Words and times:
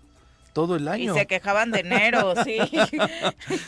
todo 0.59 0.75
el 0.75 0.89
año. 0.89 1.15
Y 1.15 1.17
se 1.17 1.27
quejaban 1.29 1.71
de 1.71 1.79
enero, 1.79 2.35
sí. 2.45 2.59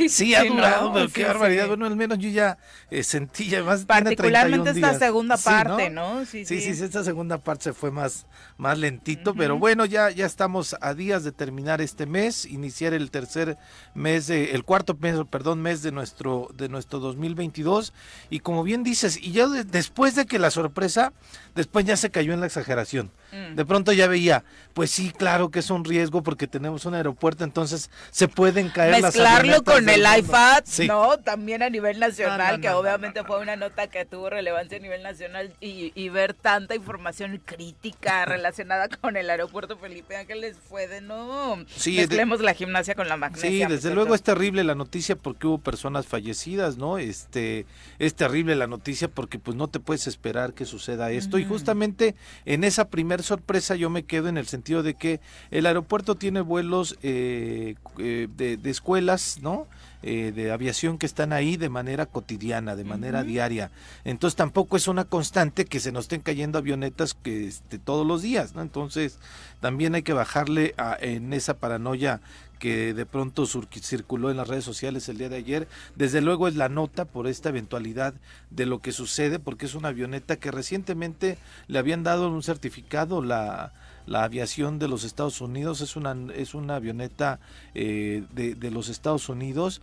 sí, 0.09 0.35
ha 0.35 0.43
durado, 0.43 0.93
pero 0.93 1.09
qué 1.09 1.25
barbaridad. 1.25 1.69
Bueno, 1.69 1.87
al 1.87 1.95
menos 1.95 2.19
yo 2.19 2.29
ya 2.29 2.59
eh, 2.91 3.05
sentí 3.05 3.47
ya 3.47 3.63
más. 3.63 3.85
Particularmente 3.85 4.71
esta 4.71 4.99
segunda 4.99 5.37
parte, 5.37 5.89
¿no? 5.89 6.25
Sí 6.25 6.45
sí, 6.45 6.61
sí, 6.61 6.71
esta 6.83 7.05
segunda 7.05 7.39
parte 7.39 7.63
se 7.65 7.73
fue 7.75 7.93
más, 7.93 8.27
más 8.57 8.77
lentito, 8.77 9.37
pero 9.37 9.57
bueno, 9.57 9.85
ya, 9.85 10.11
ya 10.11 10.27
estamos 10.27 10.75
a 10.81 10.95
días 10.95 11.23
de 11.23 11.31
terminar 11.31 11.81
este 11.81 12.07
mes, 12.07 12.45
iniciar 12.45 12.93
el 12.93 13.13
tercer 13.13 13.57
mes, 13.95 14.27
de, 14.27 14.51
el 14.51 14.65
cuarto 14.65 14.97
mes, 14.99 15.15
perdón, 15.31 15.63
mes 15.63 15.83
de 15.83 15.93
nuestro, 15.93 16.49
de 16.57 16.69
nuestro 16.69 16.99
2022. 16.99 17.93
Y 18.31 18.41
como 18.41 18.65
bien 18.65 18.83
dices, 18.83 19.17
y 19.17 19.31
ya 19.31 19.47
después 19.47 20.17
de 20.17 20.27
que 20.27 20.41
la 20.41 20.51
sorpresa, 20.51 21.13
después 21.55 21.85
ya 21.85 21.97
se 21.97 22.11
cayó 22.11 22.33
en 22.33 22.41
la 22.41 22.47
exageración. 22.47 23.13
Mm. 23.31 23.55
De 23.55 23.65
pronto 23.65 23.93
ya 23.93 24.09
veía, 24.09 24.43
pues 24.75 24.91
sí, 24.91 25.13
claro 25.17 25.53
que 25.53 25.61
es 25.61 25.71
un 25.71 25.85
riesgo 25.85 26.25
porque 26.25 26.49
tenemos 26.49 26.80
un 26.85 26.95
aeropuerto, 26.95 27.45
entonces 27.45 27.91
se 28.11 28.29
pueden 28.29 28.69
caer 28.69 29.03
Mezclarlo 29.03 29.63
con 29.63 29.89
el 29.89 30.03
iPad, 30.19 30.65
¿no? 30.87 31.19
También 31.19 31.63
a 31.63 31.71
nivel 31.71 31.99
nacional, 31.99 32.61
que 32.61 32.71
obviamente 32.71 33.25
fue 33.25 33.41
una 33.41 33.57
nota 33.57 33.89
que 33.89 34.05
tuvo 34.05 34.31
relevancia 34.31 34.79
a 34.79 34.81
nivel 34.81 35.03
nacional 35.03 35.55
y, 35.61 36.11
ver 36.11 36.35
tanta 36.35 36.75
información 36.75 37.41
crítica 37.45 38.25
relacionada 38.27 38.89
con 38.89 39.17
el 39.17 39.31
aeropuerto 39.31 39.79
Felipe 39.79 40.17
Ángeles 40.17 40.57
fue 40.69 40.89
de 40.89 41.01
no. 41.01 41.65
Sí, 41.77 41.97
mezclemos 41.97 42.41
la 42.41 42.53
gimnasia 42.53 42.97
con 42.97 43.09
la 43.09 43.17
magnesia. 43.17 43.69
Sí, 43.69 43.73
desde 43.73 43.95
luego 43.95 44.15
es 44.17 44.23
terrible 44.23 44.65
la 44.65 44.75
noticia 44.75 45.15
porque 45.15 45.47
hubo 45.47 45.59
personas 45.59 46.07
fallecidas, 46.07 46.79
¿no? 46.79 46.99
Este, 46.99 47.67
es 48.01 48.15
terrible 48.15 48.57
la 48.57 48.67
noticia 48.67 49.07
porque 49.09 49.39
pues 49.39 49.57
no 49.57 49.69
te 49.69 49.79
puedes 49.79 50.07
esperar 50.07 50.53
que 50.53 50.65
suceda 50.65 51.11
esto 51.13 51.39
y 51.39 51.45
justamente 51.45 52.15
en 52.45 52.65
esa 52.65 52.89
primera 52.89 53.23
sorpresa 53.23 53.75
yo 53.77 53.91
me 53.91 54.05
quedo 54.05 54.29
en 54.29 54.37
el 54.37 54.47
sentido 54.47 54.83
de 54.83 54.95
que 54.95 55.21
el 55.51 55.67
aeropuerto 55.67 56.15
tiene 56.15 56.41
vuelos 56.41 56.60
eh, 57.03 57.75
eh, 57.99 58.29
de, 58.37 58.71
escuelas, 58.71 59.39
¿no? 59.43 59.67
Eh, 60.03 60.33
de 60.35 60.51
aviación 60.51 60.97
que 60.97 61.07
están 61.07 61.33
ahí 61.33 61.57
de 61.57 61.69
manera 61.69 62.07
cotidiana, 62.07 62.75
de 62.75 62.85
manera 62.85 63.23
diaria. 63.23 63.71
Entonces 64.05 64.35
tampoco 64.37 64.77
es 64.77 64.89
una 64.89 65.05
constante 65.05 65.67
que 65.67 65.81
se 65.81 65.93
nos 65.93 66.05
estén 66.05 66.23
cayendo 66.23 66.59
avionetas 66.59 67.15
que 67.15 67.47
este, 67.47 67.79
todos 67.79 68.07
los 68.07 68.23
días, 68.23 68.55
¿no? 68.55 68.63
Entonces 68.63 69.19
también 69.61 69.95
hay 69.95 70.03
que 70.03 70.15
bajarle 70.15 70.75
a, 70.79 70.97
en 71.01 71.33
esa 71.33 71.55
paranoia 71.55 72.21
que 72.59 72.95
de 72.95 73.07
pronto 73.07 73.47
circuló 73.47 74.31
en 74.31 74.37
las 74.37 74.47
redes 74.47 74.65
sociales 74.65 75.09
el 75.09 75.19
día 75.19 75.29
de 75.29 75.37
ayer. 75.37 75.69
Desde 75.97 76.21
luego 76.21 76.47
es 76.47 76.57
la 76.57 76.69
nota 76.69 77.05
por 77.05 77.27
esta 77.27 77.49
eventualidad 77.49 78.15
de 78.51 78.67
lo 78.67 78.81
que 78.81 78.93
sucede, 78.93 79.39
porque 79.39 79.67
es 79.67 79.75
una 79.75 79.89
avioneta 79.89 80.37
que 80.37 80.51
recientemente 80.51 81.39
le 81.67 81.79
habían 81.79 82.05
dado 82.05 82.31
un 82.31 82.43
certificado 82.43 83.23
la, 83.23 83.73
la 84.11 84.25
aviación 84.25 84.81
de 84.81 84.89
los 84.89 85.05
Estados 85.05 85.41
Unidos, 85.41 85.81
es 85.83 85.95
una, 85.95 86.17
es 86.35 86.55
una 86.55 86.75
avioneta 86.75 87.39
eh, 87.75 88.25
de, 88.33 88.57
de 88.57 88.71
los 88.73 88.89
Estados 88.89 89.29
Unidos. 89.29 89.83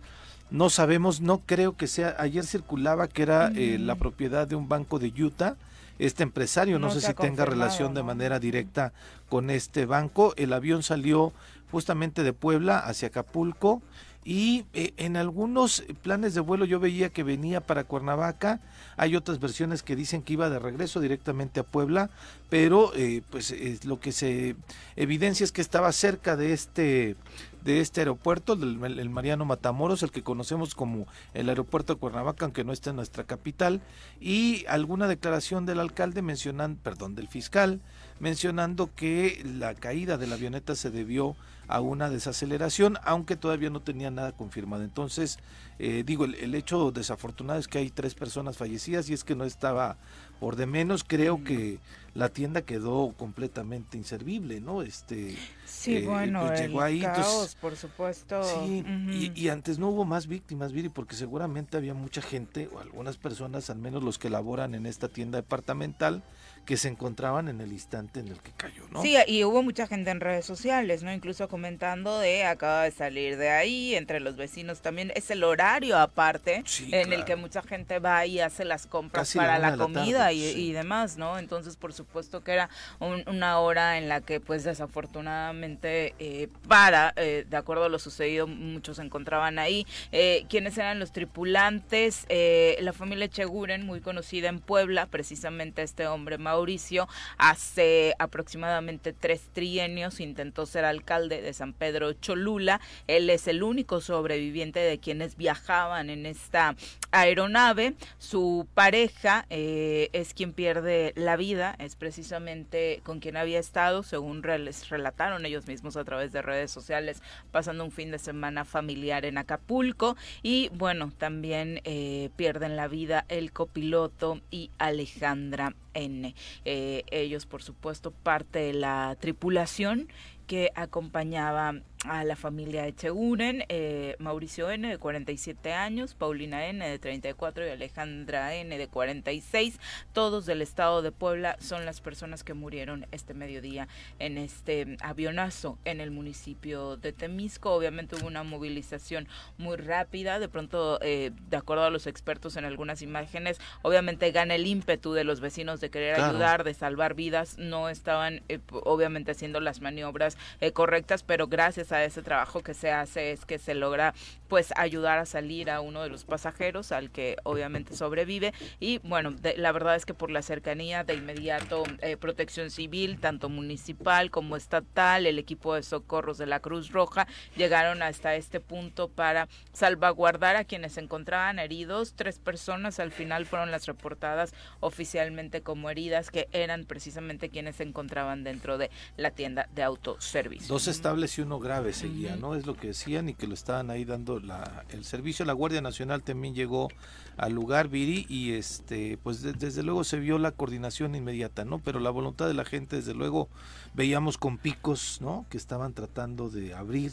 No 0.50 0.68
sabemos, 0.68 1.22
no 1.22 1.40
creo 1.46 1.78
que 1.78 1.86
sea, 1.86 2.14
ayer 2.18 2.44
circulaba 2.44 3.08
que 3.08 3.22
era 3.22 3.50
eh, 3.56 3.78
la 3.80 3.94
propiedad 3.94 4.46
de 4.46 4.54
un 4.54 4.68
banco 4.68 4.98
de 4.98 5.08
Utah, 5.08 5.56
este 5.98 6.24
empresario, 6.24 6.78
no, 6.78 6.90
sé 6.90 7.00
si 7.00 7.14
tenga 7.14 7.46
relación 7.46 7.94
de 7.94 8.02
manera 8.02 8.38
directa 8.38 8.92
con 9.30 9.48
este 9.48 9.86
banco, 9.86 10.34
el 10.36 10.52
avión 10.52 10.82
salió 10.82 11.32
justamente 11.70 12.22
de 12.22 12.34
Puebla 12.34 12.80
hacia 12.80 13.08
Acapulco 13.08 13.80
y 14.28 14.66
eh, 14.74 14.92
en 14.98 15.16
algunos 15.16 15.84
planes 16.02 16.34
de 16.34 16.42
vuelo 16.42 16.66
yo 16.66 16.78
veía 16.78 17.08
que 17.08 17.22
venía 17.22 17.62
para 17.62 17.84
Cuernavaca, 17.84 18.60
hay 18.98 19.16
otras 19.16 19.40
versiones 19.40 19.82
que 19.82 19.96
dicen 19.96 20.20
que 20.20 20.34
iba 20.34 20.50
de 20.50 20.58
regreso 20.58 21.00
directamente 21.00 21.60
a 21.60 21.62
Puebla, 21.62 22.10
pero 22.50 22.92
eh, 22.94 23.22
pues 23.30 23.54
lo 23.86 24.00
que 24.00 24.12
se 24.12 24.54
evidencia 24.96 25.44
es 25.44 25.50
que 25.50 25.62
estaba 25.62 25.90
cerca 25.92 26.36
de 26.36 26.52
este 26.52 27.16
de 27.64 27.80
este 27.80 28.02
aeropuerto, 28.02 28.52
el, 28.52 29.10
Mariano 29.10 29.44
Matamoros, 29.44 30.02
el 30.02 30.10
que 30.10 30.22
conocemos 30.22 30.74
como 30.74 31.06
el 31.34 31.48
aeropuerto 31.48 31.94
de 31.94 32.00
Cuernavaca, 32.00 32.44
aunque 32.44 32.64
no 32.64 32.72
está 32.72 32.90
en 32.90 32.96
nuestra 32.96 33.24
capital, 33.24 33.80
y 34.20 34.64
alguna 34.66 35.08
declaración 35.08 35.66
del 35.66 35.80
alcalde 35.80 36.22
mencionando, 36.22 36.80
perdón, 36.82 37.14
del 37.14 37.28
fiscal, 37.28 37.80
mencionando 38.20 38.94
que 38.94 39.42
la 39.44 39.74
caída 39.74 40.18
de 40.18 40.26
la 40.26 40.34
avioneta 40.34 40.74
se 40.74 40.90
debió 40.90 41.36
a 41.68 41.80
una 41.80 42.08
desaceleración, 42.08 42.96
aunque 43.04 43.36
todavía 43.36 43.68
no 43.68 43.80
tenía 43.80 44.10
nada 44.10 44.32
confirmado. 44.32 44.82
Entonces, 44.82 45.38
eh, 45.78 46.02
digo, 46.04 46.24
el, 46.24 46.54
hecho 46.54 46.90
desafortunado 46.90 47.60
es 47.60 47.68
que 47.68 47.78
hay 47.78 47.90
tres 47.90 48.14
personas 48.14 48.56
fallecidas 48.56 49.08
y 49.10 49.12
es 49.12 49.22
que 49.22 49.36
no 49.36 49.44
estaba 49.44 49.98
por 50.40 50.56
de 50.56 50.66
menos. 50.66 51.04
Creo 51.04 51.44
que 51.44 51.78
la 52.14 52.30
tienda 52.30 52.62
quedó 52.62 53.12
completamente 53.16 53.98
inservible, 53.98 54.62
¿no? 54.62 54.80
Este, 54.80 55.36
sí, 55.66 55.96
eh, 55.96 56.06
bueno, 56.06 56.46
pues 56.46 56.60
llegó 56.60 56.80
ahí, 56.80 57.00
caos, 57.00 57.54
por 57.60 57.76
supuesto. 57.76 58.42
Sí, 58.42 58.82
y, 59.10 59.32
y, 59.38 59.48
antes 59.50 59.78
no 59.78 59.90
hubo 59.90 60.06
más 60.06 60.26
víctimas, 60.26 60.72
Viri, 60.72 60.88
porque 60.88 61.16
seguramente 61.16 61.76
había 61.76 61.92
mucha 61.92 62.22
gente 62.22 62.68
o 62.72 62.80
algunas 62.80 63.18
personas, 63.18 63.68
al 63.68 63.78
menos 63.78 64.02
los 64.02 64.18
que 64.18 64.30
laboran 64.30 64.74
en 64.74 64.86
esta 64.86 65.08
tienda 65.08 65.36
departamental, 65.36 66.24
que 66.68 66.76
se 66.76 66.88
encontraban 66.88 67.48
en 67.48 67.62
el 67.62 67.72
instante 67.72 68.20
en 68.20 68.28
el 68.28 68.38
que 68.40 68.52
cayó, 68.52 68.82
¿no? 68.90 69.00
Sí, 69.00 69.16
y 69.26 69.42
hubo 69.44 69.62
mucha 69.62 69.86
gente 69.86 70.10
en 70.10 70.20
redes 70.20 70.44
sociales, 70.44 71.02
¿no? 71.02 71.10
Incluso 71.10 71.48
comentando 71.48 72.18
de 72.18 72.44
acaba 72.44 72.82
de 72.82 72.90
salir 72.90 73.38
de 73.38 73.48
ahí, 73.48 73.94
entre 73.94 74.20
los 74.20 74.36
vecinos 74.36 74.82
también. 74.82 75.10
Es 75.14 75.30
el 75.30 75.44
horario 75.44 75.96
aparte 75.96 76.62
en 76.92 77.14
el 77.14 77.24
que 77.24 77.36
mucha 77.36 77.62
gente 77.62 78.00
va 78.00 78.26
y 78.26 78.40
hace 78.40 78.66
las 78.66 78.86
compras 78.86 79.32
para 79.32 79.58
la, 79.58 79.78
comida 79.78 80.30
y, 80.34 80.72
demás, 80.72 81.16
¿no? 81.16 81.38
Entonces, 81.38 81.78
por 81.78 81.94
supuesto 81.94 82.44
que 82.44 82.52
era 82.52 82.68
una 83.00 83.60
hora 83.60 83.96
en 83.96 84.10
la 84.10 84.20
que, 84.20 84.38
pues, 84.38 84.64
desafortunadamente, 84.64 86.14
eh, 86.18 86.48
para, 86.68 87.14
eh, 87.16 87.46
de 87.48 87.56
acuerdo 87.56 87.84
a 87.84 87.88
lo 87.88 87.98
sucedido, 87.98 88.46
muchos 88.46 88.96
se 88.96 89.02
encontraban 89.02 89.58
ahí. 89.58 89.86
Eh, 90.12 90.44
¿Quiénes 90.50 90.76
eran 90.76 90.98
los 90.98 91.12
tripulantes? 91.12 92.26
Eh, 92.28 92.76
la 92.82 92.92
familia 92.92 93.26
Cheguren, 93.26 93.86
muy 93.86 94.02
conocida 94.02 94.50
en 94.50 94.58
Puebla, 94.58 95.06
precisamente 95.06 95.80
este 95.80 96.06
hombre, 96.06 96.36
Mauricio, 96.58 97.06
hace 97.36 98.14
aproximadamente 98.18 99.12
tres 99.12 99.42
trienios 99.52 100.18
intentó 100.18 100.66
ser 100.66 100.84
alcalde 100.84 101.40
de 101.40 101.52
San 101.52 101.72
Pedro 101.72 102.12
Cholula. 102.14 102.80
Él 103.06 103.30
es 103.30 103.46
el 103.46 103.62
único 103.62 104.00
sobreviviente 104.00 104.80
de 104.80 104.98
quienes 104.98 105.36
viajaban 105.36 106.10
en 106.10 106.26
esta 106.26 106.74
aeronave. 107.12 107.94
Su 108.18 108.66
pareja 108.74 109.46
eh, 109.50 110.10
es 110.12 110.34
quien 110.34 110.52
pierde 110.52 111.12
la 111.14 111.36
vida, 111.36 111.76
es 111.78 111.94
precisamente 111.94 113.00
con 113.04 113.20
quien 113.20 113.36
había 113.36 113.60
estado, 113.60 114.02
según 114.02 114.42
les 114.42 114.88
relataron 114.88 115.46
ellos 115.46 115.68
mismos 115.68 115.96
a 115.96 116.04
través 116.04 116.32
de 116.32 116.42
redes 116.42 116.72
sociales, 116.72 117.22
pasando 117.52 117.84
un 117.84 117.92
fin 117.92 118.10
de 118.10 118.18
semana 118.18 118.64
familiar 118.64 119.24
en 119.24 119.38
Acapulco. 119.38 120.16
Y 120.42 120.70
bueno, 120.74 121.12
también 121.18 121.80
eh, 121.84 122.30
pierden 122.36 122.74
la 122.74 122.88
vida 122.88 123.26
el 123.28 123.52
copiloto 123.52 124.40
y 124.50 124.70
Alejandra 124.78 125.74
N. 125.98 126.34
Eh, 126.64 127.04
ellos, 127.10 127.46
por 127.46 127.62
supuesto, 127.62 128.10
parte 128.10 128.58
de 128.58 128.72
la 128.72 129.16
tripulación 129.20 130.08
que 130.46 130.70
acompañaba 130.74 131.82
a 132.04 132.24
la 132.24 132.36
familia 132.36 132.86
Echeguren, 132.86 133.64
eh, 133.68 134.14
Mauricio 134.18 134.70
N 134.70 134.88
de 134.88 134.98
47 134.98 135.72
años, 135.72 136.14
Paulina 136.14 136.66
N 136.66 136.86
de 136.86 136.98
34 136.98 137.66
y 137.66 137.70
Alejandra 137.70 138.54
N 138.54 138.76
de 138.78 138.88
46, 138.88 139.80
todos 140.12 140.46
del 140.46 140.62
estado 140.62 141.02
de 141.02 141.10
Puebla 141.10 141.56
son 141.60 141.84
las 141.84 142.00
personas 142.00 142.44
que 142.44 142.54
murieron 142.54 143.06
este 143.10 143.34
mediodía 143.34 143.88
en 144.20 144.38
este 144.38 144.96
avionazo 145.02 145.78
en 145.84 146.00
el 146.00 146.10
municipio 146.12 146.96
de 146.96 147.12
Temisco. 147.12 147.72
Obviamente 147.72 148.14
hubo 148.16 148.28
una 148.28 148.44
movilización 148.44 149.26
muy 149.56 149.76
rápida, 149.76 150.38
de 150.38 150.48
pronto, 150.48 151.00
eh, 151.02 151.32
de 151.50 151.56
acuerdo 151.56 151.84
a 151.84 151.90
los 151.90 152.06
expertos 152.06 152.56
en 152.56 152.64
algunas 152.64 153.02
imágenes, 153.02 153.58
obviamente 153.82 154.30
gana 154.30 154.54
el 154.54 154.66
ímpetu 154.66 155.14
de 155.14 155.24
los 155.24 155.40
vecinos 155.40 155.80
de 155.80 155.90
querer 155.90 156.20
ayudar, 156.20 156.62
de 156.62 156.74
salvar 156.74 157.14
vidas, 157.14 157.58
no 157.58 157.88
estaban 157.88 158.42
eh, 158.48 158.60
obviamente 158.70 159.32
haciendo 159.32 159.60
las 159.60 159.80
maniobras 159.80 160.36
correctas, 160.72 161.22
pero 161.22 161.48
gracias 161.48 161.87
a 161.92 162.04
ese 162.04 162.22
trabajo 162.22 162.62
que 162.62 162.74
se 162.74 162.90
hace 162.90 163.32
es 163.32 163.44
que 163.44 163.58
se 163.58 163.74
logra 163.74 164.14
pues 164.48 164.72
ayudar 164.76 165.18
a 165.18 165.26
salir 165.26 165.70
a 165.70 165.80
uno 165.80 166.02
de 166.02 166.08
los 166.08 166.24
pasajeros 166.24 166.92
al 166.92 167.10
que 167.10 167.36
obviamente 167.44 167.94
sobrevive. 167.94 168.52
Y 168.80 168.98
bueno 168.98 169.34
la 169.56 169.72
verdad 169.72 169.96
es 169.96 170.06
que 170.06 170.14
por 170.14 170.30
la 170.30 170.42
cercanía 170.42 171.04
de 171.04 171.14
inmediato 171.14 171.84
eh, 172.00 172.16
protección 172.16 172.70
civil 172.70 173.20
tanto 173.20 173.48
municipal 173.48 174.30
como 174.30 174.56
estatal 174.56 175.26
el 175.26 175.38
equipo 175.38 175.74
de 175.74 175.82
socorros 175.82 176.38
de 176.38 176.46
la 176.46 176.60
Cruz 176.60 176.90
Roja 176.90 177.26
llegaron 177.56 178.02
hasta 178.02 178.34
este 178.34 178.60
punto 178.60 179.08
para 179.08 179.48
salvaguardar 179.72 180.56
a 180.56 180.64
quienes 180.64 180.92
se 180.92 181.00
encontraban 181.00 181.58
heridos. 181.58 182.14
Tres 182.14 182.38
personas 182.38 182.98
al 183.00 183.12
final 183.12 183.46
fueron 183.46 183.70
las 183.70 183.86
reportadas 183.86 184.54
oficialmente 184.80 185.62
como 185.62 185.90
heridas 185.90 186.30
que 186.30 186.48
eran 186.52 186.84
precisamente 186.84 187.50
quienes 187.50 187.76
se 187.76 187.84
encontraban 187.84 188.44
dentro 188.44 188.78
de 188.78 188.90
la 189.16 189.30
tienda 189.30 189.68
de 189.74 189.82
autoservicio. 189.82 190.68
Dos 190.68 190.88
estables 190.88 191.38
y 191.38 191.42
uno 191.42 191.58
grave 191.58 191.77
seguía, 191.92 192.36
¿no? 192.36 192.54
Es 192.54 192.66
lo 192.66 192.76
que 192.76 192.88
decían 192.88 193.28
y 193.28 193.34
que 193.34 193.46
lo 193.46 193.54
estaban 193.54 193.90
ahí 193.90 194.04
dando 194.04 194.40
la, 194.40 194.84
el 194.90 195.04
servicio. 195.04 195.44
La 195.44 195.52
Guardia 195.52 195.80
Nacional 195.80 196.22
también 196.22 196.54
llegó 196.54 196.88
al 197.36 197.52
lugar, 197.52 197.88
Viri, 197.88 198.26
y 198.28 198.52
este, 198.52 199.18
pues 199.22 199.42
desde 199.42 199.82
luego 199.82 200.04
se 200.04 200.18
vio 200.18 200.38
la 200.38 200.52
coordinación 200.52 201.14
inmediata, 201.14 201.64
¿no? 201.64 201.78
Pero 201.78 202.00
la 202.00 202.10
voluntad 202.10 202.46
de 202.46 202.54
la 202.54 202.64
gente, 202.64 202.96
desde 202.96 203.14
luego, 203.14 203.48
veíamos 203.94 204.38
con 204.38 204.58
picos, 204.58 205.18
¿no? 205.20 205.46
Que 205.48 205.56
estaban 205.56 205.92
tratando 205.92 206.50
de 206.50 206.74
abrir 206.74 207.12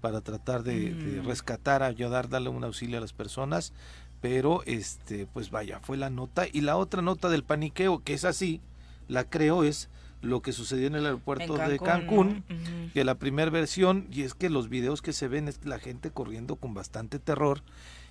para 0.00 0.20
tratar 0.20 0.62
de, 0.62 0.92
de 0.92 1.22
mm. 1.22 1.26
rescatar, 1.26 1.82
ayudar, 1.82 2.28
darle 2.28 2.50
un 2.50 2.62
auxilio 2.64 2.98
a 2.98 3.00
las 3.00 3.14
personas, 3.14 3.72
pero 4.20 4.62
este, 4.64 5.26
pues 5.26 5.50
vaya, 5.50 5.80
fue 5.80 5.96
la 5.96 6.10
nota. 6.10 6.46
Y 6.52 6.60
la 6.60 6.76
otra 6.76 7.02
nota 7.02 7.28
del 7.28 7.44
paniqueo, 7.44 8.02
que 8.02 8.14
es 8.14 8.24
así, 8.24 8.60
la 9.08 9.24
creo, 9.24 9.64
es 9.64 9.88
lo 10.24 10.42
que 10.42 10.52
sucedió 10.52 10.86
en 10.86 10.94
el 10.94 11.06
aeropuerto 11.06 11.56
de 11.56 11.78
Cancún, 11.78 12.44
que 12.92 13.04
la 13.04 13.16
primera 13.16 13.50
versión, 13.50 14.06
y 14.10 14.22
es 14.22 14.34
que 14.34 14.50
los 14.50 14.68
videos 14.68 15.02
que 15.02 15.12
se 15.12 15.28
ven 15.28 15.48
es 15.48 15.64
la 15.64 15.78
gente 15.78 16.10
corriendo 16.10 16.56
con 16.56 16.74
bastante 16.74 17.18
terror, 17.18 17.62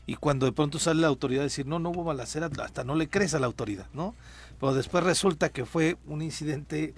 y 0.06 0.16
cuando 0.16 0.46
de 0.46 0.52
pronto 0.52 0.80
sale 0.80 1.02
la 1.02 1.08
autoridad 1.08 1.42
a 1.42 1.46
decir, 1.46 1.66
no, 1.66 1.80
no 1.80 1.90
hubo 1.90 2.04
balacera, 2.04 2.50
hasta 2.62 2.84
no 2.84 2.96
le 2.96 3.10
crees 3.10 3.34
a 3.34 3.40
la 3.40 3.48
autoridad, 3.48 3.88
¿no? 3.94 4.16
Pero 4.60 4.74
después 4.74 5.04
resulta 5.04 5.50
que 5.50 5.66
fue 5.66 5.98
un 6.08 6.22
incidente, 6.22 6.94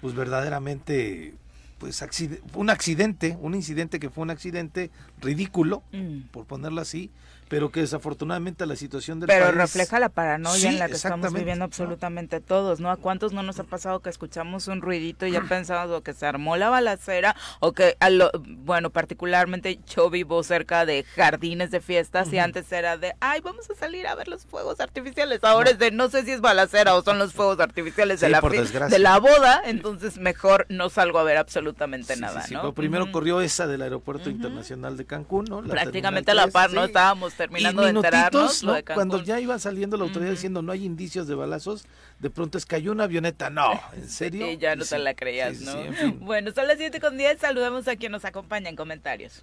pues 0.00 0.14
verdaderamente, 0.14 1.34
pues 1.78 2.04
un 2.54 2.70
accidente, 2.70 3.38
un 3.40 3.54
incidente 3.54 3.98
que 3.98 4.10
fue 4.10 4.22
un 4.22 4.30
accidente 4.30 4.90
ridículo, 5.20 5.82
mm. 5.92 6.28
por 6.30 6.44
ponerlo 6.44 6.80
así, 6.80 7.10
pero 7.50 7.72
que 7.72 7.80
desafortunadamente 7.80 8.64
la 8.64 8.76
situación 8.76 9.18
del 9.18 9.26
pero 9.26 9.50
refleja 9.50 9.98
la 9.98 10.08
paranoia 10.08 10.70
en 10.70 10.78
la 10.78 10.86
que 10.86 10.94
estamos 10.94 11.32
viviendo 11.32 11.64
absolutamente 11.64 12.40
todos, 12.40 12.78
¿no? 12.78 12.92
¿A 12.92 12.96
cuántos 12.96 13.32
no 13.32 13.42
nos 13.42 13.58
ha 13.58 13.64
pasado 13.64 13.98
que 13.98 14.08
escuchamos 14.08 14.68
un 14.68 14.80
ruidito 14.80 15.26
y 15.26 15.32
ya 15.32 15.42
pensamos 15.42 16.00
que 16.02 16.14
se 16.14 16.26
armó 16.26 16.56
la 16.56 16.70
balacera 16.70 17.34
o 17.58 17.72
que, 17.72 17.96
a 17.98 18.08
lo, 18.08 18.30
bueno, 18.46 18.90
particularmente 18.90 19.80
yo 19.84 20.10
vivo 20.10 20.44
cerca 20.44 20.86
de 20.86 21.02
jardines 21.02 21.72
de 21.72 21.80
fiestas 21.80 22.32
y 22.32 22.38
antes 22.38 22.70
era 22.70 22.96
de, 22.96 23.14
ay, 23.18 23.40
vamos 23.40 23.68
a 23.68 23.74
salir 23.74 24.06
a 24.06 24.14
ver 24.14 24.28
los 24.28 24.46
fuegos 24.46 24.78
artificiales, 24.78 25.42
ahora 25.42 25.70
es 25.70 25.78
de, 25.80 25.90
no 25.90 26.08
sé 26.08 26.24
si 26.24 26.30
es 26.30 26.40
balacera 26.40 26.94
o 26.94 27.02
son 27.02 27.18
los 27.18 27.32
fuegos 27.32 27.58
artificiales 27.58 28.20
de, 28.20 28.28
la, 28.28 28.40
de 28.40 28.98
la 29.00 29.18
boda, 29.18 29.60
entonces 29.64 30.18
mejor 30.18 30.66
no 30.68 30.88
salgo 30.88 31.18
a 31.18 31.24
ver 31.24 31.36
absolutamente 31.36 32.16
nada, 32.16 32.44
¿no? 32.52 32.72
primero 32.74 33.10
corrió 33.10 33.40
esa 33.40 33.66
del 33.66 33.82
aeropuerto 33.82 34.30
internacional 34.30 34.96
de 34.96 35.04
Cancún, 35.04 35.46
¿no? 35.46 35.62
Prácticamente 35.62 36.30
a 36.30 36.34
la 36.34 36.46
par, 36.46 36.72
¿no? 36.72 36.84
Estábamos 36.84 37.39
terminando 37.40 37.82
de 37.82 37.90
enterarnos. 37.90 38.62
Cuando 38.94 39.22
ya 39.22 39.40
iba 39.40 39.58
saliendo 39.58 39.96
la 39.96 40.04
autoridad 40.04 40.32
diciendo 40.32 40.60
no 40.60 40.72
hay 40.72 40.84
indicios 40.84 41.26
de 41.26 41.34
balazos, 41.34 41.86
de 42.18 42.28
pronto 42.28 42.58
es 42.58 42.66
que 42.66 42.76
cayó 42.76 42.92
una 42.92 43.04
avioneta. 43.04 43.48
No, 43.48 43.80
¿en 43.94 44.10
serio? 44.10 44.50
Y 44.50 44.58
ya 44.58 44.76
no 44.76 44.84
te 44.84 44.98
la 44.98 45.14
creías, 45.14 45.60
¿no? 45.60 45.74
Bueno, 46.20 46.52
son 46.52 46.68
las 46.68 46.76
7 46.76 47.00
con 47.00 47.16
10. 47.16 47.40
Saludamos 47.40 47.88
a 47.88 47.96
quien 47.96 48.12
nos 48.12 48.26
acompaña 48.26 48.68
en 48.68 48.76
comentarios. 48.76 49.42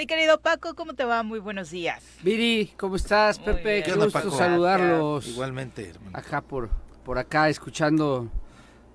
Mi 0.00 0.06
querido 0.06 0.40
Paco, 0.40 0.74
¿cómo 0.74 0.94
te 0.94 1.04
va? 1.04 1.22
Muy 1.22 1.40
buenos 1.40 1.70
días. 1.70 2.02
Viri, 2.22 2.72
¿cómo 2.78 2.96
estás, 2.96 3.38
Pepe? 3.38 3.82
Qué 3.82 3.92
gusto 3.92 4.30
saludarlos. 4.30 5.28
Igualmente, 5.28 5.90
hermano. 5.90 6.16
Acá 6.16 6.40
por, 6.40 6.70
por 7.04 7.18
acá, 7.18 7.50
escuchando 7.50 8.30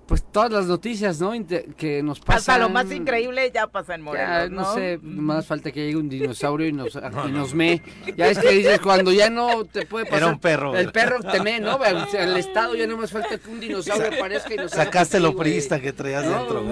pues 0.06 0.24
todas 0.32 0.50
las 0.50 0.66
noticias, 0.66 1.20
¿no? 1.20 1.32
que 1.76 2.02
nos 2.02 2.18
pasan. 2.18 2.38
Hasta 2.38 2.58
lo 2.58 2.70
más 2.70 2.90
increíble 2.90 3.52
ya 3.54 3.68
pasa 3.68 3.94
en 3.94 4.02
Morelos, 4.02 4.50
¿no? 4.50 4.74
sé, 4.74 4.98
más 5.00 5.46
falta 5.46 5.70
que 5.70 5.84
llegue 5.84 5.96
un 5.96 6.08
dinosaurio 6.08 6.66
y 6.66 6.72
nos, 6.72 6.96
y 7.28 7.30
nos 7.30 7.54
me. 7.54 7.82
Ya 8.16 8.28
es 8.28 8.38
que 8.40 8.50
dices, 8.50 8.80
cuando 8.80 9.12
ya 9.12 9.30
no 9.30 9.64
te 9.64 9.86
puede 9.86 10.06
pasar. 10.06 10.18
Era 10.18 10.32
un 10.32 10.40
perro. 10.40 10.76
El 10.76 10.90
perro 10.90 11.20
te 11.20 11.40
me, 11.40 11.60
¿no? 11.60 11.78
el 11.84 12.36
estado 12.36 12.74
ya 12.74 12.86
no 12.88 12.96
más 12.96 13.12
falta 13.12 13.38
que 13.38 13.48
un 13.48 13.60
dinosaurio 13.60 14.08
aparezca 14.08 14.54
y 14.54 14.56
nos 14.56 14.72
Sacaste 14.72 15.20
lo 15.20 15.36
priista 15.36 15.80
que 15.80 15.92
traías 15.92 16.24
dentro. 16.24 16.64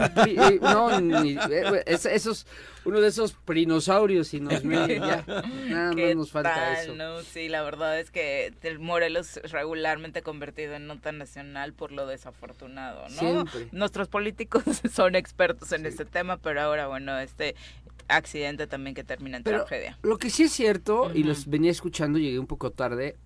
no, 0.60 1.00
ni, 1.00 1.36
eh, 1.36 1.84
esos 1.86 2.46
uno 2.84 3.00
de 3.00 3.08
esos 3.08 3.32
prinosaurios 3.32 4.34
y 4.34 4.40
nos 4.40 4.64
mide 4.64 4.98
ya. 4.98 5.24
Nada 5.68 5.92
más 5.92 6.16
nos 6.16 6.30
falta 6.30 6.82
eso. 6.82 6.94
No, 6.94 7.22
sí, 7.22 7.48
la 7.48 7.62
verdad 7.62 7.98
es 7.98 8.10
que 8.10 8.52
el 8.62 8.78
Morelos 8.78 9.38
es 9.38 9.52
regularmente 9.52 10.22
convertido 10.22 10.74
en 10.74 10.86
nota 10.86 11.12
nacional 11.12 11.72
por 11.72 11.92
lo 11.92 12.06
desafortunado, 12.06 13.08
¿no? 13.08 13.18
Siempre. 13.18 13.68
Nuestros 13.72 14.08
políticos 14.08 14.64
son 14.92 15.14
expertos 15.14 15.72
en 15.72 15.86
este 15.86 16.04
tema, 16.04 16.36
pero 16.36 16.60
ahora, 16.60 16.86
bueno, 16.86 17.18
este 17.18 17.54
accidente 18.08 18.66
también 18.66 18.94
que 18.94 19.04
termina 19.04 19.38
en 19.38 19.44
tragedia. 19.44 19.98
Lo 20.02 20.18
que 20.18 20.30
sí 20.30 20.44
es 20.44 20.52
cierto, 20.52 21.10
y 21.14 21.22
los 21.22 21.46
venía 21.46 21.70
escuchando, 21.70 22.18
llegué 22.18 22.38
un 22.38 22.46
poco 22.46 22.70
tarde, 22.70 23.16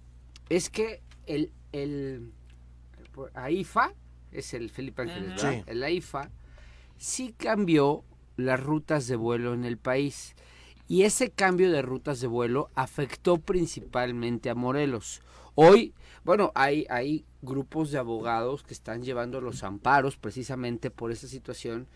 es 0.48 0.70
que 0.70 1.02
el, 1.26 1.52
el 1.72 2.32
AIFA 3.34 3.92
es 4.30 4.54
el 4.54 4.70
Felipe 4.70 5.02
Ángeles, 5.02 5.42
¿verdad? 5.42 5.64
El 5.66 5.82
AIFA, 5.82 6.30
sí 6.96 7.34
cambió 7.36 8.04
las 8.38 8.60
rutas 8.60 9.06
de 9.08 9.16
vuelo 9.16 9.52
en 9.52 9.64
el 9.64 9.76
país. 9.76 10.34
Y 10.86 11.02
ese 11.02 11.28
cambio 11.28 11.70
de 11.70 11.82
rutas 11.82 12.20
de 12.20 12.28
vuelo 12.28 12.70
afectó 12.74 13.36
principalmente 13.36 14.48
a 14.48 14.54
Morelos. 14.54 15.20
Hoy, 15.54 15.92
bueno, 16.24 16.52
hay, 16.54 16.86
hay 16.88 17.26
grupos 17.42 17.90
de 17.90 17.98
abogados 17.98 18.62
que 18.62 18.72
están 18.72 19.02
llevando 19.02 19.40
los 19.40 19.64
amparos 19.64 20.16
precisamente 20.16 20.90
por 20.90 21.10
esa 21.10 21.26
situación, 21.26 21.88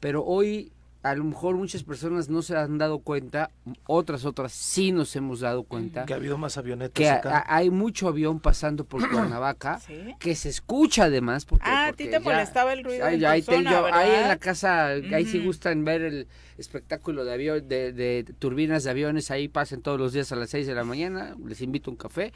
pero 0.00 0.24
hoy 0.24 0.72
a 1.04 1.14
lo 1.14 1.22
mejor 1.22 1.56
muchas 1.56 1.82
personas 1.82 2.30
no 2.30 2.40
se 2.40 2.56
han 2.56 2.78
dado 2.78 3.00
cuenta, 3.00 3.50
otras 3.86 4.24
otras 4.24 4.52
sí 4.52 4.90
nos 4.90 5.14
hemos 5.14 5.40
dado 5.40 5.62
cuenta. 5.62 6.06
Que 6.06 6.14
ha 6.14 6.16
habido 6.16 6.38
más 6.38 6.56
avionetas 6.56 6.94
que 6.94 7.28
hay 7.46 7.68
mucho 7.68 8.08
avión 8.08 8.40
pasando 8.40 8.86
por 8.86 9.06
Cuernavaca, 9.10 9.80
que 10.18 10.34
se 10.34 10.48
escucha 10.48 11.04
además. 11.04 11.44
Porque, 11.44 11.66
ah, 11.68 11.88
a 11.88 11.92
ti 11.92 12.08
te 12.08 12.18
molestaba 12.20 12.72
el 12.72 12.82
ruido 12.82 13.04
ahí, 13.04 13.22
ahí, 13.22 13.44
ahí 13.46 14.10
en 14.22 14.28
la 14.28 14.38
casa, 14.38 14.86
ahí 14.86 15.26
sí 15.26 15.44
gustan 15.44 15.84
ver 15.84 16.00
el 16.00 16.26
espectáculo 16.56 17.26
de, 17.26 17.34
avión, 17.34 17.68
de, 17.68 17.92
de, 17.92 18.24
turbinas 18.38 18.84
de 18.84 18.90
aviones, 18.90 19.30
ahí 19.30 19.48
pasen 19.48 19.82
todos 19.82 19.98
los 19.98 20.14
días 20.14 20.32
a 20.32 20.36
las 20.36 20.48
6 20.48 20.66
de 20.66 20.74
la 20.74 20.84
mañana, 20.84 21.36
les 21.44 21.60
invito 21.60 21.90
a 21.90 21.92
un 21.92 21.98
café, 21.98 22.32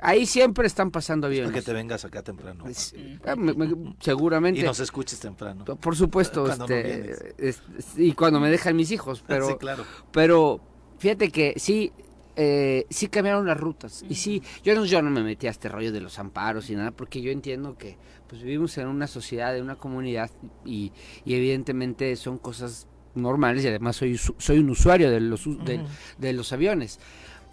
Ahí 0.00 0.26
siempre 0.26 0.66
están 0.66 0.90
pasando 0.90 1.26
aviones. 1.26 1.52
que 1.52 1.62
te 1.62 1.72
vengas 1.72 2.04
acá 2.04 2.22
temprano. 2.22 2.64
Ah, 3.24 3.34
seguramente. 4.00 4.60
Y 4.60 4.62
nos 4.62 4.80
escuches 4.80 5.18
temprano. 5.18 5.64
Por 5.64 5.96
supuesto. 5.96 6.46
este, 6.48 7.62
y 7.96 8.12
cuando 8.12 8.40
me 8.40 8.50
dejan 8.50 8.76
mis 8.76 8.90
hijos. 8.90 9.24
Pero, 9.26 9.48
sí, 9.48 9.54
claro. 9.56 9.84
Pero 10.12 10.60
fíjate 10.98 11.30
que 11.30 11.54
sí, 11.56 11.92
eh, 12.36 12.86
sí 12.90 13.08
cambiaron 13.08 13.46
las 13.46 13.58
rutas. 13.58 14.04
Y 14.08 14.14
sí, 14.14 14.42
yo 14.62 14.74
no, 14.74 14.84
yo 14.84 15.00
no 15.00 15.10
me 15.10 15.22
metí 15.22 15.46
a 15.46 15.50
este 15.50 15.68
rollo 15.68 15.92
de 15.92 16.00
los 16.00 16.18
amparos 16.18 16.68
y 16.68 16.76
nada, 16.76 16.90
porque 16.90 17.22
yo 17.22 17.30
entiendo 17.30 17.78
que 17.78 17.96
pues 18.28 18.42
vivimos 18.42 18.76
en 18.78 18.88
una 18.88 19.06
sociedad, 19.06 19.56
en 19.56 19.62
una 19.62 19.76
comunidad, 19.76 20.30
y, 20.64 20.92
evidentemente 21.24 22.14
son 22.16 22.38
cosas 22.38 22.88
normales, 23.14 23.64
y 23.64 23.68
además 23.68 23.96
soy, 23.96 24.18
soy 24.18 24.58
un 24.58 24.68
usuario 24.68 25.10
de 25.10 25.20
los, 25.20 25.48
de 26.18 26.32
los 26.32 26.52
aviones. 26.52 26.98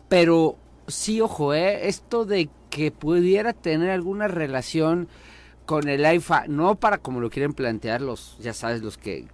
Pero 0.10 0.58
sí, 0.88 1.22
ojo, 1.22 1.54
¿eh? 1.54 1.88
esto 1.88 2.26
de 2.26 2.50
que 2.70 2.92
pudiera 2.92 3.54
tener 3.54 3.90
alguna 3.90 4.28
relación 4.28 5.08
con 5.66 5.88
el 5.88 6.06
AIFA, 6.06 6.48
no 6.48 6.76
para 6.76 6.98
como 6.98 7.22
lo 7.22 7.30
quieren 7.30 7.54
plantear 7.54 8.02
los, 8.02 8.38
ya 8.40 8.54
sabes, 8.54 8.82
los 8.82 8.98
que 8.98 9.28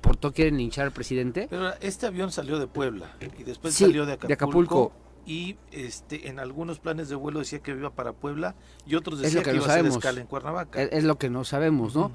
por 0.00 0.16
todo 0.16 0.32
quieren 0.32 0.56
linchar 0.56 0.86
al 0.86 0.92
presidente. 0.92 1.46
Pero 1.50 1.72
este 1.80 2.06
avión 2.06 2.30
salió 2.30 2.58
de 2.58 2.66
Puebla 2.66 3.16
y 3.38 3.42
después 3.42 3.74
salió 3.74 4.06
de 4.06 4.12
Acapulco, 4.12 4.92
Y 5.26 5.56
este, 5.72 6.28
en 6.28 6.38
algunos 6.38 6.78
planes 6.78 7.08
de 7.08 7.16
vuelo 7.16 7.40
decía 7.40 7.58
que 7.58 7.72
iba 7.72 7.90
para 7.90 8.12
Puebla 8.12 8.54
y 8.86 8.94
otros 8.94 9.20
decían 9.20 9.42
que, 9.42 9.54
iba 9.54 9.66
a 9.66 9.68
hacer 9.68 9.86
escala 9.86 10.20
en 10.20 10.26
Cuernavaca. 10.26 10.80
Es, 10.82 11.04
lo 11.04 11.18
que 11.18 11.28
no 11.28 11.44
sabemos, 11.44 11.94
¿no? 11.94 12.12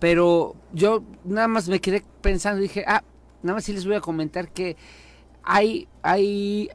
Pero 0.00 0.56
yo 0.72 1.02
nada 1.24 1.48
más 1.48 1.68
me 1.68 1.80
quedé 1.80 2.04
pensando, 2.20 2.60
dije, 2.60 2.84
ah, 2.86 3.04
nada 3.42 3.56
más 3.56 3.64
sí 3.64 3.72
les 3.72 3.86
voy 3.86 3.94
a 3.94 4.00
comentar 4.00 4.50
que 4.50 4.76
hay, 5.42 5.88
hay 6.02 6.70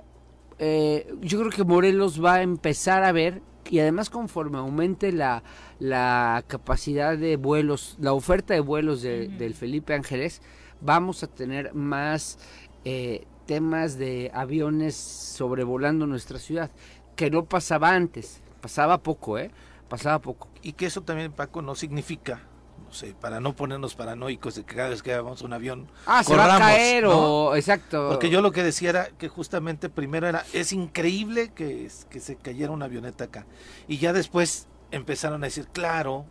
eh, 0.60 1.13
yo 1.22 1.39
creo 1.39 1.51
que 1.51 1.63
Morelos 1.63 2.24
va 2.24 2.36
a 2.36 2.42
empezar 2.42 3.04
a 3.04 3.12
ver 3.12 3.42
y 3.70 3.80
además 3.80 4.10
conforme 4.10 4.58
aumente 4.58 5.12
la, 5.12 5.44
la 5.80 6.44
capacidad 6.48 7.18
de 7.18 7.38
vuelos, 7.38 7.98
la 8.00 8.13
oferta 8.13 8.54
de 8.54 8.60
vuelos 8.60 9.01
del 9.01 9.54
Felipe 9.54 9.94
Ángeles, 9.94 10.42
vamos 10.82 11.24
a 11.24 11.28
tener 11.28 11.74
más 11.74 12.39
eh, 12.84 13.25
temas 13.46 13.98
de 13.98 14.32
aviones 14.34 14.96
sobrevolando 14.96 16.08
nuestra 16.08 16.39
ciudad, 16.39 16.72
que 17.16 17.30
no 17.30 17.46
pasaba 17.46 17.94
antes, 17.94 18.42
pasaba 18.62 19.01
poco, 19.04 19.38
¿eh? 19.38 19.51
Pasaba 19.88 20.20
poco. 20.20 20.50
Y 20.62 20.74
que 20.74 20.86
eso 20.86 21.01
también, 21.01 21.32
Paco, 21.32 21.62
no 21.62 21.74
significa 21.74 22.49
no 22.89 22.96
sé, 22.96 23.13
para 23.13 23.39
no 23.39 23.55
ponernos 23.55 23.93
paranoicos 23.93 24.55
de 24.55 24.63
que 24.63 24.75
cada 24.75 24.89
vez 24.89 25.03
que 25.03 25.15
vamos 25.15 25.43
a 25.43 25.46
un 25.46 25.53
avión 25.53 25.88
ah, 26.08 26.24
se 26.24 26.36
va 26.36 26.55
a 26.55 26.60
caer 26.60 27.05
o 27.05 27.55
exacto. 27.55 28.10
Porque 28.10 28.31
yo 28.31 28.41
lo 28.41 28.51
que 28.51 28.63
decía 28.63 28.89
era 28.89 29.10
que 29.10 29.27
justamente 29.27 29.89
primero 29.89 30.27
era 30.27 30.43
es 30.53 30.74
increíble 30.74 31.51
que, 31.53 31.88
que 32.10 32.19
se 32.19 32.36
cayera 32.36 32.72
una 32.72 32.86
avioneta 32.86 33.25
acá 33.25 33.46
y 33.88 34.00
ya 34.00 34.12
después 34.12 34.67
empezaron 34.89 35.43
a 35.43 35.46
decir, 35.46 35.67
claro, 35.67 36.25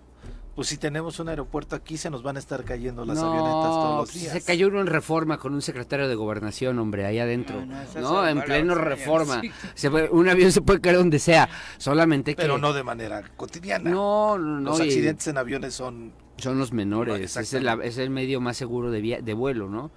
pues 0.58 0.66
si 0.66 0.76
tenemos 0.76 1.20
un 1.20 1.28
aeropuerto 1.28 1.76
aquí 1.76 1.96
se 1.96 2.10
nos 2.10 2.24
van 2.24 2.34
a 2.34 2.40
estar 2.40 2.64
cayendo 2.64 3.04
las 3.04 3.18
avionetas 3.18 3.70
todos 3.70 4.00
los 4.00 4.12
días. 4.12 4.32
Se 4.32 4.42
cayó 4.42 4.66
uno 4.66 4.80
en 4.80 4.88
reforma 4.88 5.38
con 5.38 5.54
un 5.54 5.62
secretario 5.62 6.08
de 6.08 6.16
gobernación, 6.16 6.80
hombre, 6.80 7.06
ahí 7.06 7.20
adentro. 7.20 7.64
No, 8.00 8.26
en 8.26 8.42
pleno 8.42 8.74
reforma. 8.74 9.40
un 10.10 10.28
avión 10.28 10.50
se 10.50 10.60
puede 10.60 10.80
caer 10.80 10.96
donde 10.96 11.20
sea, 11.20 11.48
solamente 11.76 12.34
que... 12.34 12.42
Pero 12.42 12.58
no 12.58 12.72
de 12.72 12.82
manera 12.82 13.22
cotidiana. 13.36 13.88
No, 13.88 14.36
no, 14.36 14.58
no. 14.58 14.70
Los 14.70 14.80
accidentes 14.80 15.28
en 15.28 15.38
aviones 15.38 15.74
son 15.74 16.12
son 16.38 16.58
los 16.58 16.72
menores, 16.72 17.36
es 17.36 17.52
el, 17.54 17.68
es 17.82 17.98
el 17.98 18.10
medio 18.10 18.40
más 18.40 18.56
seguro 18.56 18.90
de, 18.90 19.20
de 19.22 19.34
vuelo, 19.34 19.68
¿no? 19.68 19.90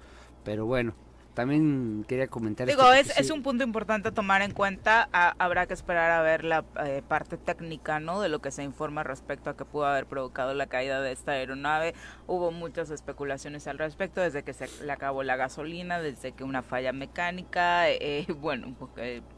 Pero 0.44 0.66
bueno, 0.66 0.94
también 1.34 2.04
quería 2.06 2.26
comentar. 2.28 2.66
Digo, 2.66 2.92
es, 2.92 3.16
es 3.18 3.30
un 3.30 3.42
punto 3.42 3.64
importante 3.64 4.08
a 4.08 4.12
tomar 4.12 4.42
en 4.42 4.52
cuenta. 4.52 5.08
habrá 5.12 5.66
que 5.66 5.74
esperar 5.74 6.10
a 6.10 6.22
ver 6.22 6.44
la 6.44 6.64
eh, 6.84 7.02
parte 7.06 7.38
técnica, 7.38 8.00
¿no? 8.00 8.20
De 8.20 8.28
lo 8.28 8.40
que 8.40 8.50
se 8.50 8.62
informa 8.62 9.02
respecto 9.02 9.48
a 9.48 9.56
que 9.56 9.64
pudo 9.64 9.86
haber 9.86 10.06
provocado 10.06 10.52
la 10.52 10.66
caída 10.66 11.00
de 11.00 11.12
esta 11.12 11.32
aeronave. 11.32 11.94
Hubo 12.26 12.50
muchas 12.50 12.90
especulaciones 12.90 13.66
al 13.66 13.78
respecto, 13.78 14.20
desde 14.20 14.42
que 14.42 14.52
se 14.52 14.68
le 14.84 14.92
acabó 14.92 15.22
la 15.22 15.36
gasolina, 15.36 16.00
desde 16.00 16.32
que 16.32 16.44
una 16.44 16.62
falla 16.62 16.92
mecánica, 16.92 17.88
eh, 17.88 18.26
bueno, 18.40 18.76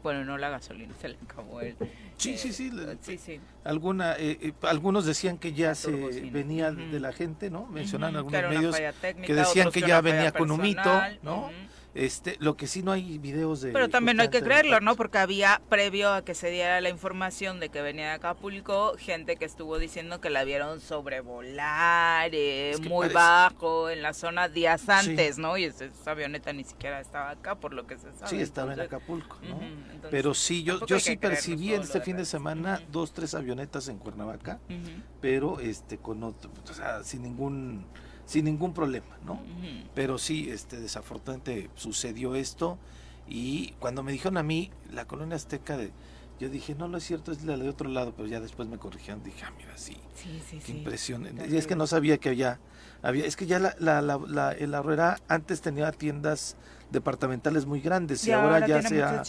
bueno, 0.03 0.25
no 0.25 0.37
la 0.37 0.49
gasolina, 0.49 0.93
se 0.99 1.09
le 1.09 1.17
acabó 1.23 1.61
el. 1.61 1.77
Sí, 2.17 2.37
sí, 2.37 2.51
sí, 2.51 2.71
sí, 3.01 3.17
sí. 3.17 3.39
Alguna, 3.63 4.15
eh, 4.17 4.53
algunos 4.61 5.05
decían 5.05 5.37
que 5.37 5.53
ya 5.53 5.75
se 5.75 5.91
venía 6.31 6.71
de 6.71 6.99
la 6.99 7.13
gente, 7.13 7.49
¿no? 7.49 7.67
Mencionan 7.67 8.15
algunos 8.15 8.41
medios 8.49 8.75
que 9.25 9.33
decían 9.33 9.71
que 9.71 9.81
ya 9.81 10.01
venía 10.01 10.31
con 10.33 10.51
un 10.51 10.61
mito, 10.61 11.01
¿no? 11.23 11.49
Este, 11.95 12.35
lo 12.39 12.57
que 12.57 12.67
sí 12.67 12.83
no 12.83 12.91
hay 12.91 13.17
videos 13.19 13.61
de. 13.61 13.71
Pero 13.71 13.87
también 13.87 14.17
no 14.17 14.23
hay 14.23 14.29
que 14.29 14.41
creerlo, 14.41 14.81
¿no? 14.81 14.97
Porque 14.97 15.17
había, 15.17 15.61
previo 15.69 16.11
a 16.13 16.25
que 16.25 16.35
se 16.35 16.49
diera 16.49 16.81
la 16.81 16.89
información 16.89 17.61
de 17.61 17.69
que 17.69 17.81
venía 17.81 18.07
de 18.07 18.11
Acapulco, 18.11 18.97
gente 18.97 19.37
que 19.37 19.45
estuvo 19.45 19.79
diciendo 19.79 20.19
que 20.19 20.29
la 20.29 20.43
vieron 20.43 20.81
sobrevolar 20.81 22.31
eh, 22.33 22.75
muy 22.89 23.07
bajo 23.07 23.89
en 23.89 24.01
la 24.01 24.13
zona 24.13 24.49
días 24.49 24.89
antes, 24.89 25.37
¿no? 25.37 25.57
Y 25.57 25.63
esa, 25.63 25.85
avioneta 26.05 26.51
ni 26.51 26.65
siquiera 26.65 26.99
estaba 26.99 27.29
acá, 27.29 27.55
por 27.55 27.73
lo 27.73 27.87
que 27.87 27.97
se 27.97 28.11
sabe. 28.11 28.27
Sí, 28.27 28.41
estaba 28.41 28.73
en 28.73 28.81
Acapulco, 28.81 29.37
¿no? 29.43 29.61
Pero 30.11 30.33
sí, 30.33 30.63
yo, 30.63 30.85
yo 30.85 30.99
sí 30.99 31.15
percibí 31.15 31.73
este 31.73 32.01
fin 32.01 32.17
de 32.17 32.25
semana 32.25 32.81
dos, 32.91 33.13
tres 33.13 33.33
avionetas 33.35 33.87
en 33.87 33.99
Cuernavaca, 33.99 34.59
pero 35.21 35.61
este 35.61 35.97
con 35.97 36.23
otro, 36.23 36.51
o 36.69 36.73
sea, 36.73 37.05
sin 37.05 37.23
ningún 37.23 37.85
sin 38.25 38.45
ningún 38.45 38.73
problema, 38.73 39.17
¿no? 39.25 39.39
Pero 39.93 40.17
sí, 40.17 40.49
este, 40.49 40.77
desafortunadamente 40.79 41.69
sucedió 41.75 42.35
esto 42.35 42.77
y 43.27 43.71
cuando 43.79 44.03
me 44.03 44.11
dijeron 44.11 44.37
a 44.37 44.43
mí 44.43 44.71
la 44.91 45.05
colonia 45.05 45.35
azteca 45.35 45.77
de, 45.77 45.91
yo 46.39 46.49
dije, 46.49 46.75
no, 46.75 46.87
no 46.87 46.97
es 46.97 47.03
cierto, 47.03 47.31
es 47.31 47.43
la 47.43 47.55
de 47.57 47.69
otro 47.69 47.89
lado, 47.89 48.13
pero 48.15 48.27
ya 48.27 48.39
después 48.39 48.67
me 48.67 48.77
corrigieron, 48.77 49.23
dije, 49.23 49.43
ah, 49.45 49.53
mira, 49.57 49.77
sí, 49.77 49.97
sí, 50.15 50.41
sí 50.49 50.59
qué 50.65 50.71
impresión. 50.73 51.27
Y 51.49 51.55
es 51.55 51.65
que 51.65 51.75
no 51.75 51.87
sabía 51.87 52.17
que 52.17 52.29
había, 52.29 52.59
había 53.01 53.25
es 53.25 53.35
que 53.35 53.45
ya 53.45 53.59
la, 53.59 53.75
la, 53.79 54.01
la, 54.01 54.17
la, 54.17 54.53
la 54.57 55.21
antes 55.27 55.61
tenía 55.61 55.91
tiendas 55.91 56.57
departamentales 56.91 57.65
muy 57.65 57.81
grandes 57.81 58.25
y, 58.27 58.31
ahora, 58.31 58.65
ya 58.65 58.81
se 58.81 59.03
ha 59.03 59.23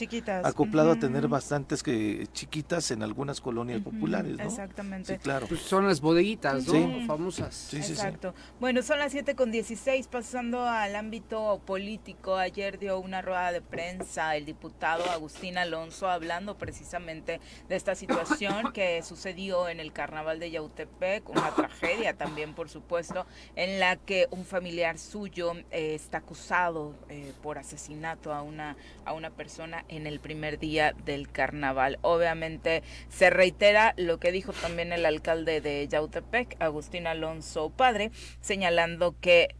acoplado 0.44 0.92
a 0.92 0.96
tener 0.96 1.28
bastantes 1.28 1.82
que 1.82 2.26
chiquitas 2.32 2.90
en 2.90 3.02
algunas 3.02 3.40
colonias 3.40 3.82
populares, 3.82 4.36
¿no? 4.36 4.44
Exactamente. 4.44 5.18
claro. 5.18 5.46
Pues 5.46 5.60
son 5.60 5.86
las 5.86 6.00
bodeguitas, 6.00 6.66
¿no? 6.66 7.06
Famosas. 7.06 7.54
Sí, 7.54 7.76
Exacto. 7.76 8.34
Bueno, 8.60 8.82
son 8.82 8.98
las 8.98 9.12
7 9.12 9.34
con 9.34 9.50
16, 9.50 10.08
pasando 10.08 10.64
al 10.64 10.96
ámbito 10.96 11.60
político. 11.64 12.36
Ayer 12.36 12.78
dio 12.78 12.98
una 12.98 13.22
rueda 13.22 13.52
de 13.52 13.62
prensa 13.62 14.36
el 14.36 14.44
diputado 14.44 15.04
Agustín 15.10 15.58
Alonso 15.58 16.08
hablando 16.08 16.56
precisamente 16.58 17.40
de 17.68 17.76
esta 17.76 17.94
situación 17.94 18.72
que 18.74 19.02
sucedió 19.02 19.68
en 19.68 19.80
el 19.80 19.92
carnaval 19.92 20.38
de 20.38 20.50
Yautepec, 20.50 21.28
una 21.28 21.54
tragedia 21.54 22.16
también, 22.16 22.54
por 22.54 22.68
supuesto, 22.68 23.26
en 23.54 23.80
la 23.80 23.96
que 23.96 24.26
un 24.30 24.44
familiar 24.44 24.98
suyo 24.98 25.52
eh, 25.70 25.94
está 25.94 26.18
acusado 26.18 26.94
eh, 27.08 27.32
por 27.42 27.45
asesinato 27.54 28.32
a 28.32 28.42
una, 28.42 28.76
a 29.04 29.12
una 29.12 29.30
persona 29.30 29.84
en 29.88 30.06
el 30.06 30.20
primer 30.20 30.58
día 30.58 30.94
del 31.04 31.30
carnaval. 31.30 31.98
Obviamente 32.02 32.82
se 33.08 33.30
reitera 33.30 33.94
lo 33.96 34.18
que 34.18 34.32
dijo 34.32 34.52
también 34.52 34.92
el 34.92 35.06
alcalde 35.06 35.60
de 35.60 35.86
Yautepec, 35.88 36.56
Agustín 36.60 37.06
Alonso 37.06 37.70
Padre, 37.70 38.10
señalando 38.40 39.14
que 39.20 39.54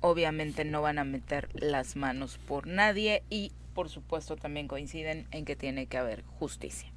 obviamente 0.00 0.64
no 0.64 0.82
van 0.82 0.98
a 0.98 1.04
meter 1.04 1.48
las 1.54 1.96
manos 1.96 2.38
por 2.46 2.66
nadie 2.66 3.22
y 3.30 3.52
por 3.74 3.88
supuesto 3.88 4.36
también 4.36 4.68
coinciden 4.68 5.26
en 5.30 5.44
que 5.44 5.56
tiene 5.56 5.86
que 5.86 5.98
haber 5.98 6.24
justicia. 6.38 6.92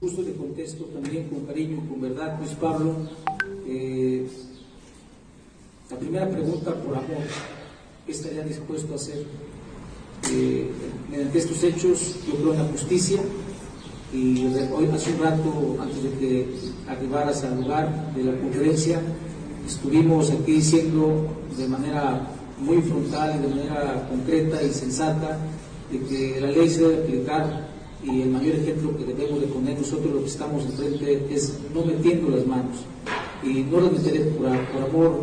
Justo 0.00 0.22
te 0.22 0.34
contesto 0.34 0.84
también 0.86 1.28
con 1.28 1.46
cariño 1.46 1.76
con 1.88 2.00
verdad, 2.00 2.38
Luis 2.38 2.52
Pablo. 2.52 3.08
Eh, 3.66 4.28
la 5.90 5.98
primera 5.98 6.28
pregunta 6.28 6.74
por 6.74 6.96
amor 6.96 7.24
¿qué 8.06 8.12
estaría 8.12 8.42
dispuesto 8.42 8.92
a 8.92 8.96
hacer? 8.96 9.24
Eh, 10.30 10.70
mediante 11.10 11.38
estos 11.38 11.62
hechos, 11.62 12.16
yo 12.26 12.34
creo 12.36 12.52
en 12.52 12.58
la 12.58 12.68
justicia, 12.68 13.20
y 14.12 14.46
hoy 14.72 14.86
hace 14.94 15.12
un 15.12 15.20
rato, 15.20 15.76
antes 15.80 16.02
de 16.02 16.10
que 16.18 16.48
arribaras 16.88 17.42
al 17.44 17.60
lugar 17.60 18.14
de 18.14 18.24
la 18.24 18.38
conferencia, 18.38 19.00
estuvimos 19.66 20.30
aquí 20.30 20.52
diciendo 20.52 21.26
de 21.56 21.66
manera 21.66 22.28
muy 22.58 22.80
frontal 22.82 23.36
y 23.36 23.42
de 23.42 23.48
manera 23.48 24.08
concreta 24.08 24.62
y 24.62 24.72
sensata 24.72 25.38
de 25.90 25.98
que 26.00 26.40
la 26.40 26.50
ley 26.50 26.68
se 26.68 26.82
debe 26.82 27.02
aplicar 27.02 27.68
y 28.04 28.22
el 28.22 28.30
mayor 28.30 28.54
ejemplo 28.56 28.96
que 28.96 29.04
debemos 29.04 29.40
de 29.40 29.46
poner 29.46 29.78
nosotros 29.78 30.12
los 30.12 30.22
que 30.22 30.28
estamos 30.28 30.64
enfrente 30.64 31.26
es 31.30 31.58
no 31.74 31.84
metiendo 31.84 32.36
las 32.36 32.46
manos 32.46 32.76
y 33.42 33.62
no 33.62 33.80
lo 33.80 33.90
meteré 33.90 34.20
por, 34.20 34.46
amor 34.46 35.20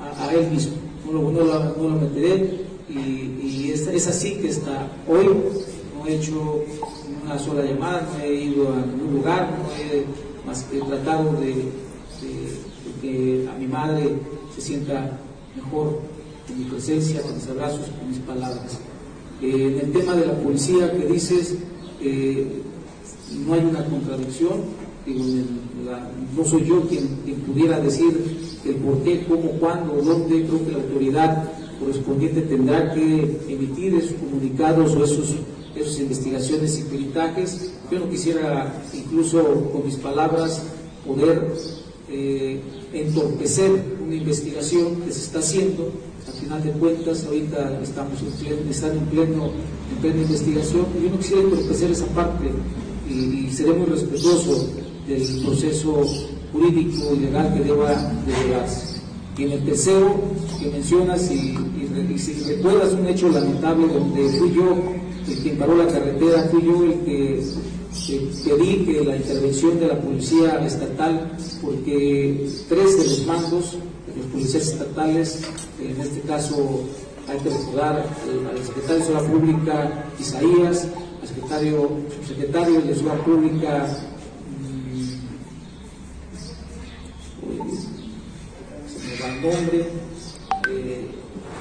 a, 0.00 0.32
él 0.34 0.50
mismo, 0.50 0.72
no 1.04 1.12
lo, 1.12 1.30
no 1.32 1.88
lo, 1.88 2.00
meteré. 2.00 2.64
Y, 2.88 3.70
es, 3.70 4.06
así 4.06 4.34
que 4.36 4.48
está 4.48 4.88
hoy. 5.08 5.26
No 5.26 6.06
he 6.06 6.16
hecho 6.16 6.62
una 7.24 7.38
sola 7.38 7.64
llamada, 7.64 8.08
no 8.12 8.24
he 8.24 8.34
ido 8.34 8.68
a 8.72 8.76
ningún 8.76 9.14
lugar, 9.14 9.50
no 9.50 9.82
he 9.82 10.04
más 10.46 10.62
que 10.64 10.78
tratado 10.80 11.32
de, 11.40 11.70
que 13.00 13.48
a 13.48 13.58
mi 13.58 13.66
madre 13.66 14.16
se 14.54 14.60
sienta 14.60 15.18
mejor 15.56 16.00
con 16.46 16.58
mi 16.58 16.64
presencia, 16.64 17.22
con 17.22 17.34
mis 17.34 17.48
abrazos, 17.48 17.88
con 17.98 18.08
mis 18.08 18.18
palabras. 18.20 18.78
Eh, 19.40 19.78
en 19.80 19.86
el 19.86 19.92
tema 19.92 20.14
de 20.14 20.26
la 20.26 20.34
policía 20.34 20.92
que 20.92 21.06
dices, 21.06 21.56
eh, 22.00 22.62
no 23.46 23.54
hay 23.54 23.64
una 23.64 23.84
contradicción, 23.84 24.84
no 26.36 26.44
soy 26.44 26.64
yo 26.64 26.82
quien, 26.88 27.06
pudiera 27.46 27.80
decir 27.80 28.43
el 28.66 28.76
por 28.76 29.02
qué, 29.02 29.24
cómo, 29.28 29.50
cuándo, 29.60 29.94
dónde, 30.02 30.44
creo 30.46 30.64
que 30.64 30.72
la 30.72 30.78
autoridad 30.78 31.52
correspondiente 31.78 32.42
tendrá 32.42 32.94
que 32.94 33.40
emitir 33.48 33.94
esos 33.94 34.12
comunicados 34.12 34.94
o 34.96 35.04
esos, 35.04 35.34
esas 35.74 36.00
investigaciones 36.00 36.78
y 36.78 36.82
peritajes. 36.82 37.72
Yo 37.90 38.00
no 38.00 38.08
quisiera 38.08 38.82
incluso 38.94 39.70
con 39.70 39.84
mis 39.84 39.96
palabras 39.96 40.62
poder 41.06 41.52
eh, 42.08 42.60
entorpecer 42.92 43.70
una 44.04 44.14
investigación 44.14 44.96
que 45.02 45.12
se 45.12 45.20
está 45.24 45.40
haciendo. 45.40 45.90
Al 46.26 46.32
final 46.32 46.64
de 46.64 46.70
cuentas, 46.72 47.24
ahorita 47.26 47.80
estamos 47.82 48.20
en 48.22 48.32
pleno, 48.32 48.70
están 48.70 48.92
en, 48.92 49.04
pleno, 49.06 49.50
en 49.92 50.00
plena 50.00 50.22
investigación. 50.22 50.86
Yo 51.02 51.10
no 51.10 51.18
quisiera 51.18 51.42
entorpecer 51.42 51.90
esa 51.90 52.06
parte 52.06 52.46
y, 53.08 53.46
y 53.46 53.50
seré 53.52 53.84
respetuoso 53.84 54.68
del 55.06 55.42
proceso 55.44 56.02
jurídico 56.54 57.14
y 57.14 57.20
legal 57.20 57.52
que 57.52 57.64
deba 57.64 57.88
de 57.90 58.44
llevarse. 58.44 59.00
Y 59.36 59.42
en 59.42 59.52
el 59.52 59.64
tercero 59.64 60.14
que 60.60 60.70
mencionas, 60.70 61.28
y, 61.30 61.56
y, 62.12 62.18
si 62.18 62.32
recuerdas 62.44 62.92
un 62.92 63.06
hecho 63.08 63.28
lamentable 63.28 63.88
donde 63.88 64.28
fui 64.38 64.54
yo 64.54 64.76
el 65.28 65.42
que 65.42 65.50
paró 65.50 65.76
la 65.76 65.88
carretera, 65.88 66.48
fui 66.50 66.62
yo 66.62 66.84
el 66.84 67.00
que, 67.00 67.42
pedí 68.44 68.84
que 68.84 69.04
la 69.04 69.16
intervención 69.16 69.80
de 69.80 69.88
la 69.88 70.00
policía 70.00 70.64
estatal, 70.64 71.36
porque 71.60 72.48
tres 72.68 72.98
de 72.98 73.04
los 73.04 73.26
mandos 73.26 73.72
de 73.72 74.22
los 74.22 74.26
policías 74.30 74.68
estatales, 74.68 75.42
en 75.80 76.00
este 76.00 76.20
caso 76.20 76.82
hay 77.28 77.38
que 77.38 77.50
recordar 77.50 78.06
al 78.50 78.64
secretario 78.64 78.98
de 78.98 79.04
Seguridad 79.04 79.32
Pública 79.32 80.04
Isaías, 80.20 80.88
al 81.22 81.28
secretario, 81.28 81.90
subsecretario 82.20 82.80
de 82.82 82.94
Seguridad 82.94 83.24
Pública 83.24 84.13
nombre, 89.44 89.86
eh, 90.70 91.06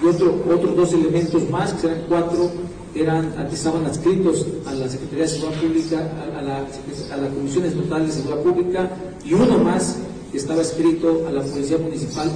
y 0.02 0.06
otro, 0.06 0.44
otros 0.50 0.76
dos 0.76 0.94
elementos 0.94 1.50
más, 1.50 1.74
que 1.74 1.88
eran 1.88 2.04
cuatro, 2.08 2.52
eran, 2.96 3.34
estaban 3.52 3.86
adscritos 3.86 4.46
a 4.66 4.74
la 4.74 4.88
Secretaría 4.88 5.24
de 5.24 5.30
Seguridad 5.30 5.62
Pública, 5.62 6.12
a, 6.38 6.42
la, 6.42 6.58
a 6.58 7.18
la 7.18 7.30
Comisión 7.30 7.66
Estatal 7.66 8.06
de 8.06 8.12
Seguridad 8.12 8.44
Pública, 8.44 8.90
y 9.26 9.34
uno 9.34 9.58
más 9.60 9.98
estaba 10.34 10.62
escrito 10.62 11.26
a 11.28 11.32
la 11.32 11.42
Policía 11.42 11.78
Municipal. 11.78 12.32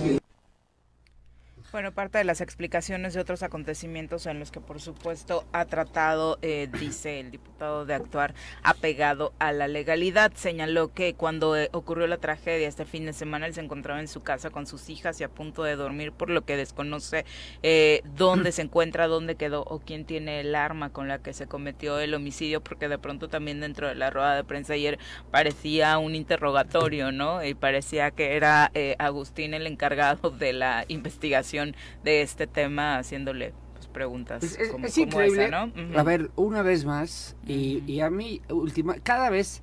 Bueno, 1.72 1.92
parte 1.92 2.18
de 2.18 2.24
las 2.24 2.40
explicaciones 2.40 3.14
de 3.14 3.20
otros 3.20 3.44
acontecimientos 3.44 4.26
en 4.26 4.40
los 4.40 4.52
que, 4.52 4.62
por 4.62 4.80
supuesto, 4.80 5.44
ha 5.52 5.66
tratado, 5.66 6.40
eh, 6.42 6.70
dice 6.80 7.20
el 7.20 7.32
diputado, 7.32 7.86
de 7.86 7.94
actuar 7.94 8.34
apegado 8.64 9.34
a 9.40 9.52
la 9.52 9.68
legalidad. 9.68 10.32
Señaló 10.36 10.94
que 10.94 11.16
cuando 11.16 11.58
eh, 11.58 11.70
ocurrió 11.74 12.08
la 12.08 12.18
tragedia 12.18 12.68
este 12.68 12.86
fin 12.86 13.06
de 13.06 13.14
semana, 13.14 13.48
él 13.48 13.54
se 13.54 13.62
encontraba 13.62 14.00
en 14.00 14.08
su 14.08 14.22
casa 14.22 14.50
con 14.50 14.66
sus 14.66 14.90
hijas 14.90 15.20
y 15.20 15.26
a 15.26 15.30
punto 15.30 15.64
de 15.64 15.76
dormir, 15.76 16.12
por 16.12 16.30
lo 16.30 16.46
que 16.46 16.56
desconoce 16.56 17.26
eh, 17.64 18.02
dónde 18.16 18.52
se 18.52 18.62
encuentra, 18.62 19.08
dónde 19.08 19.36
quedó 19.36 19.64
o 19.64 19.80
quién 19.80 20.06
tiene 20.06 20.40
el 20.40 20.56
arma 20.56 20.92
con 20.92 21.08
la 21.08 21.20
que 21.20 21.34
se 21.34 21.48
cometió 21.48 22.00
el 22.00 22.14
homicidio, 22.14 22.62
porque 22.62 22.88
de 22.88 22.98
pronto 22.98 23.28
también 23.28 23.60
dentro 23.60 23.88
de 23.88 23.96
la 23.96 24.10
rueda 24.10 24.36
de 24.36 24.44
prensa 24.44 24.74
ayer 24.74 25.00
parecía 25.32 25.98
un 25.98 26.16
interrogatorio, 26.16 27.12
¿no? 27.12 27.44
Y 27.44 27.56
parecía 27.56 28.12
que 28.12 28.36
era 28.36 28.72
Agustín 29.00 29.54
el 29.54 29.68
encargado 29.68 30.30
de 30.30 30.54
la 30.54 30.86
investigación 30.88 31.57
de 32.04 32.22
este 32.22 32.48
tema 32.48 32.98
haciéndole 32.98 33.54
pues, 33.74 33.88
preguntas 33.88 34.44
es, 34.44 34.70
como, 34.70 34.88
increíble. 34.88 35.50
A 35.96 36.04
ver, 36.04 36.32
una 36.36 36.62
vez 36.62 36.86
más, 36.86 37.36
y, 37.46 38.00
a 38.00 38.10
mí, 38.10 38.42
última, 38.50 38.96
cada 38.96 39.30
vez 39.30 39.62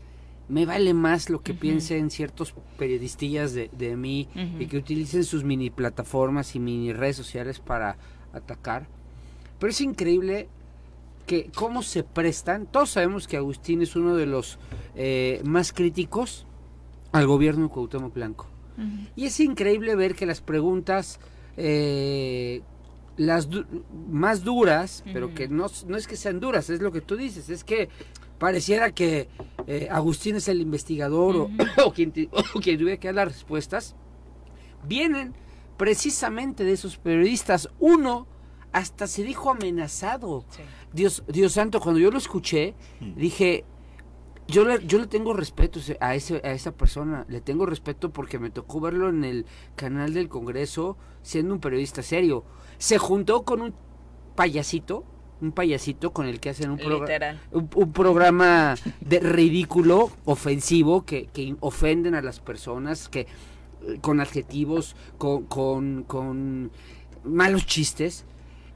me 0.49 0.67
vale 0.67 0.93
más 0.93 1.31
lo 1.31 1.41
que 1.41 1.55
piensen 1.55 2.11
ciertos 2.11 2.55
periodistillas 2.79 3.55
de, 3.55 3.71
de 3.73 3.97
mí 3.97 4.29
y 4.59 4.67
que 4.67 4.77
utilicen 4.77 5.25
sus 5.25 5.43
mini 5.43 5.71
plataformas 5.71 6.55
y 6.55 6.61
mini 6.61 6.93
redes 6.93 7.17
sociales 7.17 7.61
para 7.61 7.97
atacar. 8.33 8.87
Pero 9.59 9.71
es 9.71 9.81
increíble 9.81 10.49
que 11.27 11.51
cómo 11.55 11.83
se 11.83 12.03
prestan. 12.03 12.67
Todos 12.67 12.91
sabemos 12.91 13.27
que 13.27 13.37
Agustín 13.37 13.83
es 13.83 13.97
uno 13.97 14.17
de 14.17 14.27
los 14.27 14.59
eh, 14.95 15.41
más 15.45 15.73
críticos 15.73 16.47
al 17.13 17.27
gobierno 17.27 17.65
de 17.65 17.71
Cuauhtémoc 17.71 18.15
Blanco. 18.15 18.49
Y 19.15 19.27
es 19.27 19.39
increíble 19.39 19.95
ver 19.95 20.17
que 20.17 20.27
las 20.27 20.41
preguntas 20.41 21.21
eh, 21.57 22.62
las 23.17 23.49
más 24.11 24.43
duras, 24.43 25.05
pero 25.12 25.35
que 25.35 25.49
no, 25.49 25.67
no 25.87 25.97
es 25.97 26.07
que 26.07 26.17
sean 26.17 26.40
duras, 26.40 26.69
es 26.71 26.81
lo 26.81 26.93
que 26.93 27.01
tú 27.01 27.17
dices, 27.17 27.49
es 27.49 27.62
que 27.62 27.88
pareciera 28.38 28.93
que 28.93 29.29
eh, 29.67 29.88
Agustín 29.90 30.37
es 30.37 30.49
el 30.49 30.61
investigador 30.61 31.37
o, 31.37 31.93
quien, 31.95 32.11
quien 32.62 32.79
tuviera 32.79 32.99
que 32.99 33.09
dar 33.09 33.14
las 33.14 33.29
respuestas, 33.29 33.95
vienen 34.87 35.35
precisamente 35.77 36.64
de 36.64 36.73
esos 36.73 36.97
periodistas. 36.97 37.69
Uno 37.79 38.27
hasta 38.73 39.07
se 39.07 39.23
dijo 39.23 39.51
amenazado. 39.51 40.45
Dios, 40.93 41.23
Dios 41.29 41.53
santo, 41.53 41.81
cuando 41.81 42.01
yo 42.01 42.11
lo 42.11 42.19
escuché, 42.19 42.75
dije, 43.01 43.64
yo 44.47 44.65
le, 44.65 44.85
yo 44.87 44.99
le 44.99 45.07
tengo 45.07 45.33
respeto 45.33 45.81
a, 46.01 46.15
ese, 46.15 46.41
a 46.45 46.53
esa 46.53 46.73
persona, 46.73 47.25
le 47.29 47.41
tengo 47.41 47.67
respeto 47.67 48.11
porque 48.11 48.39
me 48.39 48.51
tocó 48.51 48.81
verlo 48.81 49.09
en 49.09 49.25
el 49.25 49.47
canal 49.75 50.13
del 50.13 50.29
Congreso 50.29 50.97
siendo 51.23 51.55
un 51.55 51.61
periodista 51.61 52.03
serio. 52.03 52.45
Se 52.79 52.99
juntó 52.99 53.45
con 53.45 53.63
un 53.63 53.75
payasito, 54.35 55.05
un 55.41 55.53
payasito 55.53 56.13
con 56.13 56.27
el 56.27 56.41
que 56.41 56.51
hacen 56.51 56.71
un, 56.71 56.79
programa 56.79 57.41
un, 57.53 57.93
programa 57.93 58.75
de 59.01 59.21
ridículo, 59.21 60.11
ofensivo, 60.25 61.05
que, 61.05 61.27
que 61.27 61.57
ofenden 61.61 62.15
a 62.15 62.23
las 62.23 62.41
personas, 62.41 63.09
que 63.09 63.21
eh, 63.21 63.99
con 64.01 64.21
adjetivos, 64.21 64.95
con, 65.17 65.45
con, 65.45 66.05
con 66.05 66.71
malos 67.25 67.67
chistes 67.67 68.27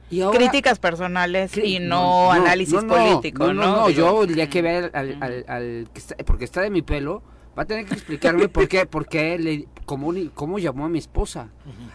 Críticas 0.09 0.79
personales 0.79 1.55
y 1.57 1.79
no, 1.79 2.31
análisis 2.31 2.83
político, 2.83 3.53
¿no? 3.53 3.63
No, 3.63 3.89
yo 3.89 4.25
ya 4.25 4.49
que 4.49 4.61
ver 4.61 4.91
al, 4.93 5.87
porque 6.25 6.45
está 6.45 6.61
de 6.61 6.69
mi 6.69 6.81
pelo, 6.81 7.21
va 7.57 7.63
a 7.63 7.65
tener 7.65 7.85
que 7.85 7.93
explicarme 7.93 8.47
por 8.47 8.67
qué, 8.67 8.85
por 8.85 9.07
qué 9.07 9.37
le, 9.37 9.67
cómo, 9.85 10.13
cómo 10.33 10.59
llamó 10.59 10.85
a 10.85 10.89
mi 10.89 10.99
esposa. 10.99 11.49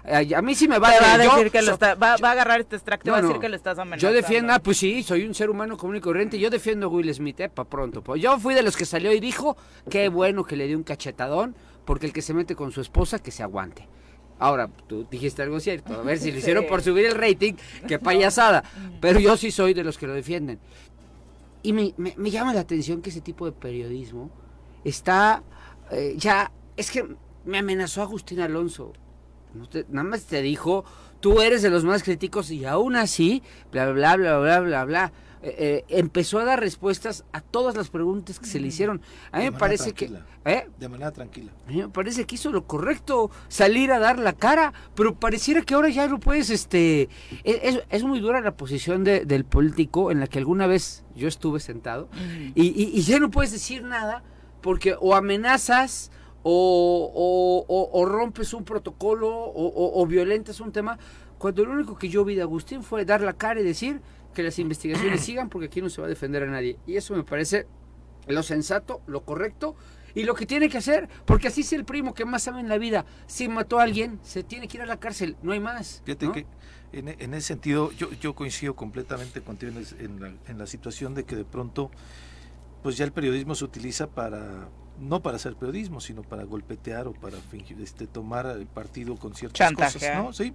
a, 0.04 0.42
mí 0.42 0.54
sí 0.54 0.68
me 0.68 0.78
va, 0.78 0.90
a 0.90 1.18
decir 1.18 1.50
que 1.50 1.62
lo 1.62 1.72
está, 1.72 1.94
va, 1.94 2.12
a 2.12 2.30
agarrar 2.30 2.60
este 2.60 2.76
extracto 2.76 3.08
y 3.08 3.10
va 3.10 3.18
a 3.18 3.22
decir 3.22 3.38
que 3.38 3.48
lo 3.48 3.56
estás 3.56 3.78
amenazando. 3.78 4.12
Yo 4.12 4.14
defiendo, 4.14 4.52
ah, 4.52 4.58
pues 4.58 4.76
sí, 4.76 5.02
soy 5.02 5.24
un 5.24 5.34
ser 5.34 5.50
humano 5.50 5.76
común 5.76 5.96
y 5.96 6.00
corriente, 6.00 6.38
yo 6.38 6.50
defiendo 6.50 6.86
a 6.86 6.90
Will 6.90 7.12
Smith, 7.14 7.40
eh, 7.40 7.48
para 7.48 7.68
pronto. 7.68 8.02
Pues 8.02 8.20
yo 8.20 8.38
fui 8.38 8.54
de 8.54 8.62
los 8.62 8.76
que 8.76 8.84
salió 8.84 9.12
y 9.12 9.20
dijo, 9.20 9.56
qué 9.90 10.08
bueno 10.08 10.44
que 10.44 10.56
le 10.56 10.66
dio 10.66 10.76
un 10.76 10.84
cachetadón, 10.84 11.56
porque 11.84 12.06
el 12.06 12.12
que 12.12 12.22
se 12.22 12.34
mete 12.34 12.54
con 12.54 12.72
su 12.72 12.80
esposa, 12.80 13.18
que 13.18 13.30
se 13.30 13.42
aguante. 13.42 13.88
Ahora, 14.38 14.68
tú 14.86 15.06
dijiste 15.10 15.42
algo 15.42 15.60
cierto. 15.60 15.94
A 15.94 16.02
ver 16.02 16.18
si 16.18 16.32
lo 16.32 16.38
hicieron 16.40 16.66
por 16.66 16.82
subir 16.82 17.06
el 17.06 17.14
rating, 17.14 17.54
qué 17.86 17.98
payasada. 18.00 18.64
Pero 19.00 19.20
yo 19.20 19.36
sí 19.36 19.50
soy 19.50 19.74
de 19.74 19.84
los 19.84 19.98
que 19.98 20.06
lo 20.06 20.14
defienden. 20.14 20.58
Y 21.62 21.72
me, 21.72 21.94
llama 22.30 22.52
la 22.52 22.60
atención 22.60 23.00
que 23.00 23.10
ese 23.10 23.22
tipo 23.22 23.46
de 23.46 23.52
periodismo 23.52 24.30
está 24.84 25.42
eh, 25.90 26.14
ya. 26.16 26.52
Es 26.76 26.90
que 26.90 27.16
me 27.44 27.58
amenazó 27.58 28.02
Agustín 28.02 28.40
Alonso. 28.40 28.92
nada 29.88 30.08
más 30.08 30.24
te 30.24 30.42
dijo, 30.42 30.84
tú 31.20 31.40
eres 31.40 31.62
de 31.62 31.70
los 31.70 31.84
más 31.84 32.02
críticos 32.02 32.50
y 32.50 32.66
aún 32.66 32.96
así, 32.96 33.42
bla, 33.72 33.90
bla, 33.92 34.16
bla, 34.16 34.38
bla, 34.38 34.60
bla, 34.60 34.84
bla. 34.84 35.04
eh, 35.06 35.12
eh, 35.44 35.84
empezó 35.88 36.38
a 36.38 36.44
dar 36.44 36.60
respuestas 36.60 37.24
a 37.32 37.40
todas 37.40 37.76
las 37.76 37.90
preguntas 37.90 38.38
que 38.40 38.46
se 38.46 38.58
le 38.60 38.68
hicieron. 38.68 39.00
A 39.32 39.38
mí 39.38 39.44
De 39.44 39.50
me 39.50 39.58
parece 39.58 39.92
que... 39.92 40.10
¿eh? 40.44 40.66
De 40.78 40.88
manera 40.88 41.10
tranquila. 41.12 41.52
A 41.66 41.70
mí 41.70 41.76
me 41.82 41.88
parece 41.88 42.24
que 42.24 42.34
hizo 42.36 42.50
lo 42.50 42.66
correcto, 42.66 43.30
salir 43.48 43.92
a 43.92 43.98
dar 43.98 44.18
la 44.18 44.32
cara, 44.32 44.72
pero 44.94 45.14
pareciera 45.14 45.62
que 45.62 45.74
ahora 45.74 45.88
ya 45.90 46.06
no 46.08 46.18
puedes, 46.20 46.50
este, 46.50 47.08
es, 47.44 47.80
es- 47.90 48.02
muy 48.04 48.20
dura 48.20 48.40
la 48.40 48.56
posición 48.56 49.04
de- 49.04 49.24
del 49.24 49.44
político 49.44 50.10
en 50.10 50.20
la 50.20 50.26
que 50.26 50.38
alguna 50.38 50.66
vez 50.66 51.04
yo 51.14 51.28
estuve 51.28 51.60
sentado 51.60 52.08
y, 52.54 52.62
y- 52.68 52.90
y 52.98 53.02
ya 53.02 53.18
no 53.18 53.30
puedes 53.30 53.52
decir 53.52 53.82
nada 53.82 54.22
porque 54.60 54.94
o 55.00 55.14
amenazas 55.14 56.10
o, 56.42 57.10
o- 57.14 57.64
o- 57.74 58.00
o 58.00 58.04
rompes 58.06 58.52
un 58.54 58.64
protocolo 58.64 59.30
o 59.54 60.06
violentas 60.06 60.60
un 60.60 60.72
tema, 60.72 60.98
cuando 61.38 61.64
lo 61.64 61.72
único 61.72 61.96
que 61.96 62.08
yo 62.08 62.24
vi 62.24 62.34
de 62.34 62.42
Agustín 62.42 62.82
fue 62.82 63.04
dar 63.04 63.20
la 63.22 63.32
cara 63.32 63.60
y 63.60 63.64
decir 63.64 64.00
que 64.34 64.42
las 64.42 64.58
investigaciones 64.58 65.20
sigan 65.24 65.48
porque 65.48 65.66
aquí 65.66 65.80
no 65.80 65.88
se 65.88 66.00
va 66.00 66.06
a 66.06 66.10
defender 66.10 66.42
a 66.42 66.46
nadie. 66.46 66.78
Y 66.86 66.96
eso 66.96 67.14
me 67.14 67.22
parece 67.22 67.66
lo 68.26 68.42
sensato, 68.42 69.00
lo 69.06 69.24
correcto 69.24 69.76
y 70.14 70.22
lo 70.22 70.34
que 70.34 70.46
tiene 70.46 70.68
que 70.68 70.78
hacer, 70.78 71.08
porque 71.24 71.48
así 71.48 71.62
es 71.62 71.72
el 71.72 71.84
primo 71.84 72.14
que 72.14 72.24
más 72.24 72.44
sabe 72.44 72.60
en 72.60 72.68
la 72.68 72.78
vida. 72.78 73.04
Si 73.26 73.48
mató 73.48 73.80
a 73.80 73.82
alguien, 73.82 74.20
se 74.22 74.44
tiene 74.44 74.68
que 74.68 74.76
ir 74.76 74.82
a 74.82 74.86
la 74.86 74.98
cárcel, 74.98 75.36
no 75.42 75.52
hay 75.52 75.60
más. 75.60 76.02
Fíjate 76.04 76.26
¿no? 76.26 76.32
que 76.32 76.46
en, 76.92 77.08
en 77.08 77.34
ese 77.34 77.48
sentido 77.48 77.90
yo, 77.92 78.10
yo 78.12 78.34
coincido 78.34 78.76
completamente 78.76 79.40
contigo 79.40 79.72
en, 79.98 80.20
la, 80.20 80.32
en 80.46 80.58
la 80.58 80.66
situación 80.66 81.14
de 81.14 81.24
que 81.24 81.36
de 81.36 81.44
pronto 81.44 81.90
pues 82.82 82.96
ya 82.96 83.04
el 83.04 83.12
periodismo 83.12 83.54
se 83.54 83.64
utiliza 83.64 84.08
para 84.08 84.68
no 85.00 85.20
para 85.20 85.36
hacer 85.36 85.56
periodismo 85.56 86.00
sino 86.00 86.22
para 86.22 86.44
golpetear 86.44 87.08
o 87.08 87.12
para 87.12 87.38
fingir, 87.38 87.80
este 87.80 88.06
tomar 88.06 88.46
el 88.46 88.66
partido 88.66 89.16
con 89.16 89.34
ciertas 89.34 89.72
cosas, 89.74 90.16
¿no? 90.16 90.32
Sí. 90.32 90.54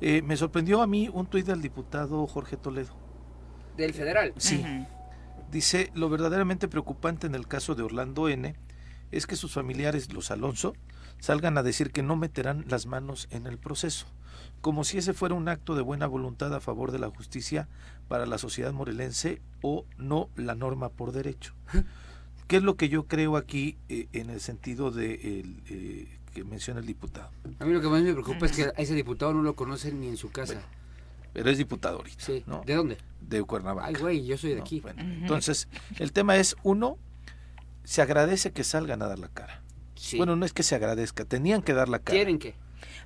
Eh, 0.00 0.22
me 0.22 0.36
sorprendió 0.36 0.82
a 0.82 0.86
mí 0.86 1.08
un 1.12 1.26
tuit 1.26 1.46
del 1.46 1.62
diputado 1.62 2.26
Jorge 2.26 2.56
Toledo. 2.56 2.94
Del 3.76 3.94
federal. 3.94 4.32
Sí. 4.36 4.64
Dice, 5.50 5.90
lo 5.94 6.08
verdaderamente 6.08 6.68
preocupante 6.68 7.26
en 7.26 7.34
el 7.34 7.46
caso 7.46 7.74
de 7.74 7.82
Orlando 7.82 8.28
N 8.28 8.54
es 9.10 9.26
que 9.26 9.36
sus 9.36 9.52
familiares, 9.52 10.12
los 10.12 10.30
Alonso, 10.30 10.74
salgan 11.20 11.56
a 11.56 11.62
decir 11.62 11.92
que 11.92 12.02
no 12.02 12.16
meterán 12.16 12.64
las 12.68 12.86
manos 12.86 13.28
en 13.30 13.46
el 13.46 13.58
proceso, 13.58 14.06
como 14.60 14.84
si 14.84 14.98
ese 14.98 15.14
fuera 15.14 15.34
un 15.34 15.48
acto 15.48 15.74
de 15.74 15.82
buena 15.82 16.06
voluntad 16.06 16.54
a 16.54 16.60
favor 16.60 16.92
de 16.92 16.98
la 16.98 17.10
justicia 17.10 17.68
para 18.08 18.26
la 18.26 18.38
sociedad 18.38 18.72
morelense 18.72 19.40
o 19.62 19.86
no 19.96 20.28
la 20.36 20.54
norma 20.54 20.88
por 20.90 21.12
derecho. 21.12 21.54
¿Qué 22.48 22.56
es 22.56 22.62
lo 22.62 22.76
que 22.76 22.88
yo 22.88 23.06
creo 23.06 23.36
aquí 23.36 23.76
eh, 23.88 24.08
en 24.12 24.30
el 24.30 24.40
sentido 24.40 24.90
de 24.90 25.14
el, 25.14 25.62
eh, 25.68 26.18
que 26.36 26.44
menciona 26.44 26.80
el 26.80 26.86
diputado? 26.86 27.30
A 27.58 27.64
mí 27.64 27.72
lo 27.72 27.80
que 27.80 27.88
más 27.88 28.02
me 28.02 28.12
preocupa 28.12 28.44
es 28.46 28.52
que 28.52 28.64
a 28.64 28.68
ese 28.76 28.92
diputado 28.94 29.32
no 29.32 29.42
lo 29.42 29.56
conocen 29.56 30.00
ni 30.00 30.08
en 30.08 30.16
su 30.18 30.30
casa. 30.30 30.60
Pero 31.32 31.50
es 31.50 31.56
diputado 31.58 31.96
ahorita, 31.96 32.24
Sí. 32.24 32.44
¿no? 32.46 32.62
¿De 32.66 32.74
dónde? 32.74 32.98
De 33.20 33.42
Cuernavaca. 33.42 33.88
Ay, 33.88 33.94
güey, 33.94 34.26
yo 34.26 34.36
soy 34.36 34.50
de 34.50 34.56
¿no? 34.56 34.62
aquí. 34.62 34.80
Bueno, 34.80 35.02
Entonces, 35.02 35.68
el 35.98 36.12
tema 36.12 36.36
es, 36.36 36.56
uno, 36.62 36.98
se 37.84 38.02
agradece 38.02 38.52
que 38.52 38.64
salgan 38.64 39.00
a 39.02 39.06
dar 39.06 39.18
la 39.18 39.28
cara. 39.28 39.62
Sí. 39.94 40.16
Bueno, 40.18 40.36
no 40.36 40.44
es 40.44 40.52
que 40.52 40.62
se 40.62 40.74
agradezca, 40.74 41.24
tenían 41.24 41.62
que 41.62 41.72
dar 41.72 41.88
la 41.88 41.98
cara. 42.00 42.16
¿Quieren 42.16 42.38
qué? 42.38 42.54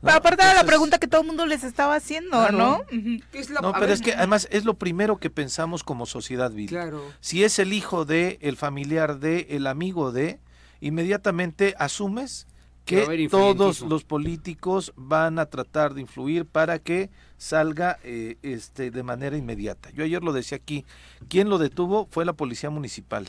¿no? 0.02 0.06
Pero 0.06 0.16
aparte 0.16 0.42
era 0.42 0.54
la 0.54 0.64
pregunta 0.64 0.98
que 0.98 1.06
todo 1.06 1.20
el 1.20 1.26
mundo 1.28 1.44
les 1.46 1.62
estaba 1.62 1.94
haciendo, 1.94 2.30
Claro. 2.30 2.56
¿no? 2.58 2.76
Ujú. 2.82 3.22
¿Qué 3.30 3.38
es 3.38 3.50
la- 3.50 3.60
No, 3.60 3.72
pero 3.72 3.82
ver, 3.86 3.90
es 3.90 4.00
que 4.02 4.14
además 4.14 4.48
es 4.50 4.64
lo 4.64 4.74
primero 4.74 5.18
que 5.18 5.30
pensamos 5.30 5.84
como 5.84 6.06
sociedad, 6.06 6.50
Viri. 6.50 6.68
Claro. 6.68 7.04
Si 7.20 7.44
es 7.44 7.58
el 7.60 7.72
hijo 7.72 8.04
de, 8.04 8.38
el 8.42 8.56
familiar 8.56 9.18
de, 9.20 9.46
el 9.50 9.66
amigo 9.66 10.10
de, 10.12 10.40
inmediatamente 10.80 11.74
asumes 11.78 12.46
Que 12.90 13.28
todos 13.28 13.80
los 13.82 14.04
políticos 14.04 14.92
van 14.96 15.38
a 15.38 15.46
tratar 15.46 15.94
de 15.94 16.00
influir 16.00 16.44
para 16.46 16.78
que 16.78 17.10
salga 17.36 17.98
eh, 18.04 18.36
este 18.42 18.90
de 18.90 19.02
manera 19.02 19.36
inmediata. 19.36 19.90
Yo 19.90 20.04
ayer 20.04 20.22
lo 20.22 20.32
decía 20.32 20.56
aquí, 20.56 20.84
quien 21.28 21.48
lo 21.48 21.58
detuvo 21.58 22.06
fue 22.10 22.24
la 22.24 22.32
policía 22.32 22.70
municipal. 22.70 23.28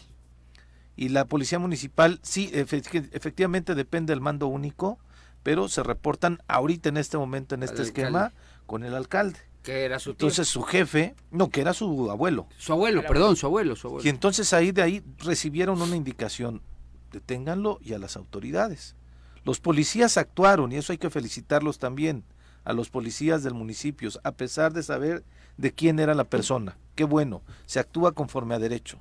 Y 0.95 1.10
la 1.10 1.26
policía 1.26 1.58
municipal 1.60 2.19
sí 2.21 2.50
efe- 2.54 3.10
efectivamente 3.13 3.76
depende 3.76 4.12
del 4.12 4.21
mando 4.21 4.47
único, 4.47 5.00
pero 5.43 5.69
se 5.69 5.82
reportan 5.84 6.39
ahorita 6.47 6.89
en 6.89 6.97
este 6.97 7.17
momento 7.17 7.56
en 7.56 7.63
Al 7.63 7.69
este 7.69 7.82
esquema 7.84 8.26
alcalde. 8.26 8.36
con 8.67 8.84
el 8.84 8.93
alcalde. 8.95 9.39
Que 9.63 9.86
era 9.86 10.00
su 10.00 10.15
tío. 10.15 10.28
Entonces 10.28 10.47
su 10.47 10.63
jefe, 10.63 11.15
no, 11.30 11.50
que 11.50 11.62
era 11.62 11.74
su 11.74 12.10
abuelo. 12.12 12.47
su 12.58 12.74
abuelo, 12.74 13.04
perdón, 13.04 13.36
su 13.36 13.45
abuelo, 13.45 13.76
su 13.76 13.88
abuelo. 13.88 14.06
Y 14.06 14.10
entonces 14.10 14.54
ahí 14.54 14.71
de 14.71 14.82
ahí 14.82 15.04
recibieron 15.19 15.82
una 15.82 15.95
indicación, 15.95 16.62
deténganlo 17.12 17.80
y 17.82 17.93
a 17.93 18.00
las 18.00 18.17
autoridades. 18.17 18.95
Los 19.43 19.60
policías 19.60 20.17
actuaron 20.17 20.71
y 20.71 20.77
eso 20.77 20.91
hay 20.91 20.97
que 20.97 21.10
felicitarlos 21.10 21.80
también 21.80 22.23
a 22.63 22.73
los 22.73 22.89
policías 22.89 23.43
del 23.43 23.54
municipio, 23.54 24.10
a 24.23 24.32
pesar 24.34 24.73
de 24.73 24.84
saber 24.84 25.23
de 25.58 25.73
quién 25.73 25.99
era 25.99 26.13
la 26.13 26.25
persona. 26.25 26.77
Qué 26.95 27.04
bueno, 27.04 27.41
se 27.65 27.80
actúa 27.80 28.12
conforme 28.12 28.56
a 28.56 28.60
derecho. 28.60 28.99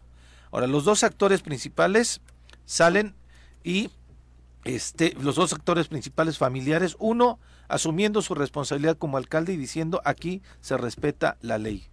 Ahora, 0.51 0.67
los 0.67 0.85
dos 0.85 1.05
actores 1.05 1.43
principales 1.43 2.21
salen 2.65 3.15
y 3.63 3.91
este, 4.65 5.15
los 5.21 5.37
dos 5.37 5.53
actores 5.53 5.89
principales 5.89 6.39
familiares, 6.39 6.97
uno 6.99 7.39
asumiendo 7.69 8.21
su 8.21 8.35
responsabilidad 8.35 8.99
como 8.99 9.17
alcalde 9.17 9.53
y 9.53 9.57
diciendo 9.57 10.03
aquí 10.05 10.43
se 10.61 10.77
respeta 10.77 11.39
la 11.41 11.59
ley. 11.59 11.87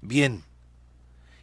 Bien. 0.00 0.44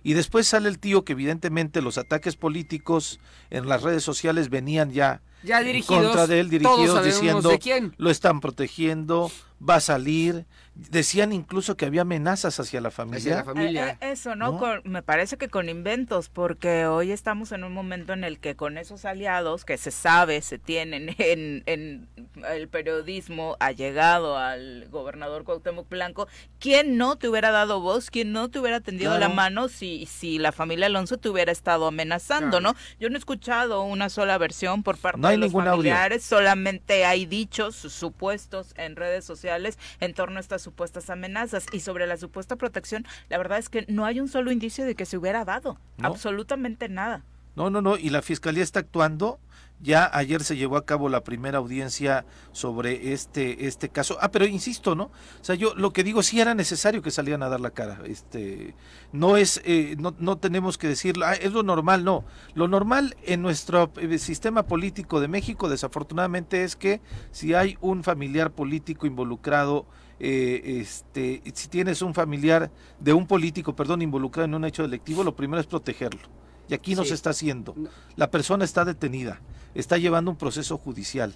Y 0.03 0.13
después 0.13 0.47
sale 0.47 0.69
el 0.69 0.79
tío 0.79 1.03
que 1.03 1.13
evidentemente 1.13 1.81
los 1.81 1.97
ataques 1.97 2.35
políticos 2.35 3.19
en 3.49 3.67
las 3.67 3.83
redes 3.83 4.03
sociales 4.03 4.49
venían 4.49 4.91
ya 4.91 5.21
Ya 5.43 5.59
en 5.59 5.65
dirigidos. 5.67 6.03
contra 6.03 6.27
de 6.27 6.39
él, 6.39 6.49
dirigidos 6.49 7.03
diciendo 7.05 7.49
de 7.49 7.59
quién. 7.59 7.93
lo 7.97 8.09
están 8.09 8.39
protegiendo, 8.41 9.31
va 9.67 9.75
a 9.75 9.79
salir. 9.79 10.45
Decían 10.75 11.33
incluso 11.33 11.75
que 11.75 11.87
había 11.87 12.01
amenazas 12.01 12.59
hacia 12.59 12.79
la 12.81 12.89
Hacia 12.89 12.95
familia. 13.03 13.35
la 13.37 13.43
familia. 13.43 13.89
Eh, 13.89 13.97
eh, 14.01 14.11
Eso, 14.11 14.35
¿no? 14.35 14.51
¿No? 14.51 14.59
Con- 14.59 14.81
me 14.83 15.01
parece 15.01 15.35
que 15.37 15.49
con 15.49 15.69
inventos, 15.69 16.29
porque 16.29 16.85
hoy 16.85 17.11
estamos 17.11 17.51
en 17.51 17.63
un 17.63 17.73
momento 17.73 18.13
en 18.13 18.23
el 18.23 18.37
que 18.37 18.55
con 18.55 18.77
esos 18.77 19.03
aliados 19.03 19.65
que 19.65 19.77
se 19.79 19.89
sabe, 19.89 20.39
se 20.43 20.59
tienen 20.59 21.09
en, 21.17 21.63
en 21.65 22.07
el 22.47 22.67
periodismo 22.67 23.57
allegado 23.59 24.37
al 24.37 24.87
gobernador 24.91 25.45
Cuauhtémoc 25.45 25.89
Blanco, 25.89 26.27
¿quién 26.59 26.95
no 26.97 27.15
te 27.15 27.27
hubiera 27.27 27.49
dado 27.49 27.81
voz? 27.81 28.11
¿Quién 28.11 28.31
no 28.31 28.49
te 28.49 28.59
hubiera 28.59 28.79
tendido 28.79 29.09
Claro. 29.15 29.29
la 29.29 29.33
mano 29.33 29.69
si, 29.69 30.05
si 30.05 30.37
la 30.37 30.51
familia 30.51 30.85
Alonso 30.85 31.17
te 31.17 31.29
hubiera 31.29 31.51
estado 31.51 31.87
amenazando, 31.87 32.59
Claro. 32.59 32.73
¿no? 32.73 32.79
Yo 32.99 33.09
no 33.09 33.15
he 33.15 33.19
escuchado 33.19 33.81
una 33.81 34.09
sola 34.09 34.37
versión 34.37 34.83
por 34.83 34.97
parte 34.99 35.21
No 35.27 35.43
hay 35.43 35.49
ningún 35.49 35.67
audio. 35.67 35.93
solamente 36.19 37.05
hay 37.05 37.25
dichos 37.25 37.75
supuestos 37.75 38.73
en 38.77 38.95
redes 38.95 39.25
sociales 39.25 39.77
en 39.99 40.13
torno 40.13 40.37
a 40.37 40.39
estas 40.39 40.61
supuestas 40.61 41.09
amenazas 41.09 41.65
y 41.71 41.79
sobre 41.81 42.07
la 42.07 42.17
supuesta 42.17 42.55
protección, 42.55 43.05
la 43.29 43.37
verdad 43.37 43.57
es 43.57 43.69
que 43.69 43.85
no 43.87 44.05
hay 44.05 44.19
un 44.19 44.27
solo 44.27 44.51
indicio 44.51 44.85
de 44.85 44.95
que 44.95 45.05
se 45.05 45.17
hubiera 45.17 45.45
dado, 45.45 45.77
¿No? 45.97 46.07
absolutamente 46.07 46.89
nada. 46.89 47.23
No, 47.55 47.71
no, 47.71 47.81
no, 47.81 47.97
y 47.97 48.11
la 48.11 48.21
fiscalía 48.21 48.61
está 48.63 48.81
actuando. 48.81 49.39
Ya 49.79 50.09
ayer 50.11 50.43
se 50.43 50.57
llevó 50.57 50.75
a 50.75 50.85
cabo 50.85 51.07
la 51.07 51.23
primera 51.23 51.59
audiencia 51.59 52.25
sobre 52.51 53.13
este 53.13 53.67
este 53.67 53.89
caso. 53.89 54.17
Ah, 54.21 54.31
pero 54.31 54.45
insisto, 54.47 54.95
¿no? 54.95 55.03
O 55.05 55.43
sea, 55.43 55.53
yo 55.53 55.75
lo 55.75 55.93
que 55.93 56.03
digo 56.03 56.23
sí 56.23 56.41
era 56.41 56.55
necesario 56.55 57.03
que 57.03 57.11
salieran 57.11 57.43
a 57.43 57.49
dar 57.49 57.59
la 57.61 57.69
cara. 57.69 57.99
Este, 58.05 58.73
no 59.11 59.37
es, 59.37 59.61
eh, 59.65 59.95
no, 59.99 60.15
no 60.17 60.37
tenemos 60.39 60.79
que 60.79 60.87
decirlo. 60.87 61.27
"Ah, 61.27 61.33
es 61.35 61.53
lo 61.53 61.61
normal, 61.61 62.03
no. 62.03 62.25
Lo 62.55 62.67
normal 62.67 63.15
en 63.23 63.43
nuestro 63.43 63.91
eh, 63.97 64.17
sistema 64.17 64.63
político 64.63 65.19
de 65.19 65.27
México, 65.27 65.69
desafortunadamente, 65.69 66.63
es 66.63 66.75
que 66.75 66.99
si 67.31 67.53
hay 67.53 67.77
un 67.79 68.03
familiar 68.03 68.51
político 68.51 69.05
involucrado 69.05 69.85
eh, 70.19 70.79
este, 70.81 71.43
si 71.53 71.67
tienes 71.67 72.01
un 72.01 72.15
familiar 72.15 72.71
de 72.99 73.13
un 73.13 73.27
político, 73.27 73.75
perdón, 73.75 74.01
involucrado 74.01 74.45
en 74.45 74.55
un 74.55 74.65
hecho 74.65 74.81
delictivo, 74.81 75.23
lo 75.23 75.35
primero 75.35 75.61
es 75.61 75.67
protegerlo. 75.67 76.21
Y 76.67 76.73
aquí 76.73 76.95
no 76.95 77.03
Sí. 77.03 77.09
se 77.09 77.13
está 77.13 77.29
haciendo. 77.29 77.75
La 78.15 78.31
persona 78.31 78.65
está 78.65 78.83
detenida, 78.83 79.39
está 79.79 79.97
llevando 79.97 80.31
un 80.31 80.37
proceso 80.37 80.77
judicial. 80.77 81.35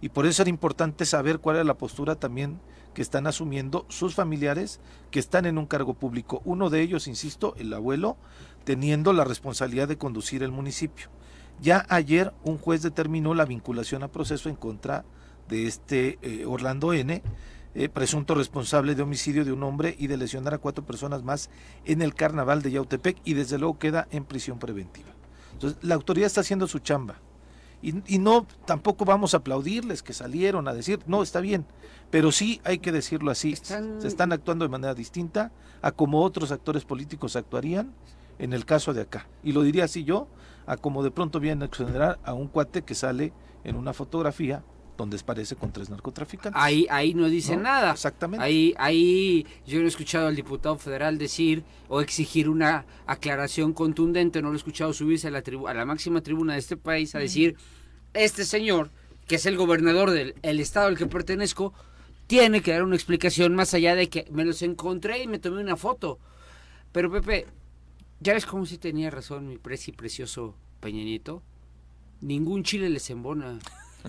Y 0.00 0.08
por 0.08 0.26
eso 0.26 0.42
era 0.42 0.50
importante 0.50 1.04
saber 1.04 1.38
cuál 1.38 1.56
era 1.56 1.64
la 1.64 1.78
postura 1.78 2.16
también 2.16 2.58
que 2.94 3.02
están 3.02 3.26
asumiendo 3.26 3.86
sus 3.88 4.14
familiares 4.14 4.80
que 5.10 5.20
están 5.20 5.46
en 5.46 5.58
un 5.58 5.66
cargo 5.66 5.94
público. 5.94 6.42
Uno 6.44 6.70
de 6.70 6.82
ellos, 6.82 7.06
insisto, 7.06 7.54
el 7.56 7.72
abuelo, 7.72 8.16
teniendo 8.64 9.12
la 9.12 9.24
responsabilidad 9.24 9.88
de 9.88 9.98
conducir 9.98 10.42
el 10.42 10.50
municipio. 10.50 11.08
Ya 11.60 11.86
ayer 11.88 12.32
un 12.42 12.58
juez 12.58 12.82
determinó 12.82 13.34
la 13.34 13.44
vinculación 13.44 14.02
a 14.02 14.08
proceso 14.08 14.48
en 14.48 14.56
contra 14.56 15.04
de 15.48 15.66
este 15.66 16.18
eh, 16.22 16.44
Orlando 16.46 16.92
N., 16.92 17.22
eh, 17.74 17.88
presunto 17.88 18.34
responsable 18.34 18.94
de 18.94 19.02
homicidio 19.02 19.44
de 19.44 19.52
un 19.52 19.62
hombre 19.62 19.94
y 19.98 20.06
de 20.06 20.18
lesionar 20.18 20.52
a 20.52 20.58
cuatro 20.58 20.84
personas 20.84 21.22
más 21.22 21.48
en 21.86 22.02
el 22.02 22.14
carnaval 22.14 22.60
de 22.60 22.72
Yautepec 22.72 23.18
y 23.24 23.32
desde 23.32 23.58
luego 23.58 23.78
queda 23.78 24.08
en 24.10 24.24
prisión 24.24 24.58
preventiva. 24.58 25.08
Entonces, 25.52 25.78
la 25.82 25.94
autoridad 25.94 26.26
está 26.26 26.42
haciendo 26.42 26.66
su 26.66 26.80
chamba. 26.80 27.20
Y, 27.82 28.14
y 28.14 28.18
no, 28.18 28.46
tampoco 28.64 29.04
vamos 29.04 29.34
a 29.34 29.38
aplaudirles 29.38 30.02
que 30.02 30.12
salieron 30.12 30.68
a 30.68 30.72
decir, 30.74 31.00
no, 31.06 31.22
está 31.22 31.40
bien, 31.40 31.66
pero 32.10 32.30
sí 32.30 32.60
hay 32.64 32.78
que 32.78 32.92
decirlo 32.92 33.30
así, 33.30 33.52
Están- 33.52 34.00
se 34.00 34.06
están 34.08 34.32
actuando 34.32 34.64
de 34.64 34.68
manera 34.68 34.94
distinta 34.94 35.50
a 35.82 35.90
como 35.90 36.22
otros 36.22 36.52
actores 36.52 36.84
políticos 36.84 37.34
actuarían 37.34 37.92
en 38.38 38.52
el 38.52 38.64
caso 38.64 38.94
de 38.94 39.02
acá. 39.02 39.26
Y 39.42 39.52
lo 39.52 39.62
diría 39.62 39.84
así 39.84 40.04
yo, 40.04 40.28
a 40.66 40.76
como 40.76 41.02
de 41.02 41.10
pronto 41.10 41.40
vienen 41.40 41.62
a 41.62 41.66
exonerar 41.66 42.20
a 42.24 42.34
un 42.34 42.46
cuate 42.46 42.82
que 42.82 42.94
sale 42.94 43.32
en 43.64 43.74
una 43.76 43.92
fotografía 43.92 44.62
donde 44.96 45.18
parece 45.18 45.56
con 45.56 45.72
tres 45.72 45.88
narcotraficantes. 45.90 46.60
Ahí, 46.62 46.86
ahí 46.90 47.14
no 47.14 47.28
dice 47.28 47.56
¿No? 47.56 47.62
nada. 47.62 47.92
Exactamente. 47.92 48.44
Ahí, 48.44 48.74
ahí 48.78 49.46
yo 49.66 49.78
no 49.78 49.86
he 49.86 49.88
escuchado 49.88 50.28
al 50.28 50.36
diputado 50.36 50.76
federal 50.78 51.18
decir 51.18 51.64
o 51.88 52.00
exigir 52.00 52.48
una 52.48 52.84
aclaración 53.06 53.72
contundente, 53.72 54.42
no 54.42 54.48
lo 54.48 54.54
he 54.54 54.58
escuchado 54.58 54.92
subirse 54.92 55.28
a 55.28 55.30
la, 55.30 55.42
tribu- 55.42 55.68
a 55.68 55.74
la 55.74 55.84
máxima 55.86 56.20
tribuna 56.20 56.52
de 56.54 56.58
este 56.58 56.76
país 56.76 57.14
a 57.14 57.18
decir, 57.18 57.56
este 58.14 58.44
señor, 58.44 58.90
que 59.26 59.36
es 59.36 59.46
el 59.46 59.56
gobernador 59.56 60.10
del 60.10 60.34
el 60.42 60.60
estado 60.60 60.88
al 60.88 60.98
que 60.98 61.06
pertenezco, 61.06 61.72
tiene 62.26 62.60
que 62.62 62.72
dar 62.72 62.82
una 62.82 62.94
explicación 62.96 63.54
más 63.54 63.74
allá 63.74 63.94
de 63.94 64.08
que 64.08 64.26
me 64.30 64.44
los 64.44 64.62
encontré 64.62 65.22
y 65.22 65.26
me 65.26 65.38
tomé 65.38 65.60
una 65.60 65.76
foto. 65.76 66.18
Pero 66.92 67.10
Pepe, 67.10 67.46
ya 68.20 68.34
ves 68.34 68.46
cómo 68.46 68.66
sí 68.66 68.78
tenía 68.78 69.10
razón 69.10 69.48
mi 69.48 69.58
preci 69.58 69.92
precioso 69.92 70.54
Peñanito. 70.80 71.42
Ningún 72.20 72.62
chile 72.62 72.88
les 72.88 73.08
embona. 73.10 73.58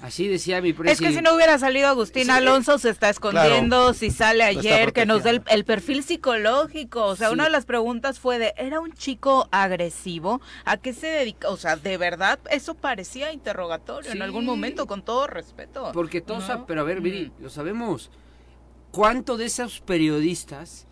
Así 0.02 0.28
decía 0.28 0.62
mi 0.62 0.74
preci. 0.74 0.94
Es 0.94 1.00
que 1.00 1.16
si 1.16 1.22
no 1.22 1.36
hubiera 1.36 1.60
salido 1.60 1.88
Agustín 1.88 2.26
Sí, 2.26 2.30
Alonso, 2.32 2.80
se 2.80 2.90
está 2.90 3.10
escondiendo, 3.10 3.94
si 3.94 4.10
sale 4.10 4.44
ayer, 4.44 4.92
que 4.92 5.06
nos 5.06 5.24
dé 5.24 5.42
el, 5.48 5.66
perfil 5.66 6.04
psicológico. 6.04 7.06
O 7.06 7.16
sea, 7.16 7.28
Sí. 7.28 7.34
una 7.34 7.44
de 7.46 7.50
las 7.52 7.66
preguntas 7.66 8.20
fue 8.20 8.40
de, 8.40 8.54
¿era 8.58 8.80
un 8.80 8.92
chico 8.94 9.48
agresivo? 9.52 10.42
¿A 10.66 10.78
qué 10.78 10.94
se 10.94 11.08
dedica? 11.08 11.50
O 11.50 11.58
sea, 11.58 11.76
de 11.76 11.98
verdad, 11.98 12.40
eso 12.50 12.74
parecía 12.76 13.32
interrogatorio 13.34 14.12
en 14.12 14.22
algún 14.22 14.46
momento, 14.46 14.88
con 14.88 15.04
todo 15.06 15.28
respeto. 15.28 15.92
Porque 15.94 16.22
todos, 16.22 16.44
pero 16.68 16.82
a 16.82 16.84
ver, 16.84 17.02
Viri, 17.02 17.32
Mm. 17.38 17.44
lo 17.44 17.50
sabemos. 17.50 18.10
¿Cuánto 18.92 19.38
de 19.38 19.46
esos 19.46 19.80
periodistas 19.82 20.86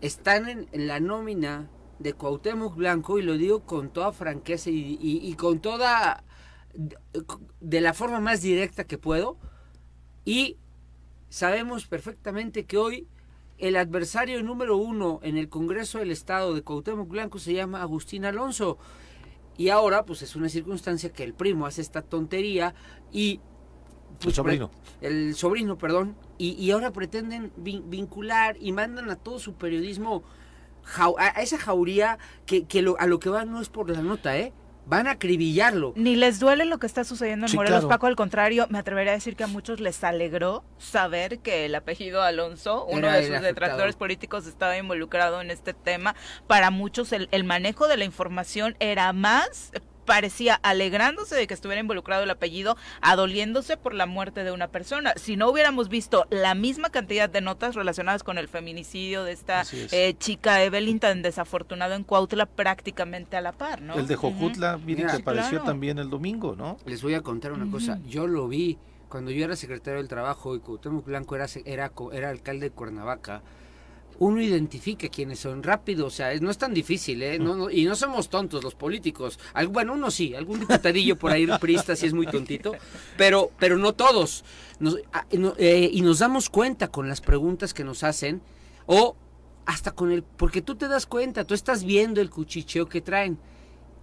están 0.00 0.48
en, 0.48 0.68
en 0.72 0.86
la 0.86 1.00
nómina 1.00 1.68
de 1.98 2.12
Cuauhtémoc 2.12 2.74
Blanco? 2.76 3.18
Y 3.18 3.22
lo 3.22 3.34
digo 3.36 3.60
con 3.64 3.90
toda 3.90 4.12
franqueza 4.12 4.70
y, 4.70 4.98
y- 5.00 5.20
y 5.22 5.34
con 5.34 5.60
toda... 5.60 6.24
De, 7.60 7.80
la 7.80 7.94
forma 7.94 8.20
más 8.20 8.42
directa 8.42 8.84
que 8.84 8.98
puedo. 8.98 9.36
Y 10.24 10.56
sabemos 11.28 11.86
perfectamente 11.86 12.64
que 12.64 12.78
hoy 12.78 13.06
el 13.58 13.76
adversario 13.76 14.42
número 14.42 14.76
uno 14.76 15.20
en 15.22 15.36
el 15.36 15.48
Congreso 15.48 15.98
del 15.98 16.10
Estado 16.10 16.54
de 16.54 16.62
Cuauhtémoc 16.62 17.08
Blanco 17.08 17.38
se 17.38 17.52
llama 17.52 17.82
Agustín 17.82 18.24
Alonso. 18.24 18.78
Y 19.56 19.68
ahora, 19.68 20.04
pues 20.04 20.22
es 20.22 20.34
una 20.34 20.48
circunstancia 20.48 21.12
que 21.12 21.22
el 21.22 21.34
primo 21.34 21.66
hace 21.66 21.80
esta 21.80 22.02
tontería 22.02 22.74
y... 23.12 23.40
El 24.14 24.18
pues, 24.20 24.36
sobrino. 24.36 24.70
el 25.00 25.34
sobrino, 25.34 25.76
perdón, 25.76 26.16
y, 26.38 26.52
y 26.52 26.70
ahora 26.70 26.92
pretenden 26.92 27.52
vin- 27.56 27.82
vincular 27.88 28.56
y 28.60 28.72
mandan 28.72 29.10
a 29.10 29.16
todo 29.16 29.38
su 29.40 29.54
periodismo 29.54 30.22
a, 31.18 31.28
esa 31.42 31.58
jauría 31.58 32.18
que, 32.46 32.64
que 32.64 32.80
lo- 32.82 32.98
a 33.00 33.06
lo 33.06 33.18
que 33.18 33.28
van 33.28 33.50
no 33.50 33.60
es 33.60 33.68
por 33.68 33.90
la 33.90 34.02
nota, 34.02 34.36
¿eh? 34.38 34.52
Van 34.86 35.06
a 35.06 35.12
acribillarlo. 35.12 35.92
Ni 35.96 36.16
les 36.16 36.40
duele 36.40 36.64
lo 36.64 36.78
que 36.78 36.86
está 36.86 37.04
sucediendo 37.04 37.46
en 37.46 37.50
Sí, 37.50 37.56
Morelos, 37.56 37.80
claro. 37.80 37.88
Paco, 37.88 38.06
al 38.06 38.16
contrario, 38.16 38.66
me 38.68 38.78
atrevería 38.78 39.12
a 39.12 39.14
decir 39.14 39.34
que 39.34 39.44
a 39.44 39.46
muchos 39.46 39.80
les 39.80 40.04
alegró 40.04 40.62
saber 40.78 41.38
que 41.38 41.64
el 41.64 41.74
apellido 41.74 42.22
Alonso, 42.22 42.84
uno 42.84 43.08
Era 43.08 43.16
de 43.16 43.28
sus 43.28 43.40
detractores 43.40 43.96
políticos, 43.96 44.46
estaba 44.46 44.76
involucrado 44.76 45.40
en 45.40 45.50
este 45.50 45.72
tema. 45.72 46.14
Para 46.46 46.70
muchos 46.70 47.12
el, 47.12 47.28
el 47.32 47.44
manejo 47.44 47.88
de 47.88 47.96
la 47.96 48.04
información 48.04 48.76
era 48.78 49.12
más 49.12 49.72
parecía 50.04 50.54
alegrándose 50.62 51.34
de 51.36 51.46
que 51.46 51.54
estuviera 51.54 51.80
involucrado 51.80 52.22
el 52.24 52.30
apellido, 52.30 52.76
adoliéndose 53.00 53.76
por 53.76 53.94
la 53.94 54.06
muerte 54.06 54.44
de 54.44 54.52
una 54.52 54.68
persona. 54.68 55.12
Si 55.16 55.36
no 55.36 55.48
hubiéramos 55.48 55.88
visto 55.88 56.26
la 56.30 56.54
misma 56.54 56.90
cantidad 56.90 57.28
de 57.28 57.40
notas 57.40 57.74
relacionadas 57.74 58.22
con 58.22 58.38
el 58.38 58.48
feminicidio 58.48 59.24
de 59.24 59.32
esta 59.32 59.62
es. 59.62 59.92
eh, 59.92 60.16
chica 60.18 60.62
Evelyn 60.64 60.98
tan 61.00 61.22
desafortunado 61.22 61.94
en 61.94 62.04
Cuautla 62.04 62.46
prácticamente 62.46 63.36
a 63.36 63.40
la 63.40 63.52
par, 63.52 63.80
¿no? 63.82 63.94
El 63.94 64.06
de. 64.06 64.16
Jojutla, 64.16 64.78
Mira, 64.78 65.06
que 65.10 65.16
sí, 65.16 65.22
apareció 65.22 65.50
claro. 65.50 65.64
también 65.66 65.98
el 65.98 66.08
domingo, 66.10 66.54
¿no? 66.56 66.78
Les 66.86 67.02
voy 67.02 67.14
a 67.14 67.20
contar 67.20 67.52
una 67.52 67.70
cosa. 67.70 67.98
Yo 68.06 68.26
lo 68.26 68.48
vi 68.48 68.78
cuando 69.08 69.30
yo 69.30 69.44
era 69.44 69.54
secretario 69.54 69.98
del 69.98 70.08
Trabajo 70.08 70.56
y 70.56 70.60
Cuauhtémoc 70.60 71.04
Blanco 71.04 71.36
era, 71.36 71.46
se- 71.46 71.62
era, 71.66 71.88
co- 71.90 72.12
era 72.12 72.30
alcalde 72.30 72.70
de 72.70 72.70
Cuernavaca. 72.74 73.42
Uno 74.18 74.40
identifica 74.40 75.08
quiénes 75.08 75.40
son 75.40 75.62
rápido, 75.62 76.06
o 76.06 76.10
sea, 76.10 76.32
no 76.40 76.50
es 76.50 76.58
tan 76.58 76.72
difícil, 76.72 77.22
¿eh? 77.22 77.38
No, 77.38 77.56
no- 77.56 77.70
y 77.70 77.84
no 77.84 77.94
somos 77.96 78.28
tontos 78.28 78.62
los 78.62 78.74
políticos. 78.74 79.38
Bueno, 79.70 79.94
uno 79.94 80.10
sí, 80.10 80.34
algún 80.34 80.60
diputadillo 80.60 81.16
por 81.18 81.32
ahí 81.32 81.46
prista 81.60 81.96
sí 81.96 82.06
es 82.06 82.12
muy 82.14 82.26
tontito, 82.26 82.74
pero, 83.16 83.50
pero 83.58 83.76
no 83.76 83.92
todos. 83.92 84.44
Nos- 84.78 84.98
ah, 85.12 85.26
eh, 85.58 85.90
y 85.92 86.00
nos 86.02 86.20
damos 86.20 86.48
cuenta 86.48 86.88
con 86.88 87.08
las 87.08 87.20
preguntas 87.20 87.74
que 87.74 87.82
nos 87.84 88.04
hacen 88.04 88.40
o 88.86 89.16
hasta 89.66 89.92
con 89.92 90.12
el... 90.12 90.22
Porque 90.22 90.62
tú 90.62 90.74
te 90.76 90.88
das 90.88 91.06
cuenta, 91.06 91.44
tú 91.44 91.54
estás 91.54 91.84
viendo 91.84 92.20
el 92.20 92.30
cuchicheo 92.30 92.88
que 92.88 93.00
traen. 93.00 93.38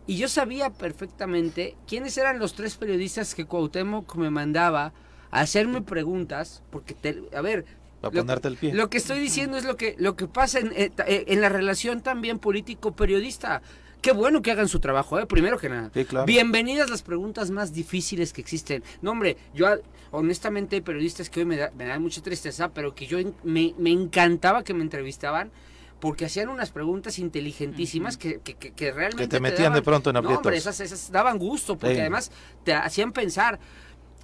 Y 0.08 0.17
yo 0.17 0.28
sabía 0.28 0.71
perfectamente 0.71 1.78
quiénes 1.88 2.17
eran 2.17 2.39
los 2.39 2.54
tres 2.56 2.76
periodistas 2.76 3.34
que 3.36 3.45
Cuauhtémoc 3.45 4.15
me 4.15 4.30
mandaba 4.30 4.93
a 5.30 5.39
hacerme 5.39 5.82
preguntas, 5.82 6.63
porque, 6.69 6.95
te- 6.95 7.24
a 7.34 7.41
ver... 7.41 7.65
Para 8.02 8.14
lo- 8.16 8.22
ponerte 8.22 8.48
el 8.48 8.58
pie. 8.58 8.74
Lo 8.74 8.90
que 8.90 8.98
estoy 8.98 9.20
diciendo 9.20 9.58
es 9.58 9.64
lo 9.64 9.78
que, 9.78 9.96
lo 10.00 10.16
que 10.16 10.28
pasa 10.28 10.60
en, 10.60 10.72
eh, 10.76 10.92
eh, 11.08 11.26
en 11.28 11.40
la 11.42 11.50
relación 11.50 12.02
también 12.02 12.40
político-periodista. 12.40 13.62
Qué 14.02 14.12
bueno 14.14 14.42
que 14.42 14.50
hagan 14.52 14.68
su 14.68 14.80
trabajo, 14.80 15.20
¿eh? 15.20 15.28
primero 15.28 15.60
que 15.60 15.70
nada. 15.70 15.92
Sí, 15.94 16.06
claro. 16.06 16.26
Bienvenidas 16.26 16.90
las 16.90 17.04
preguntas 17.04 17.52
más 17.52 17.72
difíciles 17.72 18.34
que 18.34 18.42
existen. 18.42 18.84
No, 19.04 19.12
hombre, 19.12 19.38
yo 19.54 19.68
honestamente 20.10 20.78
hay 20.78 20.82
periodistas 20.82 21.30
que 21.30 21.42
hoy 21.42 21.46
me, 21.46 21.58
da- 21.58 21.72
me 21.78 21.86
dan 21.86 22.02
mucha 22.02 22.22
tristeza, 22.24 22.70
pero 22.70 22.96
que 22.96 23.06
yo 23.06 23.20
me, 23.44 23.76
me 23.78 23.92
encantaba 23.92 24.64
que 24.64 24.74
me 24.74 24.82
entrevistaban 24.82 25.52
porque 26.00 26.26
hacían 26.26 26.50
unas 26.50 26.72
preguntas 26.72 27.20
inteligentísimas 27.20 28.18
que, 28.18 28.40
que, 28.40 28.56
que- 28.56 28.72
que 28.72 28.92
realmente 28.92 29.24
Que 29.26 29.28
te 29.28 29.40
metían 29.40 29.72
de 29.74 29.82
daban- 29.82 29.84
pronto 29.84 30.10
en 30.10 30.14
No, 30.16 30.20
aprietos. 30.22 30.38
hombre, 30.38 30.58
esas, 30.58 30.80
esas 30.80 31.12
daban 31.12 31.38
gusto, 31.38 31.78
porque 31.78 31.94
Sí. 31.94 32.02
además 32.02 32.32
te 32.64 32.74
hacían 32.74 33.12
pensar. 33.14 33.60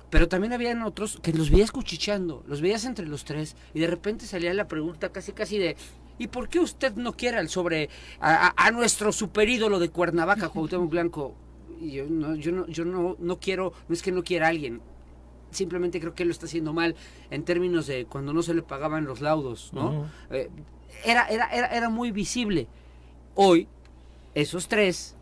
Pero 0.10 0.28
también 0.30 0.54
habían 0.54 0.84
otros 0.84 1.20
que 1.22 1.34
los 1.34 1.50
veías 1.50 1.72
cuchicheando, 1.72 2.44
los 2.48 2.62
veías 2.62 2.86
entre 2.86 3.06
los 3.08 3.26
tres, 3.26 3.56
y 3.74 3.80
de 3.80 3.88
repente 3.88 4.26
salía 4.26 4.54
la 4.54 4.68
pregunta 4.68 5.10
casi 5.12 5.34
casi 5.34 5.58
de 5.58 5.76
¿y 6.18 6.28
por 6.28 6.48
qué 6.50 6.60
usted 6.60 6.96
no 6.96 7.14
quiere 7.14 7.38
al 7.38 7.50
sobre 7.50 7.90
a, 8.20 8.48
a- 8.48 8.68
a 8.68 8.72
nuestro 8.72 9.12
superídolo 9.12 9.80
de 9.80 9.90
Cuernavaca, 9.90 10.50
Cuauhtémoc 10.54 10.90
Blanco? 10.90 11.36
Y 11.82 11.92
yo 11.92 12.06
no, 12.10 12.36
yo 12.36 12.52
no, 12.54 12.66
yo 12.68 12.86
no, 12.86 13.18
no 13.20 13.40
quiero, 13.40 13.74
no 13.88 13.94
es 13.94 14.02
que 14.02 14.12
no 14.12 14.24
quiera 14.24 14.48
a 14.48 14.50
alguien, 14.50 14.82
simplemente 15.52 16.00
creo 16.00 16.16
que 16.16 16.24
él 16.24 16.30
lo 16.30 16.34
está 16.34 16.46
haciendo 16.46 16.74
mal 16.74 16.96
en 17.30 17.44
términos 17.44 17.86
de 17.88 18.06
cuando 18.06 18.34
no 18.34 18.42
se 18.44 18.54
le 18.54 18.64
pagaban 18.64 19.06
los 19.06 19.22
laudos, 19.22 19.72
¿no? 19.74 20.10
Eh, 20.32 20.50
era, 21.06 21.28
era, 21.28 21.48
era, 21.50 21.68
era 21.68 21.90
muy 21.90 22.12
visible. 22.12 22.68
Hoy, 23.36 23.68
esos 24.34 24.68
tres, 24.68 25.16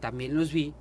también 0.00 0.34
los 0.36 0.52
vi 0.52 0.74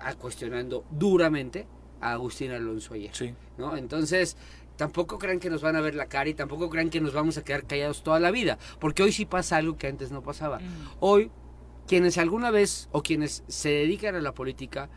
ah, 0.00 0.14
cuestionando 0.16 0.84
duramente 0.90 1.66
a 2.04 2.12
Agustín 2.12 2.50
Alonso 2.50 2.94
ayer. 2.94 3.10
Sí. 3.12 3.34
¿no? 3.56 3.76
Entonces, 3.76 4.36
tampoco 4.76 5.18
crean 5.18 5.40
que 5.40 5.48
nos 5.50 5.62
van 5.62 5.74
a 5.76 5.80
ver 5.80 5.94
la 5.94 6.06
cara 6.06 6.28
y 6.28 6.34
tampoco 6.34 6.68
crean 6.68 6.90
que 6.90 7.00
nos 7.00 7.14
vamos 7.14 7.38
a 7.38 7.44
quedar 7.44 7.66
callados 7.66 8.02
toda 8.02 8.20
la 8.20 8.30
vida, 8.30 8.58
porque 8.78 9.02
hoy 9.02 9.12
sí 9.12 9.24
pasa 9.24 9.56
algo 9.56 9.76
que 9.76 9.86
antes 9.86 10.12
no 10.12 10.22
pasaba. 10.22 10.60
Hoy, 11.00 11.30
quienes 11.86 12.18
alguna 12.18 12.50
vez 12.50 12.88
o 12.92 13.02
quienes 13.02 13.42
se 13.48 13.70
dedican 13.70 14.14
a 14.14 14.20
la 14.20 14.34
política, 14.34 14.90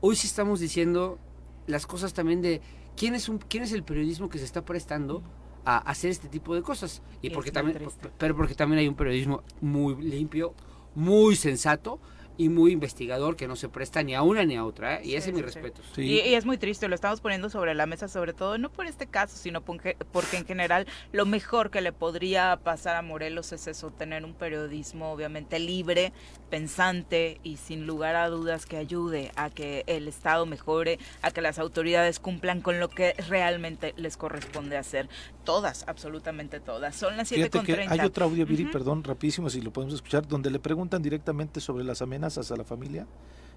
hoy 0.00 0.16
sí 0.16 0.26
estamos 0.26 0.60
diciendo 0.60 1.18
las 1.66 1.86
cosas 1.86 2.12
también 2.12 2.42
de 2.42 2.60
quién 2.96 3.14
es 3.14 3.28
un 3.28 3.38
quién 3.38 3.62
es 3.62 3.72
el 3.72 3.82
periodismo 3.82 4.28
que 4.28 4.38
se 4.38 4.44
está 4.44 4.64
prestando 4.64 5.22
a 5.64 5.78
hacer 5.78 6.10
este 6.10 6.28
tipo 6.28 6.54
de 6.54 6.62
cosas 6.62 7.02
y 7.20 7.30
porque 7.30 7.52
también 7.52 7.76
triste. 7.76 8.10
pero 8.16 8.34
porque 8.34 8.54
también 8.54 8.80
hay 8.80 8.88
un 8.88 8.94
periodismo 8.94 9.42
muy 9.60 10.00
limpio, 10.00 10.54
muy 10.94 11.36
sensato 11.36 12.00
y 12.38 12.48
muy 12.48 12.70
investigador 12.72 13.34
que 13.36 13.48
no 13.48 13.56
se 13.56 13.68
presta 13.68 14.02
ni 14.04 14.14
a 14.14 14.22
una 14.22 14.44
ni 14.44 14.56
a 14.56 14.64
otra, 14.64 14.96
¿eh? 14.96 15.00
y 15.02 15.08
Sí, 15.08 15.16
ese 15.16 15.30
es 15.30 15.34
mi 15.34 15.40
sí, 15.40 15.44
respeto. 15.44 15.82
Sí. 15.92 16.02
Y, 16.02 16.20
y 16.20 16.34
es 16.34 16.46
muy 16.46 16.56
triste, 16.56 16.86
lo 16.86 16.94
estamos 16.94 17.20
poniendo 17.20 17.50
sobre 17.50 17.74
la 17.74 17.84
mesa, 17.84 18.06
sobre 18.06 18.32
todo, 18.32 18.56
no 18.58 18.70
por 18.70 18.86
este 18.86 19.08
caso, 19.08 19.36
sino 19.36 19.60
porque, 19.60 19.96
porque 20.12 20.36
en 20.36 20.46
general 20.46 20.86
lo 21.10 21.26
mejor 21.26 21.70
que 21.70 21.80
le 21.80 21.92
podría 21.92 22.56
pasar 22.62 22.94
a 22.94 23.02
Morelos 23.02 23.52
es 23.52 23.66
eso, 23.66 23.90
tener 23.90 24.24
un 24.24 24.34
periodismo 24.34 25.10
obviamente 25.10 25.58
libre, 25.58 26.12
pensante 26.48 27.40
y 27.42 27.56
sin 27.56 27.86
lugar 27.86 28.14
a 28.14 28.28
dudas 28.28 28.66
que 28.66 28.76
ayude 28.76 29.32
a 29.34 29.50
que 29.50 29.82
el 29.88 30.06
Estado 30.06 30.46
mejore, 30.46 31.00
a 31.22 31.32
que 31.32 31.40
las 31.42 31.58
autoridades 31.58 32.20
cumplan 32.20 32.60
con 32.60 32.78
lo 32.78 32.88
que 32.88 33.14
realmente 33.28 33.94
les 33.96 34.16
corresponde 34.16 34.76
hacer. 34.76 35.08
Todas, 35.44 35.84
absolutamente 35.88 36.60
todas. 36.60 36.94
Son 36.94 37.16
las 37.16 37.30
Fíjate 37.30 37.60
que 37.62 37.74
7.30. 37.74 37.90
hay 37.90 38.00
otro 38.00 38.26
audio, 38.26 38.46
Viri, 38.46 38.66
perdón, 38.66 39.02
rapidísimo, 39.02 39.50
si 39.50 39.60
lo 39.60 39.72
podemos 39.72 39.94
escuchar, 39.94 40.28
donde 40.28 40.50
le 40.50 40.60
preguntan 40.60 41.02
directamente 41.02 41.60
sobre 41.60 41.84
las 41.84 42.00
amenazas 42.02 42.27
a 42.36 42.56
la 42.56 42.64
familia 42.64 43.06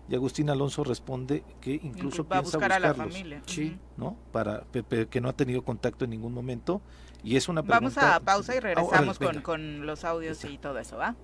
y 0.10 0.16
Agustín 0.16 0.50
Alonso 0.50 0.84
responde 0.84 1.44
que 1.60 1.74
incluso 1.84 2.24
va 2.28 2.38
a 2.38 2.42
piensa 2.42 2.58
buscar 2.58 2.72
a 2.74 2.80
la 2.80 2.94
familia. 2.94 3.42
Sí. 3.46 3.78
¿no? 3.98 4.18
Para 4.32 4.64
que 5.10 5.22
no 5.22 5.30
ha 5.30 5.34
tenido 5.34 5.64
contacto 5.64 6.06
en 6.06 6.12
ningún 6.12 6.34
momento 6.34 6.82
y 7.24 7.36
es 7.36 7.48
una 7.50 7.62
Vamos 7.62 7.94
pregunta 7.94 8.16
a 8.16 8.20
pausa 8.20 8.54
y 8.56 8.58
Ah, 8.58 8.62
regresamos 8.62 9.18
con, 9.20 9.28
venga. 9.28 9.44
con 9.44 9.86
los 9.86 10.04
audios 10.06 10.44
y 10.46 10.58
todo 10.58 10.80
eso, 10.80 10.98
¿va? 10.98 11.16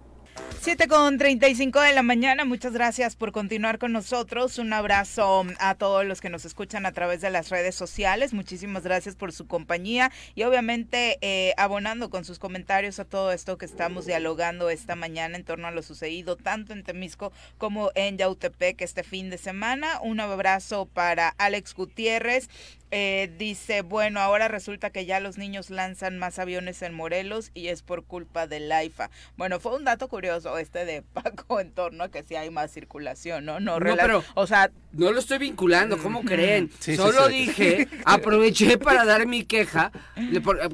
7 0.67 0.89
con 0.89 1.17
35 1.17 1.79
de 1.79 1.93
la 1.93 2.03
mañana, 2.03 2.43
muchas 2.43 2.73
gracias 2.73 3.15
por 3.15 3.31
continuar 3.31 3.77
con 3.79 3.93
nosotros. 3.93 4.59
Un 4.59 4.73
abrazo 4.73 5.45
a 5.59 5.75
todos 5.75 6.05
los 6.05 6.19
que 6.19 6.29
nos 6.29 6.43
escuchan 6.43 6.85
a 6.85 6.91
través 6.91 7.21
de 7.21 7.29
las 7.29 7.47
redes 7.47 7.73
sociales. 7.73 8.33
Muchísimas 8.33 8.83
gracias 8.83 9.15
por 9.15 9.31
su 9.31 9.47
compañía 9.47 10.11
y 10.35 10.43
obviamente 10.43 11.19
eh, 11.21 11.53
abonando 11.55 12.09
con 12.09 12.25
sus 12.25 12.37
comentarios 12.37 12.99
a 12.99 13.05
todo 13.05 13.31
esto 13.31 13.57
que 13.57 13.65
estamos 13.65 14.05
dialogando 14.05 14.69
esta 14.69 14.97
mañana 14.97 15.37
en 15.37 15.45
torno 15.45 15.67
a 15.67 15.71
lo 15.71 15.81
sucedido 15.83 16.35
tanto 16.35 16.73
en 16.73 16.83
Temisco 16.83 17.31
como 17.57 17.91
en 17.95 18.17
Yautepec 18.17 18.81
este 18.81 19.03
fin 19.03 19.29
de 19.29 19.37
semana. 19.37 20.01
Un 20.01 20.19
abrazo 20.19 20.85
para 20.85 21.29
Alex 21.37 21.75
Gutiérrez 21.75 22.49
Eh, 22.89 23.29
dice, 23.37 23.81
bueno, 23.81 24.21
ahora 24.21 24.47
resulta 24.47 24.91
que 24.91 25.05
ya 25.05 25.19
los 25.19 25.37
niños 25.37 25.69
lanzan 25.69 26.17
más 26.17 26.39
aviones 26.39 26.81
en 26.81 26.93
Morelos 26.93 27.51
y 27.53 27.67
es 27.67 27.81
por 27.81 28.05
culpa 28.05 28.47
del 28.47 28.71
AIFA. 28.71 29.09
Bueno, 29.35 29.59
fue 29.59 29.75
un 29.75 29.83
dato 29.83 30.07
curioso 30.07 30.57
este 30.57 30.85
de 30.85 31.01
Paco 31.13 31.59
en 31.59 31.71
torno 31.71 32.05
a 32.05 32.09
que 32.11 32.23
sí 32.23 32.35
hay 32.35 32.49
más 32.49 32.71
circulación, 32.71 33.43
¿no? 33.43 33.59
No, 33.59 33.79
No, 33.79 33.95
pero- 33.97 34.23
o 34.35 34.47
sea, 34.47 34.71
No 34.93 35.11
lo 35.11 35.19
estoy 35.19 35.37
vinculando, 35.37 35.97
¿cómo 35.97 36.21
creen? 36.23 36.71
Sí, 36.79 36.95
Solo 36.95 37.27
sí. 37.27 37.33
dije, 37.47 37.87
aproveché 38.05 38.77
para 38.77 39.03
dar 39.03 39.27
mi 39.27 39.43
queja. 39.43 39.91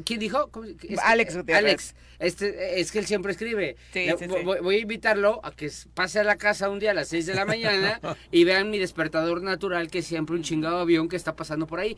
¿Quién 0.06 0.20
dijo? 0.20 0.50
¿Cómo- 0.52 0.66
es 0.66 0.76
que- 0.76 0.96
Alex 1.04 1.36
Gutiérrez. 1.36 1.64
Alex, 1.66 1.96
este, 2.20 2.80
es 2.80 2.92
que 2.92 3.00
él 3.00 3.06
siempre 3.08 3.32
escribe. 3.32 3.76
Sí, 3.92 4.06
Le-. 4.06 4.44
Voy, 4.44 4.60
voy 4.62 4.76
a 4.76 4.80
invitarlo 4.80 5.42
a 5.44 5.52
que 5.52 5.70
pase 5.96 6.20
a 6.20 6.24
la 6.24 6.36
casa 6.38 6.70
un 6.70 6.78
día 6.80 6.92
a 6.92 6.94
las 6.94 7.08
6 7.10 7.26
de 7.26 7.34
la 7.34 7.44
mañana 7.46 8.00
y 8.32 8.44
vean 8.44 8.70
mi 8.70 8.78
despertador 8.80 9.42
natural, 9.42 9.90
que 9.90 10.00
es 10.00 10.06
siempre 10.08 10.36
un 10.36 10.44
chingado 10.44 10.78
avión 10.78 11.10
que 11.10 11.16
está 11.16 11.36
pasando 11.36 11.66
por 11.68 11.80
ahí. 11.80 11.98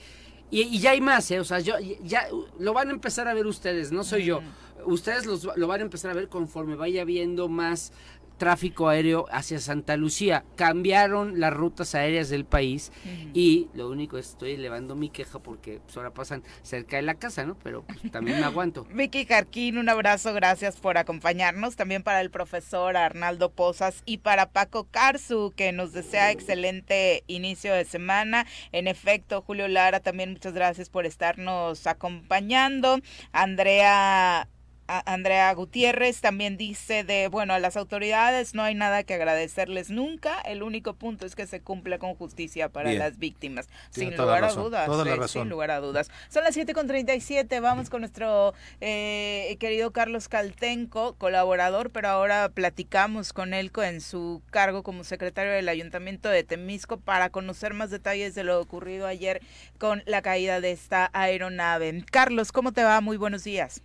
Y, 0.52 0.62
y 0.62 0.80
ya 0.80 0.92
hay 0.92 1.02
más, 1.02 1.30
¿eh? 1.32 1.40
O 1.40 1.44
sea, 1.44 1.60
yo, 1.60 1.74
ya 2.04 2.28
lo 2.60 2.74
van 2.74 2.90
a 2.90 2.92
empezar 2.92 3.28
a 3.28 3.34
ver 3.34 3.46
ustedes, 3.48 3.92
no 3.92 4.04
soy 4.04 4.26
yo. 4.26 4.42
Ustedes 4.86 5.26
los- 5.26 5.48
lo 5.56 5.68
van 5.68 5.80
a 5.82 5.84
empezar 5.84 6.12
a 6.12 6.14
ver 6.14 6.30
conforme 6.30 6.76
vaya 6.76 7.04
viendo 7.06 7.48
más 7.50 7.92
tráfico 8.38 8.90
aéreo 8.90 9.26
hacia 9.32 9.60
Santa 9.60 9.98
Lucía. 9.98 10.44
Cambiaron 10.56 11.40
las 11.40 11.54
rutas 11.54 11.96
aéreas 11.96 12.30
del 12.30 12.46
país 12.46 12.92
y 13.34 13.70
lo 13.74 13.90
único 13.90 14.18
es 14.18 14.30
estoy 14.30 14.52
elevando 14.52 14.96
mi 14.96 15.10
queja 15.10 15.40
porque 15.40 15.80
pues, 15.80 15.96
ahora 15.98 16.14
pasan 16.14 16.44
cerca 16.62 16.98
de 16.98 17.04
la 17.04 17.16
casa, 17.16 17.46
¿no? 17.46 17.58
Pero 17.64 17.84
pues, 17.84 18.12
también 18.12 18.40
me 18.40 18.46
aguanto. 18.46 18.86
Vicky 18.94 19.26
Jarquín, 19.26 19.78
un 19.78 19.90
abrazo, 19.90 20.34
gracias 20.34 20.78
por 20.78 20.98
acompañarnos. 20.98 21.76
También 21.76 22.04
para 22.04 22.22
el 22.22 22.30
profesor 22.30 22.98
Arnaldo 22.98 23.52
Pozas 23.52 24.04
y 24.06 24.18
para 24.18 24.52
Paco 24.52 24.88
Carzu, 24.90 25.54
que 25.56 25.72
nos 25.72 25.94
desea 25.94 26.32
excelente 26.32 27.24
inicio 27.28 27.74
de 27.74 27.86
semana. 27.86 28.46
En 28.72 28.88
efecto, 28.88 29.42
Julio 29.42 29.68
Lara, 29.68 30.00
también 30.00 30.32
muchas 30.32 30.54
gracias 30.54 30.90
por 30.90 31.06
estarnos 31.06 31.88
acompañando. 31.88 33.00
Andrea. 33.32 34.48
Andrea 34.88 35.54
Gutiérrez 35.54 36.22
también 36.22 36.58
dice 36.58 37.04
de, 37.04 37.28
bueno, 37.28 37.54
a 37.54 37.60
las 37.60 37.78
autoridades 37.78 38.54
no 38.54 38.64
hay 38.64 38.76
nada 38.76 39.04
que 39.04 39.14
agradecerles 39.16 39.90
nunca, 39.90 40.40
el 40.42 40.64
único 40.64 40.94
punto 40.94 41.26
es 41.26 41.36
que 41.36 41.48
se 41.48 41.62
cumpla 41.62 41.98
con 41.98 42.16
justicia 42.16 42.70
para 42.70 42.90
Bien. 42.90 43.00
las 43.00 43.18
víctimas, 43.18 43.68
Tiene 43.92 44.12
sin 44.12 44.22
lugar 44.22 44.44
a 44.44 44.52
dudas, 44.52 44.86
toda 44.86 45.06
la 45.06 45.14
eh, 45.14 45.16
razón. 45.16 45.44
sin 45.44 45.50
lugar 45.50 45.72
a 45.72 45.80
dudas. 45.80 46.10
Son 46.30 46.44
las 46.44 46.54
7 46.54 46.74
con 46.74 46.88
37, 46.88 47.60
vamos 47.60 47.90
con 47.90 48.02
nuestro 48.02 48.54
eh, 48.82 49.58
querido 49.60 49.92
Carlos 49.92 50.28
Caltenco, 50.28 51.16
colaborador, 51.16 51.90
pero 51.90 52.10
ahora 52.10 52.50
platicamos 52.50 53.34
con 53.34 53.54
él 53.54 53.72
en 53.84 54.02
su 54.02 54.42
cargo 54.52 54.84
como 54.84 55.04
secretario 55.04 55.52
del 55.52 55.68
Ayuntamiento 55.68 56.30
de 56.30 56.44
Temisco 56.44 56.98
para 56.98 57.30
conocer 57.30 57.74
más 57.74 57.90
detalles 57.90 58.36
de 58.36 58.44
lo 58.44 58.60
ocurrido 58.62 59.08
ayer 59.08 59.42
con 59.78 60.04
la 60.06 60.22
caída 60.22 60.62
de 60.62 60.72
esta 60.72 61.10
aeronave. 61.14 62.04
Carlos, 62.12 62.52
¿cómo 62.52 62.72
te 62.72 62.84
va? 62.84 63.02
Muy 63.02 63.18
buenos 63.18 63.44
días. 63.44 63.82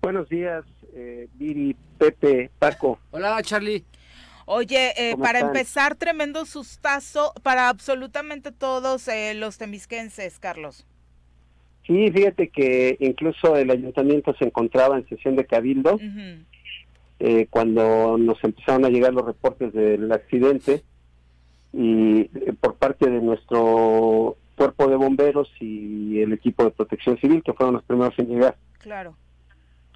Buenos 0.00 0.28
días, 0.28 0.64
eh, 0.94 1.28
Viri, 1.34 1.76
Pepe, 1.98 2.50
Paco. 2.58 2.98
Hola, 3.10 3.40
Charlie. 3.42 3.84
Oye, 4.46 4.92
eh, 4.96 5.12
¿Cómo 5.12 5.24
para 5.24 5.38
están? 5.40 5.54
empezar, 5.54 5.94
tremendo 5.96 6.46
sustazo 6.46 7.34
para 7.42 7.68
absolutamente 7.68 8.50
todos 8.52 9.06
eh, 9.08 9.34
los 9.34 9.58
temisquenses, 9.58 10.38
Carlos. 10.38 10.86
Sí, 11.86 12.10
fíjate 12.10 12.48
que 12.48 12.96
incluso 13.00 13.56
el 13.56 13.70
ayuntamiento 13.70 14.34
se 14.38 14.44
encontraba 14.44 14.96
en 14.96 15.08
sesión 15.08 15.36
de 15.36 15.46
cabildo 15.46 15.98
eh, 17.18 17.46
cuando 17.50 18.16
nos 18.18 18.42
empezaron 18.44 18.84
a 18.84 18.90
llegar 18.90 19.12
los 19.14 19.24
reportes 19.24 19.72
del 19.72 20.10
accidente 20.12 20.82
y 21.72 22.20
eh, 22.20 22.52
por 22.60 22.76
parte 22.76 23.08
de 23.10 23.20
nuestro 23.20 24.36
cuerpo 24.56 24.86
de 24.88 24.96
bomberos 24.96 25.50
y 25.60 26.20
el 26.20 26.32
equipo 26.32 26.64
de 26.64 26.70
protección 26.70 27.18
civil, 27.18 27.42
que 27.42 27.52
fueron 27.52 27.74
los 27.74 27.84
primeros 27.84 28.18
en 28.18 28.28
llegar. 28.28 28.56
Claro. 28.78 29.16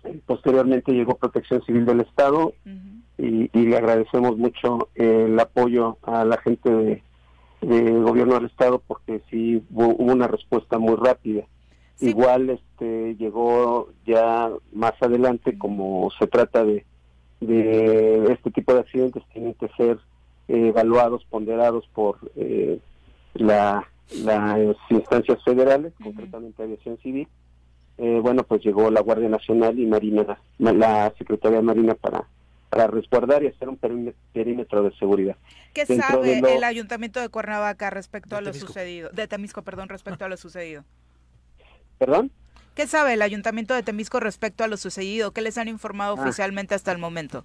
Eh, 0.04 0.20
Posteriormente 0.26 0.92
llegó 0.92 1.16
protección 1.16 1.62
civil 1.64 1.84
del 1.86 2.00
Estado 2.00 2.52
y, 3.18 3.50
y 3.52 3.66
le 3.66 3.76
agradecemos 3.76 4.36
mucho 4.36 4.88
eh, 4.94 5.26
el 5.28 5.38
apoyo 5.38 5.98
a 6.02 6.24
la 6.24 6.38
gente 6.38 6.70
de, 6.70 7.02
de 7.60 7.92
gobierno 7.92 8.34
del 8.34 8.46
estado 8.46 8.80
porque 8.86 9.22
sí 9.30 9.62
hubo, 9.70 9.88
hubo 9.94 10.12
una 10.12 10.26
respuesta 10.26 10.78
muy 10.78 10.96
rápida. 10.96 11.44
Sí. 11.96 12.08
Igual 12.08 12.50
este 12.50 13.14
llegó 13.16 13.90
ya 14.04 14.50
más 14.72 14.94
adelante 15.00 15.56
como 15.56 16.10
se 16.18 16.26
trata 16.26 16.64
de, 16.64 16.84
de 17.40 18.32
este 18.32 18.50
tipo 18.50 18.74
de 18.74 18.80
accidentes 18.80 19.22
tienen 19.32 19.54
que 19.54 19.68
ser 19.76 19.98
eh, 20.48 20.68
evaluados, 20.68 21.24
ponderados 21.26 21.86
por 21.94 22.18
eh, 22.34 22.80
la, 23.34 23.86
las 24.24 24.76
instancias 24.90 25.42
federales, 25.44 25.92
concretamente 26.02 26.62
Aviación 26.62 26.98
Civil. 26.98 27.28
Eh, 28.04 28.18
bueno, 28.20 28.42
pues 28.42 28.60
llegó 28.64 28.90
la 28.90 29.00
Guardia 29.00 29.28
Nacional 29.28 29.78
y 29.78 29.86
Marina, 29.86 30.36
la 30.58 31.14
Secretaría 31.16 31.58
de 31.58 31.62
Marina 31.62 31.94
para, 31.94 32.24
para 32.68 32.88
resguardar 32.88 33.44
y 33.44 33.46
hacer 33.46 33.68
un 33.68 33.76
perímetro, 33.76 34.82
de 34.82 34.90
seguridad. 34.96 35.36
¿Qué 35.72 35.84
Dentro 35.84 36.08
sabe 36.08 36.40
lo- 36.40 36.48
el 36.48 36.64
ayuntamiento 36.64 37.20
de 37.20 37.28
Cuernavaca 37.28 37.90
respecto 37.90 38.30
De 38.30 38.38
a 38.38 38.40
lo 38.40 38.50
Temisco. 38.50 38.66
sucedido? 38.66 39.10
De 39.10 39.28
Temisco, 39.28 39.62
perdón, 39.62 39.88
respecto 39.88 40.24
a 40.24 40.28
lo 40.28 40.36
sucedido. 40.36 40.82
¿Perdón? 41.98 42.32
¿Qué 42.74 42.88
sabe 42.88 43.12
el 43.12 43.22
ayuntamiento 43.22 43.72
de 43.72 43.84
Temisco 43.84 44.18
respecto 44.18 44.64
a 44.64 44.66
lo 44.66 44.76
sucedido? 44.78 45.30
¿Qué 45.30 45.40
les 45.40 45.56
han 45.56 45.68
informado 45.68 46.16
Ah. 46.18 46.22
oficialmente 46.22 46.74
hasta 46.74 46.90
el 46.90 46.98
momento? 46.98 47.44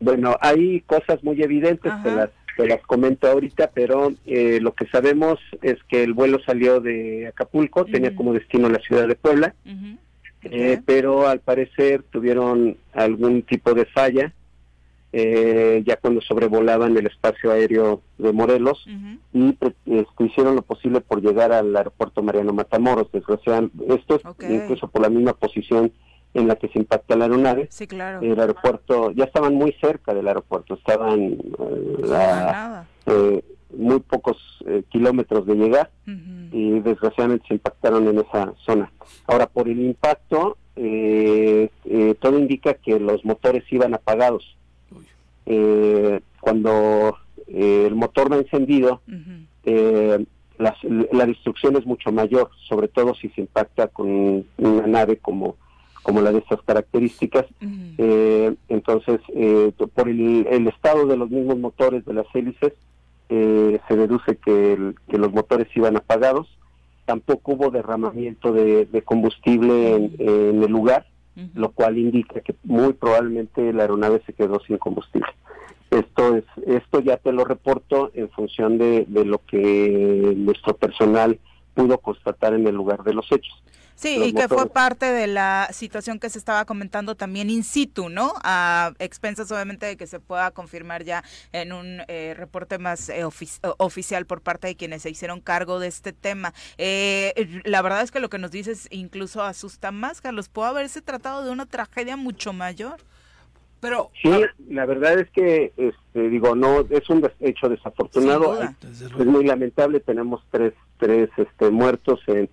Bueno, 0.00 0.36
hay 0.42 0.82
cosas 0.82 1.24
muy 1.24 1.42
evidentes 1.42 1.90
que 2.04 2.10
las, 2.10 2.28
que 2.58 2.66
las 2.68 2.82
comento 2.82 3.28
ahorita, 3.28 3.70
pero 3.72 4.12
eh, 4.26 4.58
lo 4.60 4.74
que 4.74 4.86
sabemos 4.88 5.38
es 5.62 5.76
que 5.84 6.02
el 6.02 6.12
vuelo 6.12 6.40
salió 6.44 6.80
de 6.80 7.28
Acapulco, 7.28 7.84
tenía 7.84 8.16
como 8.16 8.32
destino 8.32 8.68
la 8.68 8.80
ciudad 8.80 9.06
de 9.06 9.14
Puebla, 9.14 9.54
eh, 10.42 10.80
pero 10.84 11.28
al 11.28 11.38
parecer 11.40 12.02
tuvieron 12.10 12.76
algún 12.92 13.42
tipo 13.42 13.74
de 13.74 13.84
falla 13.86 14.32
eh, 15.12 15.82
ya 15.86 15.96
cuando 15.96 16.20
sobrevolaban 16.20 16.96
el 16.96 17.06
espacio 17.06 17.50
aéreo 17.50 18.02
de 18.18 18.32
Morelos. 18.32 18.84
Y 19.32 19.50
este, 19.50 20.24
hicieron 20.24 20.56
lo 20.56 20.62
posible 20.62 21.00
por 21.00 21.22
llegar 21.22 21.52
al 21.52 21.74
aeropuerto 21.74 22.22
Mariano 22.22 22.52
Matamoros. 22.52 23.10
Desgraciadamente, 23.12 23.94
esto 23.94 24.16
es 24.16 24.24
Ok. 24.26 24.44
incluso 24.48 24.88
por 24.88 25.02
la 25.02 25.08
misma 25.08 25.32
posición 25.32 25.92
en 26.38 26.48
la 26.48 26.56
que 26.56 26.68
se 26.68 26.78
impacta 26.78 27.16
la 27.16 27.24
aeronave. 27.24 27.68
Sí, 27.70 27.86
claro. 27.86 28.20
El 28.20 28.38
aeropuerto, 28.40 29.10
ya 29.12 29.24
estaban 29.24 29.54
muy 29.54 29.72
cerca 29.80 30.14
del 30.14 30.28
aeropuerto, 30.28 30.74
estaban 30.74 31.20
eh, 31.32 31.38
No, 32.06 32.14
a 32.14 32.84
eh, 33.06 33.42
muy 33.76 34.00
pocos 34.00 34.36
eh, 34.66 34.82
kilómetros 34.88 35.46
de 35.46 35.54
llegar 35.54 35.90
y 36.50 36.80
desgraciadamente 36.80 37.46
se 37.48 37.54
impactaron 37.54 38.08
en 38.08 38.18
esa 38.20 38.54
zona. 38.64 38.90
Ahora, 39.26 39.46
por 39.46 39.68
el 39.68 39.78
impacto, 39.80 40.56
eh, 40.76 41.68
eh, 41.84 42.14
todo 42.20 42.38
indica 42.38 42.74
que 42.74 42.98
los 42.98 43.24
motores 43.24 43.64
iban 43.70 43.92
apagados. 43.94 44.56
Eh, 45.46 46.20
cuando 46.40 47.16
eh, 47.46 47.84
el 47.86 47.94
motor 47.94 48.30
va 48.32 48.36
encendido, 48.36 49.00
Ujú. 49.08 49.46
eh, 49.64 50.24
las- 50.58 50.82
la 51.12 51.24
destrucción 51.26 51.76
es 51.76 51.86
mucho 51.86 52.10
mayor, 52.12 52.50
sobre 52.68 52.88
todo 52.88 53.14
si 53.14 53.28
se 53.30 53.40
impacta 53.42 53.88
con 53.88 54.44
una 54.58 54.86
nave 54.86 55.16
como, 55.18 55.56
como 56.02 56.20
la 56.20 56.32
de 56.32 56.38
estas 56.38 56.60
características. 56.62 57.46
Eh, 57.98 58.54
entonces, 58.68 59.20
eh, 59.34 59.72
por 59.94 60.08
el, 60.08 60.46
el 60.50 60.66
estado 60.68 61.06
de 61.06 61.16
los 61.16 61.30
mismos 61.30 61.58
motores 61.58 62.04
de 62.04 62.14
las 62.14 62.26
hélices, 62.34 62.72
eh, 63.28 63.78
se 63.88 63.96
deduce 63.96 64.36
que, 64.36 64.72
el- 64.74 64.94
que 65.10 65.18
los 65.18 65.32
motores 65.32 65.68
iban 65.74 65.96
apagados. 65.96 66.46
Tampoco 67.04 67.52
hubo 67.52 67.70
derramamiento 67.70 68.52
de, 68.52 68.86
de 68.86 69.02
combustible 69.02 69.94
en, 69.94 70.14
en 70.18 70.62
el 70.62 70.70
lugar, 70.70 71.06
lo 71.54 71.70
cual 71.70 71.96
indica 71.98 72.40
que 72.40 72.54
muy 72.64 72.92
probablemente 72.94 73.72
la 73.72 73.82
aeronave 73.82 74.20
se 74.26 74.32
quedó 74.32 74.60
sin 74.60 74.76
combustible. 74.78 75.28
Esto 75.90 76.36
es 76.36 76.44
esto 76.66 77.00
ya 77.00 77.16
te 77.16 77.32
lo 77.32 77.44
reporto 77.44 78.10
en 78.14 78.28
función 78.30 78.76
de, 78.76 79.04
de 79.08 79.24
lo 79.24 79.38
que 79.46 80.34
nuestro 80.36 80.76
personal 80.76 81.38
pudo 81.74 81.98
constatar 81.98 82.52
en 82.54 82.66
el 82.66 82.74
lugar 82.74 83.04
de 83.04 83.14
los 83.14 83.30
hechos. 83.32 83.62
Sí, 84.00 84.22
y 84.26 84.32
que 84.32 84.46
fue 84.46 84.68
parte 84.70 85.06
de 85.06 85.26
la 85.26 85.68
situación 85.72 86.20
que 86.20 86.30
se 86.30 86.38
estaba 86.38 86.64
comentando 86.64 87.16
también 87.16 87.50
in 87.50 87.64
situ, 87.64 88.08
¿no? 88.08 88.32
A 88.44 88.92
expensas 89.00 89.50
obviamente 89.50 89.86
de 89.86 89.96
que 89.96 90.06
se 90.06 90.20
pueda 90.20 90.52
confirmar 90.52 91.02
ya 91.02 91.24
en 91.50 91.72
un 91.72 92.02
eh, 92.06 92.34
reporte 92.36 92.78
más 92.78 93.08
eh, 93.08 93.24
ofici- 93.24 93.58
eh, 93.64 93.72
oficial 93.78 94.24
por 94.24 94.40
parte 94.40 94.68
de 94.68 94.76
quienes 94.76 95.02
se 95.02 95.10
hicieron 95.10 95.40
cargo 95.40 95.80
de 95.80 95.88
este 95.88 96.12
tema. 96.12 96.54
Eh, 96.76 97.60
la 97.64 97.82
verdad 97.82 98.02
es 98.02 98.12
que 98.12 98.20
lo 98.20 98.28
que 98.30 98.38
nos 98.38 98.52
dices 98.52 98.86
incluso 98.92 99.42
asusta 99.42 99.90
más, 99.90 100.20
Carlos. 100.20 100.48
Pudo 100.48 100.66
haberse 100.66 101.02
tratado 101.02 101.44
de 101.44 101.50
una 101.50 101.66
tragedia 101.66 102.16
mucho 102.16 102.52
mayor. 102.52 102.98
Pero, 103.80 104.10
Sí, 104.22 104.30
la 104.68 104.86
verdad 104.86 105.18
es 105.18 105.30
que, 105.30 105.72
este, 105.76 106.28
digo, 106.30 106.54
no, 106.54 106.80
es 106.90 107.08
un 107.10 107.20
des- 107.20 107.32
hecho 107.40 107.68
desafortunado. 107.68 108.60
Es 108.92 109.12
muy 109.26 109.44
lamentable, 109.44 109.98
tenemos 110.00 110.42
tres, 110.52 110.72
tres 110.98 111.30
este, 111.36 111.70
muertos, 111.70 112.20
en, 112.28 112.48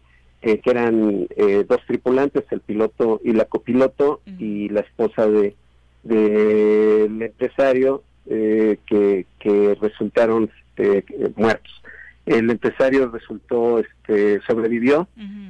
eh, 0.45 0.59
que 0.59 0.69
eran 0.69 1.27
eh, 1.35 1.65
dos 1.67 1.81
tripulantes, 1.87 2.43
el 2.51 2.61
piloto 2.61 3.19
y 3.23 3.33
la 3.33 3.45
copiloto, 3.45 4.21
y 4.39 4.69
la 4.69 4.81
esposa 4.81 5.27
de 5.27 5.55
del 6.03 7.19
empresario, 7.19 8.03
eh, 8.27 8.77
que, 8.85 9.25
que 9.39 9.75
resultaron 9.81 10.51
eh, 10.77 11.03
muertos. 11.35 11.81
El 12.27 12.49
empresario 12.49 13.09
resultó, 13.09 13.79
este, 13.79 14.39
sobrevivió 14.47 15.07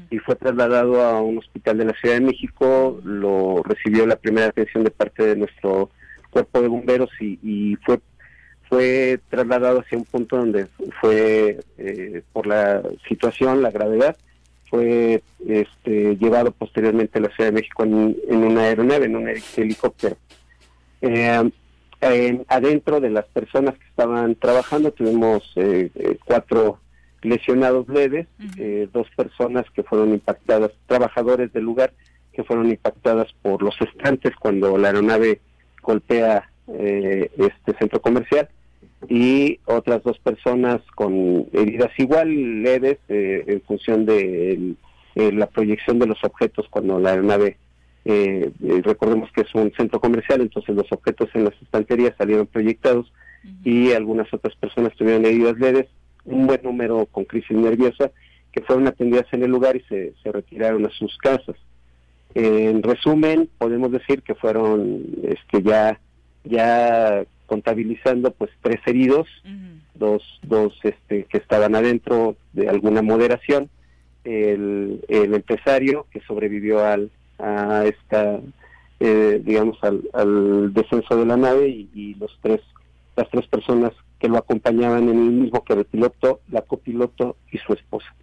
y 0.10 0.18
fue 0.20 0.36
trasladado 0.36 1.02
a 1.02 1.22
un 1.22 1.38
hospital 1.38 1.78
de 1.78 1.86
la 1.86 1.94
Ciudad 1.94 2.16
de 2.16 2.22
México. 2.22 3.00
Lo 3.04 3.64
recibió 3.64 4.06
la 4.06 4.16
primera 4.16 4.48
atención 4.48 4.84
de 4.84 4.92
parte 4.92 5.26
de 5.26 5.36
nuestro 5.36 5.90
cuerpo 6.30 6.62
de 6.62 6.68
bomberos 6.68 7.10
y, 7.20 7.78
fue 7.86 8.00
fue 8.68 9.20
trasladado 9.30 9.82
hacia 9.82 9.98
un 9.98 10.06
punto 10.06 10.38
donde 10.38 10.66
fue 11.00 11.60
eh, 11.78 12.24
por 12.34 12.48
la 12.48 12.82
situación, 13.08 13.62
la 13.62 13.70
gravedad, 13.70 14.18
fue 14.70 15.24
este, 15.48 16.16
llevado 16.18 16.52
posteriormente 16.52 17.20
a 17.20 17.22
la 17.22 17.30
Ciudad 17.30 17.50
de 17.52 17.56
México 17.56 17.84
en, 17.84 18.16
una 18.30 18.62
aeronave, 18.62 19.06
en 19.06 19.16
un 19.16 19.28
helicóptero. 19.58 20.18
Eh, 22.02 22.44
adentro 22.48 23.00
de 23.00 23.10
las 23.10 23.26
personas 23.26 23.78
que 23.78 23.88
estaban 23.88 24.36
trabajando 24.36 24.92
tuvimos 24.92 25.44
eh, 25.56 25.90
eh, 25.96 26.18
cuatro 26.24 26.80
lesionados 27.22 27.88
leves, 27.88 28.28
dos 28.94 29.08
personas 29.16 29.66
que 29.72 29.82
fueron 29.82 30.14
impactadas, 30.14 30.72
trabajadores 30.86 31.52
del 31.54 31.64
lugar 31.64 31.92
que 32.34 32.44
fueron 32.44 32.70
impactadas 32.70 33.34
por 33.42 33.64
los 33.64 33.76
estantes 33.82 34.36
cuando 34.36 34.78
la 34.78 34.90
aeronave 34.90 35.42
golpea 35.82 36.48
este 36.68 37.74
centro 37.80 38.00
comercial 38.00 38.48
y 39.10 39.60
otras 39.66 40.04
dos 40.04 40.18
personas 40.20 40.82
con 40.96 41.48
heridas 41.54 41.92
igual 41.98 42.64
leves 42.64 42.98
eh, 43.10 43.44
en 43.48 43.62
función 43.62 44.06
de 44.06 44.76
eh, 45.16 45.32
la 45.32 45.48
proyección 45.48 46.00
de 46.00 46.08
los 46.08 46.24
objetos 46.24 46.68
cuando 46.70 47.00
la 47.00 47.12
aeronave 47.12 47.58
eh, 48.06 48.52
recordemos 48.84 49.32
que 49.32 49.42
es 49.42 49.56
un 49.56 49.72
centro 49.76 50.00
comercial 50.00 50.42
entonces 50.42 50.76
los 50.76 50.92
objetos 50.92 51.30
en 51.34 51.46
las 51.46 51.54
estanterías 51.62 52.14
salieron 52.18 52.48
proyectados 52.48 53.12
y 53.64 53.92
algunas 53.92 54.32
otras 54.34 54.56
personas 54.56 54.94
tuvieron 54.96 55.26
heridas 55.26 55.58
leves 55.58 55.88
un 56.26 56.48
buen 56.48 56.62
número 56.64 57.06
con 57.12 57.26
crisis 57.26 57.56
nerviosa 57.58 58.12
que 58.52 58.62
fueron 58.62 58.88
atendidas 58.88 59.26
en 59.32 59.44
el 59.44 59.52
lugar 59.52 59.76
y 59.76 59.82
se, 59.82 60.14
se 60.24 60.32
retiraron 60.32 60.86
a 60.86 60.90
sus 60.92 61.18
casas. 61.18 61.58
En 62.34 62.84
resumen 62.84 63.50
podemos 63.58 63.92
decir 63.92 64.22
que 64.22 64.34
fueron 64.34 65.04
este 65.24 65.62
ya 65.62 66.00
ya 66.46 67.26
contabilizando 67.46 68.32
pues 68.32 68.52
tres 68.62 68.80
heridos, 68.86 69.28
dos, 69.94 70.24
dos 70.44 70.78
este, 70.84 71.26
que 71.26 71.38
estaban 71.38 71.76
adentro 71.76 72.36
de 72.54 72.70
alguna 72.70 73.02
moderación, 73.02 73.70
el, 74.24 75.04
el 75.08 75.34
empresario 75.34 76.08
que 76.12 76.22
sobrevivió 76.22 76.84
al, 76.84 77.12
a 77.40 77.86
esta, 77.86 78.40
eh, 79.00 79.42
digamos, 79.44 79.78
al, 79.84 80.02
al, 80.14 80.74
descenso 80.74 81.18
de 81.18 81.26
la 81.26 81.38
nave 81.38 81.70
y, 81.70 82.16
los 82.16 82.38
tres, 82.42 82.62
las 83.16 83.30
tres 83.30 83.48
personas 83.48 83.92
que 84.20 84.28
lo 84.28 84.38
acompañaban 84.38 85.10
en 85.10 85.18
el 85.18 85.32
mismo 85.32 85.64
que 85.64 85.74
el 85.74 85.86
piloto, 85.86 86.42
la 86.50 86.62
copiloto 86.62 87.36
y 87.52 87.58
su 87.60 87.74
esposa. 87.74 88.14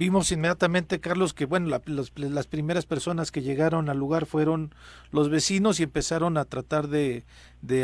Vimos 0.00 0.32
inmediatamente, 0.32 0.98
Carlos, 0.98 1.34
que 1.34 1.44
bueno, 1.44 1.68
las 1.68 2.46
primeras 2.46 2.86
personas 2.86 3.30
que 3.30 3.42
llegaron 3.42 3.90
al 3.90 3.98
lugar 3.98 4.24
fueron 4.24 4.70
los 5.12 5.28
vecinos 5.28 5.78
y 5.78 5.82
empezaron 5.82 6.38
a 6.38 6.46
tratar 6.46 6.88
de, 6.88 7.22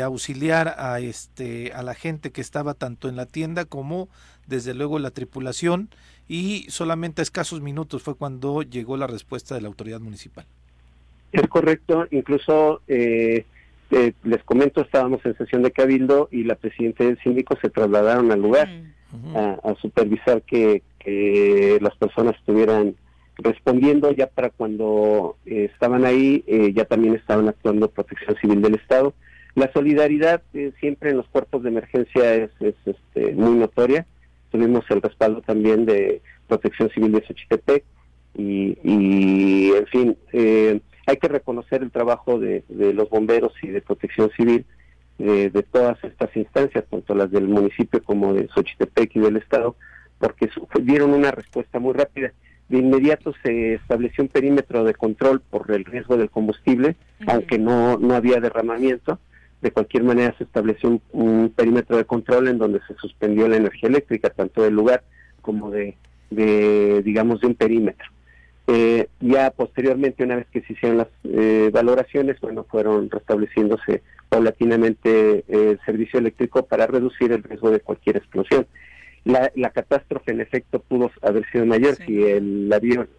auxiliar 0.01 0.73
a 0.79 0.99
este 0.99 1.71
a 1.73 1.83
la 1.83 1.93
gente 1.93 2.31
que 2.31 2.41
estaba 2.41 2.73
tanto 2.73 3.07
en 3.07 3.17
la 3.17 3.27
tienda 3.27 3.65
como 3.65 4.09
desde 4.47 4.73
luego 4.73 4.97
la 4.97 5.11
tripulación 5.11 5.89
y 6.27 6.65
solamente 6.69 7.21
a 7.21 7.23
escasos 7.23 7.61
minutos 7.61 8.01
fue 8.01 8.15
cuando 8.15 8.63
llegó 8.63 8.97
la 8.97 9.05
respuesta 9.05 9.53
de 9.53 9.61
la 9.61 9.67
autoridad 9.67 9.99
municipal. 9.99 10.47
Es 11.31 11.47
correcto, 11.47 12.07
incluso 12.09 12.81
eh, 12.87 13.45
eh, 13.91 14.13
les 14.23 14.43
comento, 14.43 14.81
estábamos 14.81 15.23
en 15.23 15.37
sesión 15.37 15.61
de 15.61 15.69
cabildo 15.69 16.29
y 16.31 16.45
la 16.45 16.55
presidenta 16.55 17.03
del 17.03 17.19
síndico 17.19 17.55
se 17.61 17.69
trasladaron 17.69 18.31
al 18.31 18.41
lugar. 18.41 18.67
Mm 18.69 18.97
a, 19.35 19.75
supervisar 19.81 20.41
que, 20.41 20.81
las 21.79 21.95
personas 21.95 22.35
estuvieran 22.35 22.95
respondiendo 23.37 24.11
ya 24.11 24.27
para 24.27 24.49
cuando 24.49 25.37
eh, 25.45 25.69
estaban 25.71 26.05
ahí, 26.05 26.43
eh, 26.47 26.73
ya 26.73 26.85
también 26.85 27.15
estaban 27.15 27.47
actuando 27.47 27.89
Protección 27.89 28.35
Civil 28.41 28.61
del 28.61 28.75
Estado. 28.75 29.13
La 29.55 29.71
solidaridad 29.73 30.41
eh, 30.53 30.71
siempre 30.79 31.11
en 31.11 31.17
los 31.17 31.27
cuerpos 31.27 31.63
de 31.63 31.69
emergencia 31.69 32.35
es, 32.35 32.51
este, 32.59 33.33
muy 33.33 33.57
notoria. 33.57 34.05
Tuvimos 34.51 34.85
el 34.89 35.01
respaldo 35.01 35.41
también 35.41 35.85
de 35.85 36.21
Protección 36.47 36.89
Civil 36.89 37.11
de 37.11 37.25
Xochitepec 37.25 37.83
y, 38.35 38.77
y 38.83 39.71
en 39.71 39.87
fin, 39.87 40.17
hay 41.07 41.17
que 41.17 41.27
reconocer 41.27 41.81
el 41.81 41.91
trabajo 41.91 42.39
de, 42.39 42.63
de 42.69 42.93
los 42.93 43.09
bomberos 43.09 43.53
y 43.61 43.67
de 43.67 43.81
Protección 43.81 44.29
Civil 44.37 44.65
de, 45.17 45.65
todas 45.71 46.01
estas 46.03 46.35
instancias, 46.35 46.85
tanto 46.89 47.15
las 47.15 47.31
del 47.31 47.47
municipio 47.47 48.01
como 48.03 48.33
de 48.33 48.47
Xochitepec 48.49 49.15
y 49.15 49.19
del 49.19 49.37
Estado, 49.37 49.75
porque 50.19 50.49
dieron 50.81 51.13
una 51.13 51.31
respuesta 51.31 51.79
muy 51.79 51.93
rápida. 51.93 52.33
De 52.69 52.79
inmediato 52.79 53.33
se 53.43 53.75
estableció 53.75 54.23
un 54.23 54.29
perímetro 54.29 54.83
de 54.83 54.93
control 54.93 55.41
por 55.41 55.71
el 55.71 55.85
riesgo 55.85 56.17
del 56.17 56.29
combustible, 56.29 56.95
aunque 57.25 57.57
no, 57.57 57.97
no 57.97 58.13
había 58.13 58.39
derramamiento. 58.39 59.19
De 59.61 59.71
cualquier 59.71 60.03
manera 60.03 60.35
se 60.37 60.43
estableció 60.43 60.99
un, 61.11 61.53
perímetro 61.55 61.97
de 61.97 62.05
control 62.05 62.47
en 62.47 62.57
donde 62.57 62.79
se 62.87 62.93
suspendió 62.95 63.47
la 63.47 63.57
energía 63.57 63.89
eléctrica, 63.89 64.29
tanto 64.29 64.61
del 64.63 64.73
lugar 64.73 65.03
como 65.41 65.71
de, 65.71 65.95
de 66.29 67.01
digamos, 67.03 67.39
de 67.41 67.47
un 67.47 67.55
perímetro. 67.55 68.05
Eh, 68.69 69.07
ya 69.21 69.49
posteriormente, 69.51 70.25
una 70.25 70.35
vez 70.35 70.47
que 70.51 70.61
se 70.61 70.73
hicieron 70.73 70.97
las 70.97 71.07
eh, 71.23 71.69
valoraciones, 71.71 72.37
bueno, 72.41 72.65
fueron 72.69 73.09
restableciéndose 73.09 74.03
paulatinamente 74.27 75.39
eh, 75.39 75.43
el 75.47 75.79
servicio 75.85 76.19
eléctrico 76.19 76.65
para 76.65 76.85
reducir 76.85 77.31
el 77.31 77.43
riesgo 77.43 77.71
de 77.71 77.79
cualquier 77.79 78.17
explosión. 78.17 78.67
La, 79.27 79.69
catástrofe, 79.71 80.31
en 80.31 80.41
efecto, 80.41 80.79
pudo 80.79 81.11
haber 81.21 81.45
sido 81.51 81.65
mayor 81.65 81.95
si 82.05 82.23
el 82.23 82.71
avión, 82.71 83.09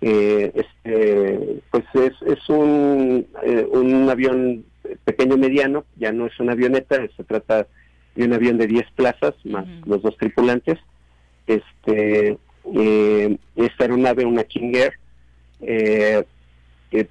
este, 0.00 1.60
pues 1.70 1.84
es, 1.94 2.12
es 2.22 2.48
un, 2.48 3.26
un 3.72 4.08
avión 4.08 4.64
pequeño 5.04 5.36
mediano, 5.36 5.84
ya 5.96 6.12
no 6.12 6.26
es 6.26 6.38
una 6.38 6.52
avioneta, 6.52 6.96
se 7.16 7.24
trata 7.24 7.66
de 8.14 8.24
un 8.24 8.32
avión 8.32 8.58
de 8.58 8.66
10 8.66 8.86
plazas 8.92 9.34
más 9.44 9.66
los 9.86 10.02
dos 10.02 10.16
tripulantes. 10.16 10.78
Este, 11.46 12.36
eh, 12.74 13.38
esta 13.56 13.84
aeronave, 13.84 14.24
una 14.24 14.44
King 14.44 14.74
Air, 14.74 14.94
eh, 15.60 16.24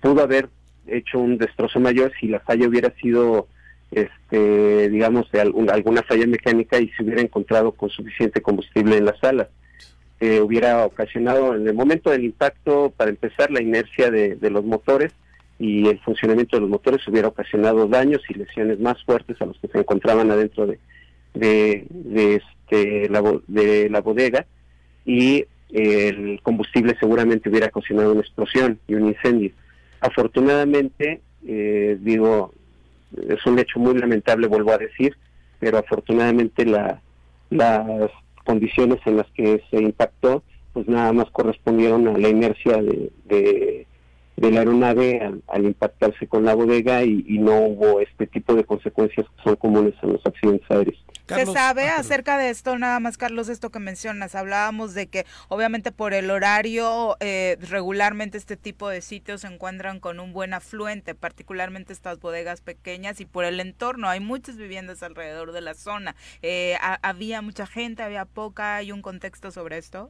pudo 0.02 0.22
haber 0.22 0.50
hecho 0.88 1.20
un 1.20 1.38
destrozo 1.38 1.80
mayor 1.80 2.12
si 2.20 2.28
la 2.28 2.40
falla 2.40 2.68
hubiera 2.68 2.94
sido, 3.02 3.48
este, 3.92 4.90
digamos, 4.90 5.32
de 5.32 5.42
alguna 5.42 6.04
falla 6.04 6.28
mecánica 6.28 6.80
y 6.80 6.90
se 6.90 7.04
hubiera 7.04 7.22
encontrado 7.22 7.72
con 7.72 7.90
suficiente 7.90 8.42
combustible 8.42 8.98
en 8.98 9.06
la 9.06 9.18
sala. 9.20 9.50
Eh, 10.20 10.42
hubiera 10.42 10.86
ocasionado 10.86 11.56
en 11.56 11.68
el 11.68 11.74
momento 11.74 12.10
del 12.10 12.24
impacto, 12.24 12.92
para 12.96 13.12
empezar, 13.12 13.52
la 13.52 13.62
inercia 13.62 14.10
de, 14.10 14.38
los 14.50 14.66
motores 14.66 15.14
y 15.60 15.88
el 15.88 16.00
funcionamiento 16.00 16.58
de 16.58 16.62
los 16.62 16.70
motores 16.70 17.08
hubiera 17.08 17.28
ocasionado 17.28 17.88
daños 17.88 18.22
y 18.30 18.34
lesiones 18.34 18.80
más 18.80 19.02
fuertes 19.04 19.40
a 19.42 19.46
los 19.46 19.58
que 19.60 19.68
se 19.68 19.78
encontraban 19.78 20.32
adentro 20.32 20.68
de, 20.68 20.80
de, 21.34 22.36
este, 22.36 23.10
la, 23.10 23.22
de 23.48 23.90
la 23.90 24.02
bodega 24.02 24.46
y 25.06 25.46
el 25.72 26.40
combustible 26.42 26.96
seguramente 27.00 27.50
hubiera 27.50 27.68
ocasionado 27.68 28.12
una 28.12 28.22
explosión 28.22 28.80
y 28.88 28.96
un 28.96 29.08
incendio. 29.08 29.52
Afortunadamente, 30.00 31.22
eh, 31.46 31.98
digo, 32.02 32.54
es 33.16 33.46
un 33.46 33.60
hecho 33.60 33.80
muy 33.80 33.98
lamentable, 33.98 34.48
vuelvo 34.48 34.72
a 34.72 34.78
decir, 34.78 35.16
pero 35.60 35.78
afortunadamente 35.78 36.66
la, 36.66 37.02
las 37.50 38.12
condiciones 38.46 39.00
en 39.06 39.18
las 39.18 39.28
que 39.32 39.62
se 39.70 39.82
impactó, 39.82 40.44
pues 40.74 40.88
nada 40.88 41.14
más 41.14 41.30
correspondieron 41.32 42.08
a 42.08 42.18
la 42.18 42.30
inercia 42.30 42.82
de 42.82 43.88
de 44.38 44.52
la 44.52 44.60
aeronave 44.60 45.20
al, 45.48 45.66
impactarse 45.66 46.28
con 46.28 46.46
la 46.46 46.54
bodega 46.54 47.04
y, 47.04 47.40
no 47.40 47.60
hubo 47.60 48.00
este 48.00 48.28
tipo 48.28 48.54
de 48.54 48.64
consecuencias 48.64 49.26
que 49.28 49.44
son 49.44 49.56
comunes 49.56 49.96
en 50.04 50.14
los 50.14 50.26
accidentes 50.26 50.70
aéreos. 50.70 51.04
¿Qué 51.28 51.46
¿Se 51.46 51.52
sabe 51.52 51.90
ah, 51.90 51.98
acerca 51.98 52.38
de 52.38 52.50
esto, 52.50 52.78
nada 52.78 53.02
más, 53.02 53.18
Carlos, 53.18 53.50
esto 53.50 53.70
que 53.70 53.80
mencionas? 53.80 54.34
Hablábamos 54.34 54.94
de 54.94 55.08
que 55.08 55.26
obviamente 55.50 55.92
por 55.92 56.14
el 56.14 56.32
horario 56.32 57.18
eh, 57.20 57.58
regularmente 57.70 58.38
este 58.38 58.56
tipo 58.56 58.88
de 58.88 59.02
sitios 59.02 59.42
se 59.42 59.48
encuentran 59.48 60.00
con 60.00 60.22
un 60.22 60.32
buen 60.32 60.54
afluente, 60.54 61.16
particularmente 61.16 61.92
estas 61.92 62.20
bodegas 62.22 62.62
pequeñas 62.62 63.20
y 63.20 63.26
por 63.26 63.44
el 63.44 63.60
entorno. 63.60 64.08
Hay 64.08 64.22
muchas 64.22 64.56
viviendas 64.56 65.04
alrededor 65.04 65.52
de 65.52 65.60
la 65.60 65.74
zona. 65.74 66.16
Eh, 66.42 66.78
¿Había 67.02 67.42
mucha 67.42 67.68
gente, 67.68 68.04
había 68.04 68.24
poca? 68.24 68.78
¿Hay 68.78 68.94
un 68.94 69.02
contexto 69.02 69.52
sobre 69.52 69.78
esto? 69.78 70.10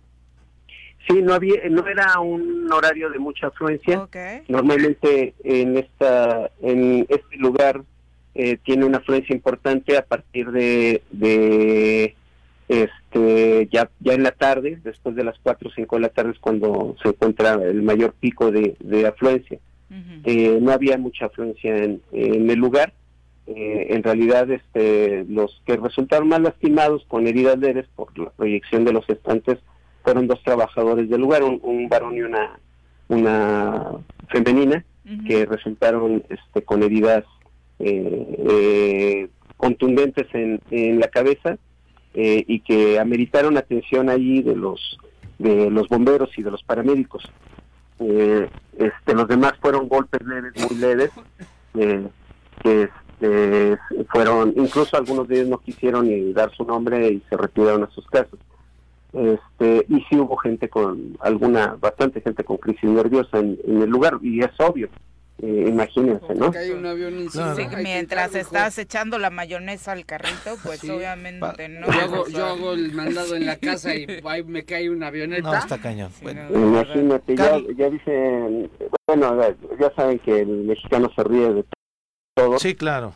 Sí, 1.07 1.21
no 1.21 1.33
había, 1.33 1.67
no 1.69 1.87
era 1.87 2.19
un 2.19 2.71
horario 2.71 3.09
de 3.09 3.17
mucha 3.17 3.47
afluencia. 3.47 4.07
Normalmente 4.47 5.33
en 5.43 5.77
esta, 5.77 6.51
en 6.61 7.07
este 7.09 7.37
lugar 7.37 7.83
eh, 8.39 8.59
tiene 8.63 8.85
una 8.85 8.99
afluencia 8.99 9.35
importante 9.35 9.97
a 9.97 10.05
partir 10.05 10.51
de, 10.51 11.01
de 11.09 12.15
este, 12.67 13.67
ya, 13.71 13.89
ya 13.99 14.13
en 14.13 14.21
la 14.21 14.29
tarde, 14.29 14.79
después 14.83 15.15
de 15.15 15.23
las 15.23 15.39
4 15.41 15.67
o 15.67 15.71
5 15.71 15.95
de 15.95 16.01
la 16.03 16.09
tarde 16.09 16.33
es 16.33 16.39
cuando 16.39 16.95
se 17.01 17.09
encuentra 17.09 17.55
el 17.55 17.81
mayor 17.81 18.13
pico 18.13 18.51
de, 18.51 18.77
afluencia. 19.07 19.57
Eh, 20.23 20.59
no 20.61 20.71
había 20.71 20.99
mucha 20.99 21.25
afluencia 21.25 21.77
en, 21.77 21.99
en 22.11 22.47
el 22.47 22.59
lugar. 22.59 22.93
Eh, 23.47 23.87
en 23.89 24.03
realidad, 24.03 24.51
este, 24.51 25.25
los 25.27 25.59
que 25.65 25.77
resultaron 25.77 26.27
más 26.27 26.41
lastimados 26.41 27.05
con 27.07 27.25
heridas 27.25 27.57
leves 27.57 27.87
por 27.95 28.15
la 28.19 28.29
proyección 28.29 28.85
de 28.85 28.93
los 28.93 29.09
estantes 29.09 29.57
fueron 30.03 30.27
dos 30.27 30.43
trabajadores 30.43 31.09
del 31.09 31.21
lugar, 31.21 31.41
un, 31.41 31.89
varón 31.89 32.15
y 32.15 32.21
una, 32.21 32.59
una 33.07 33.93
femenina, 34.27 34.85
que 35.25 35.45
resultaron 35.45 36.23
este, 36.29 36.61
con 36.63 36.83
heridas 36.83 37.23
eh, 37.79 39.29
contundentes 39.57 40.27
en, 40.33 40.61
en, 40.71 40.99
la 40.99 41.07
cabeza 41.07 41.57
y 42.13 42.61
que 42.61 42.97
ameritaron 42.99 43.57
atención 43.57 44.09
allí 44.09 44.41
de 44.41 44.55
los 44.55 44.97
de 45.39 45.69
los 45.69 45.87
bomberos 45.87 46.29
y 46.37 46.43
de 46.43 46.51
los 46.51 46.63
paramédicos. 46.63 47.23
Eh, 47.99 48.49
este, 48.77 49.13
los 49.13 49.27
demás 49.27 49.53
fueron 49.61 49.87
golpes 49.87 50.21
leves, 50.25 50.53
muy 50.69 50.79
leves, 50.79 51.11
eh, 51.75 52.07
que 52.61 52.83
este, 52.83 53.77
fueron, 54.09 54.53
incluso 54.55 54.97
algunos 54.97 55.27
de 55.27 55.35
ellos 55.35 55.47
no 55.49 55.57
quisieron 55.59 56.07
ni 56.07 56.33
dar 56.33 56.51
su 56.55 56.63
nombre 56.63 57.09
y 57.09 57.23
se 57.29 57.37
retiraron 57.37 57.83
a 57.83 57.89
sus 57.89 58.05
casas. 58.07 58.39
Este, 59.13 59.85
y 59.89 60.01
sí 60.09 60.19
hubo 60.19 60.37
gente 60.37 60.69
con, 60.69 61.17
alguna, 61.21 61.75
bastante 61.79 62.21
gente 62.21 62.43
con 62.43 62.57
crisis 62.57 62.89
nerviosa 62.89 63.39
en 63.39 63.81
el 63.81 63.89
lugar, 63.89 64.19
y 64.21 64.41
es 64.41 64.51
obvio, 64.59 64.89
eh, 65.39 65.65
imagínense, 65.67 66.33
¿no? 66.33 66.51
mientras 67.77 68.33
estás 68.33 68.77
echando 68.79 69.19
la 69.19 69.29
mayonesa 69.29 69.91
al 69.91 70.05
carrito, 70.05 70.57
pues 70.63 70.83
obviamente 70.83 71.69
no. 71.69 71.85
Yo 71.85 72.01
hago, 72.01 72.27
yo 72.27 72.45
hago, 72.45 72.73
el 72.73 72.91
mandado 72.93 73.35
en 73.35 73.45
la 73.45 73.55
casa 73.59 73.93
y 73.93 74.07
ahí 74.25 74.43
me 74.43 74.65
cae 74.65 74.89
una 74.89 75.07
avioneta. 75.07 75.43
No, 75.43 75.55
está 75.55 75.77
cañón. 75.77 76.11
Imagínate, 76.23 77.35
ya, 77.35 77.59
ya, 77.77 77.89
dicen, 77.89 78.71
bueno, 79.05 79.39
ya 79.79 79.93
saben 79.95 80.17
que 80.19 80.41
el 80.41 80.63
mexicano 80.63 81.11
se 81.15 81.23
ríe 81.23 81.53
de 81.53 81.65
todo. 82.33 82.57
Sí, 82.57 82.73
claro. 82.73 83.13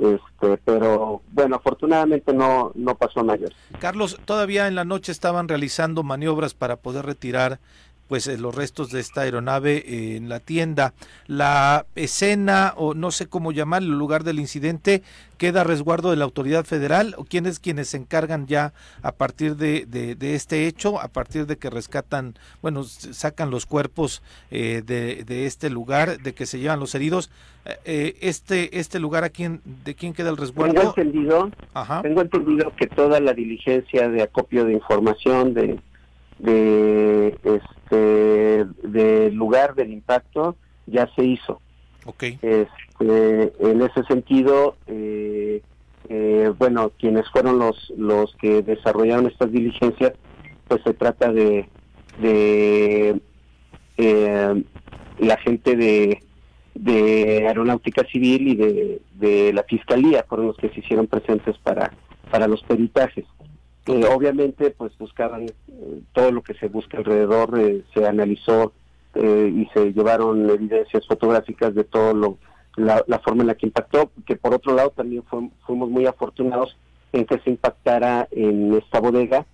Este, 0.00 0.56
pero 0.64 1.22
bueno, 1.32 1.56
afortunadamente 1.56 2.32
no, 2.32 2.70
no 2.76 2.94
pasó 2.96 3.24
mayor. 3.24 3.52
Carlos, 3.80 4.20
todavía 4.24 4.68
en 4.68 4.76
la 4.76 4.84
noche 4.84 5.10
estaban 5.10 5.48
realizando 5.48 6.04
maniobras 6.04 6.54
para 6.54 6.76
poder 6.76 7.04
retirar 7.04 7.58
pues 8.08 8.26
eh, 8.26 8.38
los 8.38 8.54
restos 8.54 8.90
de 8.90 9.00
esta 9.00 9.22
aeronave 9.22 9.76
eh, 9.76 10.16
en 10.16 10.28
la 10.28 10.40
tienda. 10.40 10.94
La 11.26 11.86
escena, 11.94 12.74
o 12.76 12.94
no 12.94 13.10
sé 13.10 13.26
cómo 13.26 13.52
llamar, 13.52 13.82
el 13.82 13.98
lugar 13.98 14.24
del 14.24 14.38
incidente, 14.38 15.02
queda 15.38 15.62
a 15.62 15.64
resguardo 15.64 16.10
de 16.10 16.16
la 16.16 16.24
autoridad 16.24 16.64
federal, 16.64 17.14
o 17.18 17.24
quiénes 17.24 17.58
quienes 17.58 17.88
se 17.88 17.96
encargan 17.96 18.46
ya 18.46 18.72
a 19.02 19.12
partir 19.12 19.56
de, 19.56 19.86
de, 19.86 20.34
este 20.34 20.66
hecho, 20.66 21.00
a 21.00 21.08
partir 21.08 21.46
de 21.46 21.56
que 21.56 21.70
rescatan, 21.70 22.34
bueno, 22.62 22.84
sacan 22.84 23.50
los 23.50 23.66
cuerpos 23.66 24.22
eh, 24.50 24.82
de, 24.84 25.24
de, 25.24 25.46
este 25.46 25.70
lugar, 25.70 26.18
de 26.20 26.34
que 26.34 26.46
se 26.46 26.58
llevan 26.58 26.80
los 26.80 26.94
heridos. 26.94 27.30
este 27.84 28.78
este 28.78 29.00
lugar, 29.00 29.24
¿a 29.24 29.30
quién, 29.30 29.60
¿de 29.84 29.94
quién 29.94 30.12
queda 30.12 30.30
el 30.30 30.36
resguardo? 30.36 30.74
Tengo 30.74 30.94
entendido, 30.96 31.50
tengo 32.02 32.20
entendido 32.20 32.72
que 32.76 32.86
toda 32.86 33.18
la 33.20 33.32
diligencia 33.32 34.08
de 34.08 34.22
acopio 34.22 34.64
de 34.64 34.74
información, 34.74 35.54
de 35.54 35.78
de 36.38 37.38
este 37.44 38.66
del 38.82 39.34
lugar 39.34 39.74
del 39.74 39.92
impacto 39.92 40.56
ya 40.86 41.08
se 41.14 41.24
hizo. 41.24 41.60
Okay. 42.06 42.38
Este, 42.42 43.52
en 43.60 43.82
ese 43.82 44.04
sentido, 44.04 44.76
eh, 44.86 45.62
eh, 46.08 46.52
bueno, 46.58 46.92
quienes 46.98 47.28
fueron 47.30 47.58
los 47.58 47.92
los 47.96 48.34
que 48.36 48.62
desarrollaron 48.62 49.26
estas 49.26 49.50
diligencias, 49.50 50.12
pues 50.68 50.82
se 50.82 50.94
trata 50.94 51.32
de 51.32 51.68
de 52.20 53.20
eh, 53.96 54.64
la 55.18 55.36
gente 55.38 55.76
de 55.76 56.20
de 56.74 57.46
aeronáutica 57.46 58.04
civil 58.10 58.48
y 58.48 58.56
de, 58.56 59.00
de 59.14 59.52
la 59.52 59.62
fiscalía 59.62 60.24
fueron 60.28 60.48
los 60.48 60.56
que 60.56 60.70
se 60.70 60.80
hicieron 60.80 61.06
presentes 61.06 61.56
para 61.58 61.92
para 62.30 62.48
los 62.48 62.62
peritajes 62.64 63.24
obviamente 63.86 64.70
pues 64.70 64.96
buscaban 64.98 65.44
eh, 65.44 65.52
todo 66.12 66.30
lo 66.30 66.42
que 66.42 66.54
se 66.54 66.68
busca 66.68 66.98
alrededor, 66.98 67.58
eh, 67.58 67.82
se 67.92 68.06
analizó 68.06 68.72
eh, 69.14 69.52
y 69.54 69.66
se 69.74 69.92
llevaron 69.92 70.48
evidencias 70.48 71.06
fotográficas 71.06 71.74
de 71.74 71.84
todo 71.84 72.14
lo 72.14 72.38
la, 72.76 73.04
forma 73.24 73.42
en 73.42 73.48
la 73.48 73.54
que 73.54 73.66
impactó, 73.66 74.10
que 74.26 74.34
por 74.34 74.52
otro 74.52 74.74
lado 74.74 74.90
también 74.90 75.22
fuimos 75.64 75.90
muy 75.90 76.06
afortunados 76.06 76.76
en 77.12 77.24
que 77.24 77.38
se 77.38 77.50
impactara 77.50 78.26
en 78.32 78.74
esta 78.74 78.98
bodega, 78.98 79.46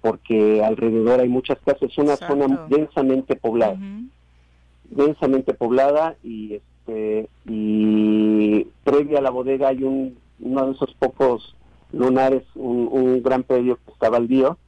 porque 0.00 0.64
alrededor 0.64 1.20
hay 1.20 1.28
muchas 1.28 1.58
casas, 1.64 1.82
es 1.82 1.98
una 1.98 2.16
zona 2.16 2.66
densamente 2.68 3.36
poblada, 3.36 3.78
densamente 4.90 5.54
poblada 5.54 6.16
y 6.24 6.54
este 6.54 7.28
y 7.46 8.64
previa 8.82 9.20
a 9.20 9.22
la 9.22 9.30
bodega 9.30 9.68
hay 9.68 9.84
un 9.84 10.18
uno 10.40 10.66
de 10.66 10.72
esos 10.72 10.92
pocos 10.94 11.54
Lunar 11.92 12.32
es 12.34 12.44
un, 12.54 13.22
gran 13.22 13.42
predio 13.42 13.78
que 13.84 13.92
está 13.92 14.10
baldío, 14.10 14.58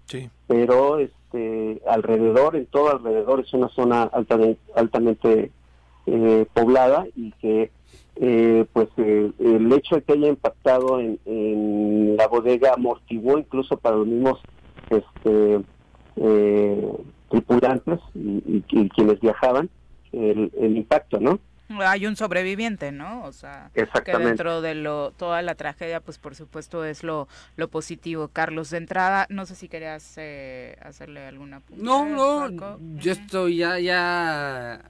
pero 0.47 0.99
este 0.99 1.81
alrededor, 1.87 2.57
en 2.57 2.67
todo 2.67 2.91
alrededor, 2.91 3.41
es 3.41 3.53
una 3.55 3.69
zona 3.69 4.05
altamente, 4.05 4.61
altamente 4.77 5.51
eh, 6.07 6.47
poblada 6.53 7.07
y 7.17 7.33
que 7.33 7.71
eh, 8.17 8.67
pues 8.73 8.89
eh, 8.99 9.33
el 9.39 9.73
hecho 9.73 9.97
de 9.97 10.03
que 10.03 10.13
haya 10.13 10.29
impactado 10.29 11.01
en, 11.01 12.17
la 12.17 12.29
bodega 12.29 12.75
amortiguó 12.75 13.39
incluso 13.39 13.77
para 13.77 13.97
los 13.97 14.07
mismos 14.07 14.39
este, 14.91 15.61
tripulantes 17.29 17.99
y, 18.15 18.63
quienes 18.91 19.21
viajaban 19.21 19.69
el, 20.13 20.53
el 20.61 20.77
impacto, 20.77 21.19
¿no? 21.19 21.41
Hay 21.81 22.07
un 22.07 22.17
sobreviviente, 22.17 22.93
¿no? 22.93 23.25
O 23.25 23.33
sea, 23.33 23.71
que 23.73 23.87
dentro 24.19 24.61
de 24.61 24.75
lo 24.75 25.13
toda 25.13 25.43
la 25.43 25.55
tragedia, 25.55 26.01
pues 26.01 26.19
por 26.19 26.35
supuesto 26.35 26.85
es 26.85 27.03
lo, 27.03 27.29
lo 27.57 27.69
positivo. 27.69 28.29
Carlos, 28.29 28.71
de 28.71 28.79
entrada, 28.79 29.27
no 29.31 29.47
sé 29.47 29.55
si 29.55 29.69
querías 29.69 30.15
eh, 30.17 30.77
hacerle 30.83 31.27
alguna 31.27 31.63
No, 31.77 32.05
no, 32.05 32.79
yo 32.97 33.13
estoy 33.13 33.59
ya, 33.59 33.79
ya 33.79 34.81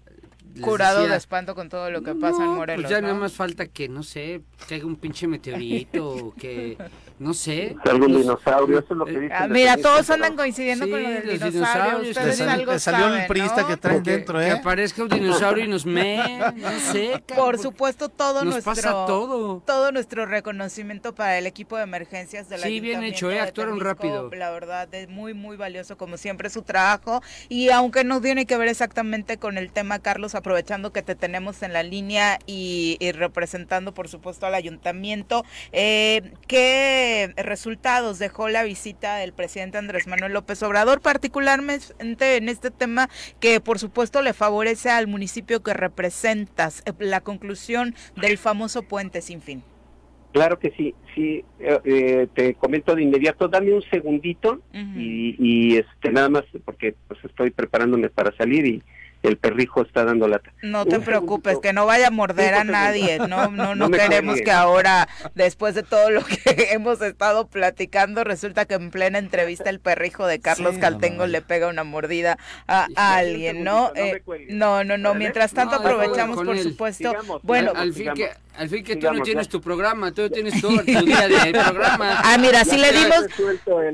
curado 0.60 1.06
de 1.06 1.16
espanto 1.16 1.54
con 1.54 1.68
todo 1.68 1.90
lo 1.90 2.02
que 2.02 2.14
pasa 2.14 2.42
en 2.42 2.48
pues 2.48 2.58
Morelos. 2.58 2.82
Pues 2.84 2.90
ya 2.90 3.00
nada 3.00 3.14
más 3.14 3.32
falta 3.32 3.66
que, 3.66 3.88
no 3.88 4.02
sé, 4.02 4.42
caiga 4.68 4.86
un 4.86 4.96
pinche 4.96 5.26
meteorito, 5.26 6.34
que, 6.38 6.76
no 7.18 7.34
sé. 7.34 7.76
Algún 7.84 8.16
dinosaurio, 8.16 8.78
eso 8.78 8.88
es 8.90 8.96
lo 8.98 9.04
que 9.04 9.18
dice. 9.18 9.34
Ah, 9.34 9.46
mira, 9.48 9.76
todos 9.76 10.08
andan 10.10 10.36
coincidiendo 10.36 10.88
con 10.88 11.02
lo 11.02 11.08
del 11.08 11.38
dinosaurio. 11.38 12.10
Ustedes 12.10 12.40
algo 12.40 12.78
salió 12.78 13.14
el 13.14 13.26
prista 13.26 13.66
que 13.66 13.76
traen 13.76 14.02
dentro, 14.02 14.40
¿eh? 14.40 14.46
Que 14.46 14.50
aparezca 14.52 15.02
un 15.02 15.08
dinosaurio 15.08 15.64
y 15.64 15.68
nos 15.68 15.86
me, 15.86 16.38
no 16.56 16.70
sé. 16.92 17.22
Por 17.34 17.58
supuesto, 17.58 18.08
todo 18.08 18.44
nos 18.44 18.54
nuestro. 18.54 18.74
Pasa 18.74 18.90
todo. 19.06 19.62
Todo 19.66 19.92
nuestro 19.92 20.26
reconocimiento 20.26 21.14
para 21.14 21.38
el 21.38 21.46
equipo 21.46 21.76
de 21.76 21.84
emergencias 21.84 22.48
de 22.48 22.58
la 22.58 22.66
Sí, 22.66 22.80
bien 22.80 23.02
hecho, 23.02 23.30
¿eh? 23.30 23.40
Actuaron 23.40 23.80
rápido. 23.80 24.30
La 24.34 24.50
verdad, 24.50 24.92
es 24.94 25.08
muy, 25.08 25.34
muy 25.34 25.56
valioso, 25.56 25.96
como 25.96 26.16
siempre, 26.16 26.50
su 26.50 26.62
trabajo. 26.62 27.22
Y 27.48 27.70
aunque 27.70 28.04
no 28.04 28.20
tiene 28.20 28.46
que 28.46 28.56
ver 28.56 28.68
exactamente 28.68 29.38
con 29.38 29.58
el 29.58 29.72
tema, 29.72 29.98
Carlos, 29.98 30.34
aprovechando 30.44 30.92
que 30.92 31.00
te 31.00 31.14
tenemos 31.14 31.62
en 31.62 31.72
la 31.72 31.82
línea 31.82 32.38
y, 32.46 32.98
representando, 33.12 33.94
por 33.94 34.08
supuesto, 34.08 34.44
al 34.44 34.54
ayuntamiento, 34.54 35.42
eh, 35.72 36.32
¿qué 36.46 37.32
resultados 37.38 38.18
dejó 38.18 38.50
la 38.50 38.62
visita 38.62 39.16
del 39.16 39.32
presidente 39.32 39.78
Andrés 39.78 40.06
Manuel 40.06 40.34
López 40.34 40.62
Obrador, 40.62 41.00
particularmente 41.00 42.36
en 42.36 42.50
este 42.50 42.70
tema 42.70 43.08
que, 43.40 43.62
por 43.62 43.78
supuesto, 43.78 44.20
le 44.20 44.34
favorece 44.34 44.90
al 44.90 45.06
municipio 45.06 45.62
que 45.62 45.72
representas, 45.72 46.82
eh, 46.84 46.92
la 46.98 47.22
conclusión 47.22 47.94
del 48.14 48.36
famoso 48.36 48.82
puente 48.82 49.22
sin 49.22 49.40
fin? 49.40 49.62
Claro 50.32 50.58
que 50.58 50.72
sí, 50.72 50.94
sí, 51.14 51.42
eh, 51.58 52.26
te 52.34 52.52
comento 52.54 52.94
de 52.94 53.02
inmediato, 53.02 53.48
dame 53.48 53.72
un 53.72 53.82
segundito 53.82 54.60
y, 54.74 55.36
y, 55.38 55.76
este 55.76 56.10
nada 56.10 56.28
más 56.28 56.42
porque 56.66 56.96
pues 57.08 57.24
estoy 57.24 57.50
preparándome 57.50 58.10
para 58.10 58.36
salir 58.36 58.66
y 58.66 58.82
el 59.28 59.38
perrijo 59.38 59.82
está 59.82 60.04
dando 60.04 60.28
lata. 60.28 60.52
No 60.62 60.84
te 60.84 61.00
preocupes, 61.00 61.58
que 61.58 61.72
no 61.72 61.86
vaya 61.86 62.08
a 62.08 62.10
morder 62.10 62.54
a 62.54 62.64
nadie, 62.64 63.18
no, 63.28 63.48
no, 63.50 63.74
no, 63.74 63.90
queremos 63.90 64.40
que 64.40 64.50
ahora, 64.50 65.08
después 65.34 65.74
de 65.74 65.82
todo 65.82 66.10
lo 66.10 66.24
que 66.24 66.38
hemos 66.72 67.00
estado 67.00 67.46
platicando, 67.46 68.22
resulta 68.22 68.66
que 68.66 68.74
en 68.74 68.90
plena 68.90 69.18
entrevista 69.18 69.70
el 69.70 69.80
perrijo 69.80 70.26
de 70.26 70.40
Carlos 70.40 70.76
Caltengo 70.78 71.26
le 71.26 71.40
pega 71.40 71.68
una 71.68 71.84
mordida 71.84 72.38
a, 72.66 72.86
alguien, 72.96 73.64
¿no? 73.64 73.92
Eh, 73.94 74.22
no, 74.50 74.84
no, 74.84 74.98
no, 74.98 75.14
mientras 75.14 75.52
tanto 75.52 75.76
aprovechamos, 75.76 76.36
por 76.36 76.58
supuesto, 76.58 77.12
bueno, 77.42 77.72
al 77.74 77.92
fin 77.92 78.12
que 78.14 78.30
al 78.56 78.68
fin 78.68 78.84
que 78.84 78.96
tú 78.96 79.12
no 79.12 79.22
tienes 79.22 79.48
tu 79.48 79.60
programa, 79.60 80.12
tú 80.12 80.28
tienes 80.30 80.60
todo 80.60 80.76
tu 80.78 80.84
día 80.84 81.28
de 81.28 81.52
programa. 81.64 82.20
Ah, 82.22 82.36
mira, 82.38 82.64
si 82.64 82.76
le 82.76 82.92
dimos... 82.92 83.26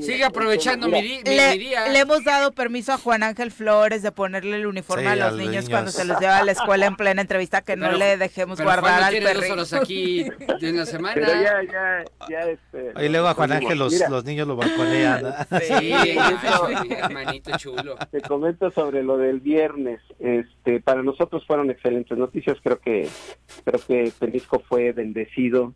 Sigue 0.01 0.25
aprovechando 0.25 0.89
mi, 0.89 1.23
día. 1.23 1.89
Le 1.89 1.99
hemos 1.99 2.25
dado 2.25 2.53
permiso 2.53 2.93
a 2.93 2.99
Juan 2.99 3.23
Ángel 3.23 3.51
Flores 3.51 4.03
de 4.03 4.13
ponerle 4.13 4.57
el 4.57 4.67
uniforme 4.67 5.09
a 5.09 5.17
los, 5.17 5.37
niños, 5.37 5.69
cuando 5.69 5.91
se 5.91 6.05
los 6.05 6.19
lleva 6.21 6.39
a 6.39 6.45
la 6.45 6.53
escuela 6.53 6.87
en 6.87 6.97
plena 6.97 7.23
entrevista 7.23 7.63
que 7.63 7.77
no 7.77 7.93
le 7.93 8.17
dejemos 8.17 8.61
guardar 8.61 9.03
al 9.03 9.15
perro. 9.19 9.63
aquí 9.81 10.27
en 10.61 10.77
la 10.77 10.87
semana. 10.87 11.15
Pero 11.15 11.33
ya, 11.33 11.63
ya, 11.63 12.05
ya 12.29 12.41
este, 12.41 12.93
Ahí 12.95 13.09
luego 13.09 13.29
a 13.29 13.35
Juan 13.35 13.53
Ángel 13.53 13.79
los, 13.79 14.09
los 14.09 14.25
niños 14.25 14.47
lo 14.47 14.57
balconean. 14.57 15.35
Sí, 15.61 15.93
hermanito 16.91 17.57
chulo. 17.57 17.97
Te 18.11 18.21
comento 18.21 18.71
sobre 18.71 19.03
lo 19.03 19.17
del 19.17 19.41
viernes. 19.41 20.01
Este, 20.19 20.81
para 20.81 21.03
nosotros 21.03 21.45
fueron 21.47 21.71
excelentes 21.71 22.17
noticias. 22.17 22.59
Creo 22.63 22.79
que 22.79 23.09
creo 23.65 23.81
que 23.87 24.13
Fue 24.59 24.93
bendecido. 24.93 25.75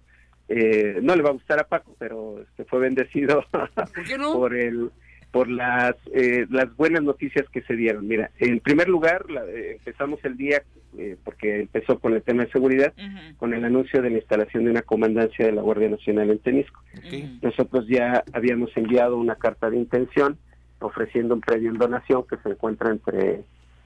Eh, 0.49 0.99
no 1.01 1.15
le 1.15 1.23
va 1.23 1.31
a 1.31 1.35
gustar 1.35 1.61
a 1.61 1.69
Paco, 1.69 1.97
pero 1.99 2.43
este, 2.43 2.65
fue 2.65 2.81
bendecido 2.81 3.43
¿Por, 3.51 4.05
qué 4.05 4.19
no? 4.19 4.33
por 4.35 4.55
el 4.55 4.91
por 5.35 5.49
las 5.51 5.97
eh, 6.13 6.47
las 6.49 6.77
buenas 6.77 7.03
noticias 7.03 7.49
que 7.51 7.63
se 7.63 7.75
dieron. 7.75 8.07
Mira, 8.07 8.31
en 8.39 8.61
primer 8.61 8.89
lugar, 8.89 9.29
la, 9.29 9.45
eh, 9.47 9.73
empezamos 9.79 10.25
el 10.25 10.37
día 10.37 10.63
eh, 10.97 11.17
porque 11.25 11.63
empezó 11.63 11.99
con 11.99 12.15
el 12.15 12.23
tema 12.23 12.45
de 12.45 12.53
seguridad, 12.53 12.93
con 13.37 13.53
el 13.53 13.65
anuncio 13.65 14.01
de 14.01 14.11
la 14.11 14.19
instalación 14.19 14.65
de 14.65 14.71
una 14.71 14.83
comandancia 14.83 15.45
de 15.45 15.51
la 15.51 15.63
Guardia 15.63 15.89
Nacional 15.89 16.31
en 16.31 16.39
Temisco. 16.39 16.81
Ok. 16.99 17.43
Nosotros 17.43 17.87
ya 17.89 18.23
habíamos 18.33 18.71
enviado 18.77 19.17
una 19.17 19.35
carta 19.35 19.71
de 19.71 19.77
intención 19.77 20.39
ofreciendo 20.79 21.35
un 21.35 21.41
predio 21.41 21.71
en 21.71 21.79
donación 21.79 22.25
que 22.29 22.37
se 22.37 22.51
encuentra 22.51 22.93
entre 22.93 23.43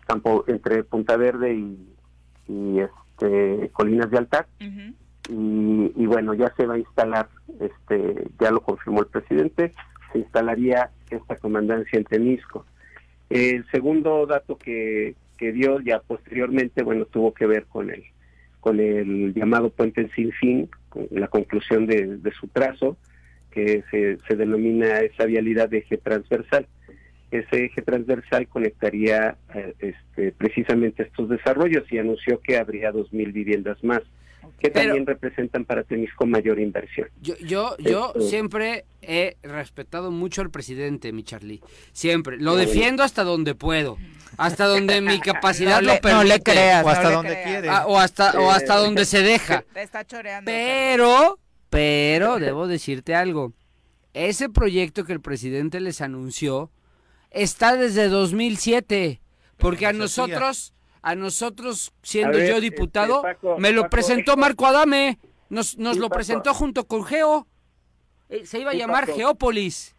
campo 0.06 0.44
entre 0.48 0.84
Punta 0.84 1.16
Verde 1.16 1.54
y, 1.54 1.78
y, 2.46 2.80
este 3.20 3.70
Colinas 3.70 4.10
de 4.10 4.18
Altar. 4.18 4.46
Y, 4.60 5.92
y 5.94 6.06
bueno 6.06 6.32
ya 6.32 6.52
se 6.56 6.64
va 6.64 6.74
a 6.74 6.78
instalar 6.78 7.28
este 7.60 8.28
ya 8.40 8.50
lo 8.50 8.62
confirmó 8.62 9.00
el 9.00 9.08
presidente 9.08 9.74
se 10.10 10.20
instalaría 10.20 10.90
esta 11.10 11.36
comandancia 11.36 11.98
en 11.98 12.04
Temisco. 12.06 12.64
El 13.28 13.66
segundo 13.70 14.24
dato 14.24 14.56
que, 14.56 15.16
que 15.36 15.52
dio 15.52 15.80
ya 15.80 16.00
posteriormente 16.00 16.82
bueno 16.82 17.04
tuvo 17.04 17.34
que 17.34 17.46
ver 17.46 17.66
con 17.66 17.90
el 17.90 18.04
con 18.60 18.80
el 18.80 19.34
llamado 19.34 19.68
puente 19.68 20.08
sin 20.14 20.32
fin 20.32 20.70
con 20.88 21.06
la 21.10 21.28
conclusión 21.28 21.86
de, 21.86 22.16
de 22.16 22.32
su 22.32 22.48
trazo 22.48 22.96
que 23.50 23.84
se, 23.90 24.16
se 24.26 24.34
denomina 24.34 25.00
esa 25.00 25.26
vialidad 25.26 25.68
de 25.68 25.78
eje 25.78 25.98
transversal 25.98 26.66
ese 27.30 27.66
eje 27.66 27.82
transversal 27.82 28.48
conectaría 28.48 29.36
eh, 29.54 29.74
este, 29.80 30.32
precisamente 30.32 31.02
estos 31.02 31.28
desarrollos 31.28 31.84
y 31.92 31.98
anunció 31.98 32.40
que 32.40 32.56
habría 32.58 32.90
2.000 32.92 33.32
viviendas 33.32 33.82
más, 33.84 34.00
que 34.58 34.70
Pero- 34.70 34.86
también 34.88 35.06
representan 35.06 35.64
para 35.64 35.84
Temisco 35.84 36.26
mayor 36.26 36.58
inversión. 36.58 37.08
Yo, 37.20 37.36
yo, 37.38 37.76
yo 37.78 38.06
Esto- 38.08 38.20
siempre 38.22 38.84
he 39.02 39.36
respetado 39.42 40.10
mucho 40.10 40.40
al 40.42 40.50
presidente, 40.50 41.12
mi 41.12 41.22
Charlie. 41.22 41.60
Siempre. 41.92 42.38
Lo 42.38 42.56
defiendo 42.56 43.02
hasta 43.02 43.24
donde 43.24 43.54
puedo. 43.54 43.98
Hasta 44.36 44.66
donde 44.66 45.00
mi 45.00 45.20
capacidad 45.20 45.76
No 45.80 45.86
lo 45.88 45.94
le, 45.94 46.00
permite. 46.00 46.14
no 46.24 46.24
le 46.24 46.40
creas. 46.42 46.84
O 46.84 46.88
hasta 46.88 47.04
no 47.04 47.10
donde 47.16 47.32
creas. 47.32 47.46
quiere. 47.48 47.68
Ah, 47.68 47.86
o 47.86 47.98
hasta, 47.98 48.40
o 48.40 48.50
hasta 48.50 48.76
donde 48.76 49.04
se 49.04 49.22
deja. 49.22 49.62
Te 49.74 49.82
está 49.82 50.04
choreando. 50.04 50.50
Pero, 50.50 51.38
pero, 51.70 52.38
debo 52.38 52.66
decirte 52.66 53.14
algo. 53.14 53.52
Ese 54.14 54.48
proyecto 54.48 55.04
que 55.04 55.12
el 55.12 55.20
presidente 55.20 55.78
les 55.80 56.00
anunció 56.00 56.70
está 57.30 57.76
desde 57.76 58.08
2007. 58.08 59.20
Porque 59.56 59.86
a 59.86 59.92
nosotros, 59.92 60.72
a 61.02 61.14
nosotros, 61.14 61.92
siendo 62.02 62.38
A 62.38 62.40
ver, 62.40 62.50
yo 62.54 62.60
diputado, 62.60 63.16
este, 63.16 63.34
Paco, 63.34 63.58
me 63.58 63.72
lo 63.72 63.82
Paco, 63.82 63.90
presentó 63.90 64.36
Marco 64.36 64.66
Adame. 64.66 65.18
Nos, 65.48 65.78
nos 65.78 65.94
Sí, 65.94 66.00
lo 66.00 66.08
presentó 66.10 66.54
junto 66.54 66.86
con 66.86 67.04
Geo. 67.04 67.46
Eh, 68.28 68.44
Se 68.46 68.60
iba 68.60 68.70
a 68.70 68.72
Sí, 68.74 68.78
llamar 68.78 69.06
Paco. 69.06 69.16
Geópolis. 69.16 69.94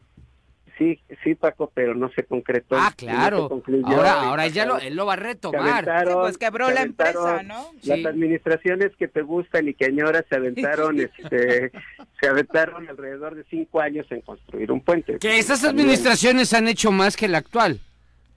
Sí, 0.80 0.98
sí, 1.26 1.36
Paco, 1.36 1.70
pero 1.76 1.94
no 1.94 2.10
se 2.14 2.24
concretó. 2.24 2.76
Ah, 2.78 2.92
claro. 2.96 3.62
Ahora, 3.84 4.14
ahora 4.22 4.48
ya 4.48 4.66
lo, 4.66 4.80
él 4.80 4.96
lo 4.96 5.06
va 5.06 5.14
a 5.14 5.18
retomar. 5.18 5.84
Sí, 5.86 6.14
pues 6.14 6.38
quebró 6.38 6.68
se 6.70 6.74
la 6.74 6.82
empresa, 6.84 7.44
¿no? 7.44 7.72
Las 7.84 8.00
Sí. 8.00 8.06
administraciones 8.06 8.96
que 8.98 9.10
te 9.10 9.22
gustan 9.22 9.68
y 9.68 9.74
que 9.74 9.86
añoras 9.86 10.24
se 10.30 10.38
aventaron, 10.38 10.98
este, 11.02 11.72
se 12.22 12.28
aventaron 12.30 12.88
alrededor 12.88 13.36
de 13.36 13.44
cinco 13.50 13.82
años 13.82 14.08
en 14.10 14.22
construir 14.22 14.72
un 14.72 14.80
puente. 14.82 15.20
Que 15.20 15.38
estas 15.38 15.62
También- 15.62 15.88
administraciones 15.88 16.54
han 16.54 16.68
hecho 16.70 16.92
más 16.92 17.18
que 17.18 17.28
la 17.28 17.40
actual. 17.40 17.80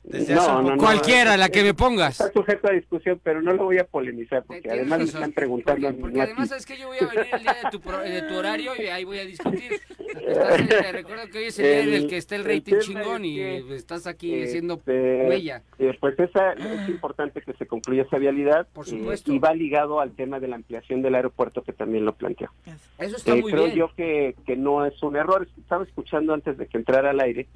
Desde 0.04 0.34
No, 0.34 0.40
hace 0.40 0.50
un 0.50 0.56
no, 0.56 0.62
poco- 0.62 0.74
no. 0.76 0.82
Cualquiera, 0.82 1.36
la 1.36 1.48
que 1.48 1.62
me 1.62 1.68
Está 1.70 1.84
pongas. 1.84 2.30
sujeto 2.34 2.68
a 2.68 2.72
discusión, 2.72 3.20
pero 3.22 3.40
no 3.40 3.52
lo 3.52 3.64
voy 3.64 3.78
a 3.78 3.84
polemizar 3.84 4.42
porque 4.44 4.68
además 4.68 4.98
me 4.98 5.04
están 5.04 5.32
preguntando 5.32 5.92
Porque, 5.96 6.20
además 6.20 6.48
sabes 6.48 6.66
que 6.66 6.76
yo 6.76 6.88
voy 6.88 6.98
a 7.00 7.06
venir 7.06 7.28
el 7.32 7.40
día 7.42 7.56
de 7.62 7.70
tu, 7.70 7.80
pro- 7.80 8.00
de 8.00 8.22
tu 8.22 8.34
horario 8.34 8.72
y 8.76 8.86
ahí 8.86 9.04
voy 9.04 9.18
a 9.18 9.24
discutir. 9.24 9.80
Estás, 10.26 10.92
recuerda 10.92 11.26
que 11.28 11.38
hoy 11.38 11.44
es 11.44 11.58
el 11.60 11.64
día 11.66 11.80
en 11.96 12.02
el 12.02 12.08
que 12.08 12.16
está 12.16 12.34
el 12.36 12.42
El- 12.42 12.48
rating 12.48 12.74
el 12.74 12.80
chingón 12.80 13.24
es 13.24 13.30
y 13.30 13.36
que, 13.36 13.74
estás 13.76 14.06
aquí 14.08 14.34
Este, 14.34 14.48
haciendo 14.48 14.80
huella. 14.84 15.62
eh, 15.78 15.96
pues 16.00 16.18
esa, 16.18 16.52
es 16.52 16.88
importante 16.88 17.40
que 17.40 17.52
se 17.54 17.66
concluya 17.66 18.02
esa 18.02 18.18
vialidad 18.18 18.66
Por 18.72 18.86
eh, 18.86 18.90
supuesto. 18.90 19.32
y 19.32 19.38
va 19.38 19.54
ligado 19.54 20.00
al 20.00 20.12
tema 20.12 20.40
de 20.40 20.48
la 20.48 20.56
ampliación 20.56 21.00
del 21.02 21.14
aeropuerto 21.14 21.62
que 21.62 21.72
también 21.72 22.04
lo 22.04 22.12
planteó. 22.14 22.50
Eso 22.98 23.16
está 23.16 23.32
Eh, 23.34 23.40
muy 23.40 23.52
creo 23.52 23.64
bien. 23.66 23.76
yo 23.76 23.94
que, 23.96 24.34
que 24.46 24.56
no 24.56 24.84
es 24.84 25.00
un 25.02 25.16
error. 25.16 25.48
Estaba 25.58 25.84
escuchando 25.84 26.34
antes 26.34 26.58
de 26.58 26.66
que 26.66 26.76
entrara 26.76 27.10
al 27.10 27.20
aire 27.20 27.46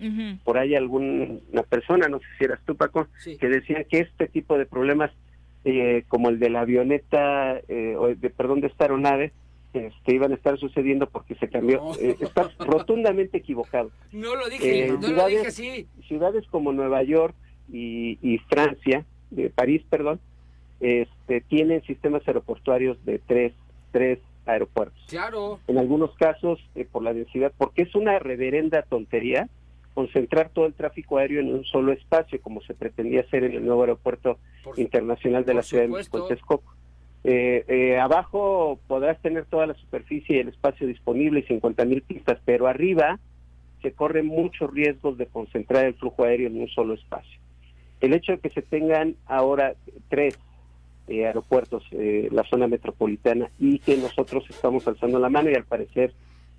por 0.44 0.58
ahí 0.58 0.74
alguna 0.76 1.62
persona, 1.68 2.08
no 2.08 2.18
sé 2.20 2.24
si 2.38 2.44
eras 2.44 2.60
tú 2.66 2.76
Paco, 2.76 3.06
Sí. 3.18 3.36
que 3.38 3.48
decían 3.48 3.84
que 3.90 4.00
este 4.00 4.28
tipo 4.28 4.56
de 4.58 4.66
problemas 4.66 5.10
eh, 5.68 6.04
como 6.06 6.28
el 6.28 6.38
de 6.38 6.48
la 6.50 6.60
avioneta, 6.60 7.58
eh, 7.66 7.96
o 7.98 8.06
de, 8.14 8.30
perdón, 8.30 8.60
de 8.60 8.68
esta 8.68 8.84
aeronave, 8.84 9.32
este, 9.72 10.14
iban 10.14 10.30
a 10.30 10.36
estar 10.36 10.56
sucediendo 10.58 11.08
porque 11.08 11.34
se 11.34 11.48
cambió. 11.48 11.78
No. 11.82 11.94
Eh, 11.96 12.16
está 12.20 12.48
rotundamente 12.60 13.38
equivocado. 13.38 13.90
No 14.12 14.36
lo 14.36 14.48
dije, 14.48 14.84
Eh, 14.84 14.88
no 14.88 14.94
lo 14.94 15.02
ciudades- 15.02 15.34
dije 15.38 15.46
así. 15.48 15.88
Ciudades 16.06 16.46
como 16.52 16.72
Nueva 16.72 17.02
York 17.02 17.34
y, 17.72 18.16
y 18.22 18.38
Francia, 18.48 19.04
de 19.32 19.50
París, 19.50 19.82
perdón, 19.90 20.20
este, 20.78 21.40
tienen 21.40 21.82
sistemas 21.82 22.22
aeroportuarios 22.28 23.04
de 23.04 23.18
tres, 23.18 23.52
tres 23.90 24.20
aeropuertos. 24.44 25.02
Claro. 25.08 25.58
En 25.66 25.78
algunos 25.78 26.14
casos, 26.14 26.60
eh, 26.76 26.86
por 26.90 27.02
la 27.02 27.12
densidad, 27.12 27.52
porque 27.58 27.82
es 27.82 27.94
una 27.96 28.18
reverenda 28.20 28.82
tontería 28.82 29.48
concentrar 29.96 30.50
todo 30.50 30.66
el 30.66 30.74
tráfico 30.74 31.16
aéreo 31.16 31.40
en 31.40 31.54
un 31.54 31.64
solo 31.64 31.90
espacio, 31.90 32.38
como 32.42 32.60
se 32.60 32.74
pretendía 32.74 33.22
hacer 33.22 33.44
en 33.44 33.54
el 33.54 33.64
nuevo 33.64 33.80
aeropuerto 33.80 34.38
Por- 34.62 34.78
internacional 34.78 35.46
de 35.46 35.54
la 35.54 35.62
Ciudad 35.62 35.84
de 35.84 35.88
México. 35.88 36.26
Texcoco. 36.26 36.74
Eh, 37.24 37.64
eh, 37.66 37.98
abajo 37.98 38.78
podrás 38.86 39.18
tener 39.22 39.46
toda 39.46 39.66
la 39.66 39.72
superficie 39.72 40.36
y 40.36 40.40
el 40.40 40.48
espacio 40.48 40.86
disponible 40.86 41.40
y 41.40 41.44
50 41.44 41.86
mil 41.86 42.02
pistas, 42.02 42.38
pero 42.44 42.66
arriba 42.66 43.18
se 43.80 43.92
corren 43.92 44.26
muchos 44.26 44.70
riesgos 44.70 45.16
de 45.16 45.28
concentrar 45.28 45.86
el 45.86 45.94
flujo 45.94 46.24
aéreo 46.24 46.48
en 46.48 46.60
un 46.60 46.68
solo 46.68 46.92
espacio. 46.92 47.40
El 48.02 48.12
hecho 48.12 48.32
de 48.32 48.38
que 48.38 48.50
se 48.50 48.60
tengan 48.60 49.16
ahora 49.24 49.76
tres 50.10 50.38
eh, 51.08 51.24
aeropuertos, 51.24 51.84
eh, 51.92 52.28
la 52.32 52.44
zona 52.44 52.66
metropolitana, 52.66 53.48
y 53.58 53.78
que 53.78 53.96
nosotros 53.96 54.44
estamos 54.50 54.86
alzando 54.86 55.18
la 55.18 55.30
mano 55.30 55.48
y 55.50 55.54
al 55.54 55.64
parecer, 55.64 56.12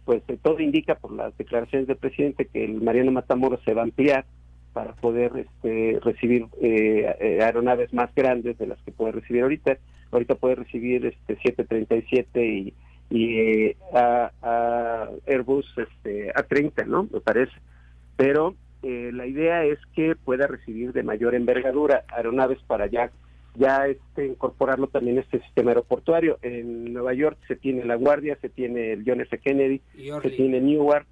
pues 0.07 0.23
eh, 0.29 0.37
todo 0.41 0.61
indica 0.61 0.95
por 0.95 1.11
las 1.11 1.37
declaraciones 1.37 1.85
del 1.85 1.97
presidente 1.97 2.45
que 2.45 2.63
el 2.63 2.81
Mariano 2.81 3.11
Matamoros 3.11 3.61
se 3.65 3.73
va 3.73 3.81
a 3.81 3.83
ampliar 3.83 4.25
para 4.71 4.93
poder 4.93 5.33
este, 5.35 5.99
recibir 6.01 6.45
eh, 6.61 7.13
eh, 7.19 7.39
aeronaves 7.43 7.93
más 7.93 8.09
grandes 8.15 8.57
de 8.57 8.67
las 8.67 8.81
que 8.83 8.93
puede 8.93 9.11
recibir 9.11 9.43
ahorita. 9.43 9.77
Ahorita 10.11 10.35
puede 10.35 10.55
recibir 10.55 11.05
este 11.05 11.35
737 11.41 12.45
y, 12.45 12.73
y 13.09 13.39
eh, 13.39 13.77
a, 13.93 14.31
a 14.41 15.09
Airbus 15.27 15.65
este, 15.75 16.33
A30, 16.33 16.85
¿no? 16.85 17.09
Me 17.11 17.19
parece. 17.19 17.51
Pero 18.15 18.55
eh, 18.83 19.11
la 19.13 19.27
idea 19.27 19.65
es 19.65 19.79
que 19.93 20.15
pueda 20.15 20.47
recibir 20.47 20.93
de 20.93 21.03
mayor 21.03 21.35
envergadura 21.35 22.05
aeronaves 22.07 22.59
para 22.65 22.87
ya 22.87 23.11
ya 23.57 23.87
este 23.87 24.25
incorporarlo 24.27 24.87
también 24.87 25.17
a 25.17 25.21
este 25.21 25.39
sistema 25.41 25.71
aeroportuario. 25.71 26.37
En 26.41 26.93
Nueva 26.93 27.13
York 27.13 27.37
se 27.47 27.55
tiene 27.55 27.83
La 27.85 27.95
Guardia, 27.95 28.37
se 28.41 28.49
tiene 28.49 28.93
el 28.93 29.03
John 29.05 29.21
F. 29.21 29.37
Kennedy, 29.39 29.81
se 30.21 30.29
tiene 30.29 30.61
Newark, 30.61 31.07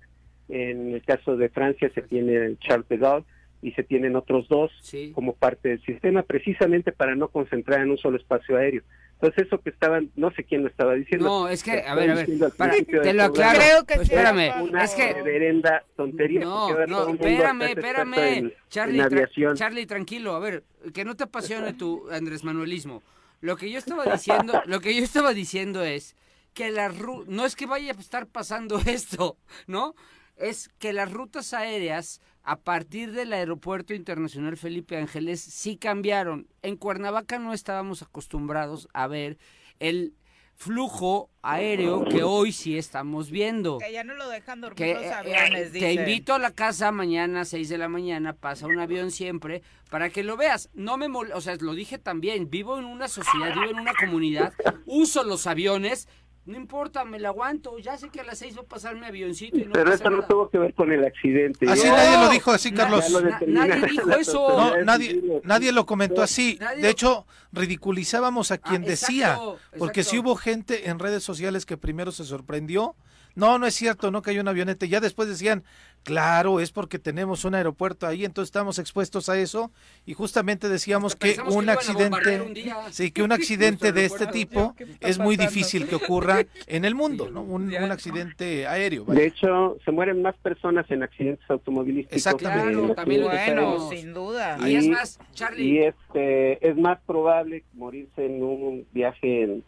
en 0.49 0.93
el 0.93 1.03
caso 1.03 1.35
de 1.37 1.49
Francia 1.49 1.89
se 1.93 2.01
tiene 2.03 2.35
el 2.35 2.59
Charles 2.59 2.87
de 2.87 2.97
Gaulle 2.97 3.25
y 3.61 3.71
se 3.71 3.83
tienen 3.83 4.15
otros 4.15 4.47
dos 4.47 4.71
Sí. 4.81 5.11
como 5.15 5.33
parte 5.33 5.69
del 5.69 5.81
sistema 5.81 6.21
precisamente 6.21 6.91
para 6.91 7.15
no 7.15 7.29
concentrar 7.29 7.81
en 7.81 7.89
un 7.89 7.97
solo 7.97 8.17
espacio 8.17 8.57
aéreo. 8.57 8.83
Entonces 9.21 9.47
eso 9.47 9.59
que 9.61 9.69
estaban, 9.69 10.11
no 10.15 10.29
sé 10.31 10.43
quién 10.43 10.63
lo 10.63 10.67
estaba 10.69 10.93
diciendo. 10.93 11.25
No, 11.27 11.47
es 11.47 11.63
que, 11.63 11.81
a 11.81 11.95
ver, 11.95 12.11
a 12.11 12.15
ver, 12.15 12.27
para- 12.57 12.73
te 12.73 12.81
lo 12.81 12.87
programa. 12.93 13.25
aclaro. 13.25 13.59
Creo 13.59 13.85
que 13.85 13.95
Pues 13.95 14.07
sí, 14.09 14.13
espérame. 14.13 14.61
Una 14.69 14.83
es 14.83 14.93
que... 14.93 15.13
reverenda 15.13 15.83
tontería. 15.95 16.41
No, 16.41 16.85
no, 16.85 17.09
espérame, 17.09 17.61
espérame. 17.63 18.13
en- 18.37 18.53
Charlie, 18.69 18.99
en 18.99 19.05
tra- 19.05 19.13
aviación. 19.13 19.55
Charlie, 19.55 19.85
tranquilo, 19.85 20.35
a 20.35 20.39
ver, 20.39 20.63
que 20.93 21.05
no 21.05 21.15
te 21.15 21.23
apasione 21.23 21.73
tu 21.73 22.09
Andrés 22.11 22.43
Manuelismo. 22.43 23.01
Lo 23.41 23.55
que 23.57 23.69
yo 23.71 23.77
estaba 23.79 24.03
diciendo, 24.05 24.61
lo 24.65 24.79
que 24.81 24.93
yo 24.95 25.03
estaba 25.03 25.33
diciendo 25.33 25.83
es 25.83 26.15
que 26.53 26.69
la 26.71 26.89
ru- 26.89 27.25
no 27.27 27.45
es 27.45 27.55
que 27.55 27.65
vaya 27.65 27.93
a 27.93 27.99
estar 27.99 28.27
pasando 28.27 28.79
esto, 28.85 29.37
¿no? 29.67 29.95
Es 30.35 30.67
que 30.77 30.91
las 30.91 31.11
rutas 31.11 31.53
aéreas 31.53 32.21
a 32.45 32.57
partir 32.57 33.11
del 33.11 33.33
Aeropuerto 33.33 33.93
Internacional 33.95 34.55
Felipe 34.55 34.97
Ángeles 34.97 35.41
sí 35.41 35.77
cambiaron. 35.77 36.47
En 36.61 36.77
Cuernavaca 36.77 37.39
no 37.39 37.53
estábamos 37.53 38.03
acostumbrados 38.03 38.87
a 38.93 39.07
ver 39.07 39.37
el 39.79 40.13
flujo 40.53 41.29
aéreo 41.41 42.05
que 42.05 42.23
hoy 42.23 42.51
sí 42.51 42.77
estamos 42.77 43.29
viendo. 43.29 43.77
Que 43.79 43.91
ya 43.91 44.03
no 44.03 44.13
lo 44.13 44.29
dejan 44.29 44.61
dormir 44.61 44.77
Que, 44.77 44.93
los 44.93 45.03
eh, 45.03 45.11
aviones, 45.13 45.75
eh, 45.75 45.79
te 45.79 45.93
invito 45.93 46.33
a 46.33 46.39
la 46.39 46.51
casa 46.51 46.91
mañana 46.91 47.41
a 47.41 47.45
6 47.45 47.67
de 47.67 47.77
la 47.77 47.89
mañana, 47.89 48.33
pasa 48.33 48.67
un 48.67 48.79
avión 48.79 49.11
siempre, 49.11 49.63
para 49.89 50.09
que 50.09 50.23
lo 50.23 50.37
veas. 50.37 50.69
No 50.73 50.97
me 50.97 51.07
mol- 51.09 51.31
o 51.33 51.41
sea, 51.41 51.55
lo 51.59 51.73
dije 51.73 51.97
también, 51.97 52.49
vivo 52.49 52.77
en 52.79 52.85
una 52.85 53.07
sociedad, 53.09 53.53
vivo 53.53 53.71
en 53.71 53.79
una 53.79 53.93
comunidad, 53.99 54.53
uso 54.85 55.23
los 55.23 55.45
aviones, 55.45 56.07
no 56.45 56.57
importa, 56.57 57.05
me 57.05 57.19
lo 57.19 57.27
aguanto, 57.29 57.77
ya 57.79 57.97
sé 57.97 58.09
que 58.09 58.21
a 58.21 58.23
las 58.23 58.37
6 58.37 58.57
va 58.57 58.61
a 58.61 58.65
pasar 58.65 58.95
mi 58.95 59.05
avioncito 59.05 59.57
y 59.57 59.65
no 59.65 59.71
Pero 59.71 59.91
eso 59.93 60.09
no 60.11 60.23
tuvo 60.25 60.49
que 60.49 60.59
ver 60.59 60.73
con 60.75 60.91
el 60.91 61.03
accidente. 61.03 61.67
Así 61.69 61.87
nadie 61.87 62.17
lo 62.23 62.29
dijo 62.29 62.51
así, 62.51 62.71
Na- 62.71 62.77
Carlos. 62.77 63.09
lo 63.09 63.21
nadie 63.47 63.81
dijo 63.89 64.09
eso. 64.19 64.47
No, 64.55 64.83
nadie, 64.83 65.21
nadie 65.43 65.71
lo 65.71 65.85
comentó 65.85 66.21
así. 66.21 66.57
Nadie 66.59 66.77
De 66.77 66.83
lo- 66.83 66.89
hecho, 66.89 67.25
ridiculizábamos 67.51 68.51
a 68.51 68.57
quien 68.57 68.83
Ah, 68.83 68.87
decía, 68.87 69.39
porque 69.77 70.03
sí 70.03 70.11
exacto. 70.17 70.21
hubo 70.31 70.35
gente 70.35 70.89
en 70.89 70.99
redes 70.99 71.23
sociales 71.23 71.65
que 71.65 71.77
primero 71.77 72.11
se 72.11 72.23
sorprendió. 72.23 72.95
No, 73.35 73.59
no 73.59 73.65
es 73.67 73.75
cierto, 73.75 74.11
no 74.11 74.21
cayó 74.21 74.41
un 74.41 74.47
avioneta. 74.47 74.85
Ya 74.85 75.01
después 75.01 75.27
decían, 75.27 75.63
claro, 76.05 76.59
es 76.61 76.71
porque 76.71 76.99
tenemos 76.99 77.43
un 77.45 77.55
aeropuerto 77.55 78.07
ahí, 78.07 78.23
entonces 78.23 78.47
estamos 78.47 78.79
expuestos 78.79 79.27
a 79.27 79.37
eso. 79.37 79.71
Y 80.05 80.13
justamente 80.13 80.69
decíamos 80.69 81.15
que 81.15 81.35
un 81.47 81.67
accidente, 81.67 82.39
día. 82.53 82.77
sí, 82.91 83.11
que 83.11 83.23
un 83.23 83.31
accidente 83.33 83.91
de 83.91 84.05
este 84.05 84.27
tipo 84.27 84.73
¿Qué 84.77 84.83
está 84.83 85.07
es 85.07 85.19
muy 85.19 85.35
difícil 85.35 85.87
que 85.87 85.95
ocurra 85.95 86.45
en 86.67 86.85
el 86.85 86.95
mundo, 86.95 87.29
¿no? 87.29 87.41
Un, 87.41 87.73
un 87.75 87.91
accidente 87.91 88.67
aéreo. 88.67 89.03
vaya. 89.03 89.19
De 89.19 89.27
hecho, 89.27 89.77
se 89.83 89.91
mueren 89.91 90.21
más 90.21 90.35
personas 90.37 90.89
en 90.91 91.03
accidentes 91.03 91.49
automovilísticos. 91.49 92.15
Exactamente. 92.15 92.73
Claro, 92.73 92.95
también 92.95 93.23
Bueno, 93.23 93.89
sin 93.89 94.13
duda. 94.13 94.57
Y 94.69 94.75
es 94.75 94.87
más, 94.87 95.19
Charlie, 95.33 95.63
Y 95.63 95.79
este, 95.79 96.69
es 96.69 96.77
más 96.77 96.99
probable 97.05 97.63
morirse 97.73 98.25
en 98.25 98.43
un 98.43 98.85
viaje 98.93 99.43
en, 99.43 99.63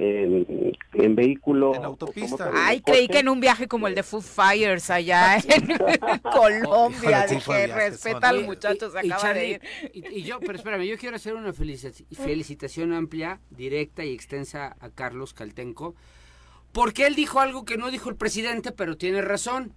en, 0.00 0.76
en 0.94 1.14
vehículo. 1.16 1.74
En 1.74 1.84
autopista. 1.84 2.50
Ay, 2.54 2.80
creí 2.80 3.06
coche. 3.06 3.12
que 3.12 3.18
en 3.20 3.28
un 3.28 3.40
viaje 3.40 3.66
como 3.68 3.88
el 3.88 3.94
de 3.94 4.02
Foo 4.02 4.20
Fires 4.20 4.88
allá 4.90 5.36
en 5.48 5.66
Colombia. 6.22 7.26
Híjole, 7.30 7.62
Dije, 7.62 7.66
respeta 7.74 8.28
al 8.28 8.44
muchacho, 8.44 8.90
se 8.90 9.04
y- 9.04 9.08
y 9.08 9.12
acaba 9.12 9.34
de 9.34 9.48
ir. 9.48 9.60
Y, 9.92 10.06
y 10.18 10.22
yo, 10.22 10.40
pero 10.40 10.54
espérame, 10.54 10.84
yo 10.86 10.96
quiero 10.98 11.16
hacer 11.16 11.34
una 11.34 11.52
felici- 11.52 12.04
felicitación 12.14 12.92
amplia, 12.92 13.40
directa 13.50 14.04
y 14.04 14.12
extensa 14.14 14.76
a 14.80 14.90
Carlos 14.90 15.34
Caltenco, 15.34 15.94
porque 16.72 17.06
él 17.06 17.14
dijo 17.14 17.40
algo 17.40 17.64
que 17.64 17.76
no 17.76 17.90
dijo 17.90 18.08
el 18.10 18.16
presidente, 18.16 18.72
pero 18.72 18.96
tiene 18.96 19.20
razón. 19.22 19.72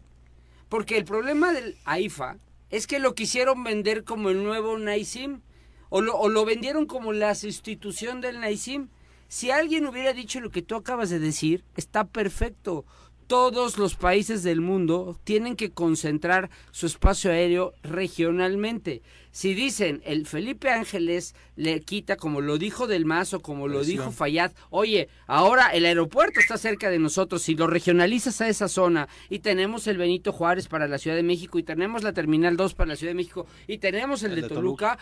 Porque 0.69 0.97
el 0.97 1.03
problema 1.05 1.51
del 1.51 1.77
AIFA 1.85 2.37
es 2.69 2.87
que 2.87 2.99
lo 2.99 3.15
quisieron 3.15 3.63
vender 3.63 4.03
como 4.03 4.29
el 4.29 4.43
nuevo 4.43 4.77
Naisim, 4.77 5.41
o 5.89 5.99
lo, 6.01 6.15
o 6.15 6.29
lo 6.29 6.45
vendieron 6.45 6.85
como 6.85 7.11
la 7.11 7.35
sustitución 7.35 8.21
del 8.21 8.39
Naisim. 8.39 8.87
Si 9.31 9.49
alguien 9.49 9.87
hubiera 9.87 10.11
dicho 10.11 10.41
lo 10.41 10.51
que 10.51 10.61
tú 10.61 10.75
acabas 10.75 11.09
de 11.09 11.17
decir, 11.17 11.63
está 11.77 12.03
perfecto. 12.03 12.83
Todos 13.27 13.77
los 13.77 13.95
países 13.95 14.43
del 14.43 14.59
mundo 14.59 15.17
tienen 15.23 15.55
que 15.55 15.71
concentrar 15.71 16.49
su 16.71 16.85
espacio 16.85 17.31
aéreo 17.31 17.71
regionalmente. 17.81 19.01
Si 19.31 19.53
dicen 19.53 20.01
el 20.05 20.27
Felipe 20.27 20.69
Ángeles 20.69 21.35
le 21.55 21.79
quita, 21.81 22.17
como 22.17 22.41
lo 22.41 22.57
dijo 22.57 22.87
Del 22.87 23.05
Mazo, 23.05 23.39
como 23.41 23.67
lo 23.67 23.79
Presión. 23.79 23.97
dijo 23.99 24.11
Fayad, 24.11 24.51
oye, 24.69 25.07
ahora 25.27 25.67
el 25.69 25.85
aeropuerto 25.85 26.39
está 26.39 26.57
cerca 26.57 26.89
de 26.89 26.99
nosotros, 26.99 27.41
si 27.41 27.55
lo 27.55 27.67
regionalizas 27.67 28.41
a 28.41 28.47
esa 28.47 28.67
zona 28.67 29.07
y 29.29 29.39
tenemos 29.39 29.87
el 29.87 29.97
Benito 29.97 30.31
Juárez 30.33 30.67
para 30.67 30.87
la 30.87 30.97
Ciudad 30.97 31.15
de 31.15 31.23
México 31.23 31.59
y 31.59 31.63
tenemos 31.63 32.03
la 32.03 32.13
Terminal 32.13 32.57
2 32.57 32.73
para 32.73 32.89
la 32.89 32.95
Ciudad 32.95 33.11
de 33.11 33.15
México 33.15 33.47
y 33.67 33.77
tenemos 33.77 34.23
el, 34.23 34.31
El 34.31 34.35
de, 34.37 34.41
de 34.43 34.49
Toluca, 34.49 34.97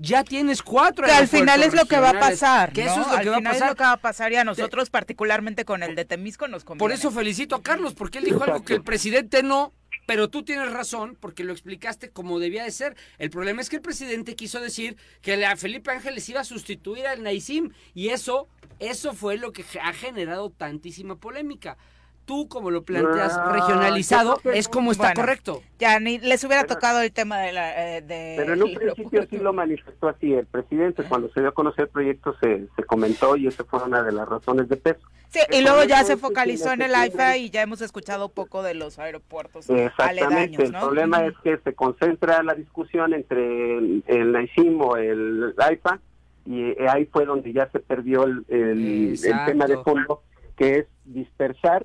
ya 0.00 0.24
tienes 0.24 0.62
cuatro 0.62 1.06
Que 1.06 1.12
al 1.12 1.28
final 1.28 1.62
es 1.62 1.74
lo 1.74 1.84
que 1.86 1.98
va 1.98 2.10
a 2.10 2.18
pasar. 2.18 2.72
Que 2.72 2.84
¿no? 2.84 2.92
eso 2.92 3.00
es 3.02 3.06
lo 3.06 3.12
al 3.12 3.22
que 3.22 3.28
va 3.30 3.36
a 3.36 3.38
final 3.38 3.52
pasar. 3.52 3.66
es 3.66 3.70
lo 3.70 3.76
que 3.76 3.84
va 3.84 3.92
a 3.92 3.96
pasar 3.96 4.32
y 4.32 4.36
a 4.36 4.44
nosotros, 4.44 4.90
particularmente 4.90 5.64
con 5.64 5.82
el 5.82 5.94
de 5.94 6.04
Temisco, 6.04 6.48
nos 6.48 6.64
conviene. 6.64 6.80
Por 6.80 6.92
eso 6.92 7.10
felicito 7.10 7.54
a 7.56 7.62
Carlos, 7.62 7.94
porque 7.94 8.18
él 8.18 8.24
dijo 8.24 8.42
algo 8.42 8.64
que 8.64 8.74
el 8.74 8.82
presidente 8.82 9.42
no, 9.42 9.72
pero 10.06 10.28
tú 10.28 10.44
tienes 10.44 10.72
razón, 10.72 11.16
porque 11.20 11.44
lo 11.44 11.52
explicaste 11.52 12.10
como 12.10 12.38
debía 12.38 12.64
de 12.64 12.70
ser. 12.70 12.96
El 13.18 13.30
problema 13.30 13.60
es 13.60 13.70
que 13.70 13.76
el 13.76 13.82
presidente 13.82 14.36
quiso 14.36 14.60
decir 14.60 14.96
que 15.22 15.44
a 15.44 15.56
Felipe 15.56 15.90
Ángeles 15.90 16.28
iba 16.28 16.40
a 16.40 16.44
sustituir 16.44 17.06
al 17.06 17.22
Naisim, 17.22 17.72
y 17.94 18.08
eso, 18.08 18.48
eso 18.78 19.14
fue 19.14 19.36
lo 19.36 19.52
que 19.52 19.64
ha 19.82 19.92
generado 19.92 20.50
tantísima 20.50 21.16
polémica. 21.16 21.76
Tú, 22.24 22.48
como 22.48 22.70
lo 22.70 22.84
planteas 22.84 23.36
Ah, 23.38 23.50
regionalizado, 23.52 24.36
que 24.38 24.56
es 24.58 24.68
como 24.68 24.92
está 24.92 25.08
Bueno. 25.08 25.20
correcto. 25.20 25.62
Ya 25.78 26.00
ni 26.00 26.18
les 26.18 26.42
hubiera 26.44 26.64
tocado 26.64 27.02
el 27.02 27.12
tema 27.12 27.38
de 27.40 27.52
la. 27.52 27.96
eh, 27.96 28.00
de 28.02 28.34
Pero 28.38 28.54
en 28.54 28.62
un 28.62 28.68
principio 28.74 28.92
aeropuerto. 29.20 29.36
sí 29.36 29.42
lo 29.42 29.52
manifestó 29.52 30.08
así. 30.08 30.32
El 30.32 30.46
presidente, 30.46 31.02
cuando 31.04 31.28
se 31.32 31.40
dio 31.40 31.50
a 31.50 31.52
conocer 31.52 31.84
el 31.84 31.90
proyecto, 31.90 32.34
se, 32.40 32.66
se 32.74 32.82
comentó 32.84 33.36
y 33.36 33.46
esa 33.46 33.64
fue 33.64 33.82
una 33.82 34.02
de 34.02 34.12
las 34.12 34.26
razones 34.28 34.68
de 34.70 34.76
peso. 34.76 35.00
Sí, 35.28 35.40
y 35.50 35.60
luego 35.62 35.84
ya 35.84 36.02
se 36.04 36.16
focalizó 36.16 36.72
en 36.72 36.80
el 36.82 36.94
AIFA 36.94 37.36
y 37.36 37.50
ya 37.50 37.60
hemos 37.62 37.80
escuchado 37.82 38.28
poco 38.30 38.62
de 38.62 38.72
los 38.74 38.98
aeropuertos 38.98 39.68
Exactamente. 39.68 40.24
aledaños, 40.24 40.62
El 40.62 40.70
problema 40.72 41.26
es 41.26 41.34
que 41.42 41.58
se 41.58 41.74
concentra 41.74 42.42
la 42.44 42.54
discusión 42.54 43.12
entre 43.12 43.76
el, 43.78 44.04
el 44.06 44.30
NAICIM 44.32 44.80
o 44.80 44.96
el 44.96 45.52
AIFA 45.58 45.98
y 46.46 46.70
eh, 46.70 46.76
ahí 46.88 47.06
fue 47.06 47.24
donde 47.26 47.52
ya 47.52 47.68
se 47.70 47.80
perdió 47.80 48.24
el, 48.24 48.44
el- 48.48 49.18
tema 49.46 49.66
de 49.66 49.76
fondo, 49.82 50.22
que 50.56 50.78
es 50.80 50.86
dispersar, 51.04 51.84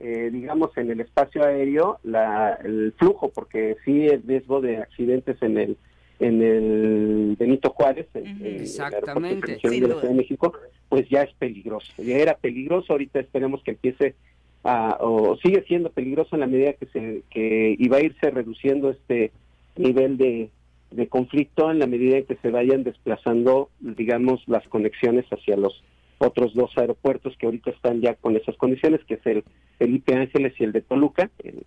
eh, 0.00 0.30
digamos, 0.32 0.76
en 0.76 0.90
el 0.90 1.00
espacio 1.00 1.44
aéreo 1.44 1.98
la, 2.04 2.58
el 2.64 2.92
flujo, 2.98 3.30
porque 3.30 3.76
sí 3.84 4.06
el 4.06 4.22
riesgo 4.22 4.60
de 4.60 4.78
accidentes 4.78 5.40
en 5.42 5.58
el 5.58 5.76
en 6.20 6.42
el 6.42 7.36
Benito 7.38 7.70
Juárez, 7.70 8.08
en, 8.14 8.44
el 8.44 8.62
Exactamente. 8.62 9.46
De 9.46 9.70
la. 9.70 9.70
Ciudad 9.70 10.02
de 10.02 10.14
México, 10.14 10.52
pues 10.88 11.08
ya 11.08 11.22
es 11.22 11.32
peligroso. 11.34 11.92
Ya 11.98 12.16
era 12.16 12.34
peligroso, 12.34 12.92
ahorita 12.92 13.20
esperemos 13.20 13.62
que 13.62 13.72
empiece 13.72 14.16
a, 14.64 14.98
o 15.00 15.36
sigue 15.36 15.62
siendo 15.68 15.90
peligroso 15.90 16.34
en 16.34 16.40
la 16.40 16.48
medida 16.48 16.72
que 16.72 16.86
se 16.86 17.22
que 17.30 17.76
iba 17.78 17.98
a 17.98 18.02
irse 18.02 18.30
reduciendo 18.30 18.90
este 18.90 19.30
nivel 19.76 20.18
de, 20.18 20.50
de 20.90 21.06
conflicto 21.08 21.70
en 21.70 21.78
la 21.78 21.86
medida 21.86 22.16
en 22.16 22.24
que 22.24 22.36
se 22.36 22.50
vayan 22.50 22.82
desplazando, 22.82 23.70
digamos, 23.80 24.42
las 24.48 24.66
conexiones 24.68 25.24
hacia 25.30 25.56
los 25.56 25.84
otros 26.18 26.54
dos 26.54 26.70
aeropuertos 26.76 27.36
que 27.38 27.46
ahorita 27.46 27.70
están 27.70 28.00
ya 28.00 28.14
con 28.14 28.36
esas 28.36 28.56
condiciones, 28.56 29.04
que 29.04 29.14
es 29.14 29.26
el 29.26 29.44
Felipe 29.78 30.14
Ángeles 30.14 30.54
y 30.58 30.64
el 30.64 30.72
de 30.72 30.82
Toluca, 30.82 31.30
el, 31.42 31.64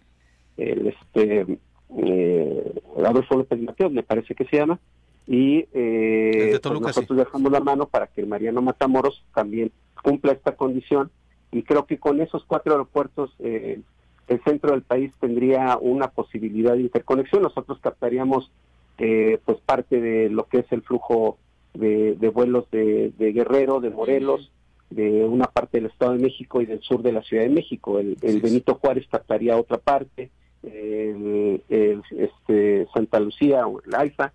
el, 0.58 0.88
este 0.88 1.58
eh, 1.98 2.82
Adolfo 2.98 3.36
López 3.36 3.62
Mateos, 3.62 3.92
me 3.92 4.04
parece 4.04 4.36
que 4.36 4.46
se 4.46 4.58
llama, 4.58 4.80
y 5.28 5.60
eh, 5.74 6.32
El 6.34 6.52
de 6.54 6.60
pues 6.60 6.82
nosotros 6.82 7.18
dejamos 7.18 7.52
la 7.52 7.60
mano 7.60 7.88
para 7.88 8.08
que 8.08 8.26
Mariano 8.26 8.62
Matamoros 8.62 9.24
también 9.34 9.72
cumpla 10.04 10.34
esta 10.34 10.56
condición 10.56 11.12
y 11.52 11.64
creo 11.64 11.86
que 11.86 12.00
con 12.00 12.22
esos 12.22 12.44
cuatro 12.46 12.74
aeropuertos 12.74 13.34
eh, 13.40 13.82
el 14.28 14.44
centro 14.44 14.72
del 14.72 14.82
país 14.82 15.12
tendría 15.20 15.78
una 15.78 16.08
posibilidad 16.10 16.74
de 16.74 16.82
interconexión. 16.82 17.44
Nosotros 17.44 17.80
captaríamos 17.82 18.52
eh, 18.98 19.40
pues 19.46 19.60
parte 19.60 20.00
de 20.00 20.30
lo 20.30 20.46
que 20.46 20.60
es 20.60 20.72
el 20.72 20.82
flujo 20.82 21.38
de, 21.74 22.16
de 22.16 22.30
vuelos 22.30 22.70
de, 22.72 23.12
de 23.18 23.32
Guerrero, 23.32 23.80
de 23.80 23.90
Morelos, 23.90 24.52
de 24.90 25.24
una 25.24 25.46
parte 25.46 25.78
del 25.78 25.90
Estado 25.90 26.14
de 26.14 26.24
México 26.24 26.62
y 26.62 26.66
del 26.66 26.82
sur 26.82 27.02
de 27.02 27.14
la 27.14 27.22
Ciudad 27.22 27.44
de 27.44 27.50
México. 27.50 28.00
El. 28.00 28.18
Benito 28.22 28.76
Juárez 28.76 29.08
captaría 29.10 29.58
otra 29.58 29.78
parte, 29.78 30.32
el, 30.64 31.64
el, 31.70 32.02
este, 32.12 32.88
Santa 32.94 33.20
Lucía 33.20 33.66
o 33.68 33.82
el 33.84 33.96
Alfa 33.96 34.34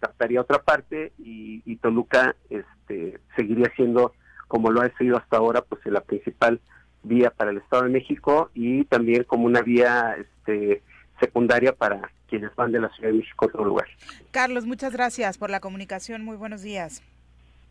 captaría 0.00 0.40
otra 0.40 0.62
parte 0.62 1.12
y, 1.18 1.62
y 1.64 1.76
Toluca 1.76 2.36
este, 2.50 3.18
seguiría 3.36 3.70
siendo 3.76 4.12
como 4.48 4.70
lo 4.70 4.80
ha 4.80 4.90
sido 4.96 5.16
hasta 5.16 5.36
ahora, 5.36 5.60
pues 5.62 5.84
la 5.86 6.00
principal 6.00 6.60
vía 7.02 7.30
para 7.30 7.50
el 7.50 7.58
Estado 7.58 7.84
de 7.84 7.90
México 7.90 8.50
y 8.54 8.84
también 8.84 9.24
como 9.24 9.44
una 9.44 9.60
vía 9.60 10.16
este, 10.18 10.82
secundaria 11.20 11.72
para 11.74 12.10
quienes 12.28 12.54
van 12.54 12.72
de 12.72 12.80
la 12.80 12.90
Ciudad 12.90 13.10
de 13.10 13.18
México 13.18 13.44
a 13.44 13.48
otro 13.48 13.64
lugar. 13.64 13.86
Carlos, 14.30 14.66
muchas 14.66 14.92
gracias 14.92 15.38
por 15.38 15.50
la 15.50 15.60
comunicación. 15.60 16.24
Muy 16.24 16.36
buenos 16.36 16.62
días. 16.62 17.02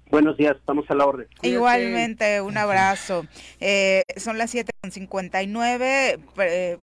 Buenos 0.10 0.38
días, 0.38 0.56
estamos 0.56 0.90
a 0.90 0.96
la 0.96 1.06
orden. 1.06 1.28
Cuídate. 1.28 1.50
Igualmente, 1.50 2.42
un 2.42 2.58
abrazo. 2.58 3.26
Eh, 3.60 4.04
son 4.16 4.38
las 4.38 4.56
7.59. 4.56 6.20
Eh, 6.38 6.78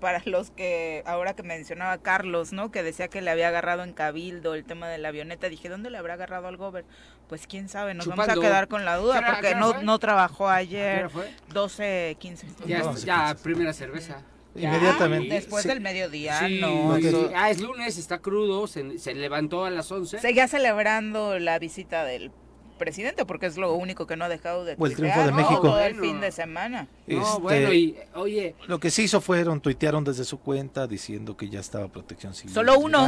para 0.00 0.20
los 0.26 0.50
que, 0.50 1.02
ahora 1.06 1.34
que 1.34 1.42
mencionaba 1.42 1.98
Carlos, 1.98 2.52
¿no? 2.52 2.70
Que 2.70 2.82
decía 2.82 3.08
que 3.08 3.22
le 3.22 3.30
había 3.30 3.48
agarrado 3.48 3.84
en 3.84 3.92
Cabildo 3.92 4.54
el 4.54 4.64
tema 4.64 4.88
de 4.88 4.98
la 4.98 5.08
avioneta. 5.08 5.48
Dije, 5.48 5.68
¿dónde 5.68 5.90
le 5.90 5.98
habrá 5.98 6.14
agarrado 6.14 6.48
al 6.48 6.56
gober? 6.56 6.84
Pues 7.28 7.46
quién 7.46 7.68
sabe, 7.68 7.94
nos 7.94 8.06
vamos 8.06 8.28
a 8.28 8.34
quedar 8.34 8.68
con 8.68 8.84
la 8.84 8.96
¿Qué 8.96 9.02
duda 9.02 9.22
porque 9.26 9.54
no, 9.54 9.98
trabajó 9.98 10.48
¿A 10.48 10.56
qué 10.56 10.60
ayer. 10.60 10.98
hora 11.00 11.08
fue? 11.08 11.34
12, 11.52 12.16
15. 12.18 12.46
Ya, 12.66 12.92
ya 12.92 13.34
primera 13.42 13.72
cerveza. 13.72 14.22
Inmediatamente. 14.54 15.34
Después 15.34 15.62
Sí. 15.62 15.68
del 15.68 15.80
mediodía, 15.80 16.38
Sí, 16.46 16.60
no. 16.60 16.96
eso- 16.96 17.30
Ah, 17.34 17.50
es 17.50 17.60
lunes, 17.60 17.96
está 17.98 18.18
crudo, 18.18 18.66
se, 18.66 18.98
se 18.98 19.14
levantó 19.14 19.64
a 19.64 19.70
las 19.70 19.90
11. 19.90 20.18
Seguía 20.18 20.46
celebrando 20.48 21.38
la 21.38 21.58
visita 21.58 22.04
del 22.04 22.30
presidente, 22.78 23.24
porque 23.24 23.46
es 23.46 23.56
lo 23.58 23.72
único 23.74 24.08
que 24.08 24.16
no 24.16 24.24
ha 24.24 24.28
dejado 24.28 24.64
de 24.64 24.74
O 24.76 24.86
el 24.86 24.96
triunfo 24.96 25.20
de 25.20 25.30
¿no? 25.30 25.36
México. 25.36 25.60
Todo 25.60 25.80
el 25.80 25.94
fin 26.00 26.20
de 26.20 26.32
semana. 26.32 26.88
No, 27.06 27.22
Este, 27.22 27.40
bueno, 27.40 27.72
y 27.72 27.96
oye, 28.14 28.56
Lo 28.66 28.80
que 28.80 28.90
sí 28.90 29.02
hizo 29.04 29.20
fueron, 29.20 29.60
tuitearon 29.60 30.02
desde 30.02 30.24
su 30.24 30.38
cuenta 30.40 30.88
diciendo 30.88 31.36
que 31.36 31.48
ya 31.48 31.60
estaba 31.60 31.86
protección 31.88 32.34
civil. 32.34 32.52
Solo 32.52 32.78
uno. 32.80 32.98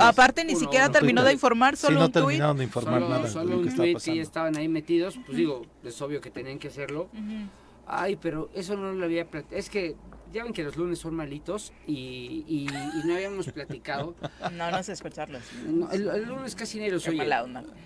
Aparte 0.00 0.44
ni 0.44 0.52
Uno, 0.52 0.60
siquiera 0.60 0.84
uno. 0.86 0.92
terminó 0.92 1.22
de 1.24 1.32
informar, 1.32 1.76
Sí, 1.76 1.86
solo 1.86 2.00
no 2.00 2.06
un 2.06 2.12
tuit. 2.12 2.24
terminaron 2.26 2.58
de 2.58 2.64
informar 2.64 2.94
solo, 3.00 3.08
nada 3.08 3.22
de 3.22 3.30
solo 3.30 3.44
lo 3.44 3.50
que 3.56 3.62
un 3.62 3.68
estaba 3.68 4.16
y 4.16 4.18
estaban 4.20 4.56
ahí 4.58 4.68
metidos, 4.68 5.18
pues 5.24 5.38
digo, 5.38 5.64
es 5.82 6.02
obvio 6.02 6.20
que 6.20 6.30
tenían 6.30 6.58
que 6.58 6.68
hacerlo. 6.68 7.08
Ujú. 7.14 7.48
Ay, 7.86 8.16
pero 8.20 8.50
eso 8.54 8.76
no 8.76 8.92
lo 8.92 9.04
había. 9.04 9.26
Es 9.50 9.70
que 9.70 9.96
ya 10.32 10.44
ven 10.44 10.52
que 10.52 10.62
los 10.64 10.76
lunes 10.76 10.98
son 10.98 11.14
malitos 11.14 11.72
y, 11.86 12.44
y- 12.48 12.66
y 12.68 13.06
no 13.06 13.14
habíamos 13.14 13.46
platicado. 13.52 14.14
No, 14.52 14.70
no 14.70 14.82
sé 14.82 14.92
escucharlos. 14.92 15.42
No, 15.66 15.90
el, 15.90 16.08
el 16.08 16.24
lunes 16.24 16.54
casi 16.54 16.78
ni 16.80 16.90
los 16.90 17.06
oye. 17.06 17.18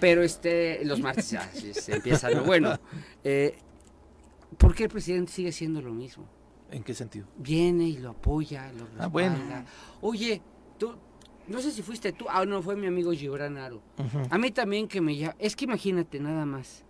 Pero 0.01 0.23
este, 0.23 0.85
los 0.85 1.01
martes 1.01 1.31
ya 1.31 1.49
se 1.53 1.97
empieza 1.97 2.31
lo 2.31 2.45
bueno. 2.45 2.79
Eh, 3.25 3.59
¿Por 4.59 4.75
qué 4.75 4.85
el 4.85 4.89
presidente 4.91 5.33
sigue 5.33 5.51
haciendo 5.51 5.81
lo 5.83 5.93
mismo? 5.93 6.25
¿En 6.71 6.83
qué 6.83 6.95
sentido? 6.95 7.27
Viene 7.37 7.85
y 7.89 7.99
lo 7.99 8.11
apoya, 8.11 8.73
lo 8.73 8.87
respalda. 8.87 9.05
Ah, 9.05 9.09
bueno. 9.09 9.39
Oye, 10.01 10.41
tú, 10.79 10.95
no 11.47 11.61
sé 11.61 11.71
si 11.71 11.83
fuiste 11.83 12.13
tú, 12.13 12.27
ah, 12.29 12.45
no, 12.45 12.63
fue 12.63 12.75
mi 12.77 12.87
amigo 12.87 13.13
Gibran 13.13 13.57
Aro. 13.59 13.83
A 14.31 14.39
mí 14.39 14.51
también 14.51 14.89
que 14.89 15.01
me 15.01 15.17
llama, 15.17 15.37
es 15.39 15.55
que 15.55 15.65
imagínate 15.67 16.19
nada 16.21 16.45
más, 16.47 16.85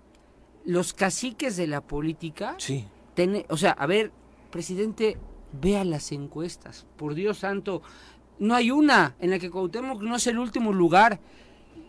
los 0.65 0.93
caciques 0.95 1.57
de 1.57 1.67
la 1.67 1.81
política, 1.83 2.55
Sí. 2.59 2.87
Tene- 3.15 3.47
o 3.49 3.57
sea, 3.57 3.71
a 3.73 3.87
ver, 3.87 4.13
presidente, 4.51 5.17
vea 5.53 5.85
las 5.85 6.13
encuestas, 6.13 6.87
por 6.97 7.15
Dios 7.15 7.39
santo, 7.39 7.83
no 8.39 8.55
hay 8.55 8.71
una 8.71 9.15
en 9.19 9.31
la 9.31 9.39
que 9.39 9.51
Cuauhtémoc 9.51 10.03
no 10.03 10.17
es 10.17 10.27
el 10.27 10.39
último 10.39 10.73
lugar. 10.73 11.21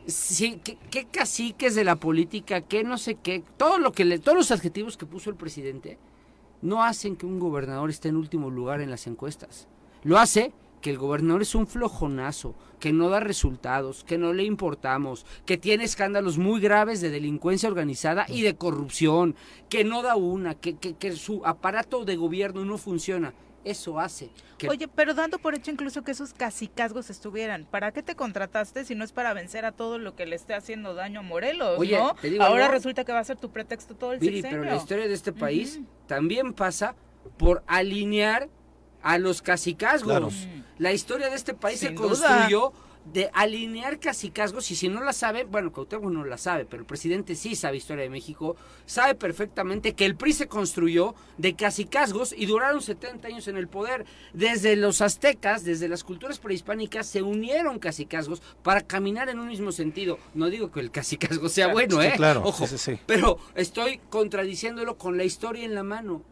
Sí, 0.05 0.61
¿qué, 0.63 1.05
caciques 1.05 1.75
de 1.75 1.83
la 1.83 1.97
política, 1.97 2.61
qué 2.61 2.83
no 2.83 2.97
sé 2.97 3.15
qué, 3.15 3.43
todo 3.57 3.77
lo 3.77 3.91
que 3.91 4.05
le, 4.05 4.19
todos 4.19 4.37
los 4.37 4.51
adjetivos 4.51 4.95
que 4.95 5.05
puso 5.05 5.29
el 5.29 5.35
presidente 5.35 5.97
no 6.61 6.83
hacen 6.83 7.17
que 7.17 7.25
un 7.25 7.39
gobernador 7.39 7.89
esté 7.89 8.09
en 8.09 8.15
último 8.15 8.49
lugar 8.49 8.81
en 8.81 8.89
las 8.89 9.05
encuestas. 9.05 9.67
Lo 10.03 10.17
hace 10.17 10.53
que 10.81 10.91
el 10.91 10.97
gobernador 10.97 11.41
es 11.41 11.55
un 11.55 11.67
flojonazo, 11.67 12.55
que 12.79 12.93
no 12.93 13.09
da 13.09 13.19
resultados, 13.19 14.03
que 14.03 14.17
no 14.17 14.33
le 14.33 14.43
importamos, 14.43 15.25
que 15.45 15.57
tiene 15.57 15.83
escándalos 15.83 16.37
muy 16.37 16.61
graves 16.61 17.01
de 17.01 17.09
delincuencia 17.09 17.67
organizada 17.67 18.25
y 18.29 18.43
de 18.43 18.55
corrupción, 18.55 19.35
que 19.69 19.83
no 19.83 20.03
da 20.03 20.15
una, 20.15 20.55
que, 20.55 20.77
que, 20.77 20.95
que 20.95 21.11
su 21.13 21.45
aparato 21.45 22.05
de 22.05 22.15
gobierno 22.15 22.63
no 22.63 22.77
funciona. 22.77 23.33
Eso 23.69 23.99
hace 23.99 24.29
que 24.57 24.69
Oye, 24.69 24.87
pero 24.87 25.13
dando 25.13 25.37
por 25.39 25.53
hecho 25.55 25.69
incluso 25.71 26.03
que 26.03 26.11
esos 26.11 26.33
casicazgos 26.33 27.09
estuvieran, 27.09 27.65
¿para 27.65 27.91
qué 27.91 28.01
te 28.01 28.15
contrataste 28.15 28.85
si 28.85 28.95
no 28.95 29.03
es 29.03 29.11
para 29.11 29.33
vencer 29.33 29.65
a 29.65 29.71
todo 29.71 29.97
lo 29.99 30.15
que 30.15 30.25
le 30.25 30.35
esté 30.35 30.53
haciendo 30.53 30.93
daño 30.93 31.19
a 31.19 31.23
Morelos, 31.23 31.77
Oye, 31.79 31.97
no? 31.97 32.15
te 32.15 32.29
digo 32.29 32.43
Ahora 32.43 32.65
algo. 32.65 32.73
resulta 32.75 33.03
que 33.03 33.11
va 33.11 33.19
a 33.19 33.23
ser 33.23 33.37
tu 33.37 33.51
pretexto 33.51 33.95
todo 33.95 34.13
el 34.13 34.19
sexenio. 34.19 34.49
pero 34.49 34.63
la 34.63 34.75
historia 34.75 35.07
de 35.07 35.13
este 35.13 35.33
país 35.33 35.79
también 36.07 36.53
pasa 36.53 36.95
por 37.37 37.63
alinear 37.67 38.49
a 39.03 39.17
los 39.17 39.41
cacicazgos. 39.41 40.11
Claro. 40.11 40.29
La 40.79 40.91
historia 40.91 41.29
de 41.29 41.35
este 41.35 41.53
país 41.53 41.79
se 41.79 41.91
duda. 41.91 42.47
De 43.13 43.29
alinear 43.33 43.99
cacicazgos 43.99 44.69
y 44.71 44.75
si 44.75 44.89
no 44.89 45.01
la 45.01 45.13
sabe, 45.13 45.43
bueno, 45.45 45.71
Cuauhtémoc 45.71 46.11
no 46.11 46.25
la 46.25 46.37
sabe, 46.37 46.65
pero 46.65 46.81
el 46.81 46.85
presidente 46.87 47.35
sí 47.35 47.55
sabe 47.55 47.77
historia 47.77 48.03
de 48.03 48.09
México, 48.09 48.55
sabe 48.85 49.15
perfectamente 49.15 49.93
que 49.93 50.05
el 50.05 50.15
PRI 50.15 50.33
se 50.33 50.47
construyó 50.47 51.15
de 51.37 51.55
cacicazgos 51.55 52.33
y 52.37 52.45
duraron 52.45 52.81
70 52.81 53.27
años 53.27 53.47
en 53.47 53.57
el 53.57 53.67
poder. 53.67 54.05
Desde 54.33 54.75
los 54.75 55.01
aztecas, 55.01 55.63
desde 55.63 55.87
las 55.87 56.03
culturas 56.03 56.39
prehispánicas 56.39 57.07
se 57.07 57.21
unieron 57.21 57.79
cacicazgos 57.79 58.41
para 58.63 58.81
caminar 58.81 59.29
en 59.29 59.39
un 59.39 59.47
mismo 59.47 59.71
sentido. 59.71 60.19
No 60.33 60.49
digo 60.49 60.71
que 60.71 60.79
el 60.79 60.91
cacicazgo 60.91 61.49
sea 61.49 61.67
bueno, 61.67 62.01
Sí, 62.01 62.07
¿eh? 62.07 62.13
claro, 62.15 62.41
Ojo, 62.43 62.67
sí, 62.67 62.77
sí, 62.77 62.95
sí. 62.95 62.99
pero 63.05 63.39
estoy 63.55 63.99
contradiciéndolo 64.09 64.97
con 64.97 65.17
la 65.17 65.23
historia 65.23 65.63
en 65.65 65.75
la 65.75 65.83
mano. 65.83 66.23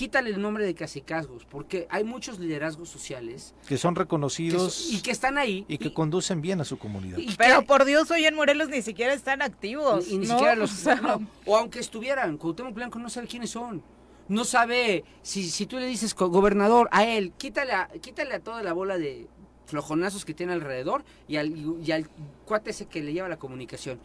Quítale 0.00 0.30
el 0.30 0.40
nombre 0.40 0.64
de 0.64 0.74
cacicazgos, 0.74 1.44
porque 1.44 1.86
hay 1.90 2.04
muchos 2.04 2.38
liderazgos 2.38 2.88
sociales 2.88 3.54
Que 3.68 3.76
son 3.76 3.92
que 3.92 4.00
reconocidos 4.00 4.90
y 4.90 5.02
que 5.02 5.10
están 5.10 5.36
ahí. 5.36 5.66
y 5.68 5.76
que 5.76 5.88
y- 5.88 5.92
conducen 5.92 6.40
bien 6.40 6.58
a 6.62 6.64
su 6.64 6.78
comunidad. 6.78 7.18
y 7.18 7.26
que- 7.26 7.34
Pero 7.36 7.66
por 7.66 7.84
Dios, 7.84 8.10
hoy 8.10 8.24
en 8.24 8.34
Morelos 8.34 8.70
ni 8.70 8.80
siquiera 8.80 9.12
están 9.12 9.42
activos. 9.42 10.08
y 10.08 10.16
ni 10.16 10.26
¿no? 10.26 10.32
siquiera 10.38 10.54
los 10.54 10.72
O 10.72 10.74
sea, 10.76 10.94
no, 10.94 11.28
o 11.44 11.54
aunque 11.54 11.80
estuvieran, 11.80 12.38
Cuauhtémoc 12.38 12.72
Blanco 12.72 12.98
no 12.98 13.10
sabe 13.10 13.26
quiénes 13.26 13.50
son. 13.50 13.82
No 14.26 14.44
sabe 14.46 15.04
si, 15.20 15.50
si 15.50 15.66
tú 15.66 15.76
le 15.76 15.84
dices 15.84 16.14
gobernador 16.14 16.88
a 16.92 17.04
él, 17.04 17.34
quítale 17.36 17.72
a, 17.72 17.88
quítale 18.00 18.32
a 18.36 18.40
toda 18.40 18.62
la 18.62 18.72
bola 18.72 18.96
de 18.96 19.26
flojonazos 19.66 20.24
que 20.24 20.32
tiene 20.32 20.54
alrededor 20.54 21.04
y 21.28 21.36
al, 21.36 21.54
y 21.84 21.92
al 21.92 22.08
cuate 22.46 22.70
ese 22.70 22.86
que 22.86 23.02
le 23.02 23.12
lleva 23.12 23.28
la 23.28 23.36
comunicación. 23.38 24.00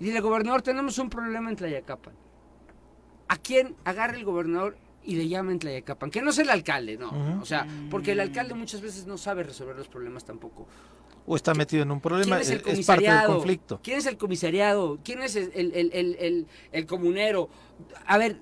Y 0.00 0.04
dile, 0.06 0.20
gobernador, 0.20 0.62
tenemos 0.62 0.96
un 0.98 1.10
problema 1.10 1.50
en 1.50 1.56
Tlayacapan. 1.56 2.14
¿A 3.28 3.36
quién 3.36 3.76
agarra 3.84 4.16
el 4.16 4.24
gobernador 4.24 4.78
y 5.04 5.16
le 5.16 5.28
llama 5.28 5.52
en 5.52 5.58
Tlayacapan? 5.58 6.10
Que 6.10 6.22
no 6.22 6.30
es 6.30 6.38
el 6.38 6.50
alcalde, 6.50 6.96
no. 6.96 7.40
O 7.40 7.44
sea, 7.44 7.66
porque 7.90 8.12
el 8.12 8.20
alcalde 8.20 8.54
muchas 8.54 8.80
veces 8.80 9.06
no 9.06 9.18
sabe 9.18 9.42
resolver 9.42 9.76
los 9.76 9.88
problemas 9.88 10.24
tampoco. 10.24 10.66
O 11.26 11.36
está 11.36 11.54
metido 11.54 11.82
en 11.82 11.90
un 11.90 12.00
problema, 12.00 12.36
¿Quién 12.36 12.40
es 12.42 12.50
el 12.50 12.56
es, 12.56 12.60
es 12.60 12.64
parte 12.86 13.02
del 13.02 13.10
comisariado? 13.12 13.34
conflicto. 13.34 13.80
¿Quién 13.82 13.98
es 13.98 14.06
el 14.06 14.16
comisariado? 14.18 14.98
¿Quién 15.02 15.22
es 15.22 15.36
el, 15.36 15.50
el- 15.54 15.90
el- 15.92 16.46
el- 16.72 16.86
comunero? 16.86 17.48
A 18.06 18.18
ver, 18.18 18.36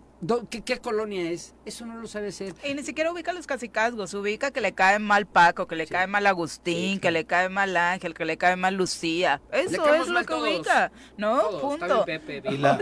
¿qué, 0.51 0.63
qué 0.63 0.79
colonia 0.79 1.31
es? 1.31 1.55
Eso 1.65 1.87
no 1.87 1.97
lo 1.97 2.07
sabe 2.07 2.29
hacer. 2.29 2.55
Y 2.65 2.75
ni 2.75 2.83
siquiera 2.83 3.13
ubica 3.13 3.33
los 3.33 3.47
casicazgos, 3.47 4.15
ubica 4.15 4.51
que 4.51 4.61
le 4.61 4.73
cae 4.73 4.99
mal 4.99 5.27
Paco, 5.27 5.67
que 5.67 5.77
le 5.77 5.87
cae 5.87 6.07
mal 6.07 6.27
Agustín, 6.27 6.95
Sí, 6.95 6.99
que 7.01 7.11
le 7.11 7.25
cae 7.25 7.49
mal 7.49 7.77
Ángel, 7.77 8.15
que 8.15 8.25
le 8.25 8.37
cae 8.37 8.57
mal 8.57 8.75
Lucía. 8.75 9.41
Eso 9.53 9.95
es 9.95 10.09
lo 10.09 10.21
que 10.21 10.27
todos. 10.27 10.43
ubica, 10.43 10.93
¿no? 11.17 11.41
Todos, 11.41 11.61
Punto. 11.61 12.05
Pepe, 12.05 12.43
Y, 12.51 12.57
la, 12.59 12.81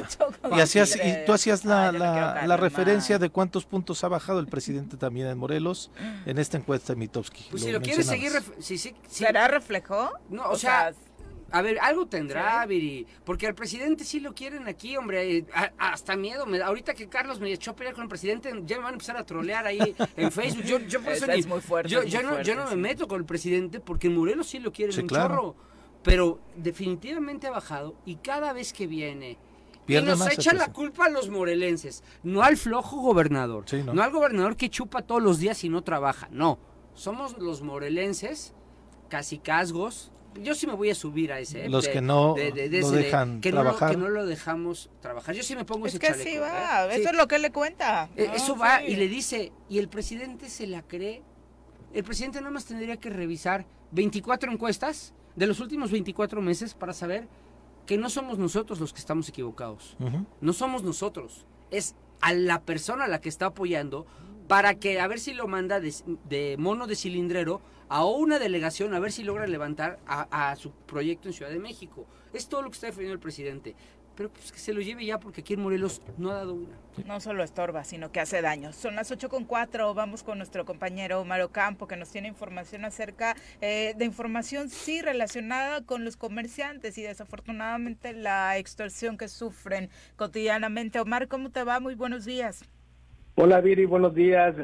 hacías, 0.62 0.96
y 0.96 1.24
tú 1.26 1.32
hacías 1.32 1.64
la, 1.64 1.88
Ay, 1.88 1.98
la, 1.98 2.44
mal. 2.46 2.58
referencia 2.58 3.18
de 3.18 3.30
cuántos 3.30 3.64
puntos 3.64 4.02
ha 4.04 4.08
bajado 4.08 4.38
el 4.40 4.46
presidente 4.46 4.96
también 4.96 5.26
en 5.28 5.38
Morelos 5.38 5.90
en 6.26 6.38
esta 6.38 6.56
encuesta 6.56 6.92
de 6.92 6.98
Mitowski. 6.98 7.46
Pues 7.50 7.62
si 7.62 7.72
lo 7.72 7.80
quieres 7.80 8.06
seguir... 8.06 8.32
sí, 8.58 8.78
sí. 8.78 8.94
¿Será 9.08 9.48
reflejo? 9.48 10.10
No, 10.28 10.48
o 10.50 10.56
sea, 10.56 10.92
A 11.52 11.62
ver, 11.62 11.78
algo 11.80 12.06
tendrá, 12.06 12.62
Sí. 12.62 12.68
Viri. 12.68 13.06
Porque 13.24 13.46
al 13.46 13.54
presidente 13.54 14.04
sí 14.04 14.20
lo 14.20 14.34
quieren 14.34 14.68
aquí, 14.68 14.96
hombre. 14.96 15.38
eh, 15.38 15.46
a- 15.54 15.72
hasta 15.78 16.16
miedo. 16.16 16.46
Me, 16.46 16.58
da- 16.58 16.66
ahorita 16.66 16.94
que 16.94 17.08
Carlos 17.08 17.40
me 17.40 17.52
echó 17.52 17.72
a 17.72 17.76
pelear 17.76 17.94
con 17.94 18.02
el 18.04 18.08
presidente, 18.08 18.50
ya 18.64 18.76
me 18.76 18.84
van 18.84 18.92
a 18.92 18.94
empezar 18.94 19.16
a 19.16 19.24
trolear 19.24 19.66
ahí 19.66 19.94
en 20.16 20.30
Facebook. 20.32 20.64
Yo, 20.64 20.78
yo 20.80 21.00
por 21.02 21.12
Es- 21.12 21.22
eso 21.22 21.32
es 21.32 21.46
ni- 21.46 21.50
muy 21.52 21.60
fuerte, 21.60 21.90
Yo, 21.90 22.02
es 22.02 22.12
yo 22.12 22.18
muy 22.20 22.26
no, 22.26 22.30
yo 22.42 22.54
fuerte, 22.54 22.54
no 22.56 22.70
me 22.70 22.76
meto 22.76 23.08
con 23.08 23.18
el 23.20 23.26
presidente 23.26 23.80
porque 23.80 24.06
en 24.06 24.16
Morelos 24.16 24.46
sí 24.46 24.58
lo 24.58 24.72
quieren 24.72 24.94
Sí, 24.94 25.00
un 25.02 25.08
claro. 25.08 25.28
chorro. 25.34 25.56
Pero 26.02 26.40
definitivamente 26.56 27.46
ha 27.46 27.50
bajado 27.50 27.94
y 28.06 28.16
cada 28.16 28.52
vez 28.52 28.72
que 28.72 28.86
viene. 28.86 29.36
Pierde 29.86 30.06
y 30.06 30.10
nos 30.10 30.18
más 30.20 30.32
echa 30.34 30.52
la 30.54 30.72
culpa 30.72 31.06
a 31.06 31.08
los 31.10 31.28
morelenses, 31.30 32.04
no 32.22 32.42
al 32.42 32.56
flojo 32.56 32.98
gobernador, 33.00 33.64
Sí, 33.66 33.82
no. 33.82 33.92
no 33.92 34.02
al 34.02 34.10
gobernador 34.12 34.56
que 34.56 34.70
chupa 34.70 35.02
todos 35.02 35.20
los 35.22 35.38
días 35.40 35.64
y 35.64 35.68
no 35.68 35.82
trabaja, 35.82 36.28
no. 36.30 36.58
Somos 36.94 37.36
los 37.38 37.62
morelenses, 37.62 38.54
casi 39.08 39.38
casgos. 39.38 40.12
Yo 40.42 40.54
sí 40.54 40.66
me 40.66 40.74
voy 40.74 40.90
a 40.90 40.94
subir 40.94 41.32
a 41.32 41.40
ese. 41.40 41.64
¿eh? 41.66 41.68
Los 41.68 41.88
que 41.88 42.00
no 42.00 42.34
lo 42.36 42.42
ese 42.42 42.96
dejan 42.96 43.40
que 43.40 43.50
No 43.52 43.62
trabajar. 43.62 43.90
lo, 43.90 43.96
que 43.96 44.02
no 44.02 44.08
lo 44.10 44.26
dejamos 44.26 44.90
trabajar. 45.00 45.34
Yo 45.34 45.42
sí 45.42 45.56
me 45.56 45.64
pongo 45.64 45.86
Es 45.86 45.94
ese 45.94 45.98
que 46.00 46.06
chaleco. 46.08 46.24
sí 46.30 46.36
¿eh? 46.36 46.40
va, 46.40 46.88
Sí. 46.92 47.00
eso 47.00 47.10
es 47.10 47.16
lo 47.16 47.26
que 47.28 47.38
le 47.38 47.50
cuenta. 47.50 48.08
Eh, 48.16 48.26
¿no? 48.28 48.34
Eso 48.34 48.56
va 48.56 48.78
Sí. 48.80 48.86
y 48.92 48.96
le 48.96 49.08
dice, 49.08 49.52
y 49.68 49.78
el 49.78 49.88
presidente 49.88 50.48
se 50.48 50.66
la 50.66 50.82
cree. 50.82 51.22
El 51.92 52.04
presidente 52.04 52.38
nada 52.40 52.52
más 52.52 52.64
tendría 52.66 52.96
que 52.96 53.10
revisar 53.10 53.66
24 53.92 54.52
encuestas 54.52 55.12
de 55.34 55.46
los 55.46 55.58
últimos 55.60 55.90
24 55.90 56.40
meses 56.40 56.74
para 56.74 56.92
saber 56.92 57.26
que 57.86 57.98
no 57.98 58.08
somos 58.08 58.38
nosotros 58.38 58.78
los 58.78 58.92
que 58.92 59.00
estamos 59.00 59.28
equivocados. 59.28 59.96
No 60.40 60.52
somos 60.52 60.84
nosotros. 60.84 61.44
Es 61.72 61.96
a 62.20 62.32
la 62.34 62.60
persona 62.62 63.04
a 63.04 63.08
la 63.08 63.20
que 63.20 63.28
está 63.28 63.46
apoyando 63.46 64.06
para 64.46 64.74
que 64.74 65.00
a 65.00 65.06
ver 65.08 65.18
si 65.18 65.32
lo 65.32 65.48
manda 65.48 65.80
de, 65.80 65.92
de 66.28 66.56
mono 66.58 66.86
de 66.86 66.94
cilindrero 66.94 67.60
a 67.90 68.04
una 68.04 68.38
delegación 68.38 68.94
a 68.94 69.00
ver 69.00 69.12
si 69.12 69.24
logra 69.24 69.46
levantar 69.46 69.98
a, 70.06 70.50
a 70.50 70.56
su 70.56 70.70
proyecto 70.70 71.28
en 71.28 71.34
Ciudad 71.34 71.50
de 71.50 71.58
México. 71.58 72.06
Es 72.32 72.48
todo 72.48 72.62
lo 72.62 72.70
que 72.70 72.76
está 72.76 72.86
defendiendo 72.86 73.14
el 73.14 73.20
presidente. 73.20 73.74
Pero 74.14 74.28
pues 74.30 74.52
que 74.52 74.58
se 74.58 74.72
lo 74.72 74.80
lleve 74.80 75.04
ya 75.04 75.18
porque 75.18 75.40
aquí 75.40 75.54
en 75.54 75.62
Morelos 75.62 76.00
no 76.18 76.30
ha 76.30 76.34
dado 76.34 76.54
una. 76.54 76.76
No 77.06 77.20
solo 77.20 77.42
estorba, 77.42 77.84
sino 77.84 78.12
que 78.12 78.20
hace 78.20 78.42
daño. 78.42 78.72
Son 78.72 78.94
las 78.94 79.10
8 79.10 79.28
con 79.28 79.44
4. 79.44 79.94
Vamos 79.94 80.22
con 80.22 80.38
nuestro 80.38 80.64
compañero 80.64 81.20
Omar 81.20 81.40
Ocampo, 81.40 81.88
que 81.88 81.96
nos 81.96 82.10
tiene 82.10 82.28
información 82.28 82.84
acerca 82.84 83.34
eh, 83.60 83.94
de 83.96 84.04
información, 84.04 84.68
sí, 84.68 85.00
relacionada 85.00 85.82
con 85.84 86.04
los 86.04 86.16
comerciantes 86.16 86.98
y 86.98 87.02
desafortunadamente 87.02 88.12
la 88.12 88.56
extorsión 88.58 89.16
que 89.16 89.28
sufren 89.28 89.90
cotidianamente. 90.16 91.00
Omar, 91.00 91.26
¿cómo 91.26 91.50
te 91.50 91.64
va? 91.64 91.80
Muy 91.80 91.94
buenos 91.94 92.24
días. 92.24 92.62
Hola 93.36 93.60
Viri, 93.60 93.86
buenos 93.86 94.14
días. 94.14 94.54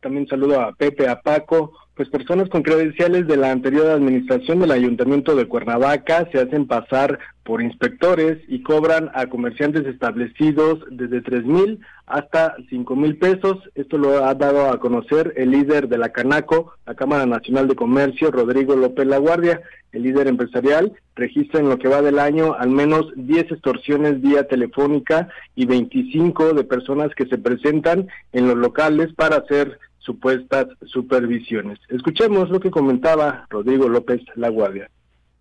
También 0.00 0.26
saludo 0.28 0.60
a 0.60 0.72
Pepe, 0.74 1.08
a 1.08 1.22
Paco, 1.22 1.72
pues 1.94 2.08
personas 2.08 2.48
con 2.48 2.62
credenciales 2.62 3.26
de 3.26 3.36
la 3.36 3.52
anterior 3.52 3.86
administración 3.86 4.58
del 4.58 4.72
Ayuntamiento 4.72 5.36
de 5.36 5.46
Cuernavaca 5.46 6.28
se 6.32 6.40
hacen 6.40 6.66
pasar 6.66 7.18
por 7.44 7.62
inspectores 7.62 8.38
y 8.48 8.62
cobran 8.62 9.10
a 9.14 9.26
comerciantes 9.26 9.86
establecidos 9.86 10.80
desde 10.90 11.20
tres 11.20 11.44
mil 11.44 11.80
hasta 12.06 12.56
cinco 12.68 12.96
mil 12.96 13.16
pesos. 13.16 13.58
Esto 13.74 13.96
lo 13.96 14.24
ha 14.24 14.34
dado 14.34 14.70
a 14.70 14.80
conocer 14.80 15.34
el 15.36 15.52
líder 15.52 15.88
de 15.88 15.98
la 15.98 16.08
Canaco, 16.08 16.72
la 16.84 16.94
Cámara 16.94 17.26
Nacional 17.26 17.68
de 17.68 17.76
Comercio, 17.76 18.30
Rodrigo 18.30 18.74
López 18.74 19.06
Laguardia. 19.06 19.60
El 19.92 20.02
líder 20.02 20.26
empresarial 20.26 20.92
registra 21.14 21.60
en 21.60 21.68
lo 21.68 21.78
que 21.78 21.86
va 21.86 22.02
del 22.02 22.18
año 22.18 22.54
al 22.54 22.70
menos 22.70 23.12
10 23.14 23.52
extorsiones 23.52 24.20
vía 24.20 24.48
telefónica 24.48 25.28
y 25.54 25.66
25 25.66 26.54
de 26.54 26.64
personas 26.64 27.14
que 27.14 27.26
se 27.26 27.38
presentan 27.38 28.08
en 28.32 28.48
los 28.48 28.56
locales 28.56 29.12
para 29.14 29.36
hacer 29.36 29.63
supuestas 30.04 30.66
supervisiones. 30.84 31.78
Escuchemos 31.88 32.50
lo 32.50 32.60
que 32.60 32.70
comentaba 32.70 33.46
Rodrigo 33.50 33.88
López 33.88 34.20
Laguardia. 34.36 34.90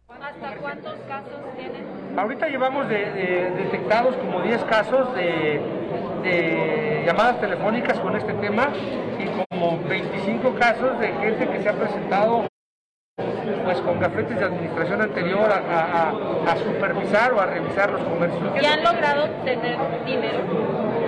¿Hasta 0.08 0.56
cuántos 0.58 0.96
casos 1.08 1.34
tienen? 1.58 1.84
Ahorita 2.18 2.48
llevamos 2.48 2.88
detectados 2.88 4.16
como 4.18 4.42
10 4.42 4.64
casos 4.66 5.14
de, 5.16 7.04
llamadas 7.06 7.42
telefónicas 7.42 8.00
con 8.00 8.16
este 8.16 8.34
tema 8.36 8.70
y 9.20 9.26
como 9.50 9.84
25 9.90 10.56
casos 10.56 11.00
de 11.00 11.08
gente 11.08 11.50
que 11.50 11.62
se 11.62 11.70
ha 11.70 11.74
presentado 11.74 12.48
pues 13.66 13.80
con 13.82 14.00
gafetes 14.00 14.38
de 14.38 14.46
administración 14.46 15.02
anterior 15.02 15.50
a, 15.52 16.56
supervisar 16.64 17.34
o 17.34 17.42
a 17.42 17.46
revisar 17.48 17.92
los 17.92 18.02
comercios. 18.04 18.42
¿Y 18.62 18.66
han 18.66 18.84
logrado 18.84 19.30
tener 19.44 19.78
dinero? 20.06 21.03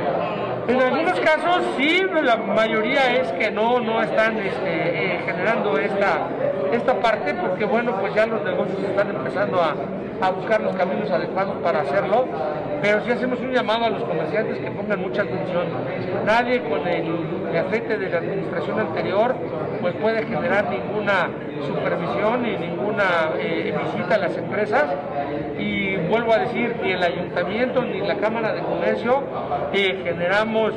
En 0.67 0.81
algunos 0.81 1.19
casos 1.19 1.61
sí, 1.77 2.01
la 2.23 2.37
mayoría 2.37 3.15
es 3.15 3.31
que 3.33 3.51
no, 3.51 3.79
no 3.79 4.01
están 4.01 4.37
este, 4.37 5.15
eh, 5.15 5.19
generando 5.23 5.77
esta, 5.77 6.27
esta 6.71 6.99
parte 6.99 7.35
porque 7.35 7.65
bueno, 7.65 7.99
pues 7.99 8.15
ya 8.15 8.25
los 8.25 8.43
negocios 8.43 8.79
están 8.79 9.15
empezando 9.15 9.61
a, 9.61 9.75
a 10.25 10.31
buscar 10.31 10.61
los 10.61 10.75
caminos 10.75 11.09
adecuados 11.11 11.55
para 11.57 11.81
hacerlo, 11.81 12.25
pero 12.81 13.01
sí 13.05 13.11
hacemos 13.11 13.39
un 13.39 13.53
llamado 13.53 13.85
a 13.85 13.89
los 13.89 14.03
comerciantes 14.03 14.57
que 14.57 14.71
pongan 14.71 14.99
mucha 14.99 15.21
atención. 15.21 15.65
Nadie 16.25 16.61
con 16.63 16.87
el 16.87 17.55
aceite 17.55 17.97
de 17.97 18.09
la 18.09 18.17
administración 18.17 18.79
anterior 18.79 19.35
pues 19.81 19.93
puede 19.95 20.25
generar 20.25 20.69
ninguna 20.69 21.29
supervisión 21.65 22.41
ni 22.41 22.57
ninguna 22.57 23.31
eh, 23.37 23.73
visita 23.83 24.15
a 24.15 24.17
las 24.17 24.37
empresas 24.37 24.85
y 25.59 25.95
vuelvo 25.97 26.33
a 26.33 26.39
decir, 26.39 26.75
ni 26.81 26.91
el 26.91 27.03
ayuntamiento 27.03 27.81
ni 27.83 28.01
la 28.01 28.15
Cámara 28.15 28.53
de 28.53 28.61
Comercio 28.61 29.23
eh, 29.73 30.01
generamos 30.03 30.73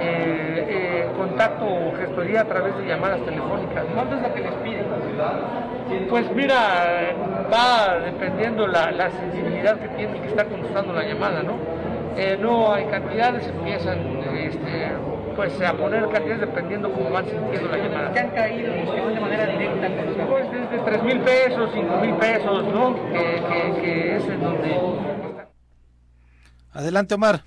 eh, 0.00 1.06
contacto 1.16 1.64
o 1.64 1.92
gestoría 1.96 2.42
a 2.42 2.44
través 2.44 2.76
de 2.78 2.86
llamadas 2.86 3.20
telefónicas. 3.20 3.84
¿Cuánto 3.94 4.16
es 4.16 4.22
lo 4.22 4.34
que 4.34 4.40
les 4.40 4.52
piden? 4.54 4.86
Pues 6.08 6.30
mira, 6.34 7.14
va 7.52 7.98
dependiendo 7.98 8.66
la, 8.66 8.90
la 8.90 9.10
sensibilidad 9.10 9.78
que 9.78 9.88
tiene 9.88 10.18
y 10.18 10.20
que 10.20 10.28
está 10.28 10.44
contestando 10.44 10.92
la 10.92 11.02
llamada, 11.02 11.42
¿no? 11.42 11.56
Eh, 12.16 12.36
no 12.40 12.72
hay 12.72 12.84
cantidades, 12.86 13.46
empiezan 13.46 13.98
este, 14.36 14.92
pues 15.36 15.60
a 15.60 15.72
poner 15.74 16.08
cantidades 16.08 16.40
dependiendo 16.40 16.92
cómo 16.92 17.10
van 17.10 17.24
sintiendo 17.26 17.68
la 17.68 17.78
llamada. 17.78 18.12
¿Qué 18.12 18.18
han 18.18 18.30
caído 18.30 18.72
de 18.72 19.20
manera 19.20 19.46
directa? 19.46 19.88
Pues 20.28 20.50
desde 20.50 20.84
3 20.84 21.02
mil 21.04 21.20
pesos, 21.20 21.70
5 21.72 21.96
mil 22.00 22.14
pesos, 22.16 22.64
¿no? 22.64 22.94
Que, 23.12 23.42
que, 23.48 23.80
que 23.80 24.16
es 24.16 24.24
en 24.24 24.40
donde... 24.40 24.78
Adelante, 26.72 27.14
Omar. 27.14 27.42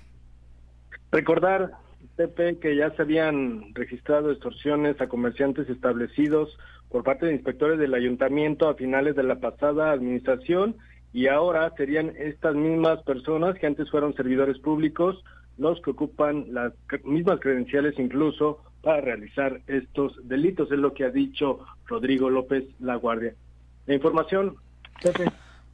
Recordar, 1.10 1.72
Pepe, 2.16 2.58
que 2.58 2.74
ya 2.74 2.90
se 2.96 3.02
habían 3.02 3.74
registrado 3.74 4.30
extorsiones 4.30 5.00
a 5.00 5.08
comerciantes 5.08 5.68
establecidos 5.68 6.58
por 6.92 7.02
parte 7.02 7.26
de 7.26 7.32
inspectores 7.32 7.78
del 7.78 7.94
ayuntamiento 7.94 8.68
a 8.68 8.74
finales 8.74 9.16
de 9.16 9.22
la 9.22 9.40
pasada 9.40 9.90
administración 9.90 10.76
y 11.12 11.26
ahora 11.26 11.72
serían 11.76 12.12
estas 12.16 12.54
mismas 12.54 13.02
personas 13.02 13.58
que 13.58 13.66
antes 13.66 13.90
fueron 13.90 14.14
servidores 14.14 14.58
públicos 14.58 15.24
los 15.56 15.80
que 15.80 15.90
ocupan 15.90 16.46
las 16.52 16.72
mismas 17.04 17.40
credenciales 17.40 17.98
incluso 17.98 18.60
para 18.82 19.00
realizar 19.00 19.60
estos 19.66 20.16
delitos, 20.28 20.70
es 20.70 20.78
lo 20.78 20.92
que 20.92 21.04
ha 21.04 21.10
dicho 21.10 21.60
Rodrigo 21.86 22.28
López 22.30 22.64
Laguardia. 22.80 23.34
La 23.86 23.94
información. 23.94 24.56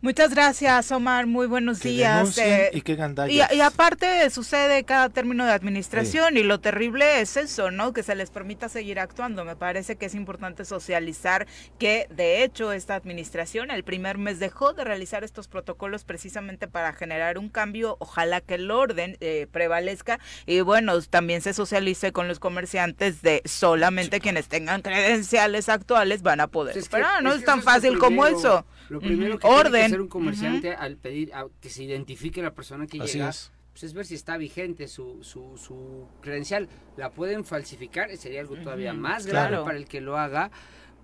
Muchas 0.01 0.31
gracias, 0.33 0.93
Omar. 0.93 1.27
Muy 1.27 1.49
buenos 1.49 1.81
días. 1.81 2.39
Eh, 2.39 2.71
y, 2.73 2.83
qué 2.83 2.97
y, 3.29 3.41
y, 3.57 3.61
aparte 3.61 4.31
sucede 4.31 4.85
cada 4.85 5.09
término 5.09 5.45
de 5.45 5.51
administración 5.51 6.37
y 6.37 6.45
lo 6.45 6.61
terrible 6.61 7.21
es 7.21 7.37
eso, 7.37 7.73
¿no? 7.73 7.93
Que 7.93 8.05
se 8.05 8.15
les 8.15 8.31
permita 8.31 8.69
seguir 8.69 9.01
actuando. 9.01 9.45
Me 9.45 9.57
parece 9.57 9.97
que 9.97 10.07
es 10.07 10.15
importante 10.15 10.65
socializar 10.65 11.49
que, 11.81 12.07
de 12.11 12.45
hecho, 12.45 12.73
esta 12.73 12.95
administración 12.95 13.73
el 13.73 13.83
primer 13.83 14.19
mes 14.19 14.39
dejó 14.39 14.73
de 14.73 14.85
realizar 14.85 15.25
estos 15.25 15.49
protocolos 15.49 16.05
precisamente 16.05 16.69
para 16.69 16.93
generar 16.93 17.37
un 17.37 17.49
cambio. 17.49 17.97
Ojalá 17.99 18.41
que 18.41 18.55
el 18.55 18.71
orden 18.71 19.17
eh, 19.21 19.49
prevalezca 19.51 20.21
y, 20.47 20.61
bueno, 20.61 21.03
también 21.03 21.41
se 21.41 21.53
socialice 21.53 22.13
con 22.13 22.29
los 22.29 22.39
comerciantes 22.39 23.21
de 23.21 23.43
solamente 23.47 24.21
quienes 24.21 24.47
tengan 24.47 24.81
credenciales 24.81 25.69
actuales 25.69 26.23
van 26.23 26.39
a 26.39 26.47
poder 26.47 26.79
esperar. 26.79 27.21
no 27.21 27.33
es, 27.33 27.45
tan 27.45 27.65
fácil 27.65 27.99
como 27.99 28.25
eso. 28.25 28.65
Lo 28.89 29.01
primero 29.01 29.39
que 29.39 29.47
orden 29.47 29.85
hacer 29.85 30.01
un 30.01 30.09
comerciante 30.09 30.75
al 30.75 30.97
pedir 30.97 31.31
que 31.61 31.71
se 31.71 31.85
identifique 31.85 32.43
la 32.43 32.55
persona 32.55 32.87
que 32.87 32.99
llega. 32.99 33.29
Es. 33.29 33.53
Pues 33.73 33.83
es 33.85 33.93
ver 33.93 34.07
si 34.07 34.17
está 34.17 34.37
vigente 34.37 34.89
su, 34.89 35.23
su, 35.23 35.57
su 35.57 36.09
credencial. 36.21 36.69
La 36.97 37.11
pueden 37.11 37.45
falsificar, 37.45 38.17
sería 38.17 38.41
algo 38.41 38.57
todavía 38.57 38.93
más 38.93 39.27
grave 39.27 39.59
para 39.59 39.77
el 39.77 39.87
que 39.87 40.01
lo 40.01 40.17
haga. 40.19 40.51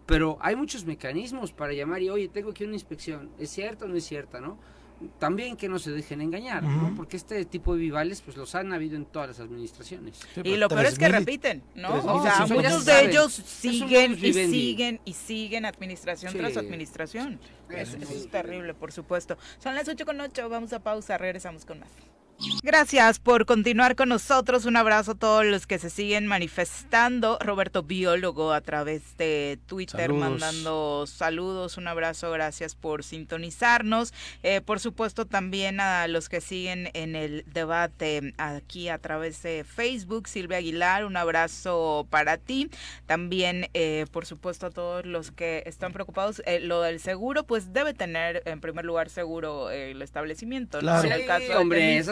Pero 0.06 0.38
hay 0.40 0.56
muchos 0.56 0.84
mecanismos 0.84 1.52
para 1.52 1.72
llamar 1.72 2.02
y, 2.02 2.10
oye, 2.10 2.28
tengo 2.28 2.50
aquí 2.50 2.64
una 2.64 2.74
inspección. 2.74 3.30
¿Es 3.38 3.50
cierto 3.50 3.84
o 3.84 3.88
no 3.88 3.96
es 3.96 4.04
cierta, 4.04 4.40
no? 4.40 4.58
También 5.18 5.56
que 5.56 5.68
no 5.68 5.78
se 5.78 5.90
dejen 5.90 6.20
engañar, 6.20 6.62
¿no? 6.62 6.94
porque 6.96 7.16
este 7.16 7.44
tipo 7.44 7.74
de 7.74 7.80
vivales 7.80 8.20
pues 8.20 8.36
los 8.36 8.54
han 8.54 8.72
habido 8.72 8.96
en 8.96 9.04
todas 9.04 9.28
las 9.28 9.40
administraciones. 9.40 10.20
y 10.42 10.56
lo 10.56 10.68
peor 10.68 10.86
es 10.86 10.98
que 10.98 11.08
repiten, 11.08 11.62
¿no? 11.74 11.94
O 11.94 12.22
sea, 12.22 12.46
muchos 12.46 12.84
de 12.84 13.04
ellos 13.04 13.32
siguen 13.32 14.12
y 14.20 14.32
siguen 14.32 15.00
y 15.04 15.12
siguen 15.12 15.66
administración 15.66 16.32
tras 16.34 16.56
administración. 16.56 17.40
Eso, 17.70 17.96
es 17.96 18.30
terrible, 18.30 18.74
por 18.74 18.92
supuesto. 18.92 19.36
Son 19.58 19.74
las 19.74 19.88
8 19.88 20.04
con 20.04 20.20
8, 20.20 20.48
vamos 20.48 20.72
a 20.72 20.80
pausa, 20.80 21.18
regresamos 21.18 21.64
con 21.64 21.80
más. 21.80 21.90
Gracias 22.62 23.20
por 23.20 23.46
continuar 23.46 23.94
con 23.94 24.08
nosotros. 24.08 24.64
Un 24.64 24.76
abrazo 24.76 25.12
a 25.12 25.14
todos 25.14 25.44
los 25.44 25.66
que 25.66 25.78
se 25.78 25.90
siguen 25.90 26.26
manifestando. 26.26 27.38
Roberto 27.40 27.82
Biólogo 27.82 28.52
a 28.52 28.60
través 28.60 29.16
de 29.16 29.58
Twitter 29.66 30.12
mandando 30.12 31.06
saludos. 31.06 31.78
Un 31.78 31.88
abrazo, 31.88 32.30
gracias 32.30 32.74
por 32.74 33.04
sintonizarnos. 33.04 34.12
Eh, 34.42 34.60
por 34.60 34.80
supuesto 34.80 35.26
también 35.26 35.78
a 35.80 36.08
los 36.08 36.28
que 36.28 36.40
siguen 36.40 36.90
en 36.94 37.16
el 37.16 37.44
debate 37.46 38.34
aquí 38.38 38.88
a 38.88 38.98
través 38.98 39.42
de 39.42 39.64
Facebook. 39.64 40.28
Silvia 40.28 40.58
Aguilar, 40.58 41.04
un 41.04 41.16
abrazo 41.16 42.06
para 42.10 42.36
ti. 42.36 42.68
También, 43.06 43.68
eh, 43.74 44.06
por 44.10 44.26
supuesto, 44.26 44.66
a 44.66 44.70
todos 44.70 45.06
los 45.06 45.30
que 45.30 45.62
están 45.66 45.92
preocupados. 45.92 46.42
Eh, 46.46 46.60
lo 46.60 46.82
del 46.82 46.98
seguro, 46.98 47.44
pues 47.44 47.72
debe 47.72 47.94
tener 47.94 48.42
en 48.46 48.60
primer 48.60 48.84
lugar 48.84 49.08
seguro 49.08 49.70
el 49.70 50.02
establecimiento. 50.02 50.80
Claro. 50.80 51.06
En 51.06 51.12
el 51.12 51.26
caso 51.26 51.60
hombre, 51.60 52.02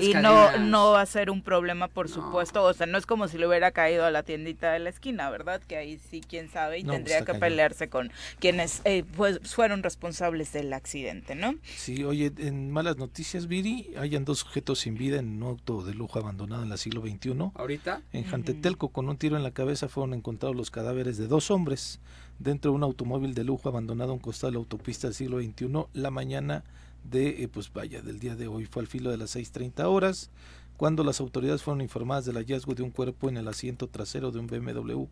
y 0.00 0.14
no, 0.14 0.58
no 0.58 0.92
va 0.92 1.02
a 1.02 1.06
ser 1.06 1.30
un 1.30 1.42
problema, 1.42 1.88
por 1.88 2.08
supuesto. 2.08 2.62
O 2.62 2.72
sea, 2.72 2.86
no 2.86 2.98
es 2.98 3.06
como 3.06 3.28
si 3.28 3.38
le 3.38 3.46
hubiera 3.46 3.70
caído 3.70 4.04
a 4.04 4.10
la 4.10 4.22
tiendita 4.22 4.72
de 4.72 4.78
la 4.78 4.90
esquina, 4.90 5.30
¿verdad? 5.30 5.60
Que 5.66 5.76
ahí 5.76 5.98
sí, 6.10 6.20
quién 6.26 6.48
sabe, 6.48 6.78
y 6.78 6.84
tendría 6.84 7.24
que 7.24 7.34
pelearse 7.34 7.88
con 7.88 8.10
quienes 8.38 8.82
eh, 8.84 9.04
pues 9.16 9.40
fueron 9.44 9.82
responsables 9.82 10.52
del 10.52 10.72
accidente, 10.72 11.34
¿no? 11.34 11.54
Sí, 11.76 12.04
oye, 12.04 12.32
en 12.38 12.70
malas 12.70 12.96
noticias, 12.96 13.46
Viri, 13.46 13.94
hayan 13.98 14.24
dos 14.24 14.40
sujetos 14.40 14.80
sin 14.80 14.96
vida 14.96 15.18
en 15.18 15.36
un 15.36 15.42
auto 15.42 15.82
de 15.82 15.94
lujo 15.94 16.18
abandonado 16.18 16.62
en 16.62 16.72
el 16.72 16.78
siglo 16.78 17.02
XXI. 17.02 17.50
¿Ahorita? 17.54 18.02
En 18.12 18.24
Jantetelco, 18.24 18.88
con 18.88 19.08
un 19.08 19.16
tiro 19.16 19.36
en 19.36 19.42
la 19.42 19.52
cabeza, 19.52 19.88
fueron 19.88 20.14
encontrados 20.14 20.56
los 20.56 20.70
cadáveres 20.70 21.18
de 21.18 21.26
dos 21.26 21.50
hombres 21.50 22.00
dentro 22.38 22.72
de 22.72 22.76
un 22.76 22.82
automóvil 22.82 23.34
de 23.34 23.44
lujo 23.44 23.68
abandonado 23.68 24.10
a 24.10 24.14
un 24.14 24.18
costado 24.18 24.50
de 24.50 24.54
la 24.54 24.60
autopista 24.60 25.06
del 25.06 25.14
siglo 25.14 25.40
XXI 25.40 25.86
la 25.92 26.10
mañana 26.10 26.64
de, 27.04 27.42
eh, 27.42 27.48
pues 27.48 27.72
vaya, 27.72 28.02
del 28.02 28.18
día 28.18 28.36
de 28.36 28.48
hoy. 28.48 28.66
Fue 28.66 28.82
al 28.82 28.88
filo 28.88 29.10
de 29.10 29.16
las 29.16 29.36
6.30 29.36 29.84
horas, 29.84 30.30
cuando 30.76 31.04
las 31.04 31.20
autoridades 31.20 31.62
fueron 31.62 31.80
informadas 31.80 32.24
del 32.24 32.36
hallazgo 32.36 32.74
de 32.74 32.82
un 32.82 32.90
cuerpo 32.90 33.28
en 33.28 33.36
el 33.36 33.48
asiento 33.48 33.88
trasero 33.88 34.30
de 34.30 34.38
un 34.38 34.46
BMW 34.46 35.04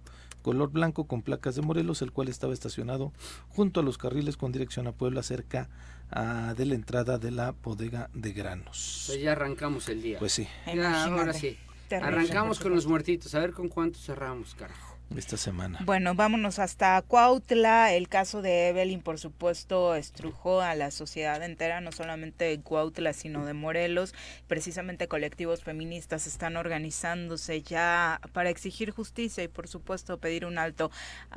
color 0.42 0.70
blanco 0.70 1.04
con 1.04 1.22
placas 1.22 1.56
de 1.56 1.62
Morelos, 1.62 2.02
el 2.02 2.12
cual 2.12 2.28
estaba 2.28 2.54
estacionado 2.54 3.12
junto 3.48 3.80
a 3.80 3.82
los 3.82 3.98
carriles 3.98 4.36
con 4.36 4.52
dirección 4.52 4.86
a 4.86 4.92
Puebla, 4.92 5.22
cerca 5.22 5.68
ah, 6.10 6.54
de 6.56 6.66
la 6.66 6.74
entrada 6.74 7.18
de 7.18 7.30
la 7.30 7.52
bodega 7.52 8.08
de 8.14 8.32
granos. 8.32 9.04
Pues 9.08 9.20
ya 9.20 9.32
arrancamos 9.32 9.88
el 9.88 10.02
día. 10.02 10.18
Pues 10.18 10.32
sí. 10.32 10.48
ahora 10.66 11.32
sí. 11.32 11.58
Arrancamos 11.90 12.60
con 12.60 12.74
los 12.74 12.86
muertitos, 12.86 13.34
a 13.34 13.40
ver 13.40 13.52
con 13.52 13.68
cuántos 13.68 14.04
cerramos, 14.04 14.54
carajo. 14.54 14.87
Esta 15.16 15.36
semana. 15.36 15.80
Bueno, 15.84 16.14
vámonos 16.14 16.58
hasta 16.58 17.00
Cuautla. 17.02 17.92
El 17.94 18.08
caso 18.08 18.42
de 18.42 18.68
Evelyn, 18.68 19.00
por 19.00 19.18
supuesto, 19.18 19.94
estrujó 19.94 20.60
a 20.60 20.74
la 20.74 20.90
sociedad 20.90 21.42
entera, 21.42 21.80
no 21.80 21.92
solamente 21.92 22.44
de 22.44 22.60
Cuautla, 22.60 23.12
sino 23.12 23.46
de 23.46 23.54
Morelos. 23.54 24.14
Precisamente 24.46 25.08
colectivos 25.08 25.64
feministas 25.64 26.26
están 26.26 26.56
organizándose 26.56 27.62
ya 27.62 28.20
para 28.32 28.50
exigir 28.50 28.90
justicia 28.90 29.42
y, 29.42 29.48
por 29.48 29.68
supuesto, 29.68 30.18
pedir 30.18 30.44
un 30.44 30.58
alto 30.58 30.90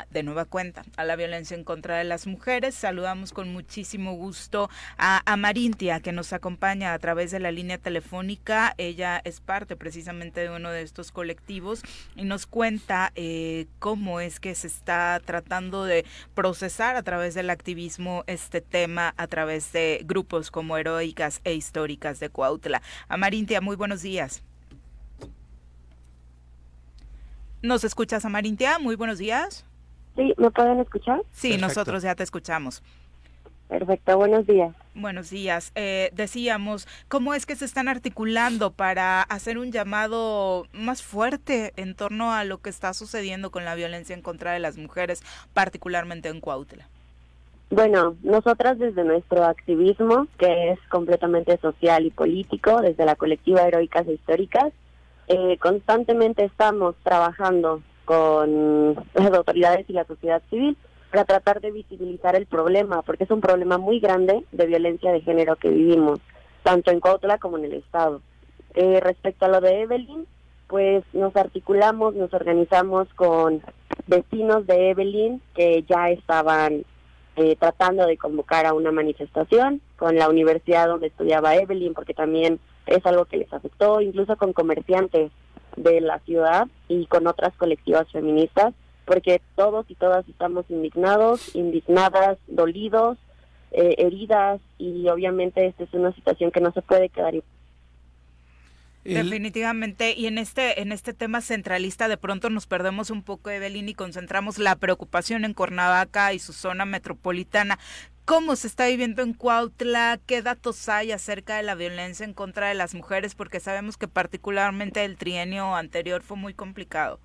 de 0.09 0.23
nueva 0.23 0.45
cuenta 0.45 0.83
a 0.97 1.05
la 1.05 1.15
violencia 1.15 1.55
en 1.55 1.63
contra 1.63 1.97
de 1.97 2.03
las 2.03 2.27
mujeres. 2.27 2.75
Saludamos 2.75 3.31
con 3.31 3.51
muchísimo 3.51 4.13
gusto 4.13 4.69
a 4.97 5.21
Amarintia, 5.31 5.99
que 6.01 6.11
nos 6.11 6.33
acompaña 6.33 6.93
a 6.93 6.99
través 6.99 7.31
de 7.31 7.39
la 7.39 7.51
línea 7.51 7.77
telefónica. 7.77 8.73
Ella 8.77 9.21
es 9.23 9.39
parte 9.39 9.75
precisamente 9.75 10.41
de 10.41 10.49
uno 10.49 10.71
de 10.71 10.81
estos 10.81 11.11
colectivos 11.11 11.83
y 12.15 12.25
nos 12.25 12.45
cuenta 12.45 13.11
eh, 13.15 13.60
cómo 13.79 14.19
es 14.19 14.39
que 14.39 14.55
se 14.55 14.67
está 14.67 15.21
tratando 15.23 15.83
de 15.83 16.05
procesar 16.33 16.95
a 16.95 17.03
través 17.03 17.33
del 17.33 17.49
activismo 17.49 18.23
este 18.27 18.61
tema 18.61 19.13
a 19.17 19.27
través 19.27 19.71
de 19.71 20.01
grupos 20.05 20.51
como 20.51 20.77
heroicas 20.77 21.41
e 21.43 21.53
históricas 21.53 22.19
de 22.19 22.29
Cuautla. 22.29 22.81
Amarintia, 23.07 23.61
muy 23.61 23.75
buenos 23.75 24.01
días. 24.01 24.43
¿Nos 27.61 27.83
escuchas, 27.83 28.25
Amarintia? 28.25 28.79
Muy 28.79 28.95
buenos 28.95 29.19
días. 29.19 29.65
Sí, 30.15 30.33
¿me 30.37 30.49
pueden 30.51 30.79
escuchar? 30.79 31.21
Sí, 31.31 31.57
nosotros 31.57 32.03
ya 32.03 32.15
te 32.15 32.23
escuchamos. 32.23 32.81
Perfecto, 33.71 34.17
buenos 34.17 34.45
días. 34.45 34.75
Buenos 34.95 35.29
días. 35.29 35.71
Eh, 35.75 36.11
decíamos, 36.13 36.89
¿cómo 37.07 37.33
es 37.33 37.45
que 37.45 37.55
se 37.55 37.63
están 37.63 37.87
articulando 37.87 38.71
para 38.71 39.21
hacer 39.21 39.57
un 39.57 39.71
llamado 39.71 40.65
más 40.73 41.01
fuerte 41.01 41.71
en 41.77 41.95
torno 41.95 42.33
a 42.33 42.43
lo 42.43 42.57
que 42.57 42.69
está 42.69 42.93
sucediendo 42.93 43.49
con 43.49 43.63
la 43.63 43.73
violencia 43.75 44.13
en 44.13 44.21
contra 44.21 44.51
de 44.51 44.59
las 44.59 44.77
mujeres, 44.77 45.23
particularmente 45.53 46.27
en 46.27 46.41
Cuautla? 46.41 46.89
Bueno, 47.69 48.17
nosotras 48.23 48.77
desde 48.77 49.05
nuestro 49.05 49.45
activismo, 49.45 50.27
que 50.37 50.71
es 50.71 50.79
completamente 50.89 51.57
social 51.59 52.05
y 52.05 52.11
político, 52.11 52.81
desde 52.81 53.05
la 53.05 53.15
colectiva 53.15 53.61
Heroicas 53.61 54.05
e 54.05 54.15
Históricas, 54.15 54.73
eh, 55.29 55.57
constantemente 55.59 56.43
estamos 56.43 56.95
trabajando 57.03 57.81
con 58.03 58.95
las 59.13 59.31
autoridades 59.31 59.89
y 59.89 59.93
la 59.93 60.03
sociedad 60.03 60.41
civil 60.49 60.75
para 61.11 61.25
tratar 61.25 61.59
de 61.59 61.71
visibilizar 61.71 62.35
el 62.35 62.45
problema, 62.45 63.01
porque 63.01 63.25
es 63.25 63.31
un 63.31 63.41
problema 63.41 63.77
muy 63.77 63.99
grande 63.99 64.45
de 64.53 64.65
violencia 64.65 65.11
de 65.11 65.21
género 65.21 65.57
que 65.57 65.69
vivimos, 65.69 66.19
tanto 66.63 66.89
en 66.89 67.01
Cuautla 67.01 67.37
como 67.37 67.57
en 67.57 67.65
el 67.65 67.73
Estado. 67.73 68.21
Eh, 68.75 69.01
respecto 69.01 69.45
a 69.45 69.49
lo 69.49 69.59
de 69.59 69.81
Evelyn, 69.81 70.25
pues 70.67 71.03
nos 71.11 71.35
articulamos, 71.35 72.15
nos 72.15 72.33
organizamos 72.33 73.09
con 73.15 73.61
vecinos 74.07 74.65
de 74.65 74.91
Evelyn 74.91 75.41
que 75.53 75.83
ya 75.83 76.09
estaban 76.09 76.85
eh, 77.35 77.57
tratando 77.59 78.07
de 78.07 78.17
convocar 78.17 78.65
a 78.65 78.73
una 78.73 78.93
manifestación, 78.93 79.81
con 79.97 80.15
la 80.15 80.29
universidad 80.29 80.87
donde 80.87 81.07
estudiaba 81.07 81.55
Evelyn, 81.55 81.93
porque 81.93 82.13
también 82.13 82.59
es 82.85 83.05
algo 83.05 83.25
que 83.25 83.37
les 83.37 83.51
afectó, 83.51 83.99
incluso 83.99 84.37
con 84.37 84.53
comerciantes 84.53 85.31
de 85.75 85.99
la 85.99 86.19
ciudad 86.19 86.67
y 86.87 87.05
con 87.07 87.27
otras 87.27 87.53
colectivas 87.57 88.09
feministas 88.11 88.73
porque 89.05 89.41
todos 89.55 89.85
y 89.89 89.95
todas 89.95 90.27
estamos 90.27 90.65
indignados, 90.69 91.55
indignadas, 91.55 92.37
dolidos, 92.47 93.17
eh, 93.71 93.95
heridas 93.97 94.59
y 94.77 95.07
obviamente 95.07 95.65
esta 95.65 95.83
es 95.83 95.93
una 95.93 96.13
situación 96.13 96.51
que 96.51 96.61
no 96.61 96.71
se 96.73 96.81
puede 96.81 97.09
quedar 97.09 97.33
Definitivamente, 99.03 100.13
y 100.15 100.27
en 100.27 100.37
este, 100.37 100.79
en 100.81 100.91
este 100.91 101.13
tema 101.13 101.41
centralista 101.41 102.07
de 102.07 102.17
pronto 102.17 102.51
nos 102.51 102.67
perdemos 102.67 103.09
un 103.09 103.23
poco, 103.23 103.49
Evelyn, 103.49 103.89
y 103.89 103.95
concentramos 103.95 104.59
la 104.59 104.75
preocupación 104.75 105.43
en 105.43 105.55
Cuernavaca 105.55 106.33
y 106.33 106.39
su 106.39 106.53
zona 106.53 106.85
metropolitana. 106.85 107.79
¿Cómo 108.25 108.55
se 108.55 108.67
está 108.67 108.85
viviendo 108.85 109.23
en 109.23 109.33
Cuautla? 109.33 110.19
¿Qué 110.27 110.43
datos 110.43 110.87
hay 110.87 111.11
acerca 111.11 111.57
de 111.57 111.63
la 111.63 111.73
violencia 111.73 112.23
en 112.23 112.33
contra 112.33 112.67
de 112.67 112.75
las 112.75 112.93
mujeres? 112.93 113.33
Porque 113.33 113.59
sabemos 113.59 113.97
que 113.97 114.07
particularmente 114.07 115.03
el 115.03 115.17
trienio 115.17 115.75
anterior 115.75 116.21
fue 116.21 116.37
muy 116.37 116.53
complicado. 116.53 117.19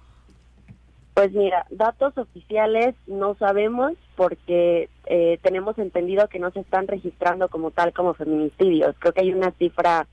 Pues 1.16 1.32
mira, 1.32 1.64
datos 1.70 2.12
oficiales 2.18 2.94
no 3.06 3.36
sabemos 3.36 3.94
porque 4.16 4.90
eh, 5.06 5.38
tenemos 5.40 5.78
entendido 5.78 6.28
que 6.28 6.38
no 6.38 6.50
se 6.50 6.60
están 6.60 6.86
registrando 6.86 7.48
como 7.48 7.70
tal 7.70 7.94
como 7.94 8.12
feminicidios. 8.12 8.94
Creo 8.98 9.14
que 9.14 9.22
hay 9.22 9.32
una 9.32 9.50
cifra 9.52 10.06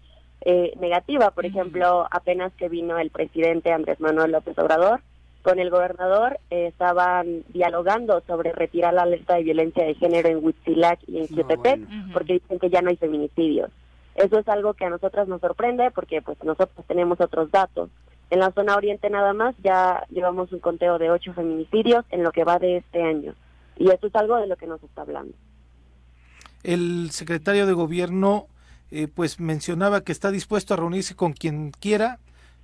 eh, 0.46 0.72
negativa. 0.80 1.32
Por 1.32 1.46
ejemplo, 1.46 2.08
apenas 2.10 2.54
que 2.54 2.70
vino 2.70 2.98
el 3.00 3.10
presidente 3.10 3.74
Andrés 3.74 4.00
Manuel 4.00 4.32
López 4.32 4.58
Obrador 4.58 5.02
con 5.42 5.60
el 5.60 5.70
gobernador, 5.70 6.40
eh, 6.50 6.68
estaban 6.68 7.44
dialogando 7.50 8.22
sobre 8.26 8.54
retirar 8.54 8.94
la 8.94 9.02
alerta 9.02 9.36
de 9.36 9.44
violencia 9.44 9.84
de 9.84 9.96
género 9.96 10.30
en 10.30 10.38
Huitzilac 10.42 11.02
y 11.06 11.18
en 11.18 11.28
Jutepec, 11.28 11.82
porque 12.14 12.36
dicen 12.36 12.60
que 12.60 12.70
ya 12.70 12.82
no 12.82 12.92
hay 12.92 12.96
feminicidios. 12.96 13.70
Eso 14.16 14.40
es 14.40 14.48
algo 14.48 14.74
que 14.74 14.86
a 14.86 14.90
nosotras 14.90 15.28
nos 15.28 15.42
sorprende 15.42 15.92
porque 15.92 16.22
pues 16.22 16.42
nosotros 16.46 16.86
tenemos 16.88 17.20
otros 17.20 17.52
datos. 17.52 17.90
En 18.30 18.40
la 18.40 18.52
zona 18.52 18.76
oriente 18.76 19.10
nada 19.10 19.34
más 19.34 19.56
ya 19.64 20.06
llevamos 20.10 20.52
un 20.52 20.60
conteo 20.60 20.98
de 20.98 21.12
ocho 21.12 21.34
feminicidios 21.34 22.06
en 22.10 22.24
lo 22.24 22.32
que 22.32 22.44
va 22.44 22.60
de 22.60 22.78
este 22.78 23.04
año. 23.04 23.36
Y 23.78 23.90
eso 23.90 24.08
es 24.08 24.16
algo 24.16 24.38
de 24.38 24.48
lo 24.48 24.56
que 24.56 24.68
nos 24.68 24.82
está 24.84 25.02
hablando. 25.02 25.34
El 26.64 27.12
secretario 27.12 27.66
de 27.68 27.74
gobierno 27.74 28.48
eh, 28.92 29.08
pues 29.08 29.40
mencionaba 29.40 30.04
que 30.04 30.12
está 30.12 30.32
dispuesto 30.32 30.74
a 30.74 30.78
reunirse 30.78 31.16
con 31.16 31.34
quien 31.34 31.72
quiera 31.72 32.20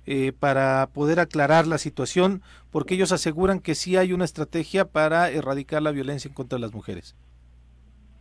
eh, 0.06 0.32
para 0.32 0.88
poder 0.94 1.20
aclarar 1.20 1.66
la 1.66 1.76
situación, 1.76 2.42
porque 2.70 2.94
ellos 2.94 3.12
aseguran 3.12 3.60
que 3.60 3.74
sí 3.74 3.96
hay 3.96 4.12
una 4.12 4.24
estrategia 4.24 4.84
para 4.84 5.28
erradicar 5.30 5.82
la 5.82 5.90
violencia 5.90 6.28
en 6.28 6.34
contra 6.34 6.56
de 6.56 6.62
las 6.62 6.72
mujeres. 6.72 7.16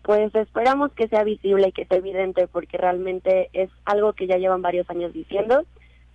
Pues 0.02 0.34
esperamos 0.34 0.92
que 0.94 1.08
sea 1.08 1.24
visible 1.24 1.70
y 1.70 1.72
que 1.72 1.86
sea 1.86 1.98
evidente, 1.98 2.48
porque 2.48 2.78
realmente 2.78 3.50
es 3.54 3.70
algo 3.86 4.14
que 4.14 4.28
ya 4.28 4.38
llevan 4.38 4.62
varios 4.62 4.90
años 4.90 5.14
diciendo 5.14 5.64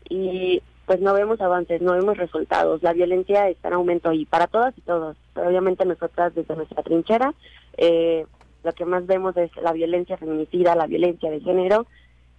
y 0.09 0.62
pues 0.87 1.01
no 1.01 1.14
vemos 1.14 1.41
avances, 1.41 1.80
no 1.80 1.93
vemos 1.93 2.16
resultados. 2.16 2.82
La 2.82 2.93
violencia 2.93 3.49
está 3.49 3.68
en 3.68 3.74
aumento 3.74 4.12
y 4.12 4.26
para 4.26 4.47
todas 4.47 4.76
y 4.76 4.82
todos. 4.82 5.16
Pero 5.32 5.49
obviamente 5.49 5.85
nosotras 5.85 6.35
desde 6.35 6.57
nuestra 6.57 6.82
trinchera 6.82 7.35
eh, 7.76 8.26
lo 8.62 8.72
que 8.72 8.85
más 8.85 9.07
vemos 9.07 9.37
es 9.37 9.51
la 9.62 9.72
violencia 9.72 10.16
feminicida, 10.16 10.74
la 10.74 10.87
violencia 10.87 11.30
de 11.30 11.41
género 11.41 11.87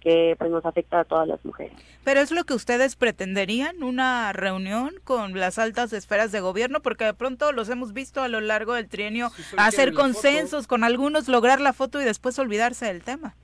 que 0.00 0.36
pues 0.38 0.50
nos 0.50 0.64
afecta 0.64 1.00
a 1.00 1.04
todas 1.04 1.26
las 1.26 1.44
mujeres. 1.44 1.72
Pero 2.04 2.20
es 2.20 2.30
lo 2.30 2.44
que 2.44 2.54
ustedes 2.54 2.94
pretenderían, 2.94 3.82
una 3.82 4.32
reunión 4.32 4.94
con 5.02 5.38
las 5.38 5.58
altas 5.58 5.92
esferas 5.92 6.30
de 6.30 6.38
gobierno, 6.38 6.80
porque 6.80 7.04
de 7.04 7.14
pronto 7.14 7.50
los 7.50 7.68
hemos 7.70 7.92
visto 7.92 8.22
a 8.22 8.28
lo 8.28 8.40
largo 8.40 8.74
del 8.74 8.88
trienio 8.88 9.32
hacer 9.56 9.94
consensos 9.94 10.68
con 10.68 10.84
algunos, 10.84 11.26
lograr 11.26 11.60
la 11.60 11.72
foto 11.72 12.00
y 12.00 12.04
después 12.04 12.38
olvidarse 12.38 12.86
del 12.86 13.02
tema. 13.02 13.34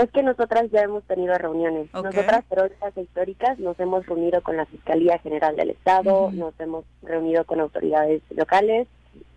Es 0.00 0.10
que 0.12 0.22
nosotras 0.22 0.70
ya 0.70 0.80
hemos 0.80 1.04
tenido 1.04 1.36
reuniones. 1.36 1.92
Nosotras, 1.92 2.42
periodistas 2.48 2.96
históricas, 2.96 3.58
nos 3.58 3.78
hemos 3.78 4.06
reunido 4.06 4.40
con 4.42 4.56
la 4.56 4.64
Fiscalía 4.64 5.18
General 5.18 5.54
del 5.56 5.70
Estado, 5.70 6.30
nos 6.32 6.58
hemos 6.58 6.86
reunido 7.02 7.44
con 7.44 7.60
autoridades 7.60 8.22
locales, 8.30 8.88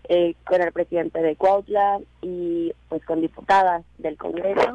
eh, 0.07 0.35
con 0.45 0.61
el 0.61 0.71
presidente 0.71 1.21
de 1.21 1.35
Cuautla 1.35 1.99
y 2.21 2.73
pues 2.87 3.03
con 3.03 3.19
diputadas 3.19 3.83
del 3.97 4.17
Congreso. 4.17 4.73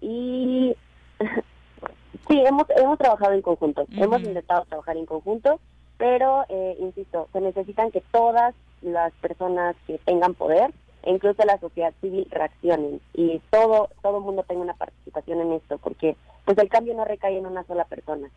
Y 0.00 0.74
sí, 2.28 2.42
hemos, 2.44 2.66
hemos 2.70 2.98
trabajado 2.98 3.32
en 3.32 3.42
conjunto, 3.42 3.86
hemos 3.92 4.22
intentado 4.22 4.64
trabajar 4.64 4.96
en 4.96 5.06
conjunto, 5.06 5.60
pero, 5.96 6.44
eh, 6.48 6.76
insisto, 6.80 7.28
se 7.32 7.40
necesitan 7.40 7.92
que 7.92 8.02
todas 8.10 8.52
las 8.82 9.12
personas 9.20 9.76
que 9.86 9.98
tengan 9.98 10.34
poder 10.34 10.72
e 11.02 11.10
incluso 11.10 11.42
la 11.44 11.58
sociedad 11.58 11.92
civil 12.00 12.26
reaccionen 12.30 13.00
y 13.14 13.40
todo 13.50 13.88
todo 14.02 14.18
el 14.18 14.24
mundo 14.24 14.44
tenga 14.46 14.62
una 14.62 14.74
participación 14.74 15.40
en 15.40 15.52
esto 15.52 15.78
porque 15.78 16.16
pues 16.44 16.58
el 16.58 16.68
cambio 16.68 16.94
no 16.94 17.04
recae 17.04 17.38
en 17.38 17.46
una 17.46 17.64
sola 17.64 17.84
persona. 17.84 18.28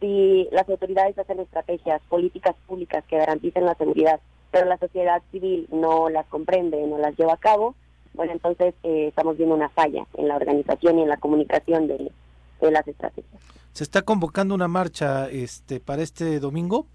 Si 0.00 0.48
las 0.52 0.68
autoridades 0.68 1.18
hacen 1.18 1.40
estrategias 1.40 2.02
políticas 2.08 2.54
públicas 2.66 3.04
que 3.08 3.18
garanticen 3.18 3.64
la 3.64 3.74
seguridad 3.74 4.20
pero 4.50 4.66
la 4.66 4.78
sociedad 4.78 5.20
civil 5.32 5.66
no 5.72 6.08
las 6.08 6.26
comprende 6.26 6.86
no 6.86 6.98
las 6.98 7.16
lleva 7.16 7.34
a 7.34 7.38
cabo 7.38 7.74
bueno 8.12 8.32
entonces 8.32 8.74
eh, 8.84 9.08
estamos 9.08 9.36
viendo 9.36 9.54
una 9.54 9.68
falla 9.70 10.06
en 10.14 10.28
la 10.28 10.36
organización 10.36 10.98
y 10.98 11.02
en 11.02 11.08
la 11.08 11.16
comunicación 11.16 11.88
de, 11.88 12.12
de 12.60 12.70
las 12.70 12.86
estrategias. 12.86 13.42
Se 13.72 13.82
está 13.82 14.02
convocando 14.02 14.54
una 14.54 14.68
marcha 14.68 15.28
este 15.28 15.80
para 15.80 16.02
este 16.02 16.38
domingo 16.38 16.86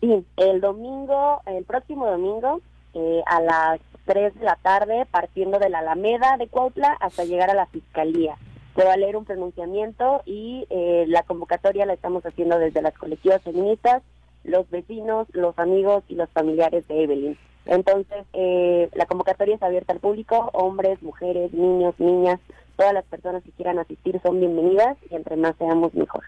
sí 0.00 0.24
el 0.36 0.60
domingo 0.60 1.40
el 1.46 1.64
próximo 1.64 2.06
domingo 2.06 2.60
eh, 2.94 3.22
a 3.26 3.40
las 3.40 3.80
3 4.04 4.34
de 4.34 4.44
la 4.44 4.56
tarde, 4.56 5.06
partiendo 5.10 5.58
de 5.58 5.68
la 5.68 5.80
Alameda 5.80 6.36
de 6.38 6.48
Cuautla 6.48 6.96
hasta 7.00 7.24
llegar 7.24 7.50
a 7.50 7.54
la 7.54 7.66
Fiscalía. 7.66 8.36
Se 8.76 8.84
va 8.84 8.94
a 8.94 8.96
leer 8.96 9.16
un 9.16 9.24
pronunciamiento 9.24 10.22
y 10.26 10.66
eh, 10.70 11.04
la 11.08 11.22
convocatoria 11.22 11.86
la 11.86 11.94
estamos 11.94 12.24
haciendo 12.26 12.58
desde 12.58 12.82
las 12.82 12.94
colectivas 12.94 13.42
feministas, 13.42 14.02
los 14.42 14.68
vecinos, 14.70 15.28
los 15.32 15.58
amigos 15.58 16.04
y 16.08 16.16
los 16.16 16.28
familiares 16.30 16.86
de 16.88 17.04
Evelyn. 17.04 17.38
Entonces, 17.66 18.26
eh, 18.34 18.90
la 18.94 19.06
convocatoria 19.06 19.54
es 19.54 19.62
abierta 19.62 19.92
al 19.92 20.00
público, 20.00 20.50
hombres, 20.52 21.02
mujeres, 21.02 21.52
niños, 21.52 21.94
niñas, 21.98 22.40
todas 22.76 22.92
las 22.92 23.04
personas 23.04 23.42
que 23.42 23.52
quieran 23.52 23.78
asistir 23.78 24.20
son 24.22 24.40
bienvenidas 24.40 24.98
y 25.10 25.14
entre 25.14 25.36
más 25.36 25.56
seamos 25.56 25.94
mejor. 25.94 26.24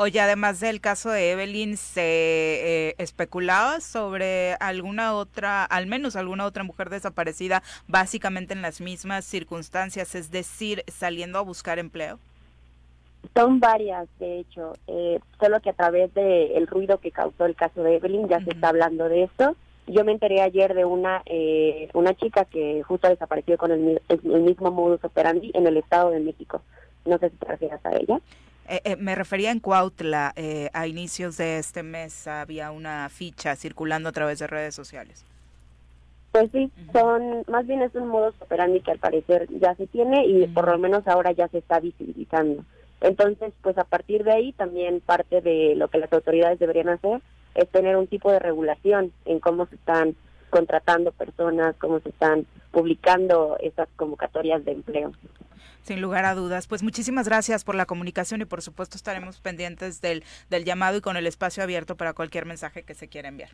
Oye, 0.00 0.20
además 0.20 0.60
del 0.60 0.80
caso 0.80 1.10
de 1.10 1.32
Evelyn, 1.32 1.76
¿se 1.76 2.02
eh, 2.02 2.94
especulaba 2.98 3.80
sobre 3.80 4.54
alguna 4.60 5.12
otra, 5.12 5.64
al 5.64 5.88
menos 5.88 6.14
alguna 6.14 6.46
otra 6.46 6.62
mujer 6.62 6.88
desaparecida, 6.88 7.64
básicamente 7.88 8.54
en 8.54 8.62
las 8.62 8.80
mismas 8.80 9.24
circunstancias, 9.24 10.14
es 10.14 10.30
decir, 10.30 10.84
saliendo 10.86 11.40
a 11.40 11.42
buscar 11.42 11.80
empleo? 11.80 12.20
Son 13.34 13.58
varias, 13.58 14.06
de 14.20 14.38
hecho, 14.38 14.74
eh, 14.86 15.18
solo 15.40 15.58
que 15.58 15.70
a 15.70 15.72
través 15.72 16.14
del 16.14 16.52
el 16.52 16.68
ruido 16.68 16.98
que 16.98 17.10
causó 17.10 17.46
el 17.46 17.56
caso 17.56 17.82
de 17.82 17.96
Evelyn 17.96 18.28
ya 18.28 18.38
se 18.44 18.50
está 18.50 18.68
hablando 18.68 19.08
de 19.08 19.24
esto. 19.24 19.56
Yo 19.88 20.04
me 20.04 20.12
enteré 20.12 20.42
ayer 20.42 20.74
de 20.74 20.84
una 20.84 21.22
eh, 21.26 21.88
una 21.94 22.14
chica 22.14 22.44
que 22.44 22.84
justo 22.84 23.08
desapareció 23.08 23.58
con 23.58 23.72
el, 23.72 24.00
el, 24.08 24.42
mismo 24.42 24.70
modus 24.70 25.02
operandi 25.02 25.50
en 25.54 25.66
el 25.66 25.76
Estado 25.76 26.10
de 26.10 26.20
México. 26.20 26.62
No 27.04 27.18
sé 27.18 27.30
si 27.30 27.36
te 27.36 27.46
refieres 27.46 27.84
a 27.84 27.96
ella. 27.96 28.20
Eh, 28.68 28.82
eh, 28.84 28.96
me 28.96 29.14
refería 29.14 29.50
en 29.50 29.60
Cuautla, 29.60 30.34
eh, 30.36 30.68
a 30.74 30.86
inicios 30.86 31.38
de 31.38 31.58
este 31.58 31.82
mes 31.82 32.26
había 32.26 32.70
una 32.70 33.08
ficha 33.08 33.56
circulando 33.56 34.10
a 34.10 34.12
través 34.12 34.38
de 34.40 34.46
redes 34.46 34.74
sociales. 34.74 35.24
Pues 36.32 36.50
sí, 36.52 36.70
son, 36.92 37.44
más 37.48 37.66
bien 37.66 37.80
es 37.80 37.94
un 37.94 38.08
modus 38.08 38.34
operandi 38.40 38.80
que 38.80 38.90
al 38.90 38.98
parecer 38.98 39.48
ya 39.58 39.74
se 39.76 39.86
tiene 39.86 40.26
y 40.26 40.46
por 40.48 40.68
lo 40.68 40.78
menos 40.78 41.08
ahora 41.08 41.32
ya 41.32 41.48
se 41.48 41.58
está 41.58 41.80
visibilizando. 41.80 42.62
Entonces, 43.00 43.54
pues 43.62 43.78
a 43.78 43.84
partir 43.84 44.22
de 44.24 44.32
ahí 44.32 44.52
también 44.52 45.00
parte 45.00 45.40
de 45.40 45.74
lo 45.74 45.88
que 45.88 45.98
las 45.98 46.12
autoridades 46.12 46.58
deberían 46.58 46.90
hacer 46.90 47.22
es 47.54 47.68
tener 47.70 47.96
un 47.96 48.06
tipo 48.06 48.30
de 48.30 48.38
regulación 48.38 49.12
en 49.24 49.40
cómo 49.40 49.64
se 49.66 49.76
están 49.76 50.14
contratando 50.50 51.12
personas, 51.12 51.74
cómo 51.76 52.00
se 52.00 52.10
están 52.10 52.46
publicando 52.70 53.56
esas 53.60 53.88
convocatorias 53.96 54.62
de 54.66 54.72
empleo. 54.72 55.12
Sin 55.88 56.02
lugar 56.02 56.26
a 56.26 56.34
dudas. 56.34 56.66
Pues 56.66 56.82
muchísimas 56.82 57.26
gracias 57.26 57.64
por 57.64 57.74
la 57.74 57.86
comunicación 57.86 58.42
y 58.42 58.44
por 58.44 58.60
supuesto 58.60 58.98
estaremos 58.98 59.40
pendientes 59.40 60.02
del, 60.02 60.22
del 60.50 60.66
llamado 60.66 60.98
y 60.98 61.00
con 61.00 61.16
el 61.16 61.26
espacio 61.26 61.62
abierto 61.62 61.96
para 61.96 62.12
cualquier 62.12 62.44
mensaje 62.44 62.82
que 62.82 62.94
se 62.94 63.08
quiera 63.08 63.28
enviar. 63.28 63.52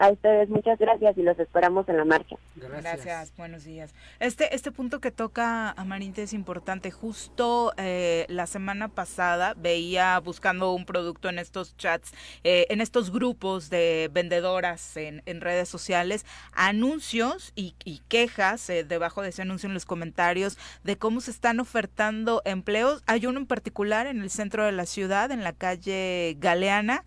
A 0.00 0.08
ustedes 0.08 0.48
muchas 0.48 0.78
gracias 0.78 1.18
y 1.18 1.22
los 1.22 1.38
esperamos 1.38 1.86
en 1.90 1.98
la 1.98 2.06
marcha. 2.06 2.36
Gracias, 2.56 3.36
buenos 3.36 3.64
días. 3.64 3.94
Este, 4.18 4.54
este 4.54 4.72
punto 4.72 4.98
que 4.98 5.10
toca 5.10 5.72
Amarinte 5.72 6.22
es 6.22 6.32
importante. 6.32 6.90
Justo 6.90 7.74
eh, 7.76 8.24
la 8.30 8.46
semana 8.46 8.88
pasada 8.88 9.52
veía 9.58 10.18
buscando 10.20 10.72
un 10.72 10.86
producto 10.86 11.28
en 11.28 11.38
estos 11.38 11.76
chats, 11.76 12.14
eh, 12.44 12.66
en 12.70 12.80
estos 12.80 13.12
grupos 13.12 13.68
de 13.68 14.08
vendedoras 14.10 14.96
en, 14.96 15.22
en 15.26 15.42
redes 15.42 15.68
sociales, 15.68 16.24
anuncios 16.54 17.52
y, 17.54 17.74
y 17.84 18.00
quejas 18.08 18.70
eh, 18.70 18.84
debajo 18.84 19.20
de 19.20 19.28
ese 19.28 19.42
anuncio 19.42 19.66
en 19.66 19.74
los 19.74 19.84
comentarios 19.84 20.56
de 20.82 20.96
cómo 20.96 21.20
se 21.20 21.30
están 21.30 21.60
ofertando 21.60 22.40
empleos. 22.46 23.02
Hay 23.06 23.26
uno 23.26 23.38
en 23.38 23.46
particular 23.46 24.06
en 24.06 24.22
el 24.22 24.30
centro 24.30 24.64
de 24.64 24.72
la 24.72 24.86
ciudad, 24.86 25.30
en 25.30 25.44
la 25.44 25.52
calle 25.52 26.38
Galeana, 26.38 27.04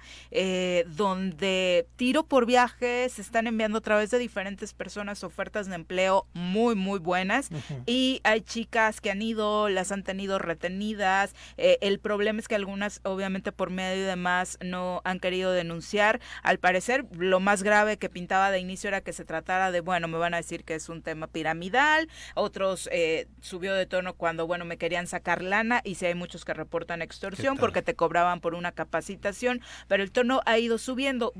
donde 0.96 1.88
tiro 1.96 2.22
por 2.22 2.46
viaje 2.46 2.83
se 2.84 3.22
están 3.22 3.48
enviando 3.48 3.78
a 3.78 3.82
través 3.82 4.12
de 4.12 4.18
diferentes 4.18 4.74
personas 4.74 5.24
ofertas 5.24 5.68
de 5.68 5.76
empleo 5.76 6.28
muy, 6.34 6.76
muy 6.76 7.00
buenas. 7.00 7.50
Y 7.86 8.20
hay 8.24 8.42
chicas 8.42 9.02
que 9.02 9.12
han 9.12 9.22
ido, 9.22 9.70
las 9.70 9.92
han 9.92 10.04
tenido 10.04 10.40
retenidas. 10.40 11.34
Eh, 11.58 11.78
el 11.82 12.00
problema 12.00 12.40
es 12.40 12.48
que 12.48 12.56
algunas, 12.56 13.00
obviamente, 13.04 13.52
por 13.52 13.70
medio 13.70 14.04
y 14.04 14.06
demás, 14.06 14.58
no 14.62 15.02
han 15.06 15.20
querido 15.20 15.52
denunciar. 15.52 16.20
Al 16.44 16.60
parecer, 16.60 17.06
lo 17.18 17.40
más 17.40 17.64
grave 17.64 17.98
que 17.98 18.10
pintaba 18.10 18.52
de 18.52 18.60
inicio 18.60 18.90
era 18.90 19.02
que 19.02 19.14
se 19.14 19.26
tratara 19.26 19.72
de, 19.72 19.80
bueno, 19.80 20.08
me 20.08 20.18
van 20.18 20.34
a 20.34 20.38
decir 20.38 20.64
que 20.64 20.76
es 20.76 20.90
un 20.90 21.02
tema 21.02 21.28
piramidal. 21.28 22.10
Otros 22.36 22.90
eh, 22.92 23.28
subió 23.42 23.74
de 23.74 23.86
tono 23.86 24.14
cuando, 24.14 24.46
bueno, 24.46 24.66
me 24.66 24.78
querían 24.78 25.08
sacar 25.08 25.42
lana. 25.42 25.82
Y 25.84 25.96
si 25.96 26.06
hay 26.06 26.16
muchos 26.16 26.44
que 26.46 26.54
reportan 26.54 27.02
extorsión 27.02 27.58
porque 27.58 27.82
te 27.82 27.96
cobraban 27.96 28.42
por 28.42 28.56
una 28.56 28.72
capacitación. 28.72 29.62
Pero 29.88 30.04
el 30.04 30.12
tono 30.12 30.42
ha 30.46 30.58
ido 30.58 30.78
subiendo 30.78 31.32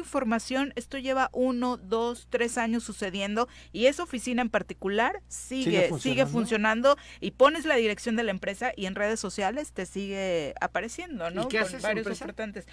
información, 0.00 0.72
esto 0.76 0.98
lleva 0.98 1.30
uno, 1.32 1.76
dos, 1.76 2.26
tres 2.28 2.58
años 2.58 2.82
sucediendo 2.82 3.48
y 3.72 3.86
esa 3.86 4.02
oficina 4.02 4.42
en 4.42 4.50
particular 4.50 5.22
sigue, 5.28 5.90
sigue 5.98 6.26
funcionando, 6.26 6.96
y 7.20 7.30
pones 7.30 7.64
la 7.64 7.76
dirección 7.76 8.16
de 8.16 8.24
la 8.24 8.30
empresa 8.30 8.72
y 8.76 8.86
en 8.86 8.94
redes 8.94 9.20
sociales 9.20 9.72
te 9.72 9.86
sigue 9.86 10.54
apareciendo, 10.60 11.30
¿no? 11.30 11.44
¿Y 11.44 11.48
qué 11.48 11.60
haces 11.60 11.82
varios 11.82 12.06
ofertantes. 12.06 12.66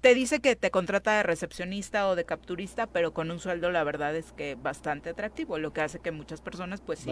Te 0.00 0.14
dice 0.14 0.40
que 0.40 0.56
te 0.56 0.70
contrata 0.70 1.16
de 1.16 1.22
recepcionista 1.22 2.08
o 2.08 2.16
de 2.16 2.24
capturista, 2.24 2.86
pero 2.86 3.12
con 3.12 3.30
un 3.30 3.38
sueldo 3.38 3.70
la 3.70 3.84
verdad 3.84 4.16
es 4.16 4.32
que 4.32 4.54
bastante 4.54 5.10
atractivo, 5.10 5.58
lo 5.58 5.72
que 5.72 5.82
hace 5.82 5.98
que 6.00 6.10
muchas 6.10 6.40
personas 6.40 6.80
pues 6.80 7.00
sí 7.00 7.10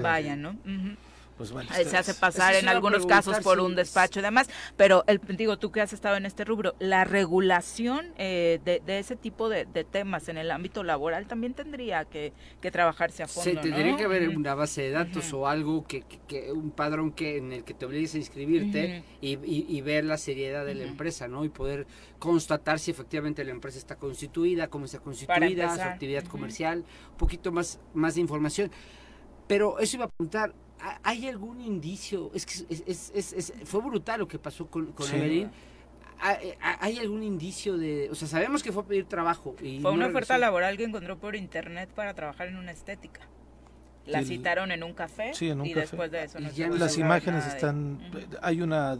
vayan, 0.00 0.42
¿no? 0.42 0.56
Pues 1.38 1.52
se 1.88 1.96
hace 1.96 2.14
pasar 2.14 2.56
en 2.56 2.68
algunos 2.68 3.06
casos 3.06 3.38
por 3.38 3.60
un 3.60 3.76
despacho 3.76 4.18
y 4.18 4.22
demás, 4.24 4.50
pero 4.76 5.04
el, 5.06 5.20
digo, 5.36 5.56
tú 5.56 5.70
que 5.70 5.80
has 5.80 5.92
estado 5.92 6.16
en 6.16 6.26
este 6.26 6.44
rubro, 6.44 6.74
la 6.80 7.04
regulación 7.04 8.12
eh, 8.18 8.60
de, 8.64 8.98
ese 8.98 9.14
tipo 9.14 9.48
de, 9.48 9.64
temas 9.84 10.28
en 10.28 10.36
el 10.36 10.50
ámbito 10.50 10.82
laboral 10.82 11.28
también 11.28 11.54
tendría 11.54 12.04
que, 12.04 12.32
trabajarse 12.72 13.22
a 13.22 13.28
fondo. 13.28 13.50
Sí, 13.50 13.56
tendría 13.56 13.96
que 13.96 14.04
haber 14.04 14.28
una 14.28 14.54
base 14.54 14.82
de 14.82 14.90
datos 14.90 15.32
o 15.32 15.46
algo, 15.46 15.86
que, 15.86 16.02
un 16.52 16.72
padrón 16.72 17.12
que 17.12 17.36
en 17.36 17.52
el 17.52 17.64
que 17.64 17.72
te 17.72 17.86
obligues 17.86 18.14
a 18.14 18.18
inscribirte 18.18 19.04
y, 19.20 19.80
ver 19.80 20.04
la 20.04 20.18
seriedad 20.18 20.66
de 20.66 20.74
la 20.74 20.84
empresa, 20.84 21.28
¿no? 21.28 21.44
Y 21.44 21.50
poder 21.50 21.86
constatar 22.18 22.80
si 22.80 22.90
efectivamente 22.90 23.44
la 23.44 23.52
empresa 23.52 23.78
está 23.78 23.94
constituida, 23.96 24.68
cómo 24.68 24.86
está 24.86 24.98
constituida, 24.98 25.74
su 25.74 25.80
actividad 25.82 26.24
comercial, 26.24 26.84
un 27.12 27.16
poquito 27.16 27.52
más, 27.52 27.78
más 27.94 28.16
de 28.16 28.22
información. 28.22 28.70
Pero 29.46 29.78
eso 29.78 29.96
iba 29.96 30.04
a 30.04 30.08
apuntar, 30.08 30.52
¿Hay 31.02 31.26
algún 31.28 31.60
indicio? 31.60 32.30
Es 32.34 32.46
que 32.46 32.52
es, 32.68 33.12
es, 33.14 33.32
es, 33.32 33.52
fue 33.64 33.80
brutal 33.80 34.20
lo 34.20 34.28
que 34.28 34.38
pasó 34.38 34.66
con, 34.66 34.92
con 34.92 35.08
Evelyn. 35.12 35.50
¿Hay 36.20 36.98
algún 36.98 37.22
indicio 37.22 37.78
de.? 37.78 38.08
O 38.10 38.14
sea, 38.14 38.26
sabemos 38.28 38.62
que 38.62 38.72
fue 38.72 38.82
a 38.82 38.86
pedir 38.86 39.04
trabajo. 39.04 39.54
Y 39.62 39.80
fue 39.80 39.92
una 39.92 40.06
oferta 40.06 40.36
laboral 40.38 40.76
que 40.76 40.84
encontró 40.84 41.18
por 41.18 41.36
internet 41.36 41.90
para 41.94 42.14
trabajar 42.14 42.48
en 42.48 42.56
una 42.56 42.72
estética. 42.72 43.20
La 44.08 44.24
citaron 44.24 44.70
en 44.70 44.82
un 44.82 44.92
café 44.92 45.32
sí, 45.34 45.48
en 45.48 45.60
un 45.60 45.66
y 45.66 45.70
café. 45.70 45.80
después 45.80 46.10
de 46.10 46.24
eso 46.24 46.38
Las 46.38 46.98
imágenes 46.98 47.46
están... 47.46 47.98
Hay 48.42 48.60
una 48.62 48.96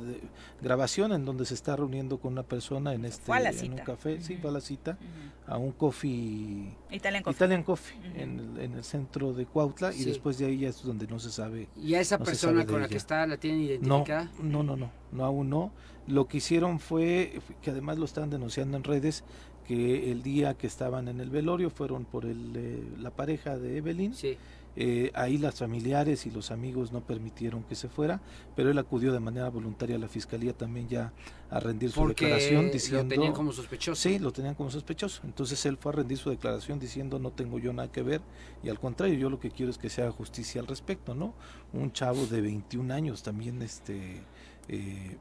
grabación 0.61 1.13
en 1.13 1.25
donde 1.25 1.45
se 1.45 1.55
está 1.55 1.77
reuniendo 1.77 2.19
con 2.19 2.33
una 2.33 2.43
persona 2.43 2.95
en 2.95 3.05
este 3.05 3.33
en 3.33 3.73
un 3.73 3.79
café, 3.79 4.21
sí, 4.21 4.37
va 4.37 4.51
a 4.51 4.53
la 4.53 4.61
cita, 4.61 4.99
a 5.47 5.57
un 5.57 5.73
coffee... 5.73 6.77
Italian 6.91 7.23
Coffee. 7.63 7.97
en, 8.15 8.57
el, 8.59 8.85
centro 8.85 9.33
de 9.33 9.47
Cuautla 9.47 9.93
y 9.95 10.05
después 10.05 10.39
de 10.39 10.47
ahí 10.47 10.59
ya 10.61 10.69
es 10.69 10.83
donde 10.83 11.07
no 11.07 11.19
se 11.19 11.31
sabe... 11.31 11.69
¿Y 11.77 11.95
a 11.95 12.01
esa 12.01 12.19
persona 12.19 12.67
con 12.67 12.81
la 12.81 12.89
que 12.89 12.97
está 12.97 13.27
la 13.27 13.37
tienen 13.37 13.63
identificada? 13.63 14.31
No, 14.41 14.63
no, 14.63 14.77
no, 14.77 14.91
no, 15.13 15.25
aún 15.25 15.51
no. 15.51 15.73
Lo 16.07 16.27
que 16.27 16.39
hicieron 16.39 16.81
fue, 16.81 17.41
que 17.63 17.71
además 17.71 17.99
lo 17.99 18.05
están 18.05 18.31
denunciando 18.31 18.77
en 18.77 18.85
redes, 18.85 19.25
que 19.67 20.11
el 20.11 20.23
día 20.23 20.55
que 20.55 20.67
estaban 20.67 21.09
en 21.09 21.21
el 21.21 21.29
velorio 21.29 21.69
fueron 21.69 22.07
por 22.07 22.25
el, 22.25 22.53
eh, 22.57 22.83
la 22.99 23.11
pareja 23.11 23.59
de 23.59 23.77
Evelyn. 23.77 24.15
Sí 24.15 24.39
eh, 24.77 25.11
ahí 25.15 25.39
las 25.39 25.59
familiares 25.59 26.27
y 26.27 26.31
los 26.31 26.51
amigos 26.51 26.93
no 26.93 27.01
permitieron 27.01 27.65
que 27.65 27.75
se 27.75 27.89
fuera, 27.89 28.21
pero 28.55 28.71
él 28.71 28.79
acudió 28.79 29.13
de 29.13 29.21
manera 29.21 29.49
voluntaria 29.49 29.97
a 29.97 29.99
la 29.99 30.09
fiscalía 30.09 30.53
también 30.53 30.89
ya 30.89 31.13
a 31.51 31.61
rendir 31.61 31.91
su 31.91 32.07
declaración 32.07 32.71
diciendo... 32.71 33.03
lo 33.05 33.09
tenían 33.09 33.33
como 33.33 33.53
sospechoso. 33.53 34.01
Sí, 34.01 34.19
lo 34.19 34.33
tenían 34.33 34.55
como 34.55 34.71
sospechoso. 34.71 35.23
Entonces 35.25 35.65
él 35.67 35.77
fue 35.79 35.93
a 35.93 35.97
rendir 35.97 36.19
su 36.19 36.31
declaración 36.31 36.79
diciendo 36.79 37.19
no 37.19 37.33
tengo 37.33 37.59
yo 37.59 37.73
nada 37.73 37.91
que 37.91 38.03
ver 38.03 38.21
y 38.63 38.69
al 38.69 38.79
contrario, 38.79 39.19
yo 39.19 39.31
lo 39.31 39.41
que 39.41 39.51
quiero 39.51 39.71
es 39.71 39.79
que 39.79 39.91
se 39.91 40.03
haga 40.03 40.13
justicia 40.13 40.61
al 40.61 40.67
respecto, 40.67 41.15
¿no? 41.15 41.35
Un 41.73 41.93
chavo 41.93 42.27
de 42.27 42.41
21 42.41 42.93
años 42.93 43.23
también, 43.23 43.63
este... 43.63 44.23
Eh, 44.69 45.17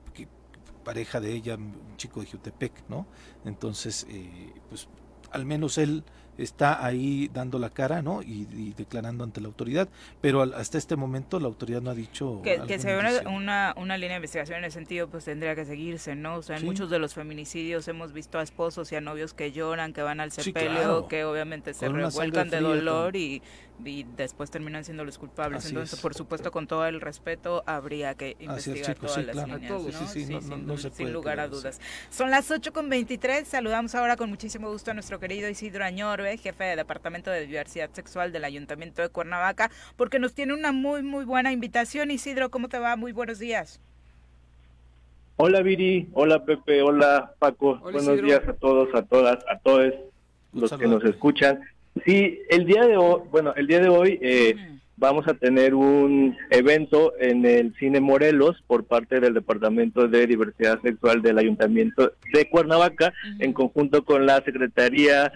pareja 0.88 1.19
de 1.19 1.34
ella, 1.34 1.56
un 1.56 1.98
chico 1.98 2.22
de 2.22 2.28
Jutepec, 2.28 2.72
¿no? 2.88 3.07
Entonces, 3.44 4.07
eh, 4.10 4.53
pues 4.69 4.88
al 5.32 5.45
menos 5.45 5.78
él 5.78 6.06
está 6.38 6.85
ahí 6.85 7.30
dando 7.34 7.59
la 7.59 7.69
cara 7.69 8.01
¿no? 8.01 8.22
y, 8.22 8.73
declarando 8.77 9.23
ante 9.23 9.41
la 9.41 9.47
autoridad, 9.47 9.88
pero 10.22 10.41
hasta 10.41 10.77
este 10.77 10.95
momento 10.95 11.39
la 11.39 11.47
autoridad 11.47 11.81
no 11.81 11.89
ha 11.89 11.95
dicho... 11.95 12.41
Que, 12.43 12.61
que 12.68 12.80
se 12.80 12.95
ve 12.95 13.23
una, 13.27 13.73
una, 13.77 13.97
línea 13.97 14.11
de 14.11 14.18
investigación 14.18 14.59
en 14.59 14.65
ese 14.65 14.76
sentido, 14.76 15.07
pues 15.07 15.26
tendría 15.26 15.55
que 15.55 15.65
seguirse, 15.65 16.15
¿no? 16.15 16.35
O 16.35 16.41
sea, 16.41 16.57
en 16.57 16.65
muchos 16.65 16.89
de 16.89 16.99
los 16.99 17.14
feminicidios 17.14 17.88
hemos 17.88 18.14
visto 18.14 18.39
a 18.39 18.43
esposos 18.43 18.91
y 18.91 18.95
a 18.95 19.01
novios 19.01 19.34
que 19.34 19.51
lloran, 19.51 19.93
que 19.93 20.01
van 20.01 20.19
al 20.19 20.31
sepelio, 20.31 21.07
que 21.07 21.26
obviamente 21.26 21.73
se 21.73 21.89
revuelcan 21.89 22.49
de 22.49 22.61
dolor 22.61 23.15
y 23.15 23.41
y 23.83 24.03
después 24.15 24.49
terminan 24.49 24.83
siendo 24.83 25.05
los 25.05 25.17
culpables. 25.17 25.65
Entonces, 25.65 25.99
por 25.99 26.13
supuesto, 26.13 26.51
con 26.51 26.67
todo 26.67 26.85
el 26.85 27.01
respeto, 27.01 27.63
habría 27.65 28.15
que 28.15 28.35
investigar 28.39 28.95
todas 28.95 29.25
las 29.25 29.35
líneas, 29.35 30.93
sin, 30.93 31.13
lugar 31.13 31.39
a 31.39 31.47
dudas. 31.47 31.79
Son 32.09 32.31
las 32.31 32.49
8 32.49 32.73
con 32.73 32.89
23. 32.89 33.47
Saludamos 33.47 33.95
ahora 33.95 34.17
con 34.17 34.29
muchísimo 34.29 34.71
gusto 34.71 34.91
a 34.91 34.93
nuestro 34.93 35.19
querido 35.19 35.49
Isidro 35.49 35.83
Añorbe, 35.83 36.37
jefe 36.37 36.63
de 36.63 36.75
Departamento 36.75 37.31
de 37.31 37.45
Diversidad 37.45 37.89
Sexual 37.93 38.31
del 38.31 38.45
Ayuntamiento 38.45 39.01
de 39.01 39.09
Cuernavaca, 39.09 39.71
porque 39.95 40.19
nos 40.19 40.33
tiene 40.33 40.53
una 40.53 40.71
muy, 40.71 41.03
muy 41.03 41.25
buena 41.25 41.51
invitación. 41.51 42.11
Isidro, 42.11 42.49
¿cómo 42.49 42.69
te 42.69 42.79
va? 42.79 42.95
Muy 42.95 43.11
buenos 43.11 43.39
días. 43.39 43.79
Hola 45.39 45.61
Viri, 45.61 46.09
hola 46.13 46.43
Pepe, 46.43 46.81
hola 46.81 47.35
Paco, 47.37 47.77
buenos 47.77 48.19
días 48.23 48.41
a 48.47 48.53
todos, 48.53 48.89
a 48.95 49.03
todas, 49.03 49.37
a 49.47 49.59
todos 49.59 49.93
los 50.51 50.73
que 50.73 50.87
nos 50.87 51.03
escuchan. 51.03 51.61
Sí, 52.06 52.40
el 52.49 52.65
día 52.65 52.86
de 52.86 52.98
hoy, 52.98 53.22
bueno, 53.32 53.53
el 53.56 53.68
día 53.68 53.80
de 53.80 53.90
hoy 53.90 54.19
eh, 54.22 54.56
vamos 54.98 55.28
a 55.28 55.34
tener 55.34 55.74
un 55.74 56.36
evento 56.49 57.14
en 57.19 57.45
el 57.45 57.74
Cine 57.76 57.99
Morelos 57.99 58.61
por 58.68 58.86
parte 58.86 59.19
del 59.19 59.34
Departamento 59.34 60.07
de 60.07 60.28
Diversidad 60.28 60.82
Sexual 60.82 61.22
del 61.22 61.38
Ayuntamiento 61.38 62.11
de 62.34 62.49
Cuernavaca, 62.49 63.14
en 63.40 63.53
conjunto 63.53 64.03
con 64.03 64.26
la 64.26 64.41
Secretaría 64.44 65.32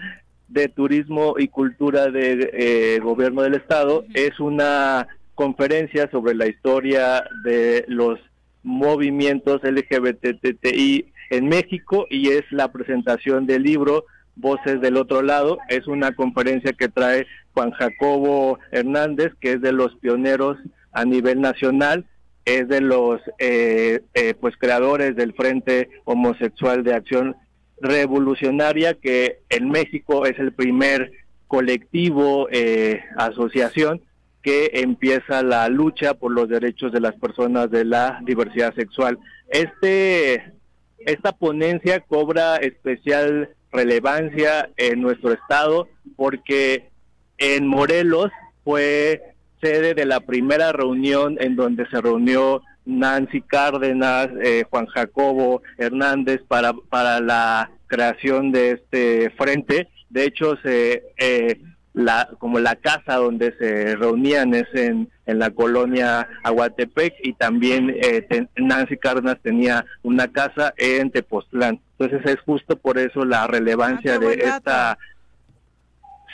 de 0.48 0.68
Turismo 0.68 1.36
y 1.38 1.48
Cultura 1.48 2.10
del 2.10 2.50
eh, 2.52 2.98
Gobierno 3.02 3.42
del 3.42 3.54
Estado. 3.54 4.04
Es 4.14 4.38
una 4.40 5.08
conferencia 5.34 6.10
sobre 6.10 6.34
la 6.34 6.46
historia 6.46 7.24
de 7.44 7.84
los 7.88 8.18
movimientos 8.62 9.62
LGBTI 9.62 11.12
en 11.30 11.48
México 11.48 12.06
y 12.10 12.28
es 12.28 12.42
la 12.50 12.70
presentación 12.70 13.46
del 13.46 13.62
libro 13.62 14.04
Voces 14.36 14.80
del 14.80 14.96
Otro 14.96 15.22
Lado. 15.22 15.58
Es 15.68 15.86
una 15.86 16.12
conferencia 16.12 16.72
que 16.72 16.88
trae 16.88 17.26
Juan 17.54 17.70
Jacobo 17.72 18.58
Hernández, 18.70 19.32
que 19.40 19.52
es 19.52 19.60
de 19.60 19.72
los 19.72 19.94
pioneros 19.96 20.56
a 20.92 21.04
nivel 21.04 21.40
nacional, 21.40 22.06
es 22.44 22.68
de 22.68 22.80
los 22.80 23.20
eh, 23.38 24.00
eh, 24.14 24.34
pues 24.40 24.56
creadores 24.56 25.16
del 25.16 25.32
Frente 25.34 25.88
Homosexual 26.04 26.82
de 26.82 26.94
Acción 26.94 27.36
Revolucionaria, 27.80 28.94
que 28.94 29.40
en 29.48 29.70
México 29.70 30.26
es 30.26 30.38
el 30.38 30.52
primer 30.52 31.12
colectivo, 31.46 32.48
eh, 32.50 33.00
asociación 33.16 34.02
que 34.42 34.70
empieza 34.74 35.42
la 35.42 35.68
lucha 35.68 36.14
por 36.14 36.32
los 36.32 36.48
derechos 36.48 36.92
de 36.92 37.00
las 37.00 37.14
personas 37.14 37.70
de 37.70 37.84
la 37.84 38.20
diversidad 38.24 38.74
sexual. 38.74 39.18
Este, 39.48 40.52
esta 40.98 41.32
ponencia 41.32 42.00
cobra 42.00 42.56
especial 42.56 43.50
relevancia 43.72 44.70
en 44.76 45.00
nuestro 45.00 45.32
estado 45.32 45.88
porque 46.16 46.90
en 47.38 47.66
Morelos 47.66 48.30
fue 48.64 49.22
sede 49.60 49.94
de 49.94 50.04
la 50.04 50.20
primera 50.20 50.72
reunión 50.72 51.36
en 51.40 51.56
donde 51.56 51.88
se 51.88 52.00
reunió 52.00 52.62
Nancy 52.84 53.40
Cárdenas, 53.42 54.28
eh, 54.42 54.64
Juan 54.68 54.86
Jacobo 54.86 55.62
Hernández 55.78 56.40
para, 56.48 56.72
para 56.72 57.20
la 57.20 57.70
creación 57.86 58.50
de 58.52 58.72
este 58.72 59.30
frente. 59.30 59.88
De 60.10 60.24
hecho, 60.24 60.56
se, 60.62 61.04
eh, 61.16 61.60
la, 61.94 62.28
como 62.38 62.58
la 62.58 62.76
casa 62.76 63.16
donde 63.16 63.54
se 63.58 63.96
reunían 63.96 64.54
es 64.54 64.66
en, 64.74 65.08
en 65.26 65.38
la 65.38 65.50
colonia 65.50 66.28
Aguatepec 66.42 67.14
y 67.22 67.34
también 67.34 67.94
eh, 68.02 68.46
Nancy 68.56 68.96
Cárdenas 68.96 69.38
tenía 69.42 69.84
una 70.02 70.28
casa 70.28 70.74
en 70.76 71.10
Tepoztlán. 71.10 71.80
Entonces 72.04 72.34
es 72.34 72.40
justo 72.40 72.76
por 72.76 72.98
eso 72.98 73.24
la 73.24 73.46
relevancia 73.46 74.14
ah, 74.14 74.18
de 74.18 74.34
esta 74.34 74.98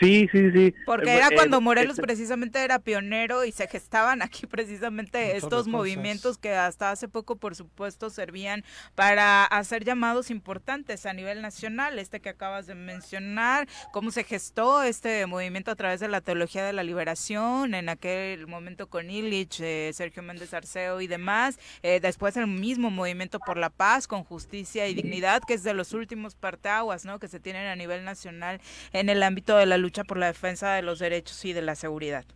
Sí, 0.01 0.29
sí, 0.31 0.53
sí. 0.53 0.75
Porque 0.87 1.11
era 1.11 1.29
cuando 1.35 1.61
Morelos 1.61 1.99
precisamente 1.99 2.63
era 2.63 2.79
pionero 2.79 3.45
y 3.45 3.51
se 3.51 3.67
gestaban 3.67 4.23
aquí 4.23 4.47
precisamente 4.47 5.37
estos 5.37 5.67
movimientos 5.67 6.39
que 6.39 6.55
hasta 6.55 6.91
hace 6.91 7.09
poco, 7.09 7.37
por 7.37 7.57
supuesto, 7.57 8.09
servían 8.09 8.65
para 8.95 9.45
hacer 9.45 9.85
llamados 9.85 10.31
importantes 10.31 11.05
a 11.05 11.13
nivel 11.13 11.43
nacional. 11.43 11.99
Este 11.99 12.21
que 12.21 12.29
acabas 12.29 12.67
de 12.67 12.77
mencionar, 12.77 13.69
cómo 13.93 14.11
se 14.13 14.23
gestó 14.23 14.83
este 14.83 15.27
movimiento 15.27 15.73
a 15.73 15.77
través 15.77 15.99
de 15.99 16.09
la 16.09 16.21
teología 16.21 16.65
de 16.65 16.73
la 16.73 16.85
liberación, 16.85 17.75
en 17.75 17.89
aquel 17.89 18.47
momento 18.47 18.87
con 18.87 19.11
Illich, 19.11 19.61
eh, 19.61 19.91
Sergio 19.93 20.23
Méndez 20.23 20.55
Arceo 20.55 21.01
y 21.01 21.09
demás. 21.09 21.59
Eh, 21.83 21.99
después 22.01 22.37
el 22.37 22.47
mismo 22.47 22.91
movimiento 22.91 23.41
por 23.41 23.57
la 23.57 23.71
paz, 23.71 24.07
con 24.07 24.23
justicia 24.23 24.87
y 24.87 24.95
dignidad, 24.95 25.43
que 25.47 25.55
es 25.55 25.65
de 25.65 25.75
los 25.75 25.93
últimos 25.93 26.37
parteaguas, 26.37 27.05
¿no? 27.05 27.19
Que 27.19 27.27
se 27.27 27.41
tienen 27.41 27.67
a 27.67 27.75
nivel 27.75 28.05
nacional 28.05 28.61
en 28.93 29.09
el 29.09 29.23
ámbito 29.23 29.57
de 29.57 29.67
la 29.67 29.77
lucha 29.77 29.88
lucha 29.89 30.05
por 30.05 30.19
la 30.19 30.27
defensa 30.27 30.75
de 30.75 30.83
los 30.83 30.99
derechos 30.99 31.43
y 31.47 31.55
de 31.55 31.63
la 31.63 31.75
seguridad. 31.75 32.27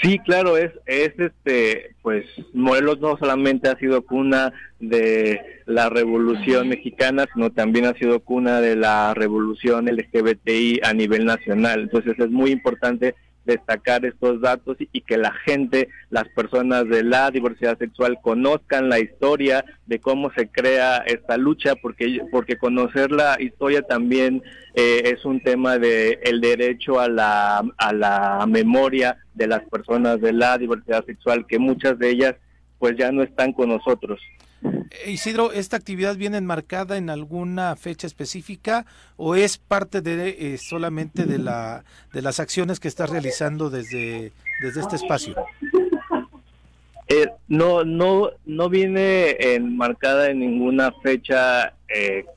Sí, 0.00 0.18
claro, 0.20 0.56
es, 0.56 0.72
es 0.86 1.12
este, 1.18 1.94
pues 2.00 2.24
Morelos 2.54 3.00
no 3.00 3.18
solamente 3.18 3.68
ha 3.68 3.76
sido 3.76 4.00
cuna 4.00 4.52
de 4.80 5.38
la 5.66 5.90
revolución 5.90 6.68
mexicana, 6.68 7.26
sino 7.34 7.50
también 7.50 7.84
ha 7.84 7.92
sido 7.94 8.20
cuna 8.20 8.62
de 8.62 8.76
la 8.76 9.12
revolución 9.12 9.86
LGBTI 9.86 10.80
a 10.82 10.94
nivel 10.94 11.26
nacional. 11.26 11.82
Entonces 11.82 12.18
es 12.18 12.30
muy 12.30 12.50
importante 12.50 13.14
destacar 13.46 14.04
estos 14.04 14.40
datos 14.40 14.76
y 14.78 15.00
que 15.00 15.16
la 15.16 15.32
gente, 15.32 15.88
las 16.10 16.28
personas 16.28 16.88
de 16.88 17.02
la 17.02 17.30
diversidad 17.30 17.78
sexual 17.78 18.18
conozcan 18.20 18.88
la 18.88 18.98
historia 18.98 19.64
de 19.86 20.00
cómo 20.00 20.30
se 20.36 20.48
crea 20.48 20.98
esta 20.98 21.36
lucha, 21.36 21.76
porque, 21.76 22.20
porque 22.30 22.58
conocer 22.58 23.10
la 23.12 23.36
historia 23.40 23.82
también 23.82 24.42
eh, 24.74 25.02
es 25.04 25.24
un 25.24 25.40
tema 25.40 25.78
de 25.78 26.18
el 26.24 26.40
derecho 26.40 27.00
a 27.00 27.08
la, 27.08 27.64
a 27.78 27.92
la 27.92 28.44
memoria 28.46 29.16
de 29.34 29.46
las 29.46 29.62
personas 29.70 30.20
de 30.20 30.32
la 30.32 30.58
diversidad 30.58 31.04
sexual, 31.06 31.46
que 31.46 31.58
muchas 31.58 31.98
de 31.98 32.10
ellas 32.10 32.34
pues 32.78 32.96
ya 32.98 33.10
no 33.10 33.22
están 33.22 33.52
con 33.52 33.70
nosotros. 33.70 34.20
Eh, 34.90 35.10
Isidro, 35.10 35.52
¿esta 35.52 35.76
actividad 35.76 36.16
viene 36.16 36.38
enmarcada 36.38 36.96
en 36.96 37.10
alguna 37.10 37.76
fecha 37.76 38.06
específica 38.06 38.86
o 39.16 39.34
es 39.34 39.58
parte 39.58 40.00
de 40.00 40.28
eh, 40.28 40.58
solamente 40.58 41.24
de 41.24 41.38
la 41.38 41.84
de 42.12 42.22
las 42.22 42.40
acciones 42.40 42.80
que 42.80 42.88
estás 42.88 43.10
realizando 43.10 43.70
desde, 43.70 44.32
desde 44.62 44.80
este 44.80 44.96
espacio? 44.96 45.34
Eh, 47.08 47.28
no, 47.48 47.84
no, 47.84 48.30
no 48.46 48.68
viene 48.68 49.36
enmarcada 49.54 50.30
en 50.30 50.40
ninguna 50.40 50.92
fecha 51.02 51.72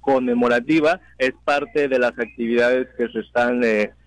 conmemorativa, 0.01 1.01
es 1.17 1.33
parte 1.43 1.87
de 1.87 1.97
las 1.97 2.11
actividades 2.19 2.87
que 2.95 3.09
se 3.09 3.21
están 3.21 3.61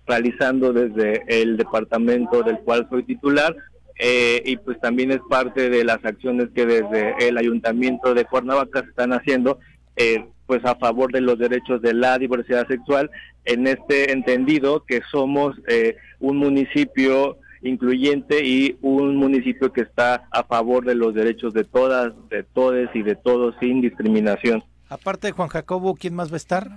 realizando 0.07 0.71
desde 0.71 1.21
el 1.27 1.57
departamento 1.57 2.43
del 2.43 2.59
cual 2.59 2.87
soy 2.89 3.03
titular, 3.03 3.53
eh, 3.99 4.41
y 4.45 4.57
pues 4.57 4.79
también 4.79 5.11
es 5.11 5.19
parte 5.29 5.69
de 5.69 5.83
las 5.83 6.03
acciones 6.03 6.49
que 6.55 6.65
desde 6.65 7.15
el 7.27 7.37
ayuntamiento 7.37 8.13
de 8.13 8.25
Cuernavaca 8.25 8.81
se 8.81 8.89
están 8.89 9.13
haciendo 9.13 9.59
eh, 9.95 10.25
pues 10.47 10.65
a 10.65 10.75
favor 10.75 11.11
de 11.11 11.21
los 11.21 11.37
derechos 11.37 11.81
de 11.81 11.93
la 11.93 12.17
diversidad 12.17 12.67
sexual 12.67 13.11
en 13.45 13.67
este 13.67 14.11
entendido 14.11 14.83
que 14.85 15.01
somos 15.11 15.55
eh, 15.67 15.95
un 16.19 16.37
municipio 16.37 17.37
incluyente 17.61 18.43
y 18.43 18.77
un 18.81 19.15
municipio 19.15 19.71
que 19.71 19.81
está 19.81 20.27
a 20.31 20.43
favor 20.43 20.85
de 20.85 20.95
los 20.95 21.13
derechos 21.13 21.53
de 21.53 21.63
todas, 21.63 22.13
de 22.29 22.43
todes 22.43 22.89
y 22.93 23.03
de 23.03 23.15
todos 23.15 23.55
sin 23.59 23.79
discriminación. 23.79 24.63
Aparte 24.89 25.27
de 25.27 25.33
Juan 25.33 25.49
Jacobo, 25.49 25.95
¿quién 25.95 26.15
más 26.15 26.29
va 26.31 26.35
a 26.35 26.37
estar? 26.37 26.67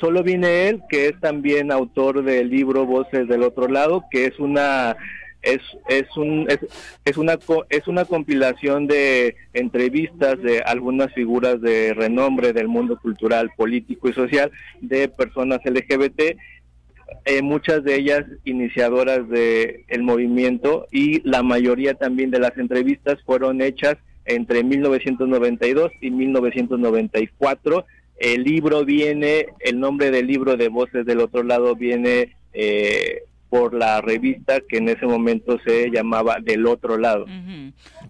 solo 0.00 0.24
viene 0.24 0.68
él, 0.68 0.82
que 0.88 1.06
es 1.06 1.20
también 1.20 1.70
autor 1.70 2.24
del 2.24 2.50
libro 2.50 2.84
Voces 2.84 3.28
del 3.28 3.44
Otro 3.44 3.68
Lado, 3.68 4.04
que 4.10 4.24
es 4.24 4.36
una 4.40 4.96
es, 5.42 5.60
es, 5.88 6.16
un, 6.16 6.46
es, 6.48 6.58
es, 7.04 7.16
una, 7.16 7.38
es 7.68 7.88
una 7.88 8.04
compilación 8.04 8.86
de 8.86 9.36
entrevistas 9.52 10.40
de 10.40 10.60
algunas 10.60 11.12
figuras 11.12 11.60
de 11.60 11.94
renombre 11.94 12.52
del 12.52 12.68
mundo 12.68 12.98
cultural, 13.00 13.50
político 13.56 14.08
y 14.08 14.12
social 14.12 14.50
de 14.80 15.08
personas 15.08 15.60
LGBT, 15.64 16.36
eh, 17.24 17.42
muchas 17.42 17.84
de 17.84 17.96
ellas 17.96 18.24
iniciadoras 18.44 19.28
del 19.28 19.84
el 19.88 20.02
movimiento 20.02 20.86
y 20.90 21.20
la 21.28 21.42
mayoría 21.42 21.94
también 21.94 22.30
de 22.30 22.40
las 22.40 22.56
entrevistas 22.56 23.18
fueron 23.24 23.60
hechas 23.60 23.96
entre 24.24 24.64
1992 24.64 25.92
y 26.00 26.10
1994. 26.10 27.84
El 28.18 28.44
libro 28.44 28.84
viene, 28.84 29.46
el 29.60 29.80
nombre 29.80 30.10
del 30.10 30.26
libro 30.26 30.56
de 30.56 30.68
Voces 30.68 31.04
del 31.04 31.20
Otro 31.20 31.42
Lado 31.42 31.74
viene 31.74 32.36
eh, 32.52 33.22
por 33.52 33.74
la 33.74 34.00
revista 34.00 34.62
que 34.66 34.78
en 34.78 34.88
ese 34.88 35.04
momento 35.04 35.58
se 35.62 35.90
llamaba 35.90 36.38
Del 36.40 36.66
Otro 36.66 36.96
Lado. 36.96 37.26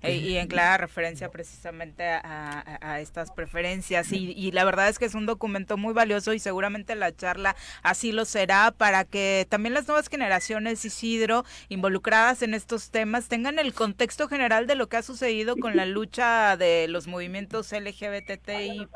E, 0.00 0.14
y 0.14 0.36
en 0.36 0.46
clara 0.46 0.76
referencia 0.76 1.30
precisamente 1.30 2.04
a, 2.04 3.00
estas 3.00 3.32
preferencias 3.32 4.12
y, 4.12 4.52
la 4.52 4.64
verdad 4.64 4.88
es 4.88 5.00
que 5.00 5.04
es 5.04 5.16
un 5.16 5.26
documento 5.26 5.76
muy 5.76 5.94
valioso 5.94 6.32
y 6.32 6.38
seguramente 6.38 6.94
la 6.94 7.14
charla 7.16 7.56
así 7.82 8.12
lo 8.12 8.24
será 8.24 8.70
para 8.70 9.04
que 9.04 9.46
también 9.48 9.74
las 9.74 9.88
nuevas 9.88 10.08
generaciones 10.08 10.84
Isidro 10.84 11.44
involucradas 11.68 12.42
en 12.42 12.54
estos 12.54 12.90
temas 12.90 13.26
tengan 13.26 13.58
el 13.58 13.74
contexto 13.74 14.28
general 14.28 14.68
de 14.68 14.76
lo 14.76 14.88
que 14.88 14.98
ha 14.98 15.02
sucedido 15.02 15.56
con 15.56 15.74
la 15.76 15.86
lucha 15.86 16.56
de 16.56 16.86
los 16.86 17.08
movimientos 17.08 17.72
LGBTI+, 17.72 18.86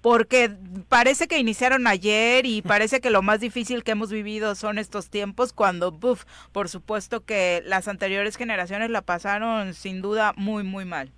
porque 0.00 0.52
parece 0.88 1.26
que 1.26 1.38
iniciaron 1.38 1.88
ayer 1.88 2.46
y 2.46 2.62
parece 2.62 3.00
que 3.00 3.10
lo 3.10 3.22
más 3.22 3.40
difícil 3.40 3.82
que 3.82 3.92
hemos 3.92 4.12
vivido 4.12 4.54
son 4.54 4.78
estos 4.78 5.10
tiempos 5.10 5.52
buf, 5.80 6.24
por 6.52 6.68
supuesto 6.68 7.24
que 7.24 7.62
las 7.64 7.88
anteriores 7.88 8.36
generaciones 8.36 8.90
la 8.90 9.02
pasaron 9.02 9.74
sin 9.74 10.02
duda 10.02 10.32
muy, 10.36 10.62
muy 10.62 10.84
mal. 10.84 11.10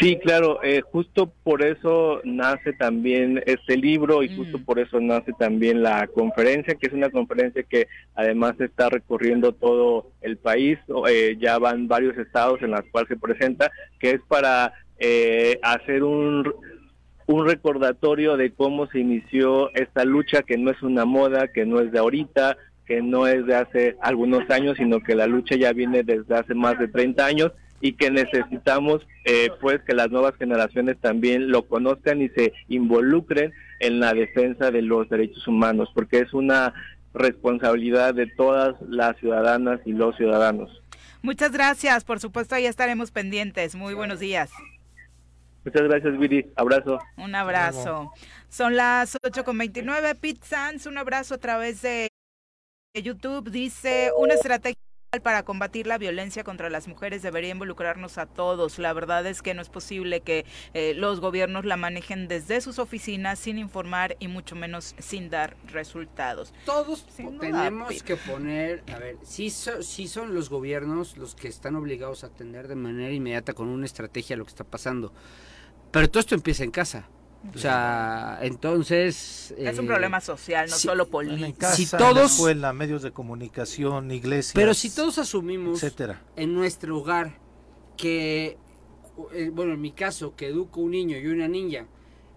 Sí, 0.00 0.18
claro, 0.18 0.60
eh, 0.62 0.80
justo 0.80 1.32
por 1.44 1.62
eso 1.62 2.20
nace 2.24 2.72
también 2.72 3.42
este 3.46 3.76
libro 3.76 4.22
y 4.22 4.34
justo 4.34 4.58
mm. 4.58 4.64
por 4.64 4.78
eso 4.78 5.00
nace 5.00 5.32
también 5.38 5.82
la 5.82 6.06
conferencia, 6.08 6.74
que 6.74 6.88
es 6.88 6.92
una 6.92 7.10
conferencia 7.10 7.62
que 7.62 7.86
además 8.14 8.60
está 8.60 8.88
recorriendo 8.88 9.52
todo 9.52 10.10
el 10.22 10.36
país, 10.38 10.78
eh, 11.08 11.36
ya 11.38 11.58
van 11.58 11.86
varios 11.86 12.16
estados 12.18 12.60
en 12.62 12.72
los 12.72 12.84
cuales 12.90 13.08
se 13.08 13.16
presenta, 13.16 13.70
que 14.00 14.12
es 14.12 14.20
para 14.26 14.72
eh, 14.98 15.58
hacer 15.62 16.02
un, 16.02 16.52
un 17.26 17.46
recordatorio 17.46 18.36
de 18.36 18.52
cómo 18.52 18.88
se 18.88 18.98
inició 18.98 19.72
esta 19.74 20.04
lucha, 20.04 20.42
que 20.42 20.58
no 20.58 20.70
es 20.70 20.82
una 20.82 21.04
moda, 21.04 21.48
que 21.48 21.64
no 21.64 21.80
es 21.80 21.92
de 21.92 21.98
ahorita, 22.00 22.56
que 22.90 23.02
no 23.02 23.28
es 23.28 23.46
de 23.46 23.54
hace 23.54 23.96
algunos 24.02 24.50
años, 24.50 24.76
sino 24.76 24.98
que 24.98 25.14
la 25.14 25.28
lucha 25.28 25.54
ya 25.54 25.72
viene 25.72 26.02
desde 26.02 26.34
hace 26.34 26.54
más 26.54 26.76
de 26.76 26.88
30 26.88 27.24
años 27.24 27.52
y 27.80 27.92
que 27.92 28.10
necesitamos 28.10 29.06
eh, 29.24 29.48
pues 29.60 29.80
que 29.86 29.94
las 29.94 30.10
nuevas 30.10 30.34
generaciones 30.34 30.98
también 31.00 31.52
lo 31.52 31.68
conozcan 31.68 32.20
y 32.20 32.30
se 32.30 32.52
involucren 32.66 33.52
en 33.78 34.00
la 34.00 34.12
defensa 34.12 34.72
de 34.72 34.82
los 34.82 35.08
derechos 35.08 35.46
humanos, 35.46 35.88
porque 35.94 36.18
es 36.18 36.34
una 36.34 36.74
responsabilidad 37.14 38.12
de 38.12 38.26
todas 38.26 38.74
las 38.88 39.16
ciudadanas 39.18 39.78
y 39.84 39.92
los 39.92 40.16
ciudadanos. 40.16 40.82
Muchas 41.22 41.52
gracias, 41.52 42.02
por 42.02 42.18
supuesto, 42.18 42.56
ahí 42.56 42.66
estaremos 42.66 43.12
pendientes. 43.12 43.76
Muy 43.76 43.94
buenos 43.94 44.18
días. 44.18 44.50
Muchas 45.64 45.82
gracias, 45.82 46.18
Viri. 46.18 46.50
Abrazo. 46.56 46.98
Un 47.16 47.36
abrazo. 47.36 48.10
Son 48.48 48.74
las 48.74 49.14
8.29. 49.22 50.18
Pete 50.18 50.40
Sanz, 50.42 50.86
un 50.86 50.98
abrazo 50.98 51.34
a 51.34 51.38
través 51.38 51.82
de 51.82 52.09
YouTube. 52.94 53.50
Dice, 53.50 54.10
una 54.16 54.34
estrategia 54.34 54.76
para 55.22 55.42
combatir 55.44 55.88
la 55.88 55.98
violencia 55.98 56.44
contra 56.44 56.70
las 56.70 56.86
mujeres 56.86 57.22
debería 57.22 57.50
involucrarnos 57.50 58.18
a 58.18 58.26
todos. 58.26 58.78
La 58.78 58.92
verdad 58.92 59.26
es 59.26 59.42
que 59.42 59.54
no 59.54 59.62
es 59.62 59.68
posible 59.68 60.20
que 60.20 60.44
eh, 60.72 60.94
los 60.94 61.20
gobiernos 61.20 61.64
la 61.64 61.76
manejen 61.76 62.28
desde 62.28 62.60
sus 62.60 62.78
oficinas 62.78 63.38
sin 63.38 63.58
informar 63.58 64.16
y 64.20 64.28
mucho 64.28 64.54
menos 64.54 64.94
sin 64.98 65.30
dar 65.30 65.56
resultados. 65.66 66.52
Todos 66.64 67.04
tenemos 67.40 68.02
que 68.02 68.16
poner, 68.16 68.84
a 68.92 68.98
ver, 68.98 69.16
sí, 69.22 69.50
sí 69.50 70.08
son 70.08 70.34
los 70.34 70.48
gobiernos 70.48 71.16
los 71.16 71.34
que 71.34 71.48
están 71.48 71.74
obligados 71.74 72.22
a 72.22 72.28
atender 72.28 72.68
de 72.68 72.76
manera 72.76 73.12
inmediata 73.12 73.52
con 73.52 73.68
una 73.68 73.86
estrategia 73.86 74.36
lo 74.36 74.44
que 74.44 74.50
está 74.50 74.64
pasando. 74.64 75.12
Pero 75.90 76.08
todo 76.08 76.20
esto 76.20 76.36
empieza 76.36 76.62
en 76.62 76.70
casa. 76.70 77.08
O 77.54 77.58
sea, 77.58 78.38
entonces... 78.42 79.54
Es 79.56 79.78
un 79.78 79.86
problema 79.86 80.18
eh, 80.18 80.20
social, 80.20 80.68
no 80.68 80.76
solo 80.76 81.08
político. 81.08 81.46
En 81.46 81.52
casa, 81.52 81.74
si 81.74 81.86
todos, 81.86 82.18
en 82.18 82.26
escuela, 82.26 82.72
medios 82.72 83.02
de 83.02 83.12
comunicación, 83.12 84.10
iglesias... 84.10 84.52
Pero 84.54 84.74
si 84.74 84.90
todos 84.90 85.18
asumimos 85.18 85.82
etcétera. 85.82 86.22
en 86.36 86.54
nuestro 86.54 86.98
hogar 86.98 87.38
que, 87.96 88.58
eh, 89.32 89.50
bueno, 89.52 89.72
en 89.72 89.80
mi 89.80 89.92
caso, 89.92 90.34
que 90.36 90.48
educo 90.48 90.80
un 90.80 90.90
niño 90.90 91.16
y 91.16 91.26
una 91.28 91.48
niña, 91.48 91.86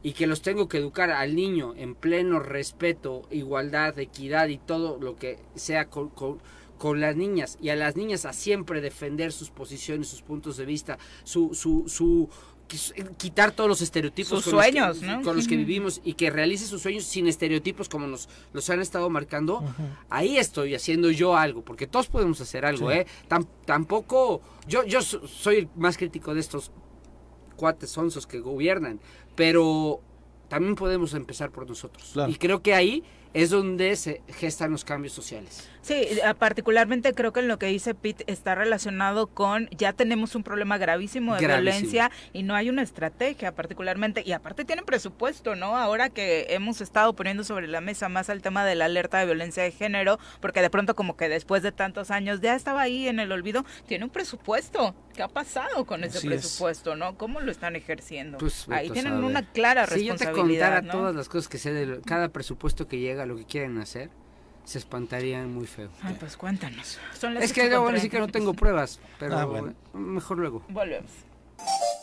y 0.03 0.13
que 0.13 0.25
los 0.25 0.41
tengo 0.41 0.67
que 0.67 0.77
educar 0.77 1.11
al 1.11 1.35
niño 1.35 1.73
en 1.75 1.95
pleno 1.95 2.39
respeto, 2.39 3.23
igualdad, 3.29 3.97
equidad 3.99 4.47
y 4.47 4.57
todo 4.57 4.99
lo 4.99 5.15
que 5.15 5.39
sea 5.55 5.89
con, 5.89 6.09
con, 6.09 6.41
con 6.77 6.99
las 6.99 7.15
niñas, 7.15 7.57
y 7.61 7.69
a 7.69 7.75
las 7.75 7.95
niñas 7.95 8.25
a 8.25 8.33
siempre 8.33 8.81
defender 8.81 9.31
sus 9.31 9.49
posiciones, 9.49 10.07
sus 10.07 10.21
puntos 10.21 10.57
de 10.57 10.65
vista, 10.65 10.97
su, 11.23 11.53
su, 11.53 11.85
su 11.87 12.29
quitar 13.17 13.51
todos 13.51 13.69
los 13.69 13.81
estereotipos 13.81 14.43
con 14.43 14.53
sueños, 14.53 15.01
los 15.01 15.17
que, 15.17 15.23
con 15.23 15.35
los 15.35 15.47
que 15.47 15.57
vivimos 15.57 16.01
y 16.03 16.13
que 16.13 16.29
realice 16.29 16.65
sus 16.65 16.81
sueños 16.81 17.03
sin 17.03 17.27
estereotipos 17.27 17.89
como 17.89 18.07
nos 18.07 18.29
los 18.51 18.69
han 18.69 18.81
estado 18.81 19.09
marcando, 19.09 19.63
ahí 20.09 20.37
estoy 20.37 20.75
haciendo 20.75 21.11
yo 21.11 21.35
algo, 21.35 21.63
porque 21.63 21.87
todos 21.87 22.07
podemos 22.07 22.41
hacer 22.41 22.65
algo, 22.65 22.91
¿eh? 22.91 23.05
tampoco, 23.65 24.41
yo, 24.67 24.83
yo 24.85 25.01
soy 25.01 25.57
el 25.57 25.69
más 25.75 25.97
crítico 25.97 26.33
de 26.33 26.39
estos 26.39 26.71
cuates 27.55 27.89
sonsos 27.89 28.25
que 28.25 28.39
gobiernan, 28.39 28.99
pero 29.35 30.01
también 30.47 30.75
podemos 30.75 31.13
empezar 31.13 31.51
por 31.51 31.67
nosotros. 31.67 32.13
Y 32.27 32.35
creo 32.35 32.61
que 32.61 32.73
ahí 32.73 33.03
es 33.33 33.49
donde 33.49 33.95
se 33.95 34.21
gestan 34.27 34.71
los 34.71 34.83
cambios 34.83 35.13
sociales. 35.13 35.69
Sí, 35.83 35.95
eh, 35.95 36.21
particularmente 36.39 37.13
creo 37.13 37.33
que 37.33 37.41
en 37.41 37.49
lo 37.49 37.59
que 37.59 37.65
dice 37.65 37.93
Pete 37.93 38.23
está 38.27 38.55
relacionado 38.55 39.27
con 39.27 39.69
ya 39.71 39.91
tenemos 39.91 40.33
un 40.33 40.41
problema 40.41 40.77
gravísimo 40.77 41.35
de 41.35 41.45
violencia 41.45 42.09
y 42.31 42.43
no 42.43 42.55
hay 42.55 42.69
una 42.69 42.81
estrategia 42.81 43.53
particularmente 43.53 44.23
y 44.25 44.31
aparte 44.31 44.63
tienen 44.63 44.85
presupuesto, 44.85 45.57
¿no? 45.57 45.75
Ahora 45.75 46.09
que 46.09 46.47
hemos 46.51 46.79
estado 46.79 47.13
poniendo 47.13 47.43
sobre 47.43 47.67
la 47.67 47.81
mesa 47.81 48.07
más 48.07 48.29
el 48.29 48.41
tema 48.41 48.63
de 48.63 48.75
la 48.75 48.85
alerta 48.85 49.19
de 49.19 49.25
violencia 49.25 49.61
de 49.61 49.71
género, 49.71 50.19
porque 50.39 50.61
de 50.61 50.69
pronto 50.69 50.95
como 50.95 51.17
que 51.17 51.27
después 51.27 51.63
de 51.63 51.73
tantos 51.73 52.11
años 52.11 52.39
ya 52.39 52.55
estaba 52.55 52.81
ahí 52.81 53.09
en 53.09 53.19
el 53.19 53.33
olvido, 53.33 53.65
tiene 53.85 54.05
un 54.05 54.09
presupuesto. 54.09 54.95
¿Qué 55.13 55.21
ha 55.21 55.27
pasado 55.27 55.85
con 55.85 56.05
ese 56.05 56.25
presupuesto, 56.25 56.95
no? 56.95 57.17
¿Cómo 57.17 57.41
lo 57.41 57.51
están 57.51 57.75
ejerciendo? 57.75 58.37
Pues, 58.37 58.67
ahí 58.69 58.89
tienen 58.89 59.21
una 59.21 59.51
clara 59.51 59.85
responsabilidad. 59.85 60.17
Si 60.17 60.25
yo 60.25 60.33
te 60.33 60.71
contara 60.71 60.91
todas 60.91 61.13
las 61.13 61.27
cosas 61.27 61.49
que 61.49 61.57
sé 61.57 61.73
de 61.73 62.01
cada 62.01 62.29
presupuesto 62.29 62.87
que 62.87 62.99
llega, 62.99 63.25
lo 63.25 63.35
que 63.35 63.45
quieren 63.45 63.77
hacer, 63.79 64.09
se 64.63 64.77
espantarían 64.77 65.53
muy 65.53 65.67
feo. 65.67 65.89
Ay, 66.01 66.15
pues 66.19 66.37
cuéntanos. 66.37 66.99
es 67.41 67.53
que 67.53 67.69
no, 67.69 67.91
decir 67.91 68.09
que 68.09 68.19
no 68.19 68.27
tengo 68.27 68.53
pruebas, 68.53 68.99
pero 69.19 69.37
ah, 69.37 69.97
mejor 69.97 70.37
luego. 70.37 70.63
Volvemos. 70.69 71.11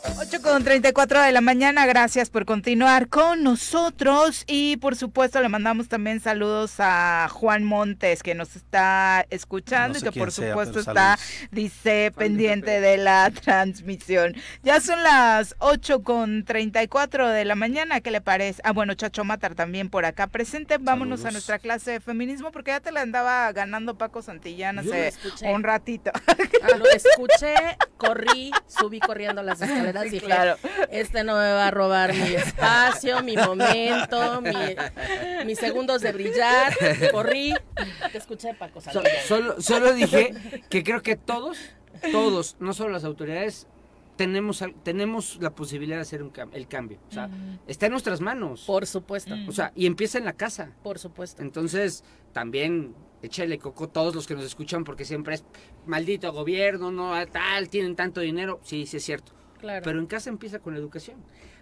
8 0.03 0.41
con 0.43 0.65
34 0.65 1.21
de 1.21 1.33
la 1.33 1.43
mañana, 1.43 1.85
gracias 1.85 2.31
por 2.31 2.47
continuar 2.47 3.09
con 3.09 3.43
nosotros 3.43 4.45
y 4.47 4.79
por 4.79 4.97
supuesto 4.97 5.41
le 5.43 5.49
mandamos 5.51 5.89
también 5.89 6.21
saludos 6.21 6.77
a 6.79 7.29
Juan 7.31 7.65
Montes 7.65 8.23
que 8.23 8.35
nos 8.35 8.57
está 8.57 9.27
escuchando 9.29 9.99
y 9.99 10.03
que 10.03 10.13
por 10.13 10.33
supuesto 10.33 10.81
está, 10.81 11.19
dice, 11.51 12.13
pendiente 12.17 12.81
de 12.81 12.97
la 12.97 13.31
transmisión. 13.31 14.35
Ya 14.63 14.81
son 14.81 15.03
las 15.03 15.55
8 15.59 16.03
con 16.03 16.45
34 16.45 17.29
de 17.29 17.45
la 17.45 17.55
mañana, 17.55 18.01
¿qué 18.01 18.11
le 18.11 18.23
parece? 18.23 18.63
Ah, 18.65 18.73
bueno, 18.73 18.95
Chacho 18.95 19.25
Matar 19.25 19.55
también 19.55 19.91
por 19.91 20.07
acá 20.07 20.29
presente. 20.29 20.79
Vámonos 20.81 21.27
a 21.27 21.31
nuestra 21.31 21.59
clase 21.59 21.93
de 21.93 22.01
feminismo 22.01 22.53
porque 22.53 22.71
ya 22.71 22.81
te 22.81 22.91
la 22.91 23.03
andaba 23.03 23.53
ganando 23.53 23.99
Paco 23.99 24.23
Santillán 24.23 24.79
hace 24.79 25.13
un 25.43 25.63
ratito. 25.63 26.11
Ah, 26.63 26.77
lo 26.77 26.87
escuché, 26.91 27.55
corrí, 27.97 28.51
subí 28.67 29.01
corriendo 29.01 29.43
las 29.43 29.61
escaleras 29.61 29.90
claro. 30.21 30.57
este 30.91 31.25
no 31.25 31.35
me 31.35 31.53
va 31.53 31.69
a 31.69 31.71
robar 31.71 32.15
mi 32.15 32.35
espacio, 32.35 33.23
mi 33.23 33.37
momento, 33.37 34.43
mis 35.47 35.59
segundos 35.59 36.03
de 36.03 36.13
brillar. 36.13 36.77
Corrí, 37.13 37.55
te 38.13 38.19
escuché, 38.19 38.55
Paco. 38.55 38.81
solo, 39.27 39.61
solo 39.61 39.93
dije 39.93 40.35
que 40.69 40.83
creo 40.83 41.03
que 41.03 41.17
todos, 41.17 41.59
todos, 42.13 42.57
no 42.61 42.73
solo 42.73 42.91
las 42.91 43.05
autoridades, 43.05 43.67
tenemos, 44.21 44.63
tenemos 44.83 45.39
la 45.41 45.55
posibilidad 45.55 45.97
de 45.97 46.03
hacer 46.03 46.23
un 46.23 46.31
el 46.53 46.69
cambio. 46.69 46.99
O 47.09 47.13
sea, 47.13 47.31
está 47.67 47.87
en 47.87 47.93
nuestras 47.93 48.21
manos. 48.21 48.65
Por 48.67 48.87
supuesto. 48.87 49.35
O 49.49 49.53
sea, 49.53 49.73
y 49.75 49.87
empieza 49.87 50.19
en 50.19 50.27
la 50.27 50.35
casa. 50.35 50.73
Por 50.83 50.99
supuesto. 50.99 51.41
Entonces, 51.41 52.05
también 52.35 52.95
échale 53.23 53.59
coco 53.59 53.89
todos 53.89 54.15
los 54.15 54.27
que 54.27 54.35
nos 54.35 54.45
escuchan 54.45 54.85
porque 54.85 55.07
siempre 55.07 55.37
es 55.37 55.45
maldito 55.87 56.33
gobierno, 56.33 56.91
no 56.91 57.15
tal, 57.29 57.71
tienen 57.71 57.97
tanto 57.97 58.21
dinero. 58.21 58.61
Sí, 58.63 58.85
sí 58.87 58.99
es 58.99 59.05
cierto. 59.05 59.33
Pero 59.61 59.99
en 59.99 60.07
casa 60.07 60.31
empieza 60.31 60.59
con 60.59 60.75
la 60.75 60.81
educación. 60.81 61.17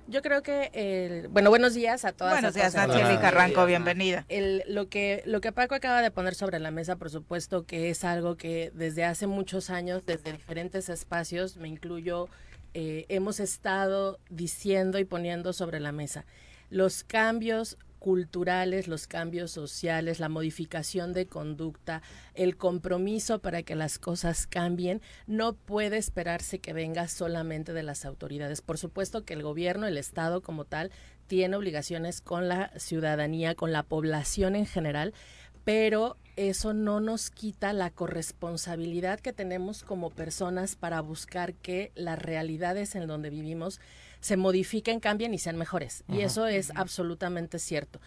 Yo 0.07 0.23
creo 0.23 0.43
que, 0.43 0.71
el, 0.73 1.29
bueno, 1.29 1.51
buenos 1.51 1.75
días 1.75 2.07
a 2.07 2.13
todas. 2.13 2.35
Buenos 2.35 2.55
días, 2.55 2.75
Nacheli 2.75 3.19
Carranco, 3.19 3.67
bienvenida. 3.67 4.25
El, 4.29 4.63
lo, 4.67 4.89
que, 4.89 5.23
lo 5.27 5.43
que 5.43 5.53
Paco 5.53 5.75
acaba 5.75 6.01
de 6.01 6.11
poner 6.11 6.35
sobre 6.35 6.59
la 6.61 6.71
mesa, 6.71 6.97
por 6.97 7.11
supuesto, 7.11 7.67
que 7.67 7.91
es 7.91 8.05
algo 8.05 8.37
que 8.37 8.73
desde 8.75 9.05
hace 9.05 9.27
muchos 9.27 9.69
años, 9.69 10.07
desde 10.07 10.33
diferentes 10.33 10.89
espacios, 10.89 11.59
me 11.59 11.69
incluyo, 11.69 12.29
eh, 12.73 13.05
hemos 13.11 13.39
estado 13.39 14.19
diciendo 14.31 14.99
y 14.99 15.05
poniendo 15.05 15.53
sobre 15.53 15.79
la 15.79 15.93
mesa. 15.93 16.25
Los 16.71 17.05
cambios 17.05 17.77
culturales, 17.99 18.89
los 18.89 19.07
cambios 19.07 19.51
sociales, 19.51 20.21
la 20.21 20.29
modificación 20.29 21.13
de 21.13 21.27
conducta, 21.27 22.03
el 22.35 22.57
compromiso 22.57 23.41
para 23.41 23.63
que 23.63 23.75
las 23.75 23.99
cosas 23.99 24.47
cambien, 24.47 25.03
no 25.27 25.55
puede 25.55 25.97
esperarse 25.97 26.59
que 26.59 26.73
venga 26.73 27.09
solamente 27.09 27.73
de 27.73 27.83
las 27.83 28.05
autoridades. 28.05 28.63
Por 28.63 28.79
supuesto 28.79 29.25
que 29.25 29.35
el 29.35 29.43
gobierno, 29.43 29.87
el 29.87 29.99
Estado 29.99 30.43
como 30.43 30.65
tal, 30.65 30.91
tiene 31.27 31.57
obligaciones 31.57 32.21
con 32.21 32.49
la 32.49 32.73
ciudadanía, 32.77 33.55
con 33.55 33.73
la 33.73 33.83
población 33.83 34.57
en 34.57 34.67
general, 34.67 35.13
pero 35.65 36.17
eso 36.37 36.73
no 36.73 37.01
nos 37.01 37.31
quita 37.31 37.73
la 37.73 37.91
corresponsabilidad 37.91 39.21
que 39.21 39.33
tenemos 39.33 39.83
como 39.83 40.11
personas 40.11 40.77
para 40.77 41.01
buscar 41.01 41.53
que 41.55 41.93
las 41.95 42.19
realidades 42.19 42.95
en 42.95 43.07
donde 43.07 43.29
vivimos 43.29 43.81
se 44.21 44.37
modifiquen, 44.37 45.01
cambien 45.01 45.35
y 45.35 45.39
sean 45.39 45.57
mejores. 45.57 46.05
Y 46.09 46.21
eso 46.21 46.47
es 46.47 46.73
absolutamente 46.75 47.59
cierto. 47.59 48.01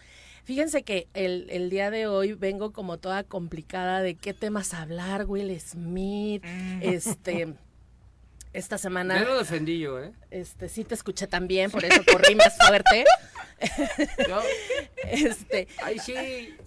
Fíjense 0.44 0.82
que 0.82 1.06
el, 1.14 1.46
el, 1.50 1.70
día 1.70 1.90
de 1.90 2.08
hoy 2.08 2.32
vengo 2.32 2.72
como 2.72 2.98
toda 2.98 3.22
complicada 3.22 4.02
de 4.02 4.16
qué 4.16 4.34
temas 4.34 4.74
hablar, 4.74 5.26
Will 5.26 5.58
Smith, 5.60 6.44
mm. 6.44 6.82
este... 6.82 7.54
Esta 8.52 8.76
semana... 8.76 9.18
Ya 9.18 9.24
lo 9.24 9.38
defendí 9.38 9.78
yo, 9.78 9.98
¿eh? 9.98 10.12
Este, 10.30 10.68
sí 10.68 10.84
te 10.84 10.94
escuché 10.94 11.26
también, 11.26 11.70
por 11.70 11.86
eso 11.86 12.02
corrí 12.04 12.34
más 12.34 12.54
fuerte. 12.58 13.04
Este, 15.04 15.68
Ay, 15.82 15.98
sí. 15.98 16.14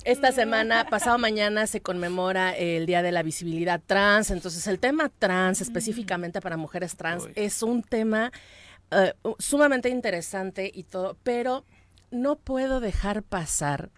Esta 0.04 0.32
semana, 0.32 0.88
pasado 0.90 1.18
mañana, 1.18 1.68
se 1.68 1.82
conmemora 1.82 2.56
el 2.56 2.86
Día 2.86 3.02
de 3.02 3.12
la 3.12 3.22
Visibilidad 3.22 3.82
Trans. 3.86 4.32
Entonces, 4.32 4.66
el 4.68 4.80
tema 4.80 5.10
trans, 5.10 5.62
específicamente 5.62 6.42
para 6.42 6.58
mujeres 6.58 6.96
trans, 6.96 7.28
es 7.36 7.64
un 7.64 7.84
tema 7.84 8.32
eh, 8.92 9.14
sumamente 9.40 9.90
interesante 9.90 10.72
y 10.74 10.84
todo, 10.84 11.18
pero 11.24 11.66
no 12.12 12.38
puedo 12.38 12.80
dejar 12.80 13.24
pasar 13.24 13.92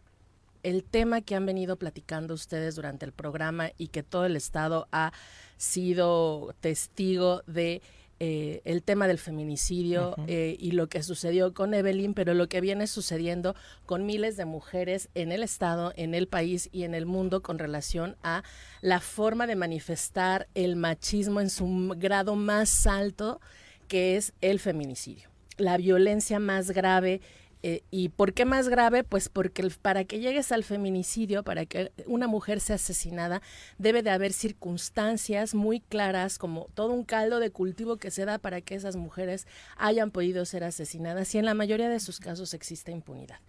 el 0.63 0.83
tema 0.83 1.21
que 1.21 1.35
han 1.35 1.45
venido 1.45 1.77
platicando 1.77 2.33
ustedes 2.33 2.75
durante 2.75 3.05
el 3.05 3.13
programa 3.13 3.71
y 3.77 3.87
que 3.87 4.03
todo 4.03 4.25
el 4.25 4.35
Estado 4.35 4.87
ha 4.91 5.13
sido 5.57 6.53
testigo 6.59 7.43
de 7.47 7.81
eh, 8.19 8.61
el 8.65 8.81
tema 8.81 9.07
del 9.07 9.19
feminicidio 9.19 10.15
eh, 10.25 10.57
y 10.59 10.71
lo 10.71 10.89
que 10.89 11.03
sucedió 11.03 11.53
con 11.53 11.75
Evelyn, 11.75 12.15
pero 12.15 12.33
lo 12.33 12.49
que 12.49 12.61
viene 12.61 12.87
sucediendo 12.87 13.55
con 13.85 14.07
miles 14.07 14.37
de 14.37 14.45
mujeres 14.45 15.09
en 15.13 15.31
el 15.31 15.43
Estado, 15.43 15.93
en 15.95 16.15
el 16.15 16.27
país 16.27 16.67
y 16.71 16.83
en 16.83 16.95
el 16.95 17.05
mundo 17.05 17.43
con 17.43 17.59
relación 17.59 18.17
a 18.23 18.41
la 18.81 19.01
forma 19.01 19.45
de 19.45 19.55
manifestar 19.55 20.47
el 20.55 20.75
machismo 20.75 21.41
en 21.41 21.51
su 21.51 21.93
grado 21.95 22.35
más 22.35 22.87
alto, 22.87 23.39
que 23.87 24.17
es 24.17 24.33
el 24.41 24.59
feminicidio. 24.59 25.29
La 25.57 25.77
violencia 25.77 26.39
más 26.39 26.71
grave 26.71 27.21
eh, 27.63 27.83
¿Y 27.89 28.09
por 28.09 28.33
qué 28.33 28.45
más 28.45 28.69
grave? 28.69 29.03
Pues 29.03 29.29
porque 29.29 29.67
para 29.81 30.05
que 30.05 30.19
llegues 30.19 30.51
al 30.51 30.63
feminicidio, 30.63 31.43
para 31.43 31.65
que 31.65 31.91
una 32.05 32.27
mujer 32.27 32.59
sea 32.59 32.75
asesinada, 32.75 33.41
debe 33.79 34.03
de 34.03 34.11
haber 34.11 34.31
circunstancias 34.31 35.55
muy 35.55 35.79
claras, 35.79 36.37
como 36.37 36.67
todo 36.75 36.93
un 36.93 37.03
caldo 37.03 37.39
de 37.39 37.49
cultivo 37.49 37.97
que 37.97 38.11
se 38.11 38.25
da 38.25 38.37
para 38.37 38.61
que 38.61 38.75
esas 38.75 38.95
mujeres 38.95 39.47
hayan 39.75 40.11
podido 40.11 40.45
ser 40.45 40.63
asesinadas 40.63 41.33
y 41.33 41.39
en 41.39 41.45
la 41.45 41.55
mayoría 41.55 41.89
de 41.89 41.99
sus 41.99 42.19
casos 42.19 42.53
existe 42.53 42.91
impunidad. 42.91 43.39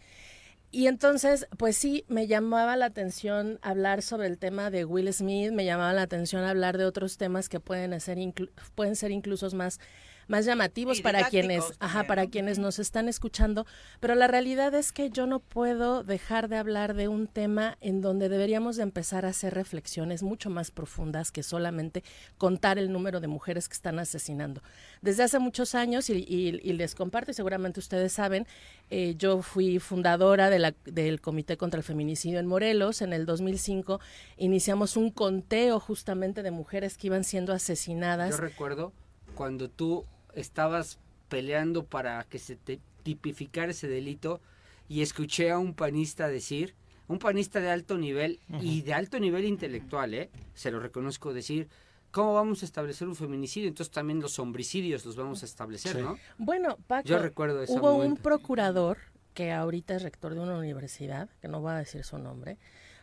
Y 0.71 0.87
entonces, 0.87 1.47
pues 1.57 1.77
sí, 1.77 2.05
me 2.09 2.27
llamaba 2.27 2.77
la 2.77 2.87
atención 2.87 3.59
hablar 3.63 4.03
sobre 4.03 4.27
el 4.27 4.37
tema 4.37 4.71
de 4.71 4.85
Will 4.85 5.13
Smith, 5.13 5.53
me 5.53 5.65
llamaba 5.65 5.93
la 5.93 6.03
atención 6.03 6.45
hablar 6.45 6.77
de 6.77 6.85
otros 6.85 7.17
temas 7.19 7.49
que 7.49 7.61
pueden 7.61 7.99
ser, 8.01 8.19
pueden 8.75 8.97
ser 8.97 9.11
incluso 9.11 9.51
más 9.53 9.81
más 10.29 10.45
llamativos 10.45 11.01
para 11.01 11.29
quienes, 11.29 11.65
ajá, 11.81 12.07
para 12.07 12.27
quienes 12.27 12.59
nos 12.59 12.79
están 12.79 13.09
escuchando, 13.09 13.67
pero 14.01 14.15
la 14.15 14.29
realidad 14.29 14.75
es 14.75 14.93
que 14.93 15.11
yo 15.11 15.27
no 15.27 15.41
puedo 15.41 16.05
dejar 16.05 16.49
de 16.49 16.57
hablar 16.57 16.95
de 16.95 17.09
un 17.09 17.27
tema 17.27 17.77
en 17.81 18.01
donde 18.01 18.29
deberíamos 18.29 18.77
de 18.77 18.85
empezar 18.85 19.25
a 19.25 19.31
hacer 19.31 19.55
reflexiones 19.55 20.23
mucho 20.23 20.51
más 20.51 20.71
profundas 20.71 21.33
que 21.33 21.43
solamente 21.43 22.05
contar 22.37 22.79
el 22.79 22.93
número 22.93 23.21
de 23.21 23.27
mujeres 23.27 23.69
que 23.69 23.75
están 23.75 23.99
asesinando. 23.99 24.63
Desde 25.03 25.23
hace 25.23 25.39
muchos 25.39 25.75
años, 25.75 26.11
y, 26.11 26.53
les 26.53 26.95
comparto, 26.95 27.31
y 27.31 27.35
seguramente 27.35 27.81
ustedes 27.81 28.13
saben, 28.13 28.47
eh, 28.91 29.15
yo 29.17 29.43
fui 29.43 29.79
fundadora 29.79 30.51
de 30.51 30.59
la, 30.59 30.75
del 30.85 31.21
Comité 31.21 31.57
contra 31.57 31.79
el 31.79 31.85
Feminicidio 31.85 32.39
en 32.39 32.47
Morelos. 32.47 33.03
En 33.03 33.13
el 33.13 33.27
2005 33.27 34.01
iniciamos 34.37 34.97
un 34.97 35.11
conteo 35.11 35.81
justamente 35.81 36.43
de 36.43 36.51
mujeres 36.51 36.97
que 36.97 37.07
iban 37.09 37.25
siendo 37.25 37.53
asesinadas. 37.53 38.31
Yo 38.31 38.37
recuerdo 38.37 38.93
cuando 39.35 39.69
tú 39.69 40.05
estabas 40.41 40.99
peleando 41.29 41.85
para 41.85 42.25
que 42.25 42.39
se 42.39 42.57
te 42.57 42.81
tipificara 43.03 43.71
ese 43.71 43.89
delito 43.89 44.41
y 44.89 45.03
escuché 45.03 45.51
a 45.51 45.59
un 45.59 45.75
panista 45.75 46.29
decir, 46.29 46.75
un 47.07 47.19
panista 47.19 47.61
de 47.61 47.71
alto 47.71 47.99
nivel 47.99 48.41
y 48.61 48.83
de 48.83 48.95
alto 48.95 49.19
nivel 49.19 49.45
intelectual, 49.45 50.15
¿eh? 50.15 50.31
se 50.55 50.71
lo 50.71 50.81
reconozco 50.81 51.33
decir, 51.33 51.69
¿cómo 52.11 52.35
vamos 52.35 52.63
a 52.63 52.67
establecer 52.67 53.09
un 53.09 53.17
feminicidio? 53.17 53.69
Entonces 53.69 53.93
también 53.93 54.21
los 54.21 54.39
homicidios 54.39 55.05
los 55.05 55.17
vamos 55.17 55.43
a 55.43 55.47
establecer, 55.47 56.01
¿no? 56.01 56.19
Bueno, 56.39 56.79
Paco, 56.87 57.09
Yo 57.09 57.19
recuerdo 57.19 57.65
hubo 57.69 57.97
un 57.97 58.17
procurador 58.17 58.99
que 59.35 59.53
ahorita 59.53 59.95
es 59.95 60.03
rector 60.03 60.35
de 60.35 60.41
una 60.41 60.59
universidad, 60.59 61.29
que 61.41 61.49
no 61.49 61.61
voy 61.61 61.73
a 61.73 61.77
decir 61.77 62.05
su 62.05 62.19
nombre, 62.19 62.59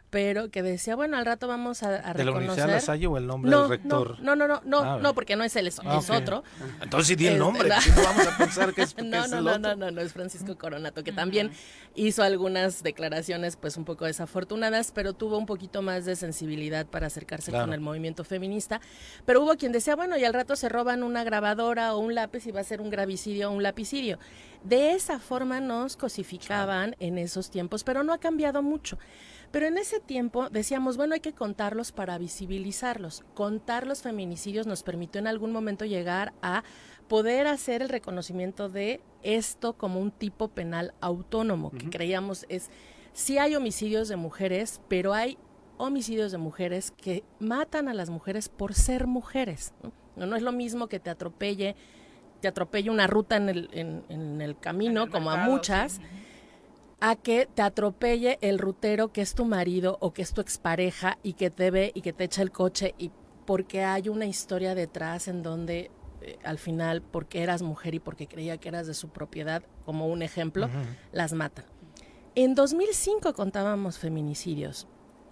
pero 0.10 0.50
que 0.50 0.64
decía, 0.64 0.96
bueno, 0.96 1.18
al 1.18 1.26
rato 1.26 1.48
vamos 1.48 1.84
a, 1.84 1.88
a 1.88 1.92
¿De 1.92 1.98
reconocer... 1.98 2.26
la 2.26 2.32
Universidad 2.38 2.68
La 2.70 2.80
Salle 2.80 3.08
o 3.08 3.18
el 3.18 3.28
nombre 3.28 3.52
del 3.52 3.68
rector? 3.70 4.20
No, 4.22 4.36
no, 4.36 4.48
no, 4.48 4.62
no, 4.66 4.84
no, 4.86 5.00
no, 5.00 5.14
porque 5.14 5.36
no 5.36 5.44
es 5.44 5.56
él, 5.56 5.68
es, 5.68 5.80
Ah, 5.84 5.98
es 6.02 6.10
otro. 6.10 6.44
Entonces 6.82 7.08
sí 7.08 7.16
di 7.16 7.28
el 7.28 7.38
nombre, 7.38 7.70
si 7.82 7.90
no 7.96 8.04
vamos 8.04 8.28
a 8.28 8.38
pensar 8.38 8.74
que 8.74 8.82
es, 8.84 8.94
que 8.96 9.02
no, 9.04 9.26
es 9.26 9.32
no, 9.32 9.38
el 9.40 9.44
no, 9.44 9.52
otro. 9.52 9.60
no, 9.62 9.76
no, 9.76 9.92
no, 9.92 10.02
es 10.02 10.14
Francisco 10.14 10.58
Coronato, 10.58 11.04
que 11.04 11.12
también 11.12 11.52
hizo 11.96 12.24
algunas 12.24 12.82
declaraciones 12.84 13.58
pues 13.58 13.76
un 13.78 13.86
poco 13.86 14.06
desafortunadas, 14.06 14.92
pero 14.94 15.14
tuvo 15.14 15.38
un 15.38 15.46
poquito 15.46 15.82
más 15.82 16.06
de 16.06 16.16
sensibilidad 16.16 16.86
para 16.86 17.08
acercarse 17.08 17.52
Claro. 17.52 17.66
con 17.66 17.74
el 17.74 17.82
movimiento 17.82 18.24
feminista. 18.24 18.80
Pero 19.26 19.42
hubo 19.44 19.56
quien 19.56 19.72
decía, 19.72 19.96
bueno, 19.96 20.18
y 20.18 20.24
al 20.24 20.34
rato 20.34 20.56
se 20.56 20.70
roban 20.70 21.04
una 21.04 21.24
grabadora 21.24 21.94
o 21.94 22.00
un 22.00 22.16
lápiz 22.16 22.46
y 22.48 22.52
va 22.52 22.62
a 22.62 22.64
ser 22.64 22.80
un 22.82 22.90
gravicidio 22.90 23.50
o 23.50 23.54
un 23.54 23.64
lapicidio. 23.64 24.18
De 24.64 24.94
esa 24.94 25.20
forma 25.20 25.60
nos 25.60 25.96
cosificaban 25.98 26.96
en 27.00 27.18
esos 27.18 27.50
tiempos, 27.52 27.84
pero 27.84 28.04
no 28.04 28.14
ha 28.14 28.18
cambiado 28.18 28.64
mucho. 28.64 28.98
Pero 29.56 29.68
en 29.68 29.78
ese 29.78 30.02
tiempo 30.02 30.50
decíamos, 30.50 30.98
bueno, 30.98 31.14
hay 31.14 31.22
que 31.22 31.32
contarlos 31.32 31.94
para 31.94 32.18
visibilizarlos. 32.18 33.24
Contar 33.36 33.88
los 33.88 34.02
feminicidios 34.02 34.68
nos 34.68 34.84
permitió 34.84 35.20
en 35.20 35.28
algún 35.28 35.54
momento 35.54 35.86
llegar 35.86 36.34
a 36.42 36.66
poder 37.08 37.48
hacer 37.48 37.82
el 37.82 37.88
reconocimiento 37.88 38.68
de 38.68 39.00
esto 39.24 39.72
como 39.72 40.02
un 40.02 40.12
tipo 40.12 40.50
penal 40.50 40.94
autónomo, 41.00 41.72
que 41.72 41.90
creíamos 41.90 42.46
es, 42.50 42.70
sí 43.14 43.38
hay 43.38 43.56
homicidios 43.56 44.10
de 44.10 44.18
mujeres, 44.18 44.82
pero 44.90 45.14
hay 45.14 45.38
homicidios 45.78 46.34
de 46.34 46.38
mujeres 46.38 46.92
que 46.92 47.24
matan 47.40 47.88
a 47.88 47.94
las 47.94 48.10
mujeres 48.10 48.50
por 48.50 48.74
ser 48.74 49.08
mujeres. 49.08 49.74
No, 50.18 50.26
no, 50.26 50.36
es 50.36 50.44
lo 50.44 50.52
mismo 50.52 50.88
que 50.88 51.00
te 51.00 51.10
atropelle, 51.10 51.78
te 52.42 52.50
atropelle 52.50 52.90
una 52.90 53.08
ruta 53.08 53.38
en 53.38 53.48
el, 53.48 53.70
en, 53.72 54.04
en 54.10 54.42
el 54.42 54.60
camino, 54.60 55.10
como 55.10 55.32
a 55.32 55.38
muchas, 55.38 56.02
a 57.00 57.16
que 57.16 57.48
te 57.54 57.62
atropelle 57.62 58.38
el 58.42 58.60
rutero 58.60 59.12
que 59.12 59.22
es 59.22 59.36
tu 59.36 59.46
marido 59.46 59.98
o 60.02 60.14
que 60.14 60.22
es 60.22 60.34
tu 60.34 60.42
expareja 60.42 61.18
y 61.24 61.34
que 61.34 61.50
te 61.50 61.72
ve 61.72 61.92
y 61.94 62.02
que 62.02 62.14
te 62.14 62.24
echa 62.24 62.42
el 62.42 62.52
coche 62.52 62.96
y 62.98 63.12
porque 63.46 63.84
hay 63.84 64.10
una 64.10 64.26
historia 64.26 64.76
detrás 64.76 65.28
en 65.28 65.44
donde 65.44 65.92
eh, 66.22 66.40
al 66.44 66.58
final 66.58 67.02
porque 67.02 67.44
eras 67.44 67.62
mujer 67.62 67.94
y 67.96 68.00
porque 68.00 68.28
creía 68.28 68.58
que 68.58 68.70
eras 68.70 68.88
de 68.88 68.94
su 68.94 69.10
propiedad, 69.10 69.64
como 69.86 70.08
un 70.08 70.22
ejemplo, 70.22 70.70
las 71.12 71.34
matan. 71.34 71.66
En 72.34 72.56
2005 72.56 73.34
contábamos 73.34 74.00
feminicidios. 74.00 74.88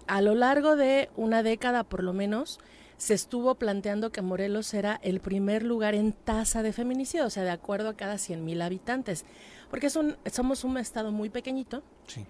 A 0.05 0.21
lo 0.21 0.35
largo 0.35 0.75
de 0.75 1.09
una 1.15 1.43
década 1.43 1.83
por 1.83 2.03
lo 2.03 2.13
menos 2.13 2.59
se 2.97 3.13
estuvo 3.13 3.55
planteando 3.55 4.11
que 4.11 4.21
Morelos 4.21 4.73
era 4.73 4.99
el 5.01 5.19
primer 5.19 5.63
lugar 5.63 5.95
en 5.95 6.13
tasa 6.13 6.61
de 6.61 6.71
feminicidio, 6.71 7.25
o 7.25 7.29
sea, 7.29 7.43
de 7.43 7.51
acuerdo 7.51 7.89
a 7.89 7.97
cada 7.97 8.17
100 8.17 8.45
mil 8.45 8.61
habitantes, 8.61 9.25
porque 9.73 9.87
es 9.87 9.95
un, 9.95 10.15
somos 10.31 10.63
un 10.63 10.77
estado 10.77 11.11
muy 11.11 11.31
pequeñito. 11.31 11.81
Sí. 12.05 12.27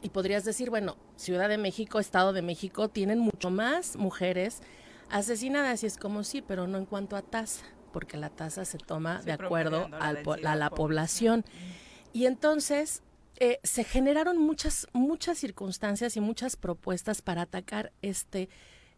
Y 0.00 0.10
podrías 0.10 0.44
decir, 0.44 0.70
bueno, 0.70 0.96
Ciudad 1.16 1.48
de 1.48 1.58
México, 1.58 1.98
Estado 1.98 2.32
de 2.32 2.40
México, 2.40 2.86
tienen 2.88 3.18
mucho 3.18 3.50
más 3.50 3.96
mujeres 3.96 4.60
asesinadas, 5.10 5.82
y 5.82 5.86
es 5.86 5.96
como 5.96 6.22
sí, 6.22 6.40
pero 6.40 6.68
no 6.68 6.78
en 6.78 6.86
cuanto 6.86 7.16
a 7.16 7.22
tasa, 7.22 7.64
porque 7.92 8.16
la 8.16 8.30
tasa 8.30 8.64
se 8.64 8.78
toma 8.78 9.18
Sí, 9.18 9.26
de 9.26 9.32
acuerdo 9.32 9.88
la 9.88 10.22
po- 10.22 10.36
a 10.44 10.54
la 10.54 10.70
población. 10.70 11.44
Y 12.12 12.26
entonces 12.26 13.02
eh, 13.40 13.58
se 13.64 13.82
generaron 13.82 14.38
muchas, 14.38 14.86
muchas 14.92 15.36
circunstancias 15.36 16.16
y 16.16 16.20
muchas 16.20 16.54
propuestas 16.54 17.22
para 17.22 17.42
atacar 17.42 17.90
este, 18.02 18.48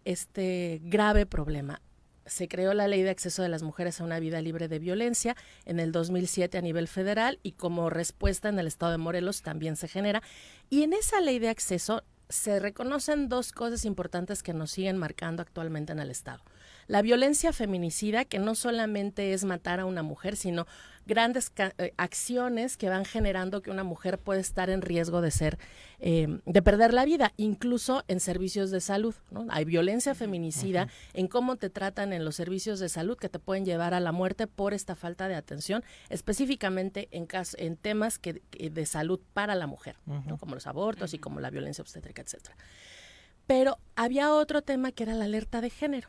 este 0.05 0.83
grave 0.85 1.25
problema. 1.25 1.81
Se 2.27 2.49
creó 2.49 2.75
la 2.75 2.89
ley 2.89 3.03
de 3.03 3.11
acceso 3.11 3.43
de 3.43 3.49
las 3.49 3.63
mujeres 3.63 4.01
a 4.01 4.05
una 4.05 4.21
vida 4.21 4.41
libre 4.41 4.69
de 4.69 4.79
violencia 4.79 5.37
en 5.65 5.81
el 5.81 5.93
2007 5.93 6.59
a 6.59 6.61
nivel 6.61 6.89
federal 6.89 7.39
y 7.43 7.53
como 7.53 7.89
respuesta 7.89 8.49
en 8.49 8.59
el 8.59 8.67
estado 8.67 8.93
de 8.93 8.99
Morelos 8.99 9.43
también 9.43 9.77
se 9.77 9.89
genera. 9.89 10.23
Y 10.69 10.83
en 10.83 10.93
esa 10.93 11.21
ley 11.21 11.39
de 11.39 11.49
acceso 11.49 12.03
se 12.29 12.59
reconocen 12.59 13.29
dos 13.29 13.53
cosas 13.53 13.85
importantes 13.85 14.43
que 14.43 14.53
nos 14.53 14.73
siguen 14.73 14.97
marcando 14.97 15.43
actualmente 15.43 15.93
en 15.93 16.01
el 16.01 16.11
estado. 16.11 16.43
La 16.87 17.03
violencia 17.03 17.53
feminicida, 17.53 18.25
que 18.25 18.39
no 18.39 18.55
solamente 18.55 19.33
es 19.33 19.45
matar 19.45 19.81
a 19.81 19.87
una 19.87 20.03
mujer, 20.03 20.37
sino 20.37 20.67
grandes 21.07 21.53
eh, 21.57 21.93
acciones 21.97 22.77
que 22.77 22.89
van 22.89 23.05
generando 23.05 23.63
que 23.63 23.71
una 23.71 23.85
mujer 23.85 24.19
puede 24.19 24.41
estar 24.41 24.71
en 24.71 24.83
riesgo 24.83 25.21
de 25.21 25.31
ser, 25.31 25.59
eh, 26.01 26.41
de 26.45 26.63
perder 26.63 26.93
la 26.93 27.05
vida, 27.05 27.33
incluso 27.37 28.05
en 28.09 28.21
servicios 28.21 28.71
de 28.71 28.81
salud. 28.81 29.15
¿no? 29.31 29.47
Hay 29.51 29.65
violencia 29.65 30.15
feminicida 30.15 30.89
en 31.15 31.29
cómo 31.29 31.57
te 31.57 31.71
tratan 31.71 32.13
en 32.13 32.25
los 32.25 32.37
servicios 32.37 32.81
de 32.81 32.89
salud 32.89 33.17
que 33.17 33.29
te 33.29 33.39
pueden 33.39 33.65
llevar 33.65 33.95
a 33.95 34.01
la 34.01 34.13
muerte 34.13 34.47
por 34.47 34.75
esta 34.75 34.95
falta 34.95 35.29
de 35.29 35.37
atención, 35.37 35.85
específicamente 36.09 37.09
en, 37.13 37.27
en 37.59 37.77
temas 37.77 38.19
que, 38.19 38.43
de 38.53 38.87
salud 38.87 39.21
para 39.33 39.55
la 39.55 39.67
mujer, 39.67 39.97
¿no? 40.07 40.39
Como 40.39 40.55
los 40.55 40.67
abortos 40.67 41.15
y 41.15 41.19
como 41.19 41.41
la 41.41 41.51
violencia 41.51 41.83
obstétrica, 41.83 42.23
etcétera. 42.23 42.57
Pero 43.47 43.79
había 43.95 44.33
otro 44.33 44.63
tema 44.63 44.91
que 44.91 45.05
era 45.05 45.15
la 45.15 45.25
alerta 45.25 45.61
de 45.61 45.71
género 45.71 46.09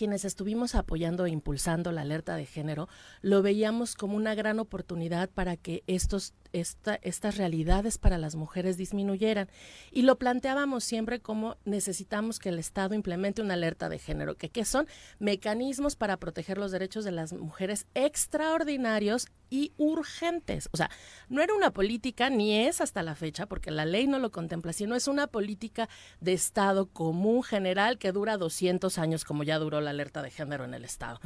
quienes 0.00 0.24
estuvimos 0.24 0.74
apoyando 0.76 1.26
e 1.26 1.30
impulsando 1.30 1.92
la 1.92 2.00
alerta 2.00 2.34
de 2.34 2.46
género, 2.46 2.88
lo 3.20 3.42
veíamos 3.42 3.94
como 3.94 4.16
una 4.16 4.34
gran 4.34 4.58
oportunidad 4.58 5.28
para 5.28 5.58
que 5.58 5.84
estos, 5.86 6.32
esta- 6.52 6.98
estas 7.02 7.36
realidades 7.36 7.98
para 7.98 8.18
las 8.18 8.34
mujeres 8.34 8.76
disminuyeran. 8.76 9.48
Y 9.90 10.02
lo 10.02 10.18
planteábamos 10.18 10.84
siempre 10.84 11.20
como 11.20 11.56
necesitamos 11.64 12.38
que 12.38 12.48
el 12.50 12.58
Estado 12.58 12.94
implemente 12.94 13.42
una 13.42 13.54
alerta 13.54 13.88
de 13.88 13.98
género, 13.98 14.36
que, 14.36 14.48
que 14.50 14.64
son 14.64 14.86
mecanismos 15.18 15.96
para 15.96 16.16
proteger 16.16 16.58
los 16.58 16.72
derechos 16.72 17.04
de 17.04 17.12
las 17.12 17.32
mujeres 17.32 17.86
extraordinarios 17.94 19.26
y 19.50 19.72
urgentes. 19.76 20.68
O 20.72 20.76
sea, 20.76 20.90
no 21.28 21.42
era 21.42 21.54
una 21.54 21.72
política, 21.72 22.30
ni 22.30 22.54
es 22.56 22.80
hasta 22.80 23.02
la 23.02 23.14
fecha, 23.14 23.46
porque 23.46 23.70
la 23.70 23.84
ley 23.84 24.06
no 24.06 24.18
lo 24.18 24.30
contempla, 24.30 24.72
sino 24.72 24.94
es 24.94 25.08
una 25.08 25.26
política 25.26 25.88
de 26.20 26.32
Estado 26.32 26.86
común 26.86 27.42
general 27.42 27.98
que 27.98 28.12
dura 28.12 28.36
200 28.36 28.96
años, 28.98 29.24
como 29.24 29.42
ya 29.42 29.58
duró 29.58 29.80
la 29.80 29.90
alerta 29.90 30.22
de 30.22 30.30
género 30.30 30.64
en 30.64 30.74
el 30.74 30.84
Estado. 30.84 31.18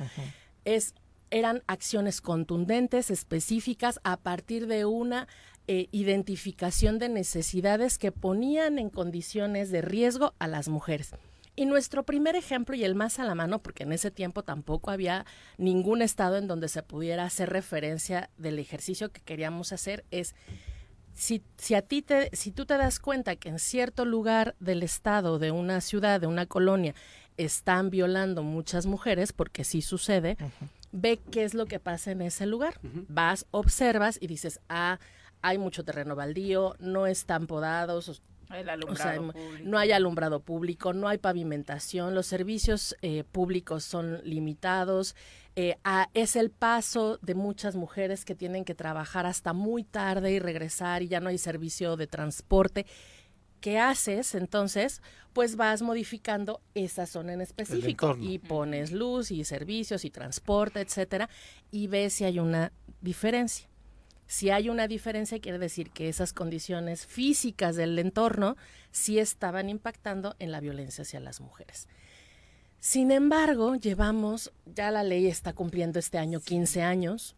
Es, 0.64 0.94
eran 1.34 1.64
acciones 1.66 2.20
contundentes, 2.20 3.10
específicas, 3.10 3.98
a 4.04 4.16
partir 4.16 4.68
de 4.68 4.84
una 4.84 5.26
eh, 5.66 5.88
identificación 5.90 7.00
de 7.00 7.08
necesidades 7.08 7.98
que 7.98 8.12
ponían 8.12 8.78
en 8.78 8.88
condiciones 8.88 9.72
de 9.72 9.82
riesgo 9.82 10.34
a 10.38 10.46
las 10.46 10.68
mujeres. 10.68 11.10
Y 11.56 11.66
nuestro 11.66 12.04
primer 12.04 12.36
ejemplo 12.36 12.76
y 12.76 12.84
el 12.84 12.94
más 12.94 13.18
a 13.18 13.24
la 13.24 13.34
mano, 13.34 13.58
porque 13.58 13.82
en 13.82 13.92
ese 13.92 14.12
tiempo 14.12 14.44
tampoco 14.44 14.92
había 14.92 15.26
ningún 15.58 16.02
estado 16.02 16.36
en 16.36 16.46
donde 16.46 16.68
se 16.68 16.84
pudiera 16.84 17.24
hacer 17.24 17.50
referencia 17.50 18.30
del 18.36 18.60
ejercicio 18.60 19.10
que 19.10 19.20
queríamos 19.20 19.72
hacer, 19.72 20.04
es 20.12 20.36
si, 21.14 21.42
si 21.56 21.74
a 21.74 21.82
ti 21.82 22.02
te, 22.02 22.30
si 22.32 22.52
tú 22.52 22.64
te 22.64 22.78
das 22.78 23.00
cuenta 23.00 23.34
que 23.34 23.48
en 23.48 23.58
cierto 23.58 24.04
lugar 24.04 24.54
del 24.60 24.84
estado, 24.84 25.40
de 25.40 25.50
una 25.50 25.80
ciudad, 25.80 26.20
de 26.20 26.28
una 26.28 26.46
colonia, 26.46 26.94
están 27.36 27.90
violando 27.90 28.44
muchas 28.44 28.86
mujeres, 28.86 29.32
porque 29.32 29.64
sí 29.64 29.82
sucede, 29.82 30.36
ve 30.96 31.20
qué 31.30 31.44
es 31.44 31.54
lo 31.54 31.66
que 31.66 31.80
pasa 31.80 32.12
en 32.12 32.22
ese 32.22 32.46
lugar. 32.46 32.78
Vas, 33.08 33.46
observas 33.50 34.16
y 34.20 34.26
dices, 34.28 34.60
ah, 34.68 34.98
hay 35.42 35.58
mucho 35.58 35.84
terreno 35.84 36.14
baldío, 36.16 36.76
no 36.78 37.06
están 37.06 37.46
podados, 37.46 38.22
el 38.54 38.68
alumbrado 38.68 39.32
público. 39.32 39.68
no 39.68 39.78
hay 39.78 39.90
alumbrado 39.92 40.40
público, 40.40 40.92
no 40.92 41.08
hay 41.08 41.18
pavimentación, 41.18 42.14
los 42.14 42.26
servicios 42.26 42.94
eh, 43.02 43.24
públicos 43.24 43.82
son 43.84 44.20
limitados, 44.22 45.16
eh, 45.56 45.76
a- 45.82 46.08
es 46.14 46.36
el 46.36 46.50
paso 46.50 47.18
de 47.22 47.34
muchas 47.34 47.74
mujeres 47.74 48.24
que 48.24 48.34
tienen 48.34 48.64
que 48.64 48.74
trabajar 48.74 49.26
hasta 49.26 49.52
muy 49.52 49.82
tarde 49.82 50.30
y 50.32 50.38
regresar 50.38 51.02
y 51.02 51.08
ya 51.08 51.20
no 51.20 51.28
hay 51.30 51.38
servicio 51.38 51.96
de 51.96 52.06
transporte. 52.06 52.86
¿Qué 53.64 53.78
haces 53.78 54.34
entonces? 54.34 55.00
Pues 55.32 55.56
vas 55.56 55.80
modificando 55.80 56.60
esa 56.74 57.06
zona 57.06 57.32
en 57.32 57.40
específico 57.40 58.14
y 58.20 58.38
pones 58.38 58.92
luz 58.92 59.30
y 59.30 59.42
servicios 59.44 60.04
y 60.04 60.10
transporte, 60.10 60.82
etcétera, 60.82 61.30
y 61.70 61.86
ves 61.86 62.12
si 62.12 62.24
hay 62.24 62.40
una 62.40 62.72
diferencia. 63.00 63.66
Si 64.26 64.50
hay 64.50 64.68
una 64.68 64.86
diferencia, 64.86 65.40
quiere 65.40 65.58
decir 65.58 65.92
que 65.92 66.10
esas 66.10 66.34
condiciones 66.34 67.06
físicas 67.06 67.74
del 67.74 67.98
entorno 67.98 68.58
sí 68.90 69.18
estaban 69.18 69.70
impactando 69.70 70.36
en 70.40 70.52
la 70.52 70.60
violencia 70.60 71.00
hacia 71.00 71.20
las 71.20 71.40
mujeres. 71.40 71.88
Sin 72.80 73.10
embargo, 73.10 73.76
llevamos, 73.76 74.52
ya 74.66 74.90
la 74.90 75.04
ley 75.04 75.26
está 75.26 75.54
cumpliendo 75.54 75.98
este 75.98 76.18
año 76.18 76.40
15 76.40 76.82
años, 76.82 77.34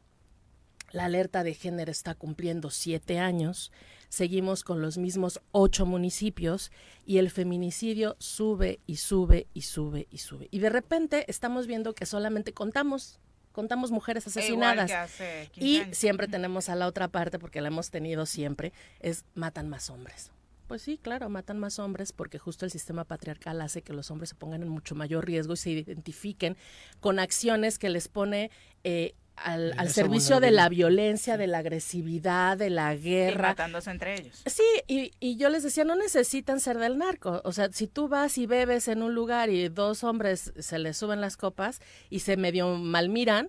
la 0.90 1.04
alerta 1.04 1.44
de 1.44 1.54
género 1.54 1.92
está 1.92 2.16
cumpliendo 2.16 2.70
7 2.70 3.20
años, 3.20 3.70
seguimos 4.08 4.64
con 4.64 4.82
los 4.82 4.98
mismos 4.98 5.40
8 5.52 5.86
municipios 5.86 6.70
y 7.04 7.18
el 7.18 7.30
feminicidio 7.30 8.16
sube 8.18 8.80
y 8.86 8.96
sube 8.96 9.46
y 9.54 9.62
sube 9.62 10.06
y 10.10 10.18
sube. 10.18 10.48
Y 10.50 10.58
de 10.58 10.70
repente 10.70 11.24
estamos 11.28 11.66
viendo 11.66 11.94
que 11.94 12.06
solamente 12.06 12.52
contamos, 12.52 13.20
contamos 13.52 13.90
mujeres 13.90 14.26
asesinadas. 14.26 14.90
que 14.90 14.96
hace 14.96 15.50
15 15.52 15.66
Y 15.66 15.94
siempre 15.94 16.28
tenemos 16.28 16.68
a 16.68 16.74
la 16.74 16.86
otra 16.86 17.08
parte, 17.08 17.38
porque 17.38 17.60
la 17.60 17.68
hemos 17.68 17.90
tenido 17.90 18.26
siempre, 18.26 18.72
es 19.00 19.24
matan 19.34 19.68
más 19.68 19.90
hombres. 19.90 20.32
Pues 20.66 20.82
sí, 20.82 20.98
claro, 20.98 21.28
matan 21.28 21.58
más 21.60 21.78
hombres 21.78 22.12
porque 22.12 22.38
justo 22.38 22.64
el 22.64 22.72
sistema 22.72 23.04
patriarcal 23.04 23.60
hace 23.60 23.82
que 23.82 23.92
los 23.92 24.10
hombres 24.10 24.30
se 24.30 24.34
pongan 24.34 24.62
en 24.62 24.68
mucho 24.68 24.96
mayor 24.96 25.24
riesgo 25.24 25.54
y 25.54 25.56
se 25.56 25.70
identifiquen 25.70 26.56
con 26.98 27.20
acciones 27.20 27.78
que 27.78 27.88
les 27.88 28.08
pone 28.08 28.50
eh, 28.82 29.14
al, 29.36 29.90
servicio 29.90 30.40
de 30.40 30.50
la 30.50 30.68
violencia, 30.68 31.36
de 31.36 31.46
la 31.46 31.58
agresividad, 31.58 32.56
de 32.56 32.70
la 32.70 32.94
Y 32.94 33.00
guerra. 33.02 33.48
matándose 33.50 33.90
entre 33.90 34.14
ellos. 34.20 34.42
Sí, 34.46 34.62
y, 34.86 35.12
y 35.20 35.36
yo 35.36 35.48
les 35.50 35.62
decía, 35.62 35.84
no 35.84 35.94
necesitan 35.96 36.60
ser 36.60 36.78
del 36.78 36.98
narco. 36.98 37.42
O 37.44 37.52
sea, 37.52 37.70
si 37.72 37.86
tú 37.86 38.08
vas 38.08 38.38
y 38.38 38.46
bebes 38.46 38.88
en 38.88 39.02
un 39.02 39.14
lugar 39.14 39.50
y 39.50 39.68
dos 39.68 40.04
hombres 40.04 40.52
se 40.58 40.78
les 40.78 40.96
suben 40.96 41.20
las 41.20 41.36
copas 41.36 41.80
y 42.10 42.20
se 42.20 42.36
medio 42.36 42.74
malmiran, 42.76 43.48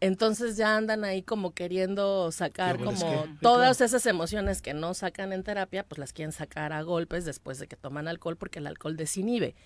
entonces 0.00 0.56
ya 0.56 0.76
andan 0.76 1.02
ahí 1.04 1.22
como 1.22 1.54
queriendo 1.54 2.30
sacar 2.30 2.76
como 2.78 2.92
es 2.92 3.02
que- 3.02 3.30
todas 3.42 3.80
esas 3.80 4.06
emociones 4.06 4.62
que 4.62 4.72
no 4.74 4.94
sacan 4.94 5.32
en 5.32 5.42
terapia, 5.42 5.82
pues 5.82 5.98
las 5.98 6.12
quieren 6.12 6.32
sacar 6.32 6.72
a 6.72 6.82
golpes 6.82 7.24
después 7.24 7.58
de 7.58 7.66
que 7.66 7.74
toman 7.76 8.06
alcohol 8.06 8.36
porque 8.36 8.60
el 8.60 8.66
alcohol 8.68 8.96
desinhibe. 8.96 9.56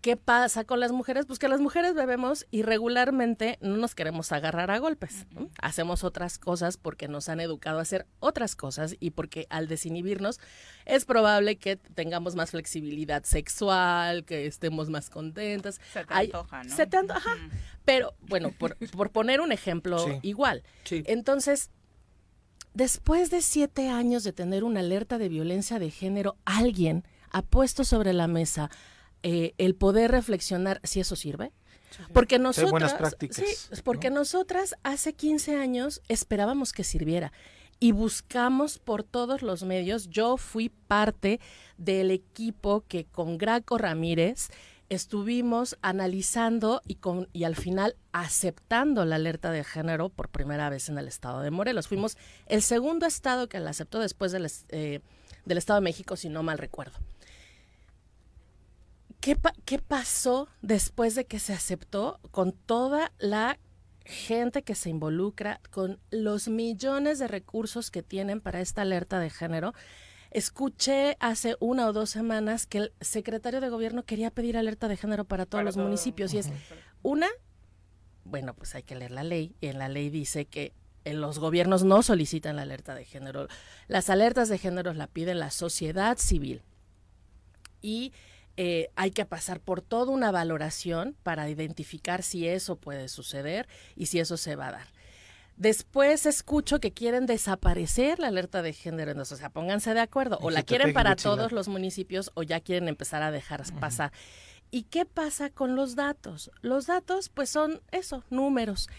¿Qué 0.00 0.16
pasa 0.16 0.64
con 0.64 0.80
las 0.80 0.92
mujeres? 0.92 1.26
Pues 1.26 1.38
que 1.38 1.46
las 1.48 1.60
mujeres 1.60 1.94
bebemos 1.94 2.46
y 2.50 2.62
regularmente 2.62 3.58
no 3.60 3.76
nos 3.76 3.94
queremos 3.94 4.32
agarrar 4.32 4.70
a 4.70 4.78
golpes. 4.78 5.26
¿no? 5.32 5.50
Hacemos 5.60 6.04
otras 6.04 6.38
cosas 6.38 6.78
porque 6.78 7.06
nos 7.06 7.28
han 7.28 7.38
educado 7.38 7.78
a 7.78 7.82
hacer 7.82 8.06
otras 8.18 8.56
cosas 8.56 8.96
y 8.98 9.10
porque 9.10 9.46
al 9.50 9.68
desinhibirnos 9.68 10.40
es 10.86 11.04
probable 11.04 11.56
que 11.56 11.76
tengamos 11.76 12.34
más 12.34 12.52
flexibilidad 12.52 13.24
sexual, 13.24 14.24
que 14.24 14.46
estemos 14.46 14.88
más 14.88 15.10
contentas. 15.10 15.80
Se 15.92 16.04
te 16.06 16.14
Hay- 16.14 16.26
antoja, 16.26 16.64
¿no? 16.64 16.76
Se 16.76 16.86
te 16.86 16.96
antoja. 16.96 17.18
ajá. 17.32 17.48
Pero 17.84 18.14
bueno, 18.22 18.52
por, 18.58 18.76
por 18.96 19.10
poner 19.10 19.42
un 19.42 19.52
ejemplo 19.52 19.98
Sí. 19.98 20.18
igual. 20.22 20.62
Sí. 20.84 21.02
Entonces, 21.06 21.70
después 22.72 23.30
de 23.30 23.42
siete 23.42 23.88
años 23.90 24.24
de 24.24 24.32
tener 24.32 24.64
una 24.64 24.80
alerta 24.80 25.18
de 25.18 25.28
violencia 25.28 25.78
de 25.78 25.90
género, 25.90 26.36
alguien 26.44 27.04
ha 27.32 27.42
puesto 27.42 27.84
sobre 27.84 28.12
la 28.12 28.26
mesa 28.28 28.70
eh, 29.22 29.54
el 29.58 29.74
poder 29.74 30.10
reflexionar 30.10 30.80
si 30.84 31.00
eso 31.00 31.16
sirve. 31.16 31.52
Porque 32.12 32.38
nosotras, 32.38 32.70
buenas 32.70 32.94
prácticas, 32.94 33.36
sí, 33.36 33.82
porque 33.82 34.10
nosotras 34.10 34.76
hace 34.84 35.12
15 35.12 35.56
años 35.56 36.02
esperábamos 36.08 36.72
que 36.72 36.84
sirviera 36.84 37.32
y 37.80 37.92
buscamos 37.92 38.78
por 38.78 39.02
todos 39.02 39.42
los 39.42 39.64
medios. 39.64 40.08
Yo 40.08 40.36
fui 40.36 40.68
parte 40.68 41.40
del 41.78 42.10
equipo 42.10 42.84
que 42.86 43.06
con 43.06 43.38
Graco 43.38 43.78
Ramírez 43.78 44.50
estuvimos 44.90 45.78
analizando 45.82 46.82
y, 46.86 46.96
con, 46.96 47.28
y 47.32 47.44
al 47.44 47.56
final 47.56 47.96
aceptando 48.12 49.04
la 49.04 49.16
alerta 49.16 49.50
de 49.50 49.64
género 49.64 50.10
por 50.10 50.28
primera 50.28 50.68
vez 50.68 50.88
en 50.88 50.98
el 50.98 51.08
estado 51.08 51.40
de 51.40 51.50
Morelos. 51.50 51.88
Fuimos 51.88 52.18
el 52.46 52.60
segundo 52.60 53.06
estado 53.06 53.48
que 53.48 53.60
la 53.60 53.70
aceptó 53.70 54.00
después 54.00 54.32
del, 54.32 54.50
eh, 54.68 55.00
del 55.44 55.58
estado 55.58 55.80
de 55.80 55.84
México, 55.84 56.16
si 56.16 56.28
no 56.28 56.42
mal 56.42 56.58
recuerdo. 56.58 56.98
¿Qué, 59.20 59.36
pa- 59.36 59.52
¿Qué 59.64 59.78
pasó 59.78 60.48
después 60.62 61.14
de 61.14 61.26
que 61.26 61.38
se 61.38 61.52
aceptó 61.52 62.20
con 62.30 62.52
toda 62.52 63.12
la 63.18 63.58
gente 64.04 64.62
que 64.62 64.74
se 64.74 64.88
involucra, 64.90 65.60
con 65.70 66.00
los 66.10 66.48
millones 66.48 67.18
de 67.18 67.28
recursos 67.28 67.90
que 67.90 68.02
tienen 68.02 68.40
para 68.40 68.60
esta 68.60 68.82
alerta 68.82 69.18
de 69.18 69.30
género? 69.30 69.74
Escuché 70.30 71.16
hace 71.20 71.56
una 71.60 71.86
o 71.88 71.92
dos 71.92 72.08
semanas 72.10 72.66
que 72.66 72.78
el 72.78 72.92
secretario 73.00 73.60
de 73.60 73.68
gobierno 73.68 74.04
quería 74.04 74.30
pedir 74.30 74.56
alerta 74.56 74.88
de 74.88 74.96
género 74.96 75.24
para 75.24 75.44
todos 75.44 75.58
Para 75.58 75.64
los 75.64 75.74
todo. 75.74 75.84
municipios 75.84 76.32
y 76.32 76.38
es 76.38 76.50
una, 77.02 77.26
bueno, 78.24 78.54
pues 78.54 78.74
hay 78.76 78.84
que 78.84 78.94
leer 78.94 79.10
la 79.10 79.24
ley 79.24 79.54
y 79.60 79.66
en 79.66 79.78
la 79.78 79.88
ley 79.88 80.08
dice 80.08 80.46
que 80.46 80.72
en 81.04 81.20
los 81.20 81.38
gobiernos 81.40 81.82
no 81.82 82.02
solicitan 82.02 82.56
la 82.56 82.62
alerta 82.62 82.94
de 82.94 83.04
género. 83.04 83.48
Las 83.88 84.08
alertas 84.08 84.48
de 84.48 84.58
género 84.58 84.94
la 84.94 85.08
piden 85.08 85.40
la 85.40 85.50
sociedad 85.50 86.16
civil 86.16 86.62
y 87.82 88.12
eh, 88.62 88.90
hay 88.94 89.10
que 89.10 89.24
pasar 89.24 89.58
por 89.58 89.80
toda 89.80 90.12
una 90.12 90.30
valoración 90.30 91.16
para 91.22 91.48
identificar 91.48 92.22
si 92.22 92.46
eso 92.46 92.76
puede 92.76 93.08
suceder 93.08 93.66
y 93.96 94.04
si 94.04 94.20
eso 94.20 94.36
se 94.36 94.54
va 94.54 94.68
a 94.68 94.72
dar. 94.72 94.86
Después 95.56 96.26
escucho 96.26 96.78
que 96.78 96.92
quieren 96.92 97.24
desaparecer 97.24 98.18
la 98.18 98.28
alerta 98.28 98.60
de 98.60 98.74
género, 98.74 99.12
entonces, 99.12 99.32
o 99.32 99.36
sea, 99.38 99.48
pónganse 99.48 99.94
de 99.94 100.00
acuerdo, 100.00 100.38
o 100.42 100.50
la 100.50 100.62
quieren 100.62 100.92
para 100.92 101.16
todos 101.16 101.52
los 101.52 101.68
municipios 101.68 102.32
o 102.34 102.42
ya 102.42 102.60
quieren 102.60 102.88
empezar 102.88 103.22
a 103.22 103.30
dejar 103.30 103.62
pasar. 103.80 104.12
¿Y 104.70 104.82
qué 104.82 105.06
pasa 105.06 105.48
con 105.48 105.74
los 105.74 105.96
datos? 105.96 106.50
Los 106.60 106.84
datos, 106.84 107.30
pues 107.30 107.48
son 107.48 107.80
eso, 107.92 108.24
números. 108.28 108.90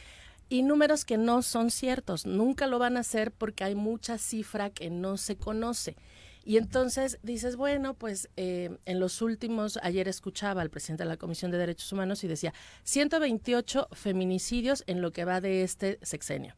Y 0.49 0.63
números 0.63 1.05
que 1.05 1.19
no 1.19 1.43
son 1.43 1.69
ciertos, 1.69 2.25
nunca 2.25 2.65
lo 2.65 2.79
van 2.79 2.97
a 2.97 3.01
hacer 3.01 3.31
porque 3.31 3.63
hay 3.63 3.75
mucha 3.75 4.17
cifra 4.17 4.71
que 4.71 4.89
no 4.89 5.17
se 5.17 5.35
conoce. 5.35 5.97
Y 6.43 6.57
entonces 6.57 7.19
dices, 7.21 7.55
bueno, 7.55 7.93
pues 7.93 8.29
eh, 8.35 8.77
en 8.85 8.99
los 8.99 9.21
últimos, 9.21 9.77
ayer 9.83 10.07
escuchaba 10.07 10.61
al 10.63 10.69
presidente 10.71 11.03
de 11.03 11.09
la 11.09 11.17
Comisión 11.17 11.51
de 11.51 11.57
Derechos 11.59 11.91
Humanos 11.91 12.23
y 12.23 12.27
decía, 12.27 12.53
128 12.83 13.87
feminicidios 13.91 14.83
en 14.87 15.01
lo 15.01 15.11
que 15.11 15.23
va 15.25 15.39
de 15.39 15.61
este 15.63 15.99
sexenio. 16.01 16.55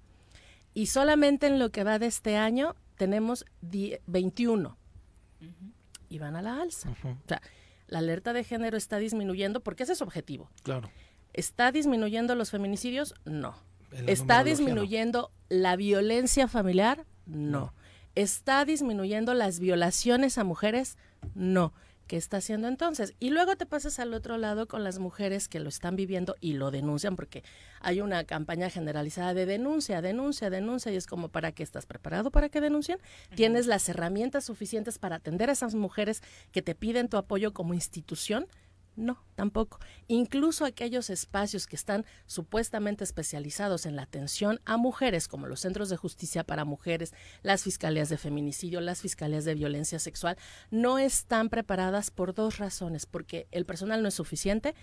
Y 0.73 0.85
solamente 0.87 1.47
en 1.47 1.59
lo 1.59 1.69
que 1.71 1.83
va 1.83 1.99
de 1.99 2.05
este 2.07 2.37
año 2.37 2.75
tenemos 2.95 3.45
die- 3.61 3.99
21. 4.07 4.77
Y 6.09 6.19
van 6.19 6.35
a 6.35 6.41
la 6.41 6.61
alza. 6.61 6.89
O 7.03 7.27
sea, 7.27 7.41
la 7.87 7.99
alerta 7.99 8.33
de 8.33 8.43
género 8.43 8.77
está 8.77 8.97
disminuyendo 8.97 9.61
porque 9.61 9.83
ese 9.83 9.93
es 9.93 9.97
su 9.97 10.03
objetivo. 10.03 10.49
Claro. 10.63 10.89
¿Está 11.33 11.71
disminuyendo 11.71 12.35
los 12.35 12.51
feminicidios? 12.51 13.15
No. 13.25 13.55
¿Está 14.07 14.39
no. 14.39 14.45
disminuyendo 14.45 15.31
la 15.49 15.75
violencia 15.75 16.47
familiar? 16.47 17.05
No. 17.25 17.73
¿Está 18.15 18.63
disminuyendo 18.63 19.33
las 19.33 19.59
violaciones 19.59 20.37
a 20.37 20.43
mujeres? 20.43 20.97
No. 21.33 21.73
¿Qué 22.05 22.17
está 22.17 22.37
haciendo 22.37 22.67
entonces? 22.67 23.15
Y 23.19 23.29
luego 23.29 23.55
te 23.55 23.65
pasas 23.65 23.97
al 23.97 24.13
otro 24.13 24.37
lado 24.37 24.67
con 24.67 24.83
las 24.83 24.99
mujeres 24.99 25.47
que 25.47 25.59
lo 25.59 25.69
están 25.69 25.95
viviendo 25.95 26.35
y 26.41 26.53
lo 26.53 26.69
denuncian 26.69 27.15
porque 27.15 27.43
hay 27.79 28.01
una 28.01 28.25
campaña 28.25 28.69
generalizada 28.69 29.33
de 29.33 29.45
denuncia, 29.45 30.01
denuncia, 30.01 30.49
denuncia 30.49 30.91
y 30.91 30.97
es 30.97 31.07
como 31.07 31.29
para 31.29 31.53
qué 31.53 31.63
estás 31.63 31.85
preparado 31.85 32.29
para 32.29 32.49
que 32.49 32.59
denuncien? 32.59 32.99
¿Tienes 33.35 33.67
las 33.67 33.87
herramientas 33.87 34.43
suficientes 34.43 34.99
para 34.99 35.15
atender 35.15 35.49
a 35.49 35.53
esas 35.53 35.75
mujeres 35.75 36.21
que 36.51 36.61
te 36.61 36.75
piden 36.75 37.07
tu 37.07 37.15
apoyo 37.17 37.53
como 37.53 37.73
institución? 37.73 38.47
No, 38.95 39.23
tampoco. 39.35 39.79
Incluso 40.07 40.65
aquellos 40.65 41.09
espacios 41.09 41.65
que 41.65 41.75
están 41.75 42.05
supuestamente 42.27 43.03
especializados 43.03 43.87
en 43.87 43.95
la 43.95 44.03
atención 44.03 44.61
a 44.65 44.77
mujeres, 44.77 45.27
como 45.27 45.47
los 45.47 45.61
centros 45.61 45.89
de 45.89 45.97
justicia 45.97 46.43
para 46.43 46.63
mujeres, 46.63 47.13
las 47.41 47.63
fiscalías 47.63 48.09
de 48.09 48.17
feminicidio, 48.17 48.81
las 48.81 49.01
fiscalías 49.01 49.45
de 49.45 49.55
violencia 49.55 49.97
sexual, 49.97 50.37
no 50.69 50.99
están 50.99 51.49
preparadas 51.49 52.11
por 52.11 52.35
dos 52.35 52.59
razones, 52.59 53.07
porque 53.07 53.47
el 53.51 53.65
personal 53.65 54.03
no 54.03 54.09
es 54.09 54.13
suficiente. 54.13 54.75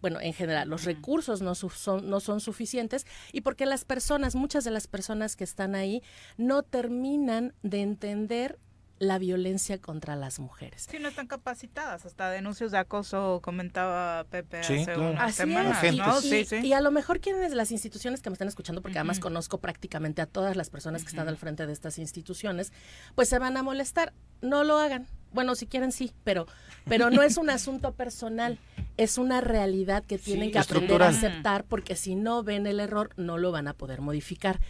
Bueno, 0.00 0.18
en 0.22 0.32
general, 0.32 0.70
los 0.70 0.84
recursos 0.84 1.42
no, 1.42 1.54
son, 1.54 2.08
no 2.08 2.20
son 2.20 2.40
suficientes 2.40 3.06
y 3.32 3.42
porque 3.42 3.66
las 3.66 3.84
personas, 3.84 4.34
muchas 4.34 4.64
de 4.64 4.70
las 4.70 4.86
personas 4.86 5.36
que 5.36 5.44
están 5.44 5.74
ahí, 5.74 6.02
no 6.38 6.62
terminan 6.62 7.52
de 7.62 7.82
entender 7.82 8.58
la 9.00 9.18
violencia 9.18 9.80
contra 9.80 10.14
las 10.14 10.38
mujeres. 10.38 10.86
Sí, 10.90 10.98
no 10.98 11.08
están 11.08 11.26
capacitadas, 11.26 12.04
hasta 12.04 12.30
denuncias 12.30 12.70
de 12.70 12.76
acoso 12.76 13.40
comentaba 13.42 14.24
Pepe 14.30 14.58
hace 14.58 14.94
Así 15.18 16.46
Y, 16.62 16.74
a 16.74 16.82
lo 16.82 16.90
mejor 16.90 17.20
quienes 17.20 17.54
las 17.54 17.72
instituciones 17.72 18.20
que 18.20 18.28
me 18.28 18.34
están 18.34 18.48
escuchando, 18.48 18.82
porque 18.82 18.98
además 18.98 19.18
conozco 19.18 19.58
prácticamente 19.58 20.20
a 20.20 20.26
todas 20.26 20.54
las 20.54 20.68
personas 20.68 21.02
que 21.02 21.08
están 21.08 21.28
al 21.28 21.38
frente 21.38 21.66
de 21.66 21.72
estas 21.72 21.98
instituciones, 21.98 22.74
pues 23.14 23.30
se 23.30 23.38
van 23.38 23.56
a 23.56 23.62
molestar. 23.62 24.12
No 24.42 24.64
lo 24.64 24.78
hagan. 24.78 25.06
Bueno, 25.32 25.54
si 25.54 25.66
quieren 25.66 25.92
sí, 25.92 26.12
pero, 26.22 26.46
pero 26.84 27.08
no 27.08 27.22
es 27.22 27.38
un 27.38 27.48
asunto 27.50 27.94
personal, 27.94 28.58
es 28.98 29.16
una 29.16 29.40
realidad 29.40 30.04
que 30.04 30.18
tienen 30.18 30.52
que 30.52 30.58
aprender 30.58 31.02
a 31.02 31.08
aceptar 31.08 31.64
porque 31.64 31.96
si 31.96 32.16
no 32.16 32.42
ven 32.42 32.66
el 32.66 32.80
error 32.80 33.10
no 33.16 33.38
lo 33.38 33.50
van 33.50 33.66
a 33.66 33.72
poder 33.72 34.02
modificar. 34.02 34.60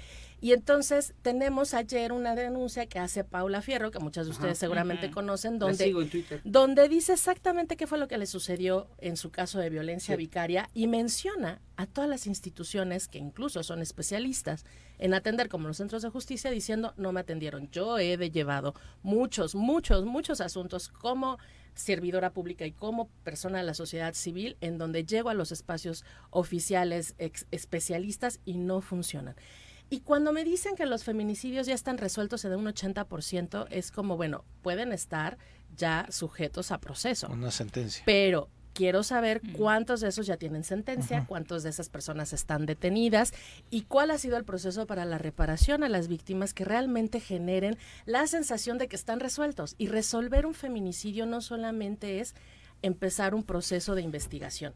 Y 0.40 0.52
entonces 0.52 1.14
tenemos 1.20 1.74
ayer 1.74 2.12
una 2.12 2.34
denuncia 2.34 2.86
que 2.86 2.98
hace 2.98 3.24
Paula 3.24 3.60
Fierro, 3.60 3.90
que 3.90 3.98
muchas 3.98 4.26
de 4.26 4.32
ustedes 4.32 4.56
seguramente 4.56 5.10
conocen, 5.10 5.58
donde, 5.58 5.94
donde 6.44 6.88
dice 6.88 7.12
exactamente 7.12 7.76
qué 7.76 7.86
fue 7.86 7.98
lo 7.98 8.08
que 8.08 8.16
le 8.16 8.26
sucedió 8.26 8.88
en 8.98 9.16
su 9.16 9.30
caso 9.30 9.58
de 9.58 9.68
violencia 9.68 10.16
vicaria 10.16 10.70
y 10.72 10.86
menciona 10.86 11.60
a 11.76 11.86
todas 11.86 12.08
las 12.08 12.26
instituciones 12.26 13.06
que 13.06 13.18
incluso 13.18 13.62
son 13.62 13.82
especialistas 13.82 14.64
en 14.98 15.12
atender 15.12 15.48
como 15.48 15.68
los 15.68 15.76
centros 15.76 16.02
de 16.02 16.08
justicia 16.08 16.50
diciendo 16.50 16.94
no 16.96 17.12
me 17.12 17.20
atendieron. 17.20 17.70
Yo 17.70 17.98
he 17.98 18.16
de 18.16 18.30
llevado 18.30 18.74
muchos, 19.02 19.54
muchos, 19.54 20.04
muchos 20.04 20.40
asuntos 20.40 20.88
como 20.88 21.38
servidora 21.74 22.32
pública 22.32 22.66
y 22.66 22.72
como 22.72 23.08
persona 23.24 23.58
de 23.58 23.64
la 23.64 23.74
sociedad 23.74 24.14
civil 24.14 24.56
en 24.60 24.78
donde 24.78 25.04
llego 25.04 25.28
a 25.28 25.34
los 25.34 25.52
espacios 25.52 26.04
oficiales 26.30 27.14
especialistas 27.18 28.40
y 28.44 28.58
no 28.58 28.80
funcionan. 28.80 29.36
Y 29.90 30.00
cuando 30.00 30.32
me 30.32 30.44
dicen 30.44 30.76
que 30.76 30.86
los 30.86 31.02
feminicidios 31.02 31.66
ya 31.66 31.74
están 31.74 31.98
resueltos 31.98 32.44
en 32.44 32.54
un 32.54 32.66
80%, 32.66 33.66
es 33.70 33.90
como, 33.90 34.16
bueno, 34.16 34.44
pueden 34.62 34.92
estar 34.92 35.36
ya 35.76 36.06
sujetos 36.10 36.70
a 36.70 36.78
proceso. 36.78 37.28
Una 37.28 37.50
sentencia. 37.50 38.04
Pero 38.06 38.48
quiero 38.72 39.02
saber 39.02 39.42
cuántos 39.58 40.00
de 40.00 40.08
esos 40.08 40.28
ya 40.28 40.36
tienen 40.36 40.62
sentencia, 40.62 41.26
cuántos 41.26 41.64
de 41.64 41.70
esas 41.70 41.88
personas 41.88 42.32
están 42.32 42.66
detenidas 42.66 43.32
y 43.68 43.82
cuál 43.82 44.12
ha 44.12 44.18
sido 44.18 44.36
el 44.36 44.44
proceso 44.44 44.86
para 44.86 45.04
la 45.04 45.18
reparación 45.18 45.82
a 45.82 45.88
las 45.88 46.06
víctimas 46.06 46.54
que 46.54 46.64
realmente 46.64 47.18
generen 47.18 47.76
la 48.06 48.28
sensación 48.28 48.78
de 48.78 48.86
que 48.86 48.94
están 48.96 49.18
resueltos. 49.18 49.74
Y 49.76 49.88
resolver 49.88 50.46
un 50.46 50.54
feminicidio 50.54 51.26
no 51.26 51.40
solamente 51.40 52.20
es 52.20 52.36
empezar 52.82 53.34
un 53.34 53.42
proceso 53.42 53.96
de 53.96 54.02
investigación 54.02 54.72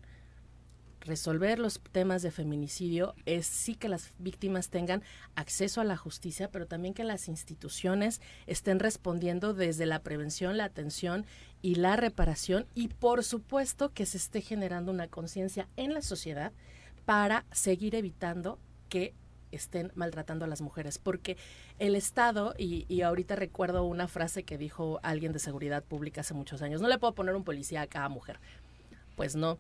resolver 1.05 1.59
los 1.59 1.81
temas 1.93 2.23
de 2.23 2.31
feminicidio 2.31 3.15
es 3.27 3.47
sí 3.47 3.75
que 3.75 3.89
las 3.89 4.13
víctimas 4.19 4.69
tengan 4.69 5.03
acceso 5.35 5.81
a 5.81 5.85
la 5.85 5.97
justicia, 5.97 6.51
pero 6.51 6.67
también 6.67 6.95
que 6.95 7.05
las 7.05 7.29
instituciones 7.29 8.21
estén 8.47 8.79
respondiendo 8.79 9.55
desde 9.55 9.87
la 9.87 10.01
prevención, 10.01 10.57
la 10.57 10.65
atención 10.65 11.27
y 11.63 11.77
la 11.77 11.97
reparación 11.97 12.67
y 12.75 12.89
por 12.89 13.25
supuesto 13.25 13.93
que 13.93 14.07
se 14.07 14.19
esté 14.19 14.41
generando 14.41 14.93
una 14.93 15.09
conciencia 15.09 15.69
en 15.77 15.95
la 15.95 16.03
sociedad 16.03 16.53
para 17.05 17.45
seguir 17.53 17.95
evitando 17.95 18.59
que 18.89 19.15
estén 19.53 19.93
maltratando 19.95 20.45
a 20.45 20.49
las 20.49 20.61
mujeres, 20.61 20.99
porque 20.99 21.37
el 21.79 21.95
Estado, 21.95 22.55
y, 22.59 22.87
y, 22.89 23.03
ahorita 23.03 23.37
recuerdo 23.37 23.85
una 23.85 24.09
frase 24.09 24.43
que 24.43 24.59
dijo 24.59 24.99
alguien 25.03 25.33
de 25.33 25.39
seguridad 25.39 25.85
pública 25.85 26.23
hace 26.23 26.35
muchos 26.35 26.61
años, 26.63 26.81
no 26.81 26.89
le 26.89 26.99
puedo 26.99 27.15
poner 27.15 27.37
un 27.37 27.45
policía 27.45 27.83
a 27.83 27.87
cada 27.87 28.09
mujer. 28.09 28.41
Pues 29.17 29.37
no, 29.37 29.59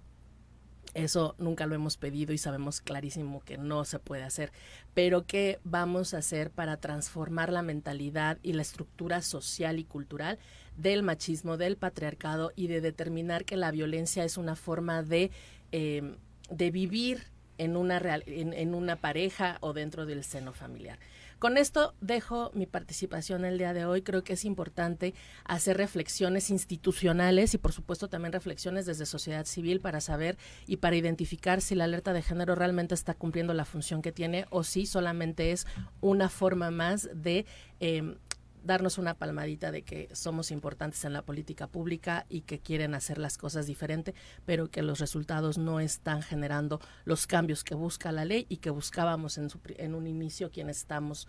eso 0.94 1.34
nunca 1.38 1.66
lo 1.66 1.74
hemos 1.74 1.96
pedido 1.96 2.32
y 2.32 2.38
sabemos 2.38 2.80
clarísimo 2.80 3.40
que 3.40 3.58
no 3.58 3.84
se 3.84 3.98
puede 3.98 4.22
hacer. 4.22 4.52
Pero 4.92 5.26
¿qué 5.26 5.58
vamos 5.64 6.14
a 6.14 6.18
hacer 6.18 6.50
para 6.50 6.76
transformar 6.76 7.52
la 7.52 7.62
mentalidad 7.62 8.38
y 8.42 8.52
la 8.52 8.62
estructura 8.62 9.22
social 9.22 9.78
y 9.78 9.84
cultural 9.84 10.38
del 10.76 11.02
machismo, 11.02 11.56
del 11.56 11.76
patriarcado 11.76 12.52
y 12.56 12.66
de 12.66 12.80
determinar 12.80 13.44
que 13.44 13.56
la 13.56 13.70
violencia 13.70 14.24
es 14.24 14.36
una 14.36 14.56
forma 14.56 15.02
de, 15.02 15.30
eh, 15.72 16.16
de 16.50 16.70
vivir 16.70 17.24
en 17.58 17.76
una, 17.76 17.98
real, 17.98 18.24
en 18.26 18.74
una 18.74 18.96
pareja 18.96 19.58
o 19.60 19.72
dentro 19.72 20.06
del 20.06 20.24
seno 20.24 20.52
familiar? 20.52 20.98
Con 21.44 21.58
esto 21.58 21.92
dejo 22.00 22.50
mi 22.54 22.64
participación 22.64 23.44
el 23.44 23.58
día 23.58 23.74
de 23.74 23.84
hoy. 23.84 24.00
Creo 24.00 24.24
que 24.24 24.32
es 24.32 24.46
importante 24.46 25.12
hacer 25.44 25.76
reflexiones 25.76 26.48
institucionales 26.48 27.52
y 27.52 27.58
por 27.58 27.72
supuesto 27.72 28.08
también 28.08 28.32
reflexiones 28.32 28.86
desde 28.86 29.04
sociedad 29.04 29.44
civil 29.44 29.82
para 29.82 30.00
saber 30.00 30.38
y 30.66 30.78
para 30.78 30.96
identificar 30.96 31.60
si 31.60 31.74
la 31.74 31.84
alerta 31.84 32.14
de 32.14 32.22
género 32.22 32.54
realmente 32.54 32.94
está 32.94 33.12
cumpliendo 33.12 33.52
la 33.52 33.66
función 33.66 34.00
que 34.00 34.10
tiene 34.10 34.46
o 34.48 34.64
si 34.64 34.86
solamente 34.86 35.52
es 35.52 35.66
una 36.00 36.30
forma 36.30 36.70
más 36.70 37.10
de 37.12 37.44
eh, 37.78 38.16
darnos 38.64 38.98
una 38.98 39.14
palmadita 39.14 39.70
de 39.70 39.82
que 39.82 40.08
somos 40.12 40.50
importantes 40.50 41.04
en 41.04 41.12
la 41.12 41.22
política 41.22 41.66
pública 41.66 42.26
y 42.28 42.40
que 42.40 42.58
quieren 42.58 42.94
hacer 42.94 43.18
las 43.18 43.38
cosas 43.38 43.66
diferente, 43.66 44.14
pero 44.44 44.70
que 44.70 44.82
los 44.82 44.98
resultados 44.98 45.58
no 45.58 45.80
están 45.80 46.22
generando 46.22 46.80
los 47.04 47.26
cambios 47.26 47.62
que 47.62 47.74
busca 47.74 48.10
la 48.10 48.24
ley 48.24 48.46
y 48.48 48.56
que 48.56 48.70
buscábamos 48.70 49.38
en, 49.38 49.50
su, 49.50 49.60
en 49.76 49.94
un 49.94 50.06
inicio 50.06 50.50
quienes 50.50 50.78
estamos 50.78 51.28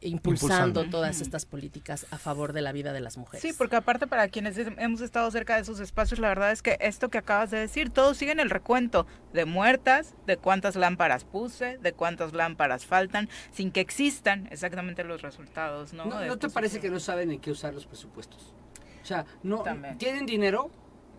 impulsando, 0.00 0.84
todas 0.88 1.20
estas 1.20 1.46
políticas 1.46 2.06
a 2.10 2.18
favor 2.18 2.52
de 2.52 2.62
la 2.62 2.72
vida 2.72 2.92
de 2.92 3.00
las 3.00 3.16
mujeres. 3.16 3.42
Sí, 3.42 3.56
porque 3.56 3.76
aparte 3.76 4.06
para 4.06 4.28
quienes 4.28 4.56
hemos 4.58 5.00
estado 5.00 5.30
cerca 5.30 5.56
de 5.56 5.62
esos 5.62 5.80
espacios, 5.80 6.20
la 6.20 6.28
verdad 6.28 6.52
es 6.52 6.62
que 6.62 6.76
esto 6.80 7.08
que 7.08 7.18
acabas 7.18 7.50
de 7.50 7.58
decir, 7.58 7.90
todos 7.90 8.16
siguen 8.16 8.40
el 8.40 8.50
recuento 8.50 9.06
de 9.32 9.44
muertas, 9.44 10.14
de 10.26 10.36
cuántas 10.36 10.76
lámparas 10.76 11.24
puse, 11.24 11.78
de 11.78 11.92
cuántas 11.92 12.32
lámparas 12.32 12.86
faltan, 12.86 13.28
sin 13.52 13.70
que 13.70 13.80
existan 13.80 14.48
exactamente 14.50 15.04
los 15.04 15.22
resultados, 15.22 15.92
¿no? 15.92 16.06
¿No, 16.06 16.38
te 16.38 16.48
parece 16.48 16.80
que 16.80 16.90
no 16.90 17.00
saben 17.00 17.30
en 17.30 17.40
qué 17.40 17.50
usar 17.50 17.74
los 17.74 17.86
presupuestos? 17.86 18.54
O 19.02 19.06
sea, 19.06 19.24
no 19.42 19.64
tienen 19.96 20.26
dinero, 20.26 20.70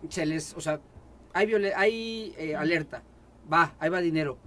se 0.08 0.26
les, 0.26 0.54
o 0.54 0.60
sea, 0.60 0.80
hay 1.32 1.52
hay 1.76 2.34
eh, 2.38 2.56
alerta, 2.56 3.02
va, 3.52 3.74
ahí 3.78 3.88
va 3.88 4.00
dinero, 4.00 4.38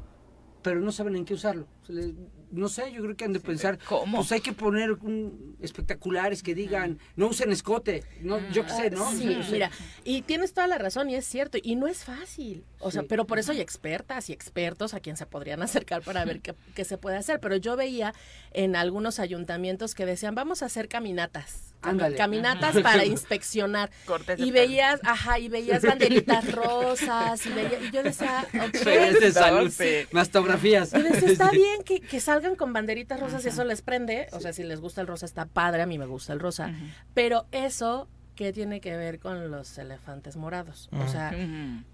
pero 0.61 0.79
no 0.79 0.91
saben 0.91 1.15
en 1.15 1.25
qué 1.25 1.33
usarlo. 1.33 1.67
Se 1.85 1.93
les, 1.93 2.13
no 2.53 2.69
sé, 2.69 2.91
yo 2.91 3.01
creo 3.01 3.15
que 3.15 3.25
han 3.25 3.33
de 3.33 3.39
pensar, 3.39 3.79
¿cómo? 3.79 4.17
Pues 4.17 4.31
hay 4.31 4.41
que 4.41 4.53
poner 4.53 4.91
un, 4.91 5.57
espectaculares 5.61 6.43
que 6.43 6.53
digan, 6.53 6.99
no 7.15 7.27
usen 7.27 7.51
escote, 7.51 8.03
no, 8.21 8.39
yo 8.51 8.63
qué 8.63 8.71
sé, 8.71 8.89
¿no? 8.91 9.11
Sí, 9.11 9.37
mira, 9.51 9.71
y 10.03 10.21
tienes 10.21 10.53
toda 10.53 10.67
la 10.67 10.77
razón 10.77 11.09
y 11.09 11.15
es 11.15 11.25
cierto, 11.25 11.57
y 11.61 11.75
no 11.75 11.87
es 11.87 12.03
fácil, 12.03 12.63
o 12.79 12.91
sea, 12.91 13.03
pero 13.03 13.25
por 13.25 13.39
eso 13.39 13.51
hay 13.51 13.61
expertas 13.61 14.29
y 14.29 14.33
expertos 14.33 14.93
a 14.93 14.99
quien 14.99 15.17
se 15.17 15.25
podrían 15.25 15.61
acercar 15.63 16.03
para 16.03 16.23
ver 16.25 16.41
qué, 16.41 16.55
qué 16.75 16.85
se 16.85 16.97
puede 16.97 17.17
hacer, 17.17 17.39
pero 17.39 17.55
yo 17.55 17.75
veía 17.75 18.13
en 18.51 18.75
algunos 18.75 19.19
ayuntamientos 19.19 19.95
que 19.95 20.05
decían, 20.05 20.35
vamos 20.35 20.61
a 20.61 20.67
hacer 20.67 20.87
caminatas, 20.87 21.72
caminatas 22.17 22.79
para 22.81 23.05
inspeccionar. 23.05 23.91
y 24.37 24.51
veías, 24.51 24.99
ajá, 25.03 25.39
y 25.39 25.49
veías 25.49 25.83
banderitas 25.83 26.51
rosas, 26.51 27.45
y, 27.45 27.49
y 27.85 27.91
yo 27.91 28.03
decía, 28.03 28.45
ok. 28.53 30.11
Mastografías. 30.11 30.93
Y 30.93 31.01
decía, 31.01 31.29
está 31.29 31.51
bien 31.51 31.83
que, 31.83 31.99
que 31.99 32.19
salgan 32.19 32.55
con 32.55 32.73
banderitas 32.73 33.19
rosas 33.19 33.45
y 33.45 33.49
eso 33.49 33.63
les 33.63 33.81
prende. 33.81 34.27
O 34.31 34.39
sea, 34.39 34.53
si 34.53 34.63
les 34.63 34.79
gusta 34.79 35.01
el 35.01 35.07
rosa 35.07 35.25
está 35.25 35.45
padre, 35.45 35.81
a 35.81 35.85
mí 35.85 35.97
me 35.97 36.05
gusta 36.05 36.33
el 36.33 36.39
rosa. 36.39 36.73
Pero 37.13 37.45
eso, 37.51 38.07
¿qué 38.35 38.53
tiene 38.53 38.81
que 38.81 38.95
ver 38.95 39.19
con 39.19 39.51
los 39.51 39.77
elefantes 39.77 40.35
morados? 40.35 40.89
O 40.91 41.07
sea, 41.07 41.31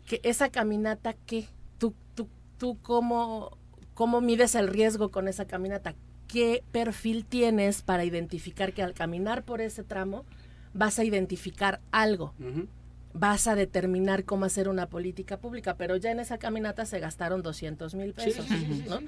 que 0.06 0.22
esa 0.24 0.50
caminata, 0.50 1.16
¿qué? 1.26 1.48
¿Tú, 1.78 1.94
tú, 2.16 2.28
tú 2.58 2.78
cómo, 2.82 3.58
cómo 3.94 4.22
mides 4.22 4.56
el 4.56 4.68
riesgo 4.68 5.12
con 5.12 5.28
esa 5.28 5.46
caminata? 5.46 5.96
¿Qué 6.30 6.64
perfil 6.72 7.26
tienes 7.26 7.82
para 7.82 8.06
identificar 8.06 8.72
que 8.72 8.84
al 8.84 8.94
caminar 8.94 9.44
por 9.44 9.62
ese 9.62 9.84
tramo 9.84 10.26
vas 10.74 11.00
a 11.00 11.04
identificar 11.04 11.82
algo? 11.92 12.34
vas 13.14 13.48
a 13.48 13.56
determinar 13.56 14.24
cómo 14.24 14.46
hacer 14.46 14.70
una 14.70 14.88
política 14.88 15.38
pública, 15.38 15.76
pero 15.76 15.98
ya 15.98 16.12
en 16.12 16.20
esa 16.20 16.38
caminata 16.38 16.86
se 16.86 17.00
gastaron 17.00 17.42
200 17.42 17.96
mil 17.96 18.14
pesos, 18.14 18.46
¿no? 18.88 19.00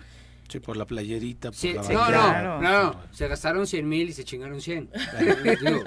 Sí, 0.52 0.60
por 0.60 0.76
la 0.76 0.86
playerita, 0.86 1.50
por 1.50 1.56
Sí, 1.56 1.74
la 1.74 1.84
sí, 1.84 1.94
no, 1.94 2.00
bandera. 2.00 2.60
no, 2.60 2.62
no, 2.62 3.02
se 3.12 3.28
gastaron 3.28 3.66
100 3.66 3.88
mil 3.88 4.10
y 4.10 4.14
se 4.14 4.24
chingaron 4.26 4.60
100. 4.60 4.90
Digo, 5.62 5.84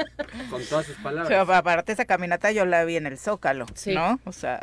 con 0.50 0.62
todas 0.64 0.86
sus 0.86 0.96
palabras. 0.96 1.28
sea, 1.28 1.42
aparte 1.58 1.92
esa 1.92 2.04
caminata 2.06 2.50
yo 2.52 2.64
la 2.64 2.84
vi 2.84 2.96
en 2.96 3.06
el 3.06 3.18
Zócalo, 3.18 3.66
¿no? 3.86 4.20
O 4.24 4.32
sea, 4.32 4.58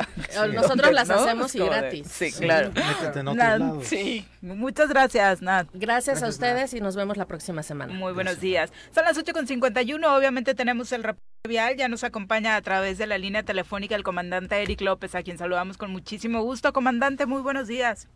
Nosotros 0.52 0.92
las 0.92 1.08
¿no? 1.08 1.14
hacemos 1.14 1.54
y 1.54 1.58
gratis. 1.60 2.08
Sí, 2.10 2.32
claro. 2.32 2.70
Métete 2.74 3.20
en 3.20 3.28
otros 3.28 3.36
Nat, 3.36 3.58
lados. 3.60 3.86
sí. 3.86 4.26
Muchas 4.40 4.88
gracias, 4.88 5.40
Nat. 5.42 5.68
Gracias 5.72 6.22
a 6.22 6.28
ustedes 6.28 6.74
y 6.74 6.80
nos 6.80 6.96
vemos 6.96 7.16
la 7.16 7.26
próxima 7.26 7.62
semana. 7.62 7.92
Muy 7.94 8.12
buenos 8.12 8.40
días. 8.40 8.72
Son 8.94 9.04
las 9.04 9.16
8.51, 9.16 10.04
obviamente 10.18 10.54
tenemos 10.54 10.90
el 10.92 11.04
reporte 11.04 11.22
vial, 11.48 11.76
ya 11.76 11.88
nos 11.88 12.02
acompaña 12.04 12.56
a 12.56 12.62
través 12.62 12.98
de 12.98 13.06
la 13.06 13.18
línea 13.18 13.42
telefónica 13.44 13.94
el 13.94 14.02
comandante 14.02 14.60
Eric 14.62 14.80
López, 14.80 15.14
a 15.14 15.22
quien 15.22 15.38
saludamos 15.38 15.76
con 15.78 15.90
muchísimo 15.92 16.42
gusto. 16.42 16.72
Comandante, 16.72 17.26
muy 17.26 17.40
buenos 17.42 17.68
días. 17.68 18.08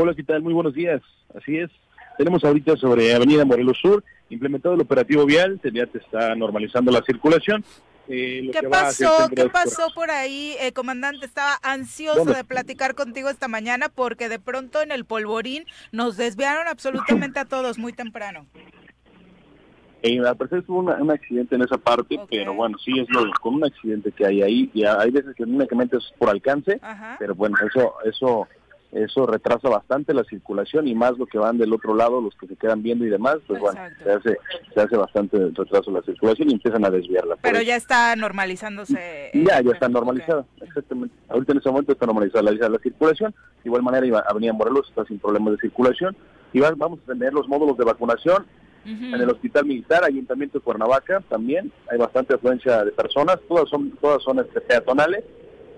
Hola, 0.00 0.14
¿qué 0.14 0.22
tal? 0.22 0.40
Muy 0.40 0.54
buenos 0.54 0.72
días. 0.72 1.02
Así 1.36 1.58
es. 1.58 1.70
Tenemos 2.16 2.42
ahorita 2.42 2.74
sobre 2.76 3.14
Avenida 3.14 3.44
Morelos 3.44 3.76
Sur, 3.82 4.02
implementado 4.30 4.74
el 4.74 4.80
operativo 4.80 5.26
vial, 5.26 5.60
ya 5.62 5.84
te 5.84 5.98
está 5.98 6.34
normalizando 6.34 6.90
la 6.90 7.02
circulación. 7.02 7.62
Eh, 8.08 8.40
lo 8.44 8.52
¿Qué 8.52 8.60
que 8.60 8.68
pasó? 8.68 9.28
¿Qué 9.28 9.42
por- 9.42 9.52
pasó 9.52 9.88
por 9.94 10.10
ahí, 10.10 10.54
eh, 10.58 10.72
comandante? 10.72 11.26
Estaba 11.26 11.58
ansioso 11.62 12.20
¿Dónde? 12.20 12.34
de 12.36 12.44
platicar 12.44 12.94
contigo 12.94 13.28
esta 13.28 13.46
mañana 13.46 13.90
porque 13.94 14.30
de 14.30 14.38
pronto 14.38 14.80
en 14.80 14.90
el 14.90 15.04
polvorín 15.04 15.64
nos 15.92 16.16
desviaron 16.16 16.66
absolutamente 16.66 17.38
a 17.38 17.44
todos 17.44 17.78
muy 17.78 17.92
temprano. 17.92 18.46
Eh, 20.02 20.18
al 20.18 20.34
parecer 20.34 20.62
tuvo 20.62 20.78
una- 20.78 20.94
un 20.94 21.10
accidente 21.10 21.56
en 21.56 21.62
esa 21.62 21.76
parte, 21.76 22.18
pero 22.30 22.54
bueno, 22.54 22.78
sí 22.78 22.98
es 22.98 23.06
lo 23.10 23.30
con 23.42 23.56
un 23.56 23.64
accidente 23.64 24.10
que 24.12 24.24
hay 24.24 24.40
ahí, 24.40 24.70
y 24.72 24.82
hay 24.82 25.10
veces 25.10 25.36
que 25.36 25.42
únicamente 25.42 25.98
es 25.98 26.04
por 26.18 26.30
alcance, 26.30 26.80
pero 27.18 27.34
bueno, 27.34 27.56
eso 27.70 27.94
eso 28.06 28.48
eso 28.92 29.26
retrasa 29.26 29.68
bastante 29.68 30.12
la 30.14 30.24
circulación 30.24 30.88
y 30.88 30.94
más 30.94 31.16
lo 31.18 31.26
que 31.26 31.38
van 31.38 31.58
del 31.58 31.72
otro 31.72 31.94
lado, 31.94 32.20
los 32.20 32.34
que 32.34 32.46
se 32.46 32.56
quedan 32.56 32.82
viendo 32.82 33.04
y 33.04 33.08
demás, 33.08 33.36
pues 33.46 33.60
bueno, 33.60 33.78
se 34.02 34.10
hace 34.12 34.36
se 34.74 34.80
hace 34.80 34.96
bastante 34.96 35.38
retraso 35.54 35.90
la 35.90 36.02
circulación 36.02 36.50
y 36.50 36.54
empiezan 36.54 36.84
a 36.84 36.90
desviarla. 36.90 37.36
Pero 37.42 37.62
ya 37.62 37.76
está 37.76 38.16
normalizándose. 38.16 38.96
eh, 38.98 39.30
Ya, 39.34 39.60
ya 39.60 39.70
está 39.72 39.88
normalizada, 39.88 40.44
exactamente. 40.60 41.14
Ahorita 41.28 41.52
en 41.52 41.58
este 41.58 41.70
momento 41.70 41.92
está 41.92 42.06
normalizada 42.06 42.42
la, 42.50 42.68
la 42.68 42.78
circulación. 42.78 43.32
De 43.62 43.68
igual 43.68 43.82
manera, 43.82 44.06
iba- 44.06 44.24
Avenida 44.28 44.52
Morelos 44.52 44.88
está 44.88 45.04
sin 45.04 45.18
problemas 45.18 45.52
de 45.54 45.58
circulación. 45.60 46.16
Y 46.52 46.58
va- 46.60 46.72
vamos 46.76 46.98
a 47.04 47.12
tener 47.12 47.32
los 47.32 47.46
módulos 47.48 47.76
de 47.78 47.84
vacunación 47.84 48.44
en 48.86 49.20
el 49.20 49.28
Hospital 49.30 49.66
Militar, 49.66 50.02
Ayuntamiento 50.04 50.58
de 50.58 50.64
Cuernavaca 50.64 51.20
también. 51.28 51.70
Hay 51.90 51.98
bastante 51.98 52.34
afluencia 52.34 52.82
de 52.82 52.90
personas, 52.92 53.38
todas 53.46 53.68
son 53.68 53.90
todas 54.00 54.22
son 54.22 54.38
este, 54.40 54.60
peatonales. 54.62 55.22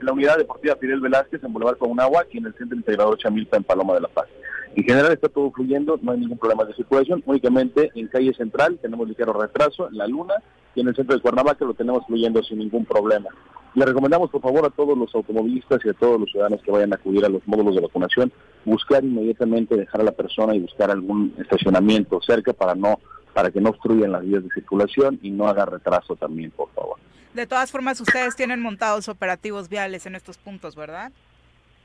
En 0.02 0.06
la 0.06 0.14
Unidad 0.14 0.36
Deportiva 0.36 0.74
Fidel 0.74 0.98
Velázquez, 0.98 1.44
en 1.44 1.52
Boulevard 1.52 1.76
Agua, 2.00 2.22
aquí 2.22 2.38
en 2.38 2.46
el 2.46 2.54
Centro 2.54 2.76
Integrador 2.76 3.16
Chamilpa, 3.18 3.56
en 3.56 3.62
Paloma 3.62 3.94
de 3.94 4.00
la 4.00 4.08
Paz. 4.08 4.26
En 4.74 4.82
general 4.82 5.12
está 5.12 5.28
todo 5.28 5.52
fluyendo, 5.52 5.96
no 6.02 6.10
hay 6.10 6.18
ningún 6.18 6.38
problema 6.38 6.64
de 6.64 6.74
circulación, 6.74 7.22
únicamente 7.24 7.92
en 7.94 8.08
calle 8.08 8.34
central 8.34 8.80
tenemos 8.82 9.08
ligero 9.08 9.32
retraso, 9.32 9.88
en 9.88 9.96
la 9.96 10.08
Luna 10.08 10.34
y 10.74 10.80
en 10.80 10.88
el 10.88 10.96
centro 10.96 11.14
de 11.14 11.22
Cuernavaca 11.22 11.64
lo 11.64 11.74
tenemos 11.74 12.04
fluyendo 12.04 12.42
sin 12.42 12.58
ningún 12.58 12.84
problema. 12.84 13.28
Le 13.76 13.86
recomendamos 13.86 14.28
por 14.30 14.42
favor 14.42 14.66
a 14.66 14.70
todos 14.70 14.98
los 14.98 15.14
automovilistas 15.14 15.78
y 15.84 15.90
a 15.90 15.92
todos 15.92 16.18
los 16.18 16.28
ciudadanos 16.32 16.60
que 16.62 16.72
vayan 16.72 16.92
a 16.92 16.96
acudir 16.96 17.24
a 17.24 17.28
los 17.28 17.46
módulos 17.46 17.76
de 17.76 17.82
vacunación, 17.82 18.32
buscar 18.64 19.04
inmediatamente 19.04 19.76
dejar 19.76 20.00
a 20.00 20.04
la 20.04 20.12
persona 20.12 20.56
y 20.56 20.58
buscar 20.58 20.90
algún 20.90 21.32
estacionamiento 21.38 22.20
cerca 22.26 22.52
para 22.52 22.74
no 22.74 22.98
para 23.34 23.52
que 23.52 23.60
no 23.60 23.70
obstruyan 23.70 24.10
las 24.10 24.22
vías 24.22 24.42
de 24.42 24.50
circulación 24.50 25.20
y 25.22 25.30
no 25.30 25.46
haga 25.46 25.64
retraso 25.64 26.16
también, 26.16 26.50
por 26.50 26.70
favor. 26.70 26.98
De 27.34 27.46
todas 27.46 27.70
formas, 27.70 28.00
ustedes 28.00 28.36
tienen 28.36 28.60
montados 28.60 29.08
operativos 29.08 29.68
viales 29.68 30.04
en 30.06 30.14
estos 30.14 30.36
puntos, 30.36 30.76
¿verdad? 30.76 31.12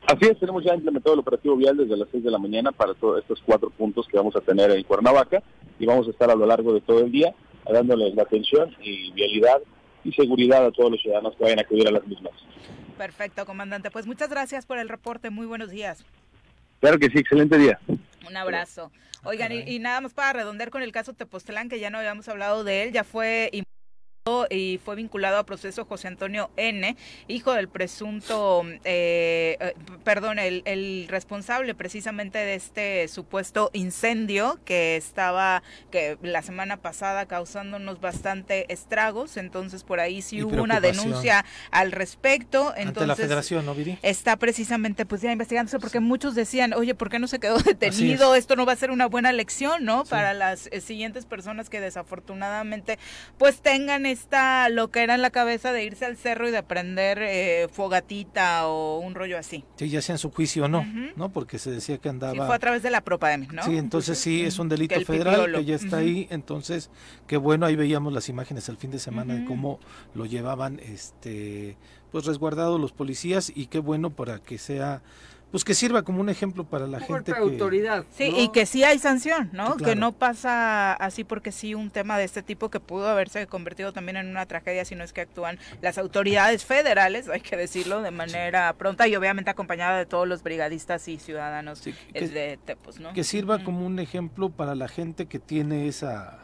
Así 0.06 0.26
es, 0.26 0.40
tenemos 0.40 0.64
ya 0.64 0.76
implementado 0.76 1.14
el 1.14 1.20
operativo 1.20 1.56
vial 1.56 1.78
desde 1.78 1.98
las 1.98 2.08
6 2.12 2.24
de 2.24 2.32
la 2.32 2.38
mañana 2.38 2.72
para 2.72 2.94
todos 2.94 3.20
estos 3.22 3.42
cuatro 3.46 3.70
puntos 3.70 4.08
que 4.08 4.18
vamos 4.18 4.36
a 4.36 4.42
tener 4.42 4.72
en 4.72 4.84
Cuernavaca 4.84 5.42
y 5.80 5.86
vamos 5.86 6.08
a 6.08 6.12
estar 6.12 6.30
a 6.30 6.36
lo 6.36 6.46
largo 6.46 6.74
de 6.74 6.82
todo 6.82 7.00
el 7.00 7.12
día 7.12 7.34
dándoles 7.72 8.16
la 8.16 8.24
atención 8.24 8.76
y 8.82 9.12
vialidad 9.12 9.62
y 10.04 10.12
seguridad 10.14 10.66
a 10.66 10.72
todos 10.72 10.92
los 10.92 11.02
ciudadanos 11.02 11.36
que 11.36 11.44
vayan 11.44 11.60
a 11.60 11.64
acudir 11.64 11.88
a 11.88 11.92
las 11.92 12.06
mismas. 12.08 12.34
Perfecto, 12.98 13.46
comandante. 13.46 13.92
Pues 13.92 14.08
muchas 14.08 14.30
gracias 14.30 14.66
por 14.66 14.78
el 14.78 14.90
reporte. 14.90 15.30
Muy 15.30 15.46
buenos 15.46 15.70
días. 15.70 16.04
Claro 16.80 16.98
que 16.98 17.10
sí, 17.10 17.20
excelente 17.20 17.58
día. 17.58 17.80
Un 18.26 18.38
abrazo. 18.38 18.92
Oigan, 19.24 19.52
y, 19.52 19.60
y 19.68 19.80
nada 19.80 20.00
más 20.00 20.14
para 20.14 20.34
redondear 20.34 20.70
con 20.70 20.82
el 20.82 20.92
caso 20.92 21.14
Tepoztlán, 21.14 21.70
que 21.70 21.80
ya 21.80 21.90
no 21.90 21.98
habíamos 21.98 22.30
hablado 22.30 22.64
de 22.64 22.84
él, 22.84 22.94
ya 22.94 23.04
fue 23.04 23.50
y 24.50 24.80
fue 24.84 24.96
vinculado 24.96 25.38
a 25.38 25.46
proceso 25.46 25.86
José 25.86 26.08
Antonio 26.08 26.50
N., 26.58 26.96
hijo 27.28 27.54
del 27.54 27.68
presunto, 27.68 28.64
eh, 28.84 29.58
eh, 29.60 29.74
perdón, 30.04 30.40
el, 30.40 30.62
el 30.66 31.08
responsable 31.10 31.74
precisamente 31.76 32.38
de 32.38 32.56
este 32.56 33.08
supuesto 33.08 33.70
incendio 33.74 34.60
que 34.66 34.96
estaba, 34.98 35.64
que 35.92 36.18
la 36.22 36.42
semana 36.42 36.78
pasada 36.78 37.26
causándonos 37.26 38.02
bastante 38.02 38.72
estragos, 38.72 39.38
entonces 39.38 39.84
por 39.84 40.00
ahí 40.00 40.22
sí 40.22 40.38
Y 40.38 40.44
hubo 40.44 40.62
una 40.62 40.80
denuncia 40.80 41.46
al 41.72 41.92
respecto. 41.92 42.74
Entonces, 42.76 42.88
Ante 42.88 43.08
la 43.08 43.16
federación, 43.16 43.66
¿no, 43.66 43.74
Viri? 43.74 43.98
está 44.02 44.36
precisamente 44.38 45.06
pues 45.06 45.22
ya 45.22 45.32
investigándose 45.32 45.80
porque 45.80 46.00
muchos 46.00 46.36
decían, 46.36 46.74
oye, 46.74 46.96
¿por 46.96 47.10
qué 47.10 47.20
no 47.20 47.28
se 47.28 47.40
quedó 47.40 47.58
detenido? 47.60 48.34
es. 48.36 48.40
Esto 48.40 48.56
no 48.56 48.66
va 48.66 48.74
a 48.74 48.76
ser 48.76 48.92
una 48.92 49.08
buena 49.08 49.32
lección, 49.32 49.86
¿no? 49.86 50.04
Para 50.06 50.34
las 50.34 50.68
eh, 50.72 50.82
siguientes 50.82 51.26
personas 51.26 51.70
que 51.70 51.80
desafortunadamente 51.82 52.98
pues 53.38 53.62
tengan 53.62 54.06
esta 54.18 54.70
loquera 54.70 55.16
en 55.16 55.22
la 55.22 55.30
cabeza 55.30 55.72
de 55.72 55.84
irse 55.84 56.06
al 56.06 56.18
cerro 56.18 56.48
y 56.48 56.52
de 56.52 56.64
prender 56.64 57.20
eh, 57.22 57.68
fogatita 57.72 58.68
o 58.68 59.00
un 59.00 59.16
rollo 59.16 59.38
así. 59.38 59.64
Sí, 59.78 59.90
ya 59.90 60.02
sea 60.02 60.16
en 60.16 60.20
su 60.20 60.32
juicio 60.32 60.66
o 60.66 60.68
no. 60.68 60.86
¿no? 61.16 61.30
Porque 61.30 61.60
se 61.60 61.72
decía 61.72 61.98
que 61.98 62.10
andaba... 62.10 62.34
Sí, 62.34 62.40
fue 62.40 62.56
a 62.56 62.60
través 62.60 62.84
de 62.84 62.90
la 62.92 63.02
Propam, 63.02 63.48
¿no? 63.52 63.64
Sí, 63.64 63.78
entonces 63.78 64.18
sí, 64.18 64.44
es 64.44 64.60
un 64.60 64.70
delito 64.70 64.96
Que 64.96 65.06
federal 65.06 65.36
pipiolo. 65.36 65.58
que 65.60 65.66
ya 65.66 65.76
está 65.76 65.98
ahí, 65.98 66.28
entonces, 66.30 66.90
qué 67.28 67.38
bueno, 67.38 67.66
ahí 67.66 67.76
veíamos 67.76 68.14
las 68.14 68.30
imágenes 68.30 68.68
el 68.70 68.78
fin 68.78 68.92
de 68.92 69.00
semana 69.00 69.36
de 69.36 69.46
cómo 69.46 69.80
lo 70.14 70.26
llevaban, 70.26 70.80
este, 70.80 71.78
pues 72.12 72.26
resguardados 72.26 72.80
los 72.80 72.92
policías 72.92 73.52
y 73.54 73.68
qué 73.68 73.80
bueno 73.80 74.10
para 74.12 74.40
que 74.40 74.58
sea, 74.58 75.02
pues 75.52 75.64
que 75.64 75.74
sirva 75.74 76.04
como 76.04 76.20
un 76.20 76.28
ejemplo 76.30 76.66
para 76.66 76.88
la 76.88 77.00
gente 77.00 77.32
que... 77.32 77.38
autoridad. 77.40 78.04
Sí, 78.12 78.26
y 78.36 78.50
que 78.50 78.66
sí 78.66 78.84
hay 78.84 79.00
sanción, 79.00 79.50
¿no? 79.54 79.78
Que 79.78 79.96
no 79.96 80.12
pasa 80.12 80.94
así 80.94 81.24
porque 81.24 81.52
sí 81.54 81.74
un 81.74 81.90
tema 81.90 82.18
de 82.18 82.26
este 82.26 82.44
tipo 82.44 82.70
que 82.70 82.80
pudo 82.82 83.08
haberse 83.08 83.48
convertido 83.48 83.94
también 83.94 84.18
en 84.18 84.28
una 84.28 84.46
tragedia 84.46 84.84
si 84.84 84.96
no 84.96 85.04
es 85.06 85.14
que 85.14 85.22
actúan 85.22 85.58
las 85.82 85.98
autoridades 85.98 86.66
federales, 86.66 87.30
hay 87.30 87.40
que 87.42 87.56
decirlo, 87.56 88.02
de 88.02 88.12
manera 88.12 88.74
pronta 88.78 89.08
y 89.08 89.16
obviamente 89.16 89.50
acompañada 89.50 89.98
de 89.98 90.06
todos 90.06 90.28
los 90.28 90.44
brigadistas 90.44 91.08
y 91.08 91.18
ciudadanos 91.18 91.86
eh, 91.88 91.96
que- 92.14 92.28
de 92.28 92.60
Tepos, 92.66 93.00
¿no? 93.00 93.14
que 93.14 93.24
sirva 93.24 93.64
como 93.64 93.86
un 93.86 94.00
ejemplo 94.00 94.50
para 94.50 94.76
la 94.76 94.88
gente 94.90 95.28
que 95.28 95.40
tiene 95.40 95.88
esa 95.88 96.40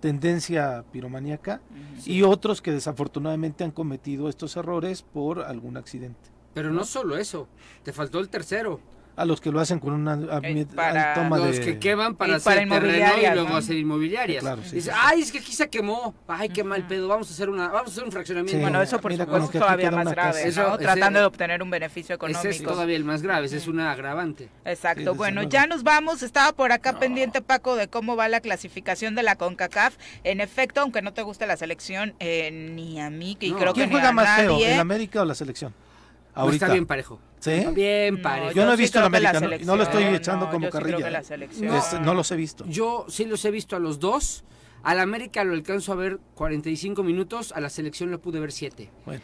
tendencia 0.00 0.84
piromaníaca 0.92 1.60
y 2.04 2.22
otros 2.22 2.62
que 2.62 2.70
desafortunadamente 2.70 3.64
han 3.64 3.70
cometido 3.72 4.28
estos 4.28 4.56
errores 4.56 5.02
por 5.02 5.40
algún 5.42 5.76
accidente. 5.76 6.30
Pero 6.56 6.70
no 6.72 6.84
solo 6.86 7.18
eso, 7.18 7.48
te 7.84 7.92
faltó 7.92 8.18
el 8.18 8.30
tercero. 8.30 8.80
A 9.14 9.24
los 9.24 9.40
que 9.40 9.50
lo 9.50 9.60
hacen 9.60 9.78
con 9.78 9.94
una 9.94 10.14
ami- 10.16 10.66
para 10.66 11.14
toma 11.14 11.38
los 11.38 11.56
de... 11.56 11.60
que 11.64 11.78
queman 11.78 12.16
para 12.16 12.32
Y 12.32 12.36
hacer 12.36 12.44
para 12.44 12.68
terreno 12.68 12.74
y 12.74 12.96
inmobiliarias, 12.98 13.34
luego 13.34 13.48
¿no? 13.50 13.56
hacer 13.56 13.76
inmobiliarias. 13.76 14.42
Claro, 14.42 14.62
sí, 14.62 14.76
Dice, 14.76 14.90
sí. 14.90 14.96
ay, 14.98 15.20
es 15.22 15.32
que 15.32 15.38
aquí 15.38 15.52
se 15.54 15.70
quemó. 15.70 16.14
Ay, 16.28 16.50
qué 16.50 16.62
mal 16.62 16.86
pedo. 16.86 17.08
Vamos 17.08 17.30
a 17.30 17.32
hacer 17.32 17.48
una, 17.48 17.68
vamos 17.68 17.88
a 17.88 17.92
hacer 17.92 18.04
un 18.04 18.12
fraccionamiento. 18.12 18.56
Sí. 18.58 18.60
Bueno, 18.60 18.82
eso 18.82 19.00
por 19.00 19.10
Mira, 19.10 19.24
supuesto 19.24 19.50
es 19.54 19.58
todavía 19.58 19.90
más 19.90 20.02
una 20.06 20.10
grave. 20.14 20.42
¿no? 20.42 20.48
Eso- 20.48 20.74
ese- 20.74 20.82
Tratando 20.84 21.20
de 21.20 21.24
obtener 21.26 21.62
un 21.62 21.70
beneficio 21.70 22.14
económico. 22.14 22.40
Ese 22.48 22.58
es 22.58 22.62
todavía 22.62 22.96
el 22.96 23.04
más 23.04 23.22
grave, 23.22 23.46
ese 23.46 23.56
es 23.56 23.66
un 23.68 23.80
agravante. 23.80 24.50
Exacto. 24.66 25.14
bueno, 25.14 25.42
ya 25.44 25.66
nos 25.66 25.82
vamos. 25.82 26.22
Estaba 26.22 26.52
por 26.52 26.72
acá 26.72 26.98
pendiente, 26.98 27.40
Paco, 27.40 27.74
de 27.76 27.88
cómo 27.88 28.16
va 28.16 28.28
la 28.28 28.40
clasificación 28.40 29.14
de 29.14 29.22
la 29.22 29.36
CONCACAF. 29.36 29.96
En 30.24 30.42
efecto, 30.42 30.82
aunque 30.82 31.00
no 31.00 31.14
te 31.14 31.22
guste 31.22 31.46
la 31.46 31.56
selección, 31.56 32.14
eh, 32.20 32.50
ni 32.50 33.00
a 33.00 33.08
mí, 33.08 33.34
que 33.36 33.48
No. 33.48 33.56
creo 33.56 33.72
¿Quién 33.72 33.84
que 33.88 33.94
ni 33.94 34.00
juega 34.00 34.10
a 34.10 34.12
más 34.12 34.40
feo, 34.40 34.58
el 34.62 34.78
América 34.78 35.22
o 35.22 35.24
la 35.24 35.34
selección? 35.34 35.72
No, 36.36 36.42
Ahorita. 36.42 36.66
está 36.66 36.72
bien 36.74 36.86
parejo. 36.86 37.18
¿Sí? 37.40 37.64
Bien 37.74 38.20
parejo. 38.22 38.52
Yo 38.52 38.64
no 38.66 38.72
he 38.72 38.76
sí 38.76 38.82
visto 38.82 38.98
el 38.98 39.04
creo 39.06 39.12
que 39.12 39.20
la 39.20 39.30
América, 39.30 39.64
no- 39.64 39.72
no, 39.72 39.76
lo 39.76 39.82
estoy 39.82 40.04
echando 40.04 40.46
no, 40.46 40.52
como 40.52 40.66
yo 40.66 40.70
sí 40.70 40.72
creo 40.78 40.82
carrilla. 40.90 41.04
que 41.06 41.10
la 41.10 41.22
selección. 41.24 41.74
Es- 41.74 42.00
no 42.00 42.14
los 42.14 42.30
he 42.30 42.36
visto. 42.36 42.64
Yo 42.68 43.06
sí 43.08 43.24
los 43.24 43.44
he 43.44 43.50
visto 43.50 43.74
a 43.76 43.78
los 43.78 43.98
dos. 43.98 44.44
Al 44.82 45.00
América 45.00 45.42
lo 45.44 45.54
alcanzo 45.54 45.92
a 45.92 45.96
ver 45.96 46.20
45 46.34 47.02
minutos, 47.02 47.52
a 47.52 47.60
la 47.60 47.70
selección 47.70 48.10
lo 48.10 48.20
pude 48.20 48.38
ver 48.38 48.52
7. 48.52 48.90
Bueno. 49.04 49.22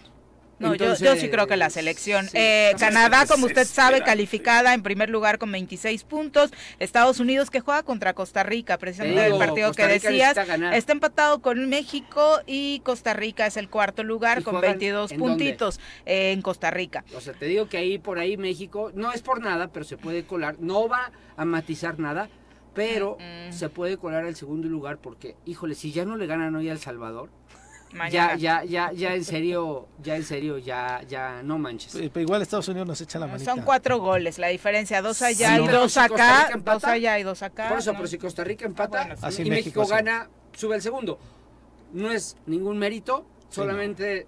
No, 0.63 0.75
yo, 0.75 0.95
yo 0.97 1.17
sí 1.17 1.29
creo 1.29 1.47
que 1.47 1.57
la 1.57 1.71
selección. 1.71 2.29
Eh, 2.33 2.75
Canadá, 2.79 3.27
como 3.27 3.47
usted 3.47 3.67
sabe, 3.67 4.03
calificada 4.03 4.75
en 4.75 4.83
primer 4.83 5.11
lugar 5.11 5.39
con 5.39 5.51
26 5.53 6.05
puntos. 6.05 6.51
Estados 6.79 7.21
Unidos 7.21 7.51
que 7.51 7.61
juega 7.61 7.83
contra 7.83 8.15
Costa 8.15 8.43
Rica, 8.43 8.79
precisamente 8.79 9.21
Te 9.21 9.27
el 9.27 9.33
digo, 9.33 9.45
partido 9.45 9.73
que 9.73 9.87
decías. 9.87 10.37
Está 10.73 10.93
empatado 10.93 11.41
con 11.43 11.69
México 11.69 12.41
y 12.47 12.81
Costa 12.85 13.13
Rica 13.13 13.47
es 13.47 13.57
el 13.57 13.69
cuarto 13.69 14.03
lugar 14.05 14.41
¿Y 14.41 14.43
con 14.43 14.55
juegan 14.55 14.73
22 14.73 15.13
en 15.13 15.19
dónde? 15.19 15.33
puntitos 15.33 15.81
eh, 16.07 16.33
en 16.33 16.43
Costa 16.43 16.71
Rica. 16.71 17.05
O 17.17 17.21
sea, 17.21 17.33
te 17.35 17.47
digo 17.47 17.69
que 17.69 17.77
ahí 17.79 17.99
por 17.99 18.19
ahí 18.19 18.37
México, 18.37 18.91
no 18.95 19.13
es 19.13 19.23
por 19.23 19.41
nada, 19.41 19.69
pero 19.69 19.85
se 19.85 19.97
puede 19.97 20.25
colar. 20.25 20.57
No 20.61 20.89
va 20.89 21.11
a 21.37 21.45
matizar 21.45 21.99
nada, 21.99 22.29
pero 22.75 23.19
se 23.51 23.69
puede 23.69 23.97
colar 23.99 24.25
al 24.25 24.37
segundo 24.37 24.69
lugar 24.69 24.99
porque, 24.99 25.37
híjole, 25.45 25.75
si 25.75 25.93
ya 25.93 26.05
no 26.05 26.17
le 26.17 26.27
ganan 26.27 26.55
hoy 26.55 26.69
a 26.69 26.73
El 26.73 26.79
Salvador. 26.79 27.31
Ya, 28.11 28.35
ya, 28.37 28.65
ya, 28.65 28.93
ya 28.93 29.15
en 29.15 29.25
serio, 29.25 29.89
ya 30.03 30.17
en 30.17 30.25
serio, 30.25 30.59
ya, 30.59 31.03
ya, 31.09 31.43
no 31.43 31.59
manches. 31.59 31.93
Pero 31.93 32.21
igual 32.21 32.43
Estados 32.43 32.69
Unidos 32.69 32.89
nos 32.89 33.01
echa 33.01 33.19
la 33.19 33.27
manita. 33.27 33.51
Son 33.51 33.63
cuatro 33.63 33.99
goles, 33.99 34.39
la 34.39 34.49
diferencia, 34.49 35.03
dos 35.03 35.23
allá 35.23 35.57
Sí, 35.57 35.63
y 35.63 35.69
dos 35.69 35.93
si 35.93 36.01
acá, 36.01 36.49
empata, 36.53 36.75
dos 36.75 36.85
allá 36.85 37.19
y 37.19 37.23
dos 37.23 37.43
acá. 37.43 37.69
Por 37.69 37.79
eso, 37.79 37.93
¿no? 37.93 37.99
pero 37.99 38.09
si 38.09 38.19
Costa 38.19 38.45
Rica 38.45 38.67
empata 38.67 38.99
bueno, 39.05 39.17
sí. 39.17 39.23
Así 39.25 39.43
y 39.43 39.51
México, 39.51 39.81
México 39.81 39.85
sí. 39.85 39.91
gana, 39.91 40.31
sube 40.57 40.77
el 40.77 40.83
segundo. 40.83 41.19
No 41.93 42.11
es 42.11 42.37
ningún 42.47 42.79
mérito, 42.79 43.27
solamente 43.51 44.27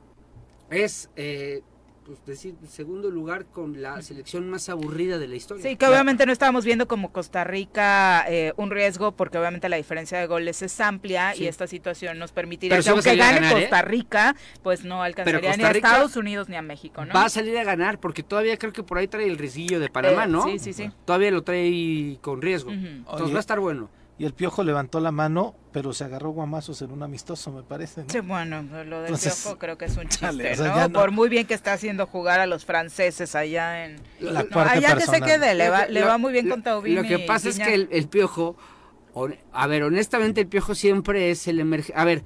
es 0.70 1.10
eh, 1.16 1.62
pues 2.04 2.18
decir 2.26 2.54
segundo 2.68 3.10
lugar 3.10 3.46
con 3.46 3.80
la 3.80 4.02
selección 4.02 4.48
más 4.50 4.68
aburrida 4.68 5.18
de 5.18 5.26
la 5.26 5.36
historia. 5.36 5.62
Sí, 5.62 5.76
que 5.76 5.86
obviamente 5.86 6.26
no 6.26 6.32
estábamos 6.32 6.64
viendo 6.64 6.86
como 6.86 7.12
Costa 7.12 7.44
Rica 7.44 8.24
eh, 8.28 8.52
un 8.56 8.70
riesgo 8.70 9.12
porque 9.12 9.38
obviamente 9.38 9.68
la 9.68 9.76
diferencia 9.76 10.18
de 10.18 10.26
goles 10.26 10.60
es 10.62 10.78
amplia 10.80 11.32
Sí. 11.34 11.44
y 11.44 11.46
esta 11.46 11.66
situación 11.66 12.18
nos 12.18 12.32
permitiría 12.32 12.76
Pero 12.76 12.84
que 12.84 12.90
aunque 12.90 13.16
gane 13.16 13.40
ganar, 13.40 13.56
¿eh? 13.56 13.60
Costa 13.62 13.82
Rica, 13.82 14.36
pues 14.62 14.84
no 14.84 15.02
alcanzaría 15.02 15.56
ni 15.56 15.64
a 15.64 15.70
Estados 15.70 16.16
Unidos 16.16 16.48
ni 16.48 16.56
a 16.56 16.62
México, 16.62 17.04
¿no? 17.04 17.14
Va 17.14 17.24
a 17.24 17.28
salir 17.30 17.56
a 17.58 17.64
ganar 17.64 17.98
porque 17.98 18.22
todavía 18.22 18.58
creo 18.58 18.72
que 18.72 18.82
por 18.82 18.98
ahí 18.98 19.08
trae 19.08 19.26
el 19.26 19.38
riesguillo 19.38 19.80
de 19.80 19.88
Panamá, 19.88 20.24
Eh, 20.24 20.28
¿no? 20.28 20.44
sí, 20.44 20.58
sí, 20.58 20.72
sí. 20.72 20.90
Todavía 21.06 21.30
lo 21.30 21.42
trae 21.42 22.18
con 22.20 22.42
riesgo. 22.42 22.70
Entonces 22.70 23.24
Oye. 23.24 23.32
va 23.32 23.38
a 23.38 23.40
estar 23.40 23.60
bueno. 23.60 23.88
Y 24.16 24.24
el 24.26 24.32
Piojo 24.32 24.62
levantó 24.62 25.00
la 25.00 25.10
mano, 25.10 25.56
pero 25.72 25.92
se 25.92 26.04
agarró 26.04 26.30
guamazos 26.30 26.80
en 26.82 26.92
un 26.92 27.02
amistoso, 27.02 27.50
me 27.50 27.64
parece. 27.64 28.02
¿no? 28.04 28.10
Sí, 28.10 28.20
bueno, 28.20 28.62
lo 28.62 28.98
del 28.98 29.06
Entonces, 29.06 29.40
Piojo 29.42 29.58
creo 29.58 29.76
que 29.76 29.86
es 29.86 29.96
un 29.96 30.04
chiste, 30.08 30.18
chale, 30.26 30.52
o 30.52 30.56
sea, 30.56 30.86
¿no? 30.88 31.00
Por 31.00 31.10
muy 31.10 31.28
bien 31.28 31.46
que 31.48 31.54
está 31.54 31.72
haciendo 31.72 32.06
jugar 32.06 32.38
a 32.38 32.46
los 32.46 32.64
franceses 32.64 33.34
allá 33.34 33.84
en... 33.86 33.96
La 34.20 34.44
No, 34.44 34.50
cuarta 34.50 34.72
allá 34.74 34.94
que 34.96 35.06
se 35.06 35.20
quede, 35.20 35.54
le 35.56 35.68
va, 35.68 35.86
Lo- 35.86 35.92
le 35.92 36.02
va 36.04 36.18
muy 36.18 36.32
bien 36.32 36.48
lo- 36.48 36.54
con 36.54 36.62
Taubín 36.62 36.94
Lo 36.94 37.02
que 37.02 37.18
pasa 37.20 37.48
es 37.48 37.58
que 37.58 37.74
el, 37.74 37.88
el 37.90 38.06
piojo, 38.08 38.56
a 39.52 39.66
ver, 39.66 39.82
honestamente 39.82 40.42
el 40.42 40.46
piojo 40.46 40.76
siempre 40.76 41.30
es 41.32 41.48
el 41.48 41.58
emerge. 41.58 41.92
A 41.96 42.04
ver, 42.04 42.22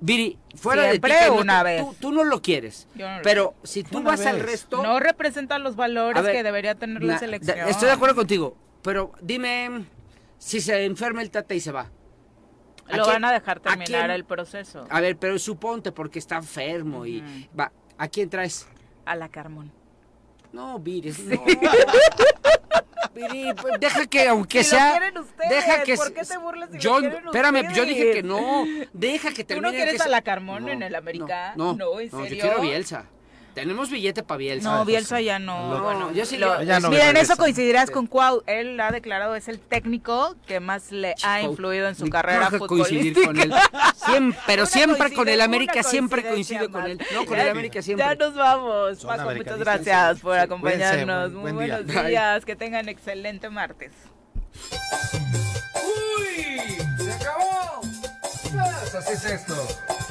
Viri, 0.00 0.38
fuera 0.56 0.88
Siempre 0.90 1.14
de 1.14 1.20
ti, 1.20 1.26
no 1.28 1.40
una 1.40 1.62
vez. 1.62 1.84
Tú, 1.84 1.94
tú 2.00 2.12
no 2.12 2.22
lo 2.24 2.40
quieres, 2.42 2.86
Yo 2.96 3.08
no 3.08 3.16
lo 3.18 3.22
pero 3.22 3.54
si 3.64 3.82
tú 3.84 3.98
Una 3.98 4.10
vas 4.10 4.26
al 4.26 4.40
resto, 4.40 4.80
No 4.82 4.98
representa 5.00 5.58
los 5.58 5.74
valores 5.76 6.20
ver, 6.22 6.32
que 6.34 6.42
debería 6.42 6.74
tener 6.74 7.02
la 7.02 7.18
selección. 7.18 7.68
estoy 7.68 7.86
de 7.86 7.94
acuerdo 7.94 8.14
contigo, 8.16 8.56
pero 8.82 9.12
dime 9.20 9.84
si 10.38 10.60
se 10.60 10.84
enferma 10.84 11.22
el 11.22 11.30
Tata 11.30 11.54
y 11.54 11.60
se 11.60 11.72
va. 11.72 11.90
¿A 12.90 12.96
Lo 12.96 13.02
quién- 13.04 13.14
van 13.16 13.24
a 13.26 13.32
dejar 13.32 13.58
a 13.58 13.60
terminar 13.60 13.86
quién- 13.86 14.10
el 14.12 14.24
proceso. 14.24 14.86
A 14.88 15.00
ver, 15.00 15.16
pero 15.18 15.38
suponte 15.38 15.92
porque 15.92 16.18
está 16.18 16.36
enfermo 16.36 17.04
y 17.04 17.22
va, 17.58 17.70
¿a 17.98 18.08
quién 18.08 18.30
traes? 18.30 18.66
A 19.04 19.14
la 19.14 19.28
Carmón. 19.28 19.70
No, 20.52 20.78
Viri, 20.78 21.12
no. 21.24 21.44
Viri, 23.14 23.52
pues, 23.60 23.74
deja 23.80 24.06
que 24.06 24.28
aunque 24.28 24.62
Si 24.64 24.70
lo 24.74 24.78
sea 24.78 24.90
quieren 24.92 25.18
ustedes, 25.18 25.50
deja 25.50 25.82
que 25.82 25.96
¿por 25.96 26.12
qué 26.14 26.22
te 26.24 26.38
burlas 26.38 26.68
si 26.70 26.76
lo 26.76 26.80
yo, 26.80 26.98
espérame, 27.00 27.74
yo 27.74 27.84
dije 27.84 28.12
que 28.12 28.22
no, 28.22 28.64
deja 28.92 29.30
que 29.32 29.42
¿Tú 29.44 29.48
termine 29.48 29.68
no 29.68 29.74
quieres 29.74 29.96
que 30.00 30.02
a 30.02 30.08
la 30.08 30.22
Carmón 30.22 30.62
No, 30.64 30.68
en 30.70 30.82
el 30.82 30.94
América? 30.94 31.52
No, 31.56 31.74
No, 31.74 31.98
¿en 32.00 32.10
serio? 32.10 32.26
yo 32.36 32.40
quiero 32.40 32.60
Bielsa. 32.60 33.06
Tenemos 33.58 33.90
billete 33.90 34.22
para 34.22 34.38
Bielsa. 34.38 34.70
No, 34.70 34.84
Bielsa 34.84 35.20
ya 35.20 35.38
no. 35.38 35.74
No, 35.74 35.82
bueno, 35.82 36.12
yo 36.12 36.24
sí 36.26 36.36
lo- 36.36 36.62
Ya 36.62 36.78
no 36.80 36.90
Miren, 36.90 37.16
eso 37.16 37.36
coincidirás 37.36 37.90
con 37.90 38.06
Cuau. 38.06 38.42
Él 38.46 38.78
ha 38.80 38.90
declarado 38.92 39.34
es 39.34 39.48
el 39.48 39.58
técnico 39.58 40.36
que 40.46 40.60
más 40.60 40.92
le 40.92 41.14
ha 41.24 41.38
Chico, 41.40 41.50
influido 41.52 41.88
en 41.88 41.94
su 41.96 42.08
carrera 42.08 42.48
que 42.50 42.58
coincidir 42.58 43.14
futbolística. 43.14 43.26
con 43.26 43.40
él. 43.40 43.52
Siempre, 43.96 44.40
pero 44.46 44.62
Una 44.62 44.70
siempre 44.70 45.12
con 45.14 45.28
el 45.28 45.40
América 45.40 45.82
siempre 45.82 46.22
coincido 46.22 46.70
con 46.70 46.86
él. 46.86 46.98
No, 47.14 47.24
con 47.26 47.36
Ya- 47.36 47.44
el 47.44 47.48
América 47.50 47.82
siempre. 47.82 48.06
Ya 48.06 48.14
nos 48.14 48.34
vamos. 48.34 49.04
Paco, 49.04 49.30
muchas 49.34 49.58
gracias 49.58 50.20
por 50.20 50.34
Sí, 50.36 50.40
acompañarnos. 50.40 51.32
Muy 51.32 51.40
buen- 51.52 51.56
buen 51.56 51.68
buenos 51.68 51.86
día. 51.86 52.02
días. 52.04 52.44
Que 52.44 52.56
tengan 52.56 52.88
excelente 52.88 53.50
martes. 53.50 53.92
¡Uy! 55.74 56.76
¡Se 56.98 57.12
acabó! 57.12 57.80
Pues 57.82 58.94
así 58.94 59.12
es 59.12 59.24
esto. 59.24 59.54